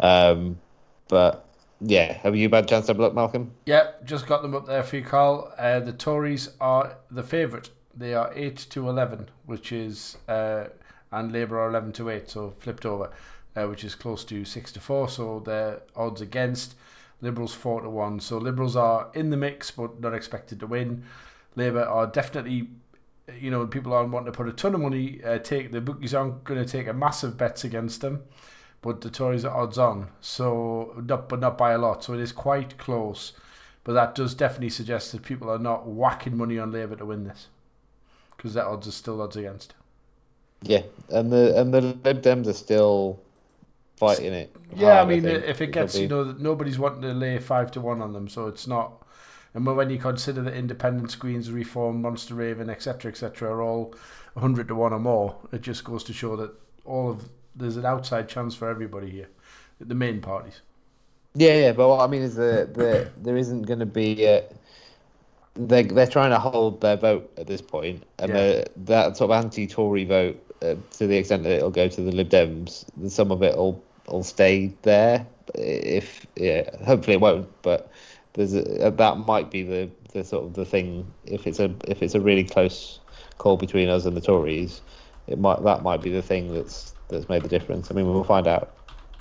Um, 0.00 0.60
but 1.08 1.48
yeah, 1.80 2.12
have 2.12 2.36
you 2.36 2.48
had 2.48 2.64
a 2.64 2.66
chance 2.66 2.86
to 2.86 2.94
look, 2.94 3.14
Malcolm? 3.14 3.52
Yeah, 3.66 3.92
just 4.04 4.26
got 4.26 4.42
them 4.42 4.54
up 4.54 4.66
there 4.66 4.82
for 4.82 4.96
you, 4.96 5.04
Carl. 5.04 5.52
Uh, 5.58 5.80
the 5.80 5.92
Tories 5.92 6.50
are 6.60 6.96
the 7.10 7.22
favourite. 7.22 7.70
They 7.96 8.14
are 8.14 8.32
eight 8.34 8.56
to 8.70 8.88
eleven, 8.88 9.28
which 9.46 9.72
is 9.72 10.16
uh, 10.28 10.64
and 11.12 11.32
Labour 11.32 11.60
are 11.60 11.68
eleven 11.68 11.92
to 11.92 12.10
eight, 12.10 12.30
so 12.30 12.54
flipped 12.58 12.86
over, 12.86 13.10
uh, 13.56 13.66
which 13.66 13.84
is 13.84 13.94
close 13.94 14.24
to 14.26 14.44
six 14.44 14.72
to 14.72 14.80
four. 14.80 15.08
So 15.08 15.40
their 15.40 15.82
odds 15.94 16.20
against 16.20 16.74
Liberals 17.20 17.54
four 17.54 17.80
to 17.80 17.90
one. 17.90 18.20
So 18.20 18.38
Liberals 18.38 18.76
are 18.76 19.10
in 19.14 19.30
the 19.30 19.36
mix, 19.36 19.70
but 19.70 20.00
not 20.00 20.14
expected 20.14 20.60
to 20.60 20.66
win. 20.66 21.04
Labour 21.56 21.84
are 21.84 22.06
definitely 22.06 22.68
you 23.40 23.50
know, 23.50 23.66
people 23.66 23.92
aren't 23.92 24.10
wanting 24.10 24.32
to 24.32 24.36
put 24.36 24.48
a 24.48 24.52
ton 24.52 24.74
of 24.74 24.80
money. 24.80 25.20
Uh, 25.24 25.38
take 25.38 25.72
the 25.72 25.80
bookies 25.80 26.14
aren't 26.14 26.44
going 26.44 26.62
to 26.62 26.70
take 26.70 26.88
a 26.88 26.92
massive 26.92 27.36
bets 27.36 27.64
against 27.64 28.00
them, 28.00 28.22
but 28.82 29.00
the 29.00 29.10
Tories 29.10 29.44
are 29.44 29.56
odds 29.56 29.78
on. 29.78 30.08
So, 30.20 30.94
not, 31.06 31.28
but 31.28 31.40
not 31.40 31.56
by 31.56 31.72
a 31.72 31.78
lot. 31.78 32.04
So 32.04 32.14
it 32.14 32.20
is 32.20 32.32
quite 32.32 32.76
close. 32.76 33.32
But 33.82 33.94
that 33.94 34.14
does 34.14 34.34
definitely 34.34 34.70
suggest 34.70 35.12
that 35.12 35.22
people 35.22 35.50
are 35.50 35.58
not 35.58 35.86
whacking 35.86 36.36
money 36.36 36.58
on 36.58 36.72
Labour 36.72 36.96
to 36.96 37.04
win 37.04 37.24
this, 37.24 37.48
because 38.44 38.54
that 38.54 38.66
odds 38.66 38.86
are 38.86 38.92
still 38.92 39.22
odds 39.22 39.36
against. 39.36 39.72
Yeah, 40.60 40.82
and 41.08 41.32
the 41.32 41.58
and 41.58 41.72
the 41.72 41.80
Lib 41.80 42.20
Dems 42.20 42.46
are 42.46 42.52
still 42.52 43.18
fighting 43.96 44.34
it. 44.34 44.54
Yeah, 44.76 44.96
hard, 44.96 45.08
I 45.08 45.14
mean, 45.14 45.26
I 45.26 45.30
if 45.30 45.62
it 45.62 45.68
gets, 45.68 45.96
you 45.96 46.08
know, 46.08 46.32
nobody's 46.38 46.78
wanting 46.78 47.00
to 47.00 47.14
lay 47.14 47.38
five 47.38 47.72
to 47.72 47.80
one 47.80 48.02
on 48.02 48.12
them, 48.12 48.28
so 48.28 48.48
it's 48.48 48.66
not 48.66 49.02
and 49.54 49.64
when 49.64 49.88
you 49.88 49.98
consider 49.98 50.42
that 50.42 50.54
independent 50.54 51.18
Greens, 51.18 51.50
Reform, 51.50 52.02
Monster 52.02 52.34
Raving, 52.34 52.68
etc., 52.68 53.10
etc., 53.10 53.50
are 53.50 53.62
all 53.62 53.94
100 54.34 54.68
to 54.68 54.74
1 54.74 54.92
or 54.92 54.98
more, 54.98 55.36
it 55.52 55.62
just 55.62 55.84
goes 55.84 56.04
to 56.04 56.12
show 56.12 56.36
that 56.36 56.52
all 56.84 57.12
of 57.12 57.26
there's 57.56 57.78
an 57.78 57.86
outside 57.86 58.28
chance 58.28 58.54
for 58.54 58.68
everybody 58.68 59.08
here, 59.08 59.28
the 59.80 59.94
main 59.94 60.20
parties. 60.20 60.60
Yeah, 61.34 61.54
yeah, 61.54 61.72
but 61.72 61.88
what 61.88 62.00
I 62.00 62.08
mean 62.08 62.22
is 62.22 62.34
that 62.34 62.74
the, 62.74 63.08
there 63.16 63.36
isn't 63.38 63.62
going 63.62 63.78
to 63.78 63.86
be. 63.86 64.24
A, 64.26 64.44
they 65.54 65.82
they're 65.84 66.06
trying 66.06 66.30
to 66.30 66.38
hold 66.38 66.80
their 66.80 66.96
vote 66.96 67.30
at 67.38 67.46
this 67.46 67.62
point, 67.62 68.02
and 68.18 68.30
Yeah. 68.32 68.64
that 68.84 69.16
sort 69.16 69.30
of 69.30 69.44
anti-Tory 69.44 70.04
vote, 70.04 70.36
uh, 70.62 70.74
to 70.98 71.06
the 71.06 71.16
extent 71.16 71.44
that 71.44 71.52
it'll 71.52 71.70
go 71.70 71.88
to 71.88 72.00
the 72.00 72.12
Lib 72.12 72.28
Dems, 72.28 72.84
some 73.10 73.30
of 73.30 73.42
it 73.42 73.56
will 73.56 73.82
will 74.08 74.22
stay 74.24 74.72
there. 74.82 75.26
If 75.54 76.26
yeah, 76.36 76.70
hopefully 76.84 77.14
it 77.14 77.20
won't, 77.20 77.48
but 77.62 77.90
there's 78.32 78.54
a, 78.54 78.90
that 78.90 79.18
might 79.18 79.50
be 79.50 79.62
the, 79.62 79.90
the 80.12 80.24
sort 80.24 80.44
of 80.44 80.54
the 80.54 80.64
thing. 80.64 81.06
If 81.24 81.46
it's 81.46 81.60
a 81.60 81.72
if 81.86 82.02
it's 82.02 82.14
a 82.14 82.20
really 82.20 82.44
close 82.44 82.98
call 83.38 83.56
between 83.56 83.88
us 83.88 84.06
and 84.06 84.16
the 84.16 84.20
Tories, 84.20 84.80
it 85.26 85.38
might 85.38 85.62
that 85.62 85.82
might 85.82 86.02
be 86.02 86.10
the 86.10 86.22
thing 86.22 86.52
that's 86.52 86.94
that's 87.08 87.28
made 87.28 87.42
the 87.42 87.48
difference. 87.48 87.90
I 87.90 87.94
mean, 87.94 88.06
we'll 88.12 88.24
find 88.24 88.48
out. 88.48 88.72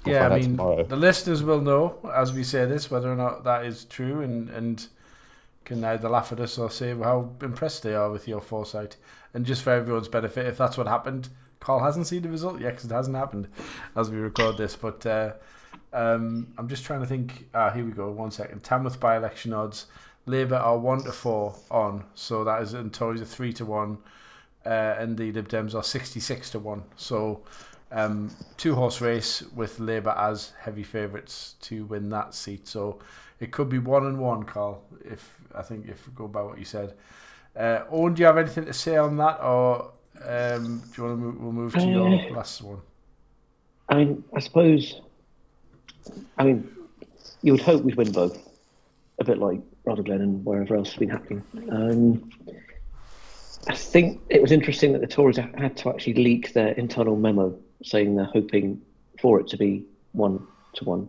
Yeah, 0.06 0.28
I 0.28 0.40
mean, 0.40 0.58
tomorrow. 0.58 0.84
the 0.84 0.98
listeners 0.98 1.44
will 1.44 1.62
know 1.62 1.96
as 2.14 2.34
we 2.34 2.44
say 2.44 2.66
this 2.66 2.92
whether 2.92 3.12
or 3.12 3.16
not 3.16 3.44
that 3.46 3.66
is 3.66 3.86
true, 3.86 4.22
and 4.22 4.50
and 4.50 4.86
can 5.66 5.84
either 5.84 6.09
laugh 6.09 6.32
at 6.32 6.39
us 6.39 6.57
or 6.57 6.70
say 6.70 6.95
how 6.95 7.32
impressed 7.41 7.84
they 7.84 7.95
are 7.95 8.11
with 8.11 8.28
your 8.28 8.41
foresight. 8.41 8.95
And 9.34 9.45
just 9.45 9.64
for 9.64 9.72
everyone's 9.72 10.07
benefit, 10.07 10.45
if 10.47 10.57
that's 10.57 10.78
what 10.78 10.88
happened, 10.88 11.30
Carl 11.59 11.84
hasn't 11.84 12.07
seen 12.07 12.22
the 12.22 12.30
result 12.30 12.59
yet 12.59 12.72
because 12.72 12.91
it 12.91 12.93
hasn't 12.93 13.16
happened 13.16 13.47
as 13.95 14.09
we 14.09 14.18
record 14.18 14.57
this. 14.57 14.76
But 14.76 15.05
uh, 15.05 15.34
um, 15.93 16.53
I'm 16.57 16.68
just 16.68 16.86
trying 16.86 17.01
to 17.01 17.07
think. 17.07 17.47
Ah, 17.53 17.72
here 17.72 17.86
we 17.86 17.91
go. 17.91 18.11
One 18.11 18.32
second. 18.32 18.64
Tamworth 18.64 18.99
by-election 18.99 19.53
odds. 19.53 19.88
Labour 20.26 20.55
are 20.55 20.78
one 20.78 21.03
to 21.03 21.11
four 21.11 21.53
on, 21.70 22.05
so 22.16 22.45
that 22.45 22.61
is 22.61 22.74
and 22.74 22.93
Tories 22.93 23.22
are 23.22 23.26
three 23.26 23.51
to 23.53 23.66
one, 23.66 23.97
uh, 24.66 24.70
and 24.70 25.18
the 25.18 25.34
Lib 25.34 25.49
Dems 25.49 25.76
are 25.76 25.84
sixty-six 25.84 26.51
to 26.51 26.59
one. 26.59 26.84
So 26.95 27.41
um, 27.91 28.34
two 28.55 28.74
horse 28.74 29.01
race 29.01 29.41
with 29.41 29.82
Labour 29.82 30.16
as 30.18 30.53
heavy 30.61 30.84
favourites 30.84 31.55
to 31.64 31.84
win 31.84 32.09
that 32.11 32.34
seat. 32.34 32.70
So 32.70 32.99
it 33.40 33.52
could 33.52 33.70
be 33.70 33.80
one 33.80 34.06
and 34.06 34.20
one, 34.20 34.44
Carl. 34.44 34.84
If 35.04 35.38
I 35.54 35.62
think 35.62 35.88
if 35.88 36.08
we 36.08 36.14
go 36.14 36.28
by 36.28 36.42
what 36.42 36.58
you 36.58 36.66
said. 36.66 36.94
Uh, 37.56 37.84
Owain, 37.92 38.14
do 38.16 38.22
you 38.22 38.26
have 38.26 38.38
anything 38.38 38.66
to 38.66 38.74
say 38.74 38.98
on 38.98 39.18
that, 39.18 39.40
or 39.42 39.92
um, 40.26 40.82
do 40.96 41.02
you 41.02 41.04
want 41.04 41.14
to 41.14 41.18
move, 41.18 41.42
we'll 41.42 41.52
move 41.52 41.74
to 41.74 41.86
your 41.86 42.08
Uh, 42.08 42.30
last 42.34 42.62
one? 42.62 42.80
I 43.90 43.96
mean, 43.96 44.24
I 44.36 44.40
suppose. 44.40 45.02
I 46.38 46.44
mean, 46.44 46.68
you 47.44 47.52
would 47.52 47.62
hope 47.62 47.84
we'd 47.84 47.96
win 47.96 48.12
both, 48.12 48.38
a 49.20 49.24
bit 49.24 49.38
like 49.38 49.62
Rutherglen 49.86 50.22
and 50.22 50.46
wherever 50.46 50.76
else 50.76 50.90
has 50.90 50.98
been 50.98 51.10
happening. 51.10 51.44
Um, 51.70 52.32
I 53.68 53.76
think 53.76 54.20
it 54.30 54.42
was 54.42 54.52
interesting 54.52 54.94
that 54.94 55.02
the 55.02 55.08
Tories 55.08 55.38
had 55.38 55.78
to 55.78 55.90
actually 55.90 56.16
leak 56.16 56.54
their 56.54 56.70
internal 56.70 57.16
memo 57.16 57.58
saying 57.84 58.16
they're 58.16 58.26
hoping 58.26 58.82
for 59.20 59.40
it 59.40 59.48
to 59.50 59.58
be 59.58 59.86
one 60.14 60.46
to 60.74 60.86
one. 60.86 61.08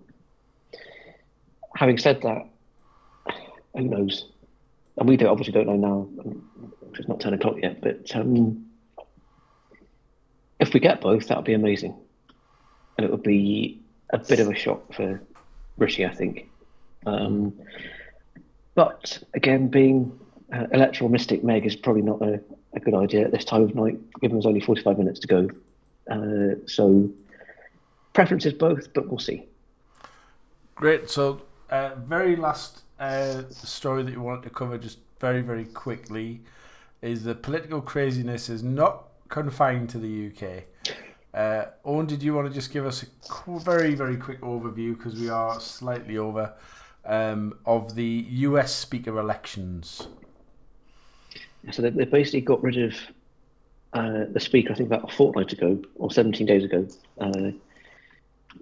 Having 1.75 1.99
said 1.99 2.23
that, 2.23 2.47
who 3.75 3.83
knows? 3.83 4.27
And 4.97 5.09
we 5.09 5.17
don't, 5.17 5.29
obviously 5.29 5.53
don't 5.53 5.67
know 5.67 5.77
now. 5.77 6.35
It's 6.95 7.09
not 7.09 7.21
10 7.21 7.35
o'clock 7.35 7.57
yet, 7.61 7.81
but 7.81 8.15
um, 8.15 8.67
if 10.61 10.73
we 10.73 10.81
get 10.81 11.01
both, 11.01 11.29
that 11.29 11.37
would 11.37 11.45
be 11.45 11.55
amazing 11.55 11.97
and 12.97 13.05
it 13.05 13.11
would 13.11 13.23
be 13.23 13.81
a 14.11 14.19
bit 14.19 14.41
of 14.41 14.49
a 14.49 14.55
shock 14.55 14.93
for 14.93 15.21
Rishi, 15.77 16.05
I 16.07 16.15
think. 16.15 16.49
Um, 17.07 17.53
but 18.75 19.23
again, 19.35 19.69
being 19.69 20.19
uh, 20.53 20.67
electoral 20.73 21.11
mystic 21.11 21.43
Meg 21.43 21.67
is 21.67 21.77
probably 21.77 22.03
not 22.03 22.23
a, 22.23 22.41
a 22.75 22.81
good 22.81 22.95
idea 22.95 23.25
at 23.25 23.33
this 23.33 23.45
time 23.45 23.63
of 23.63 23.75
night, 23.75 23.99
given 24.21 24.37
there's 24.37 24.47
only 24.47 24.61
45 24.61 24.99
minutes 24.99 25.21
to 25.21 25.27
go. 25.27 25.51
Uh, 26.11 26.57
so, 26.67 27.11
preference 28.13 28.47
is 28.47 28.53
both, 28.53 28.93
but 28.93 29.09
we'll 29.09 29.19
see. 29.19 29.45
Great. 30.75 31.11
So, 31.11 31.41
uh, 31.71 31.95
very 32.07 32.37
last 32.37 32.83
uh, 32.99 33.43
story 33.51 34.03
that 34.03 34.13
you 34.13 34.21
wanted 34.21 34.43
to 34.45 34.51
cover, 34.51 34.79
just 34.79 34.99
very, 35.21 35.43
very 35.43 35.65
quickly, 35.65 36.41
is 37.03 37.25
the 37.25 37.35
political 37.35 37.81
craziness 37.81 38.49
is 38.49 38.63
not 38.63 39.05
confined 39.29 39.91
to 39.91 39.99
the 39.99 40.29
UK. 40.29 40.65
Uh, 41.35 41.67
Owain, 41.85 42.07
did 42.07 42.23
you 42.23 42.35
want 42.35 42.47
to 42.47 42.55
just 42.55 42.73
give 42.73 42.87
us 42.87 43.03
a 43.03 43.59
very, 43.59 43.95
very 43.95 44.17
quick 44.17 44.41
overview 44.41 44.97
because 44.97 45.19
we 45.19 45.29
are 45.29 45.61
slightly 45.61 46.17
over 46.17 46.53
um, 47.05 47.59
of 47.67 47.95
the 47.95 48.27
US 48.29 48.75
speaker 48.75 49.19
elections? 49.19 50.07
So 51.73 51.83
they, 51.83 51.91
they 51.91 52.05
basically 52.05 52.43
got 52.43 52.63
rid 52.63 52.79
of 52.79 52.95
uh, 53.95 54.25
the 54.31 54.41
speaker, 54.41 54.73
I 54.73 54.77
think 54.77 54.89
about 54.89 55.11
a 55.11 55.15
fortnight 55.15 55.53
ago 55.53 55.83
or 55.97 56.11
17 56.11 56.47
days 56.47 56.65
ago, 56.65 56.87
uh, 57.21 57.51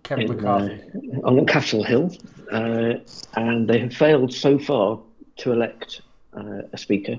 Kevin 0.02 0.30
in, 0.30 0.36
McCarthy. 0.36 0.82
uh, 1.16 1.28
on 1.28 1.46
Capitol 1.46 1.84
Hill, 1.84 2.16
uh, 2.50 2.94
and 3.36 3.68
they 3.68 3.78
have 3.78 3.94
failed 3.94 4.32
so 4.32 4.58
far 4.58 5.00
to 5.36 5.52
elect 5.52 6.02
uh, 6.36 6.62
a 6.72 6.78
speaker. 6.78 7.16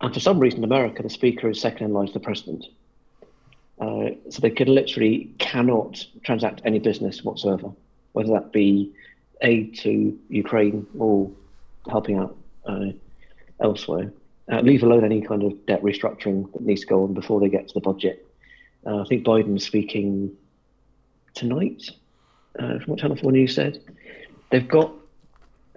And 0.00 0.12
for 0.12 0.20
some 0.20 0.38
reason, 0.38 0.60
in 0.60 0.64
America, 0.64 1.02
the 1.02 1.10
speaker 1.10 1.48
is 1.48 1.60
second 1.60 1.86
in 1.86 1.92
line 1.92 2.08
to 2.08 2.12
the 2.12 2.20
president. 2.20 2.66
Uh, 3.80 4.10
so 4.30 4.40
they 4.40 4.50
could 4.50 4.68
literally 4.68 5.32
cannot 5.38 6.04
transact 6.22 6.62
any 6.64 6.78
business 6.78 7.24
whatsoever, 7.24 7.70
whether 8.12 8.32
that 8.32 8.52
be 8.52 8.92
aid 9.42 9.76
to 9.78 10.18
Ukraine 10.28 10.86
or 10.98 11.30
helping 11.90 12.18
out 12.18 12.36
uh, 12.66 12.86
elsewhere. 13.60 14.12
Uh, 14.50 14.60
leave 14.60 14.82
alone 14.82 15.04
any 15.04 15.22
kind 15.22 15.42
of 15.42 15.66
debt 15.66 15.82
restructuring 15.82 16.52
that 16.52 16.60
needs 16.60 16.82
to 16.82 16.86
go 16.86 17.04
on 17.04 17.14
before 17.14 17.40
they 17.40 17.48
get 17.48 17.66
to 17.66 17.74
the 17.74 17.80
budget. 17.80 18.26
Uh, 18.86 19.00
I 19.00 19.04
think 19.04 19.24
Biden's 19.24 19.64
speaking 19.64 20.36
tonight, 21.34 21.90
uh, 22.58 22.78
from 22.78 22.86
what 22.86 22.98
Channel 23.00 23.16
4 23.16 23.32
News 23.32 23.54
said. 23.54 23.82
They've 24.50 24.66
got 24.66 24.92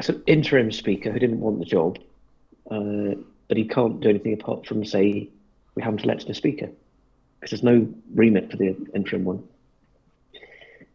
an 0.08 0.24
interim 0.28 0.72
speaker 0.72 1.12
who 1.12 1.20
didn't 1.20 1.40
want 1.40 1.60
the 1.60 1.66
job, 1.66 1.98
uh, 2.70 3.16
but 3.48 3.58
he 3.58 3.68
can't 3.68 4.00
do 4.00 4.10
anything 4.10 4.34
apart 4.34 4.66
from 4.66 4.86
say, 4.86 5.30
we 5.76 5.82
haven't 5.84 6.04
elected 6.04 6.30
a 6.30 6.34
speaker, 6.34 6.70
because 7.40 7.52
there's 7.52 7.64
no 7.64 7.88
remit 8.14 8.52
for 8.52 8.58
the 8.58 8.76
interim 8.94 9.24
one. 9.24 9.44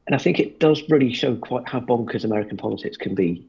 And 0.07 0.15
I 0.15 0.19
think 0.19 0.41
it 0.41 0.59
does 0.59 0.83
really 0.89 1.13
show 1.13 1.37
quite 1.37 1.69
how 1.69 1.81
bonkers 1.81 2.25
American 2.25 2.57
politics 2.57 2.97
can 2.97 3.15
be. 3.15 3.47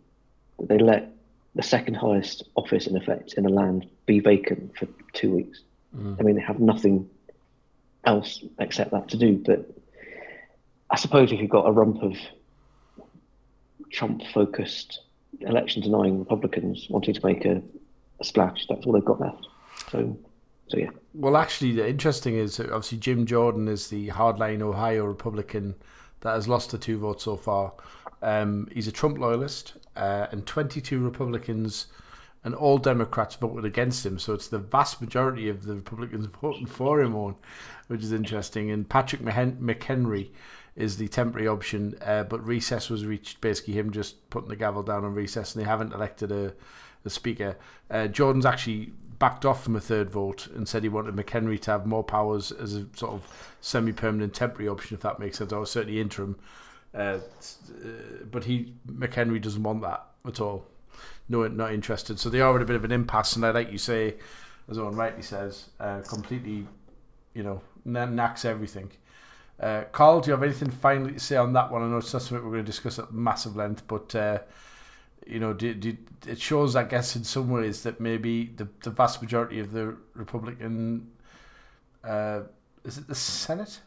That 0.59 0.69
they 0.69 0.77
let 0.77 1.11
the 1.55 1.63
second 1.63 1.95
highest 1.95 2.43
office 2.55 2.87
in 2.87 2.95
effect 2.95 3.33
in 3.33 3.43
the 3.43 3.49
land 3.49 3.87
be 4.05 4.19
vacant 4.19 4.77
for 4.77 4.87
two 5.13 5.35
weeks. 5.35 5.61
I 6.19 6.23
mean, 6.23 6.35
they 6.35 6.41
have 6.41 6.59
nothing 6.59 7.09
else 8.05 8.43
except 8.59 8.91
that 8.91 9.09
to 9.09 9.17
do. 9.17 9.37
But 9.37 9.69
I 10.93 10.95
suppose 10.95 11.31
if 11.31 11.39
you've 11.39 11.49
got 11.49 11.67
a 11.67 11.71
rump 11.71 12.03
of 12.03 12.15
Trump-focused 13.89 15.01
election-denying 15.39 16.19
Republicans 16.19 16.85
wanting 16.87 17.15
to 17.15 17.25
make 17.25 17.45
a, 17.45 17.63
a 18.19 18.23
splash, 18.23 18.67
that's 18.69 18.85
all 18.85 18.93
they've 18.93 19.03
got 19.03 19.19
left. 19.19 19.47
So, 19.89 20.15
so 20.67 20.77
yeah. 20.77 20.91
Well, 21.15 21.35
actually, 21.35 21.71
the 21.71 21.89
interesting 21.89 22.35
is 22.35 22.59
obviously 22.59 22.99
Jim 22.99 23.25
Jordan 23.25 23.69
is 23.69 23.87
the 23.87 24.09
hardline 24.09 24.61
Ohio 24.61 25.05
Republican 25.05 25.73
that 26.21 26.35
has 26.35 26.47
lost 26.47 26.69
the 26.69 26.77
two 26.77 26.99
votes 26.99 27.23
so 27.23 27.37
far. 27.37 27.73
Um, 28.21 28.67
he's 28.71 28.87
a 28.87 28.91
Trump 28.91 29.17
loyalist, 29.17 29.73
uh, 29.95 30.27
and 30.31 30.45
22 30.45 30.99
Republicans 30.99 31.87
and 32.43 32.53
all 32.53 32.77
Democrats 32.77 33.33
voted 33.37 33.65
against 33.65 34.05
him. 34.05 34.19
So 34.19 34.33
it's 34.33 34.49
the 34.49 34.59
vast 34.59 35.01
majority 35.01 35.49
of 35.49 35.65
the 35.65 35.73
Republicans 35.73 36.27
voting 36.41 36.67
for 36.67 37.01
him 37.01 37.15
on, 37.15 37.33
which 37.87 38.03
is 38.03 38.13
interesting. 38.13 38.69
And 38.69 38.87
Patrick 38.87 39.23
McHenry 39.23 40.29
is 40.75 40.97
the 40.97 41.07
temporary 41.07 41.47
option, 41.47 41.97
uh, 42.01 42.23
but 42.23 42.45
recess 42.45 42.89
was 42.89 43.05
reached. 43.05 43.41
Basically, 43.41 43.73
him 43.73 43.91
just 43.91 44.29
putting 44.29 44.49
the 44.49 44.55
gavel 44.55 44.83
down 44.83 45.05
on 45.05 45.13
recess, 45.13 45.55
and 45.55 45.63
they 45.63 45.67
haven't 45.67 45.93
elected 45.93 46.31
a, 46.31 46.53
a 47.05 47.09
speaker. 47.09 47.55
Uh, 47.89 48.07
Jordan's 48.07 48.45
actually 48.45 48.91
backed 49.19 49.45
off 49.45 49.63
from 49.63 49.75
a 49.75 49.79
third 49.79 50.09
vote 50.09 50.47
and 50.47 50.67
said 50.67 50.83
he 50.83 50.89
wanted 50.89 51.15
McHenry 51.15 51.59
to 51.61 51.71
have 51.71 51.85
more 51.85 52.03
powers 52.03 52.51
as 52.51 52.75
a 52.75 52.85
sort 52.95 53.13
of 53.13 53.55
semi-permanent 53.61 54.33
temporary 54.33 54.67
option, 54.67 54.95
if 54.95 55.01
that 55.01 55.19
makes 55.19 55.37
sense, 55.37 55.53
or 55.53 55.65
certainly 55.65 56.01
interim. 56.01 56.37
Uh, 56.93 57.19
but 58.31 58.43
he 58.43 58.73
McHenry 58.87 59.41
doesn't 59.41 59.63
want 59.63 59.81
that 59.81 60.05
at 60.27 60.41
all. 60.41 60.65
No, 61.29 61.47
not 61.47 61.73
interested. 61.73 62.19
So 62.19 62.29
they 62.29 62.41
are 62.41 62.55
at 62.55 62.61
a 62.61 62.65
bit 62.65 62.75
of 62.75 62.83
an 62.83 62.91
impasse, 62.91 63.35
and 63.35 63.45
I 63.45 63.51
like 63.51 63.71
you 63.71 63.77
say, 63.77 64.15
as 64.69 64.77
Owain 64.77 64.95
rightly 64.95 65.23
says, 65.23 65.67
uh, 65.79 66.01
completely, 66.01 66.67
you 67.33 67.43
know, 67.43 67.61
knacks 67.85 68.45
everything. 68.45 68.91
Uh, 69.63 69.85
Carl, 69.93 70.19
do 70.19 70.27
you 70.27 70.33
have 70.33 70.43
anything 70.43 70.69
finally 70.69 71.13
to 71.13 71.19
say 71.21 71.37
on 71.37 71.53
that 71.53 71.71
one? 71.71 71.83
I 71.83 71.87
know 71.87 71.95
it's 71.95 72.11
not 72.11 72.21
something 72.21 72.43
we're 72.43 72.51
going 72.51 72.65
to 72.65 72.69
discuss 72.69 72.99
at 72.99 73.13
massive 73.13 73.55
length, 73.55 73.87
but 73.87 74.13
uh, 74.13 74.39
you 75.25 75.39
know, 75.39 75.53
do, 75.53 75.73
do, 75.73 75.95
it 76.27 76.41
shows, 76.41 76.75
I 76.75 76.83
guess, 76.83 77.15
in 77.15 77.23
some 77.23 77.49
ways 77.49 77.83
that 77.83 78.01
maybe 78.01 78.45
the, 78.45 78.67
the 78.83 78.89
vast 78.89 79.21
majority 79.21 79.61
of 79.61 79.71
the 79.71 79.95
Republican, 80.15 81.11
uh, 82.03 82.41
is 82.83 82.97
it 82.97 83.07
the 83.07 83.15
Senate? 83.15 83.79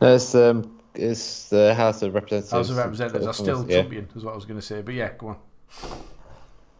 No, 0.00 0.14
it's 0.14 0.32
um, 0.36 0.78
it's 0.94 1.48
the 1.48 1.74
House 1.74 2.02
of 2.02 2.14
Representatives. 2.14 2.52
House 2.52 2.70
of 2.70 2.76
Representatives 2.76 3.26
are 3.26 3.34
still 3.34 3.68
yeah. 3.68 3.82
Trumpian, 3.82 4.16
is 4.16 4.22
what 4.22 4.30
I 4.30 4.36
was 4.36 4.44
going 4.44 4.60
to 4.60 4.66
say. 4.66 4.80
But 4.82 4.94
yeah, 4.94 5.10
go 5.18 5.28
on. 5.28 5.38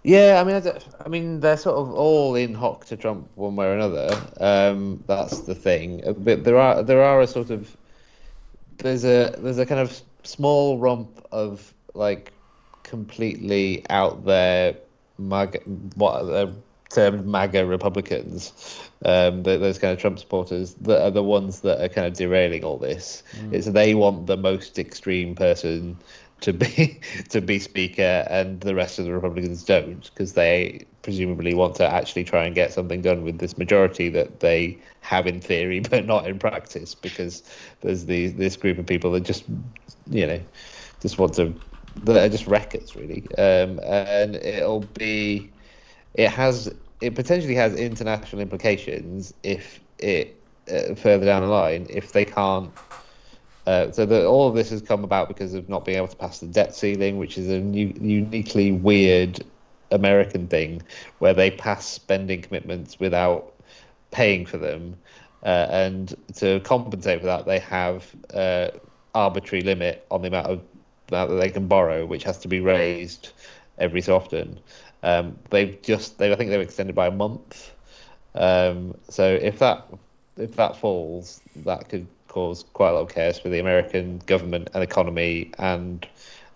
Yeah, 0.03 0.41
I 0.41 0.45
mean, 0.45 0.57
I, 0.57 1.05
I 1.05 1.09
mean, 1.09 1.41
they're 1.41 1.57
sort 1.57 1.77
of 1.77 1.93
all 1.95 2.35
in 2.35 2.55
hock 2.55 2.87
to 2.87 2.97
Trump 2.97 3.29
one 3.37 3.55
way 3.55 3.67
or 3.67 3.75
another. 3.75 4.21
Um, 4.41 5.05
that's 5.07 5.41
the 5.41 5.55
thing. 5.55 6.03
Uh, 6.05 6.13
But 6.13 6.45
there 6.45 6.59
are 6.59 6.83
there 6.83 7.03
are 7.03 7.21
a 7.21 7.27
sort 7.27 7.51
of 7.51 7.77
there's 8.79 9.05
a 9.05 9.35
there's 9.39 9.59
a 9.59 9.67
kind 9.67 9.81
of 9.81 10.01
small 10.25 10.79
rump 10.79 11.25
of 11.31 11.73
like 11.95 12.33
completely 12.83 13.85
out 13.91 14.25
there 14.25 14.77
MAGA, 15.19 15.61
what 15.95 16.23
are 16.23 16.47
they 16.47 16.53
termed 16.91 17.27
MAGA 17.27 17.65
Republicans, 17.67 18.53
um, 19.05 19.43
those 19.43 19.79
kind 19.79 19.93
of 19.93 19.99
Trump 19.99 20.19
supporters, 20.19 20.75
that 20.75 21.03
are 21.03 21.11
the 21.11 21.23
ones 21.23 21.61
that 21.61 21.83
are 21.83 21.89
kind 21.89 22.07
of 22.07 22.15
derailing 22.15 22.65
all 22.65 22.77
this. 22.77 23.23
Mm. 23.37 23.55
It's 23.55 23.67
they 23.69 23.95
want 23.95 24.27
the 24.27 24.37
most 24.37 24.79
extreme 24.79 25.35
person 25.35 25.97
to 26.43 26.53
be 26.53 27.01
to 27.31 27.41
be 27.41 27.59
speaker, 27.59 28.27
and 28.29 28.61
the 28.61 28.75
rest 28.75 28.99
of 28.99 29.07
the 29.07 29.13
Republicans 29.13 29.65
don't, 29.65 30.11
because 30.13 30.35
they 30.35 30.87
presumably 31.03 31.55
want 31.55 31.75
to 31.77 31.87
actually 31.87 32.25
try 32.25 32.45
and 32.45 32.55
get 32.55 32.73
something 32.73 33.01
done 33.01 33.25
with 33.25 33.39
this 33.39 33.59
majority 33.59 34.09
that 34.11 34.41
they 34.41 34.79
have 35.01 35.27
in 35.27 35.41
theory 35.41 35.81
but 35.91 36.07
not 36.07 36.27
in 36.27 36.39
practice, 36.39 36.95
because 36.95 37.43
there's 37.81 38.05
the 38.07 38.29
this 38.29 38.57
group 38.57 38.79
of 38.79 38.87
people 38.87 39.11
that 39.13 39.23
just 39.23 39.45
you 40.11 40.27
know 40.27 40.41
just 41.01 41.19
want 41.19 41.35
to 41.35 41.55
that 42.05 42.17
are 42.17 42.29
just 42.29 42.47
records 42.47 42.95
really, 42.97 43.27
um, 43.39 43.81
and 43.85 44.37
it'll 44.37 44.81
be 44.81 45.51
it 46.15 46.31
has 46.31 46.73
it 47.01 47.15
potentially 47.15 47.55
has 47.55 47.75
international 47.75 48.41
implications 48.41 49.35
if 49.43 49.81
it 49.99 50.39
uh, 50.71 50.95
further 50.95 51.27
down 51.27 51.43
the 51.43 51.49
line 51.49 51.87
if 51.91 52.13
they 52.13 52.25
can't 52.25 52.71
uh, 53.67 53.91
so 53.93 54.05
the, 54.07 54.27
all 54.27 54.49
of 54.49 54.55
this 54.55 54.71
has 54.71 54.83
come 54.83 55.05
about 55.05 55.29
because 55.29 55.55
of 55.55 55.69
not 55.69 55.85
being 55.85 55.97
able 55.97 56.09
to 56.09 56.17
pass 56.17 56.41
the 56.41 56.47
debt 56.47 56.75
ceiling, 56.75 57.19
which 57.19 57.39
is 57.39 57.49
a 57.49 57.61
new, 57.61 57.93
uniquely 58.01 58.73
weird 58.73 59.45
American 59.91 60.49
thing, 60.49 60.83
where 61.19 61.35
they 61.35 61.51
pass 61.51 61.87
spending 61.87 62.43
commitments 62.43 62.99
without 62.99 63.53
paying 64.11 64.47
for 64.47 64.59
them, 64.59 64.97
uh, 65.45 65.67
and 65.71 66.15
to 66.35 66.61
compensate 66.61 67.21
for 67.21 67.27
that, 67.27 67.47
they 67.47 67.59
have 67.59 68.07
uh, 68.35 68.69
arbitrary 69.15 69.63
limit 69.63 70.07
on 70.11 70.23
the 70.23 70.29
amount 70.29 70.47
of 70.47 70.63
that 71.09 71.27
they 71.27 71.51
can 71.51 71.67
borrow, 71.69 72.07
which 72.07 72.25
has 72.25 72.39
to 72.39 72.49
be 72.49 72.61
raised 72.61 73.31
every 73.79 74.01
so 74.01 74.17
often. 74.17 74.59
Um, 75.03 75.39
they've 75.51 75.81
just, 75.83 76.19
they, 76.19 76.33
I 76.33 76.37
think 76.37 76.51
they've 76.51 76.61
extended 76.61 76.95
by 76.95 77.09
a 77.09 77.11
month. 77.11 77.73
Um, 78.35 78.97
so 79.09 79.35
if 79.35 79.59
that 79.59 79.87
if 80.39 80.57
that 80.57 80.77
falls, 80.77 81.41
that 81.57 81.89
could 81.89 82.07
cause 82.33 82.65
quite 82.73 82.91
a 82.91 82.93
lot 82.95 83.03
of 83.03 83.15
chaos 83.15 83.39
for 83.39 83.51
the 83.51 83.59
American 83.59 84.19
government 84.25 84.71
and 84.73 84.83
economy, 84.83 85.53
and 85.59 86.07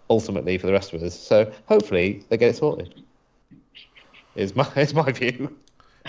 ultimately 0.09 0.57
for 0.57 0.67
the 0.67 0.73
rest 0.73 0.95
of 0.95 1.03
us. 1.03 1.19
So 1.19 1.53
hopefully 1.67 2.25
they 2.29 2.39
get 2.39 2.51
it 2.51 2.57
sorted. 2.57 2.95
Is 4.35 4.57
my 4.57 4.67
is 4.77 4.95
my 4.95 5.13
view. 5.13 5.57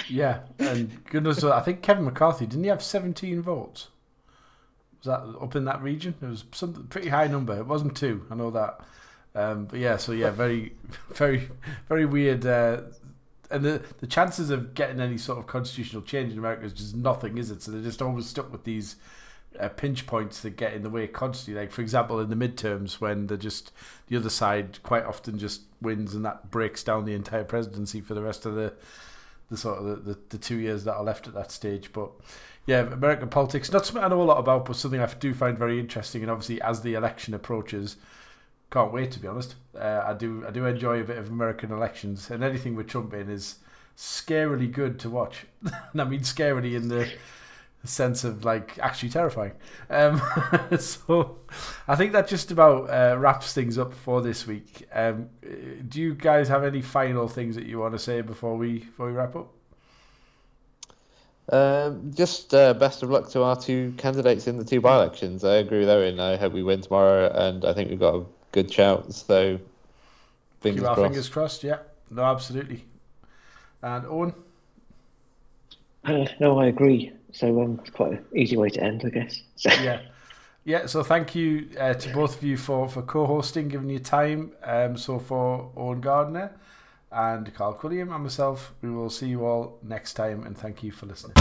Yeah, 0.08 0.42
and 0.60 1.04
goodness, 1.06 1.44
I 1.44 1.62
think 1.62 1.82
Kevin 1.82 2.06
McCarthy 2.06 2.46
didn't 2.46 2.64
he 2.64 2.70
have 2.70 2.84
17 2.84 3.42
votes? 3.42 3.88
Was 5.00 5.08
that 5.08 5.44
up 5.44 5.56
in 5.56 5.66
that 5.66 5.82
region? 5.82 6.16
It 6.22 6.26
was 6.26 6.44
some 6.52 6.88
pretty 6.90 7.10
high 7.10 7.28
number. 7.28 7.58
It 7.58 7.66
wasn't 7.66 7.98
two. 7.98 8.26
I 8.30 8.36
know 8.36 8.52
that. 8.52 8.82
Um, 9.36 9.66
but 9.66 9.80
yeah, 9.80 9.98
so 9.98 10.14
yeah, 10.14 10.32
very, 10.32 10.74
very, 11.14 11.50
very 11.90 12.06
weird. 12.06 12.46
Uh, 12.46 12.82
and 13.50 13.64
the 13.64 13.82
the 14.00 14.08
chances 14.08 14.50
of 14.50 14.74
getting 14.74 15.00
any 15.00 15.18
sort 15.18 15.40
of 15.40 15.48
constitutional 15.48 16.02
change 16.02 16.34
in 16.34 16.38
America 16.38 16.66
is 16.66 16.74
just 16.74 16.96
nothing, 16.96 17.38
is 17.38 17.52
it? 17.52 17.62
So 17.62 17.72
they're 17.72 17.82
just 17.82 18.02
always 18.02 18.28
stuck 18.28 18.52
with 18.52 18.64
these 18.64 18.96
uh, 19.60 19.70
pinch 19.70 20.08
points 20.08 20.42
that 20.42 20.52
get 20.52 20.74
in 20.74 20.84
the 20.84 20.90
way 20.90 21.08
constantly. 21.08 21.62
Like 21.62 21.72
for 21.72 21.82
example, 21.82 22.20
in 22.20 22.30
the 22.30 22.36
midterms, 22.36 23.00
when 23.00 23.28
they're 23.28 23.38
just 23.38 23.72
the 24.08 24.18
other 24.18 24.30
side 24.30 24.82
quite 24.84 25.06
often 25.06 25.40
just 25.40 25.62
wins, 25.82 26.16
and 26.16 26.26
that 26.26 26.50
breaks 26.50 26.84
down 26.84 27.06
the 27.06 27.14
entire 27.14 27.44
presidency 27.44 28.02
for 28.02 28.14
the 28.14 28.22
rest 28.22 28.46
of 28.46 28.56
the 28.56 28.74
the 29.50 29.58
sort 29.58 29.80
of 29.80 29.86
the, 29.86 30.14
the, 30.14 30.20
the 30.30 30.38
two 30.38 30.58
years 30.58 30.84
that 30.84 30.96
are 30.96 31.04
left 31.04 31.28
at 31.28 31.34
that 31.36 31.52
stage. 31.52 31.92
But 31.94 32.12
yeah, 32.66 32.82
American 32.82 33.30
politics, 33.30 33.72
not 33.72 33.86
something 33.86 34.04
I 34.04 34.10
know 34.10 34.22
a 34.22 34.24
lot 34.24 34.40
about, 34.40 34.66
but 34.66 34.76
something 34.76 35.00
I 35.00 35.08
do 35.08 35.34
find 35.34 35.58
very 35.58 35.80
interesting. 35.80 36.22
And 36.22 36.30
obviously, 36.30 36.62
as 36.62 36.82
the 36.82 36.96
election 36.96 37.34
approaches, 37.34 37.96
can't 38.70 38.92
wait 38.92 39.12
to 39.12 39.20
be 39.20 39.28
honest. 39.28 39.56
Uh, 39.78 40.04
I 40.06 40.14
do 40.14 40.46
I 40.48 40.52
do 40.52 40.66
enjoy 40.66 41.02
a 41.02 41.06
bit 41.06 41.18
of 41.18 41.30
American 41.30 41.72
elections, 41.72 42.30
and 42.30 42.44
anything 42.44 42.76
with 42.76 42.88
Trump 42.88 43.14
in 43.14 43.30
is 43.30 43.56
scarily 43.98 44.72
good 44.72 45.00
to 45.00 45.10
watch. 45.10 45.46
I 45.98 46.04
mean 46.04 46.22
scarily 46.22 46.76
in 46.76 46.90
the 46.90 47.10
sense 47.86 48.24
of 48.24 48.44
like 48.44 48.80
actually 48.80 49.10
terrifying. 49.10 49.54
Um, 49.90 50.22
so 50.80 51.38
I 51.88 51.96
think 51.96 52.14
that 52.14 52.28
just 52.28 52.52
about 52.52 52.90
uh, 52.90 53.18
wraps 53.18 53.54
things 53.54 53.78
up 53.78 53.94
for 53.94 54.22
this 54.22 54.46
week. 54.46 54.88
Um, 54.92 55.30
do 55.88 56.02
you 56.02 56.14
guys 56.14 56.50
have 56.50 56.64
any 56.64 56.82
final 56.82 57.28
things 57.28 57.56
that 57.56 57.66
you 57.66 57.80
want 57.80 57.94
to 57.94 58.00
say 58.00 58.22
before 58.22 58.58
we 58.58 58.80
before 58.80 59.08
we 59.08 59.14
wrap 59.14 59.36
up? 59.36 59.54
Um, 61.50 62.12
just 62.14 62.54
uh, 62.54 62.74
best 62.74 63.04
of 63.04 63.10
luck 63.10 63.30
to 63.30 63.44
our 63.44 63.56
two 63.56 63.94
candidates 63.98 64.48
in 64.48 64.58
the 64.58 64.66
two 64.66 64.82
by-elections. 64.82 65.46
I 65.46 65.56
agree 65.56 65.80
with 65.80 65.90
Owain. 65.90 66.20
I 66.20 66.36
hope 66.36 66.52
we 66.52 66.62
win 66.62 66.82
tomorrow, 66.82 67.32
and 67.34 67.64
I 67.64 67.74
think 67.74 67.90
we've 67.90 68.00
got 68.00 68.16
a 68.16 68.26
good 68.52 68.72
shout. 68.72 69.14
So 69.14 69.60
fingers 70.60 70.82
Keep 70.82 70.94
crossed. 70.94 71.02
fingers 71.02 71.30
crossed. 71.30 71.64
Yeah, 71.64 71.80
no, 72.12 72.24
absolutely. 72.24 72.84
And 73.82 74.06
Owain. 74.08 74.34
Uh, 76.04 76.26
no, 76.40 76.60
I 76.60 76.68
agree. 76.68 77.14
So 77.32 77.62
um, 77.62 77.80
it's 77.82 77.90
quite 77.92 78.14
an 78.14 78.26
easy 78.36 78.58
way 78.58 78.70
to 78.70 78.84
end, 78.84 79.04
I 79.06 79.10
guess. 79.10 79.42
So. 79.56 79.70
Yeah. 79.82 80.02
Yeah, 80.66 80.86
so 80.88 81.02
thank 81.02 81.34
you 81.34 81.70
uh, 81.80 81.94
to 81.94 82.10
both 82.14 82.36
of 82.38 82.44
you 82.44 82.58
for, 82.58 82.90
for 82.90 83.02
co-hosting, 83.02 83.70
giving 83.70 83.90
you 83.90 84.00
time. 84.00 84.54
Um, 84.64 84.98
so 84.98 85.18
for 85.18 85.72
Owain 85.78 86.02
Gardner 86.02 86.52
and 87.12 87.54
Carl 87.54 87.74
Quilliam 87.74 88.14
and 88.14 88.24
myself, 88.24 88.74
we 88.82 88.92
will 88.92 89.10
see 89.10 89.30
you 89.30 89.46
all 89.46 89.80
next 89.82 90.14
time, 90.16 90.44
and 90.44 90.58
thank 90.58 90.84
you 90.84 90.92
for 90.92 91.06
listening. 91.06 91.36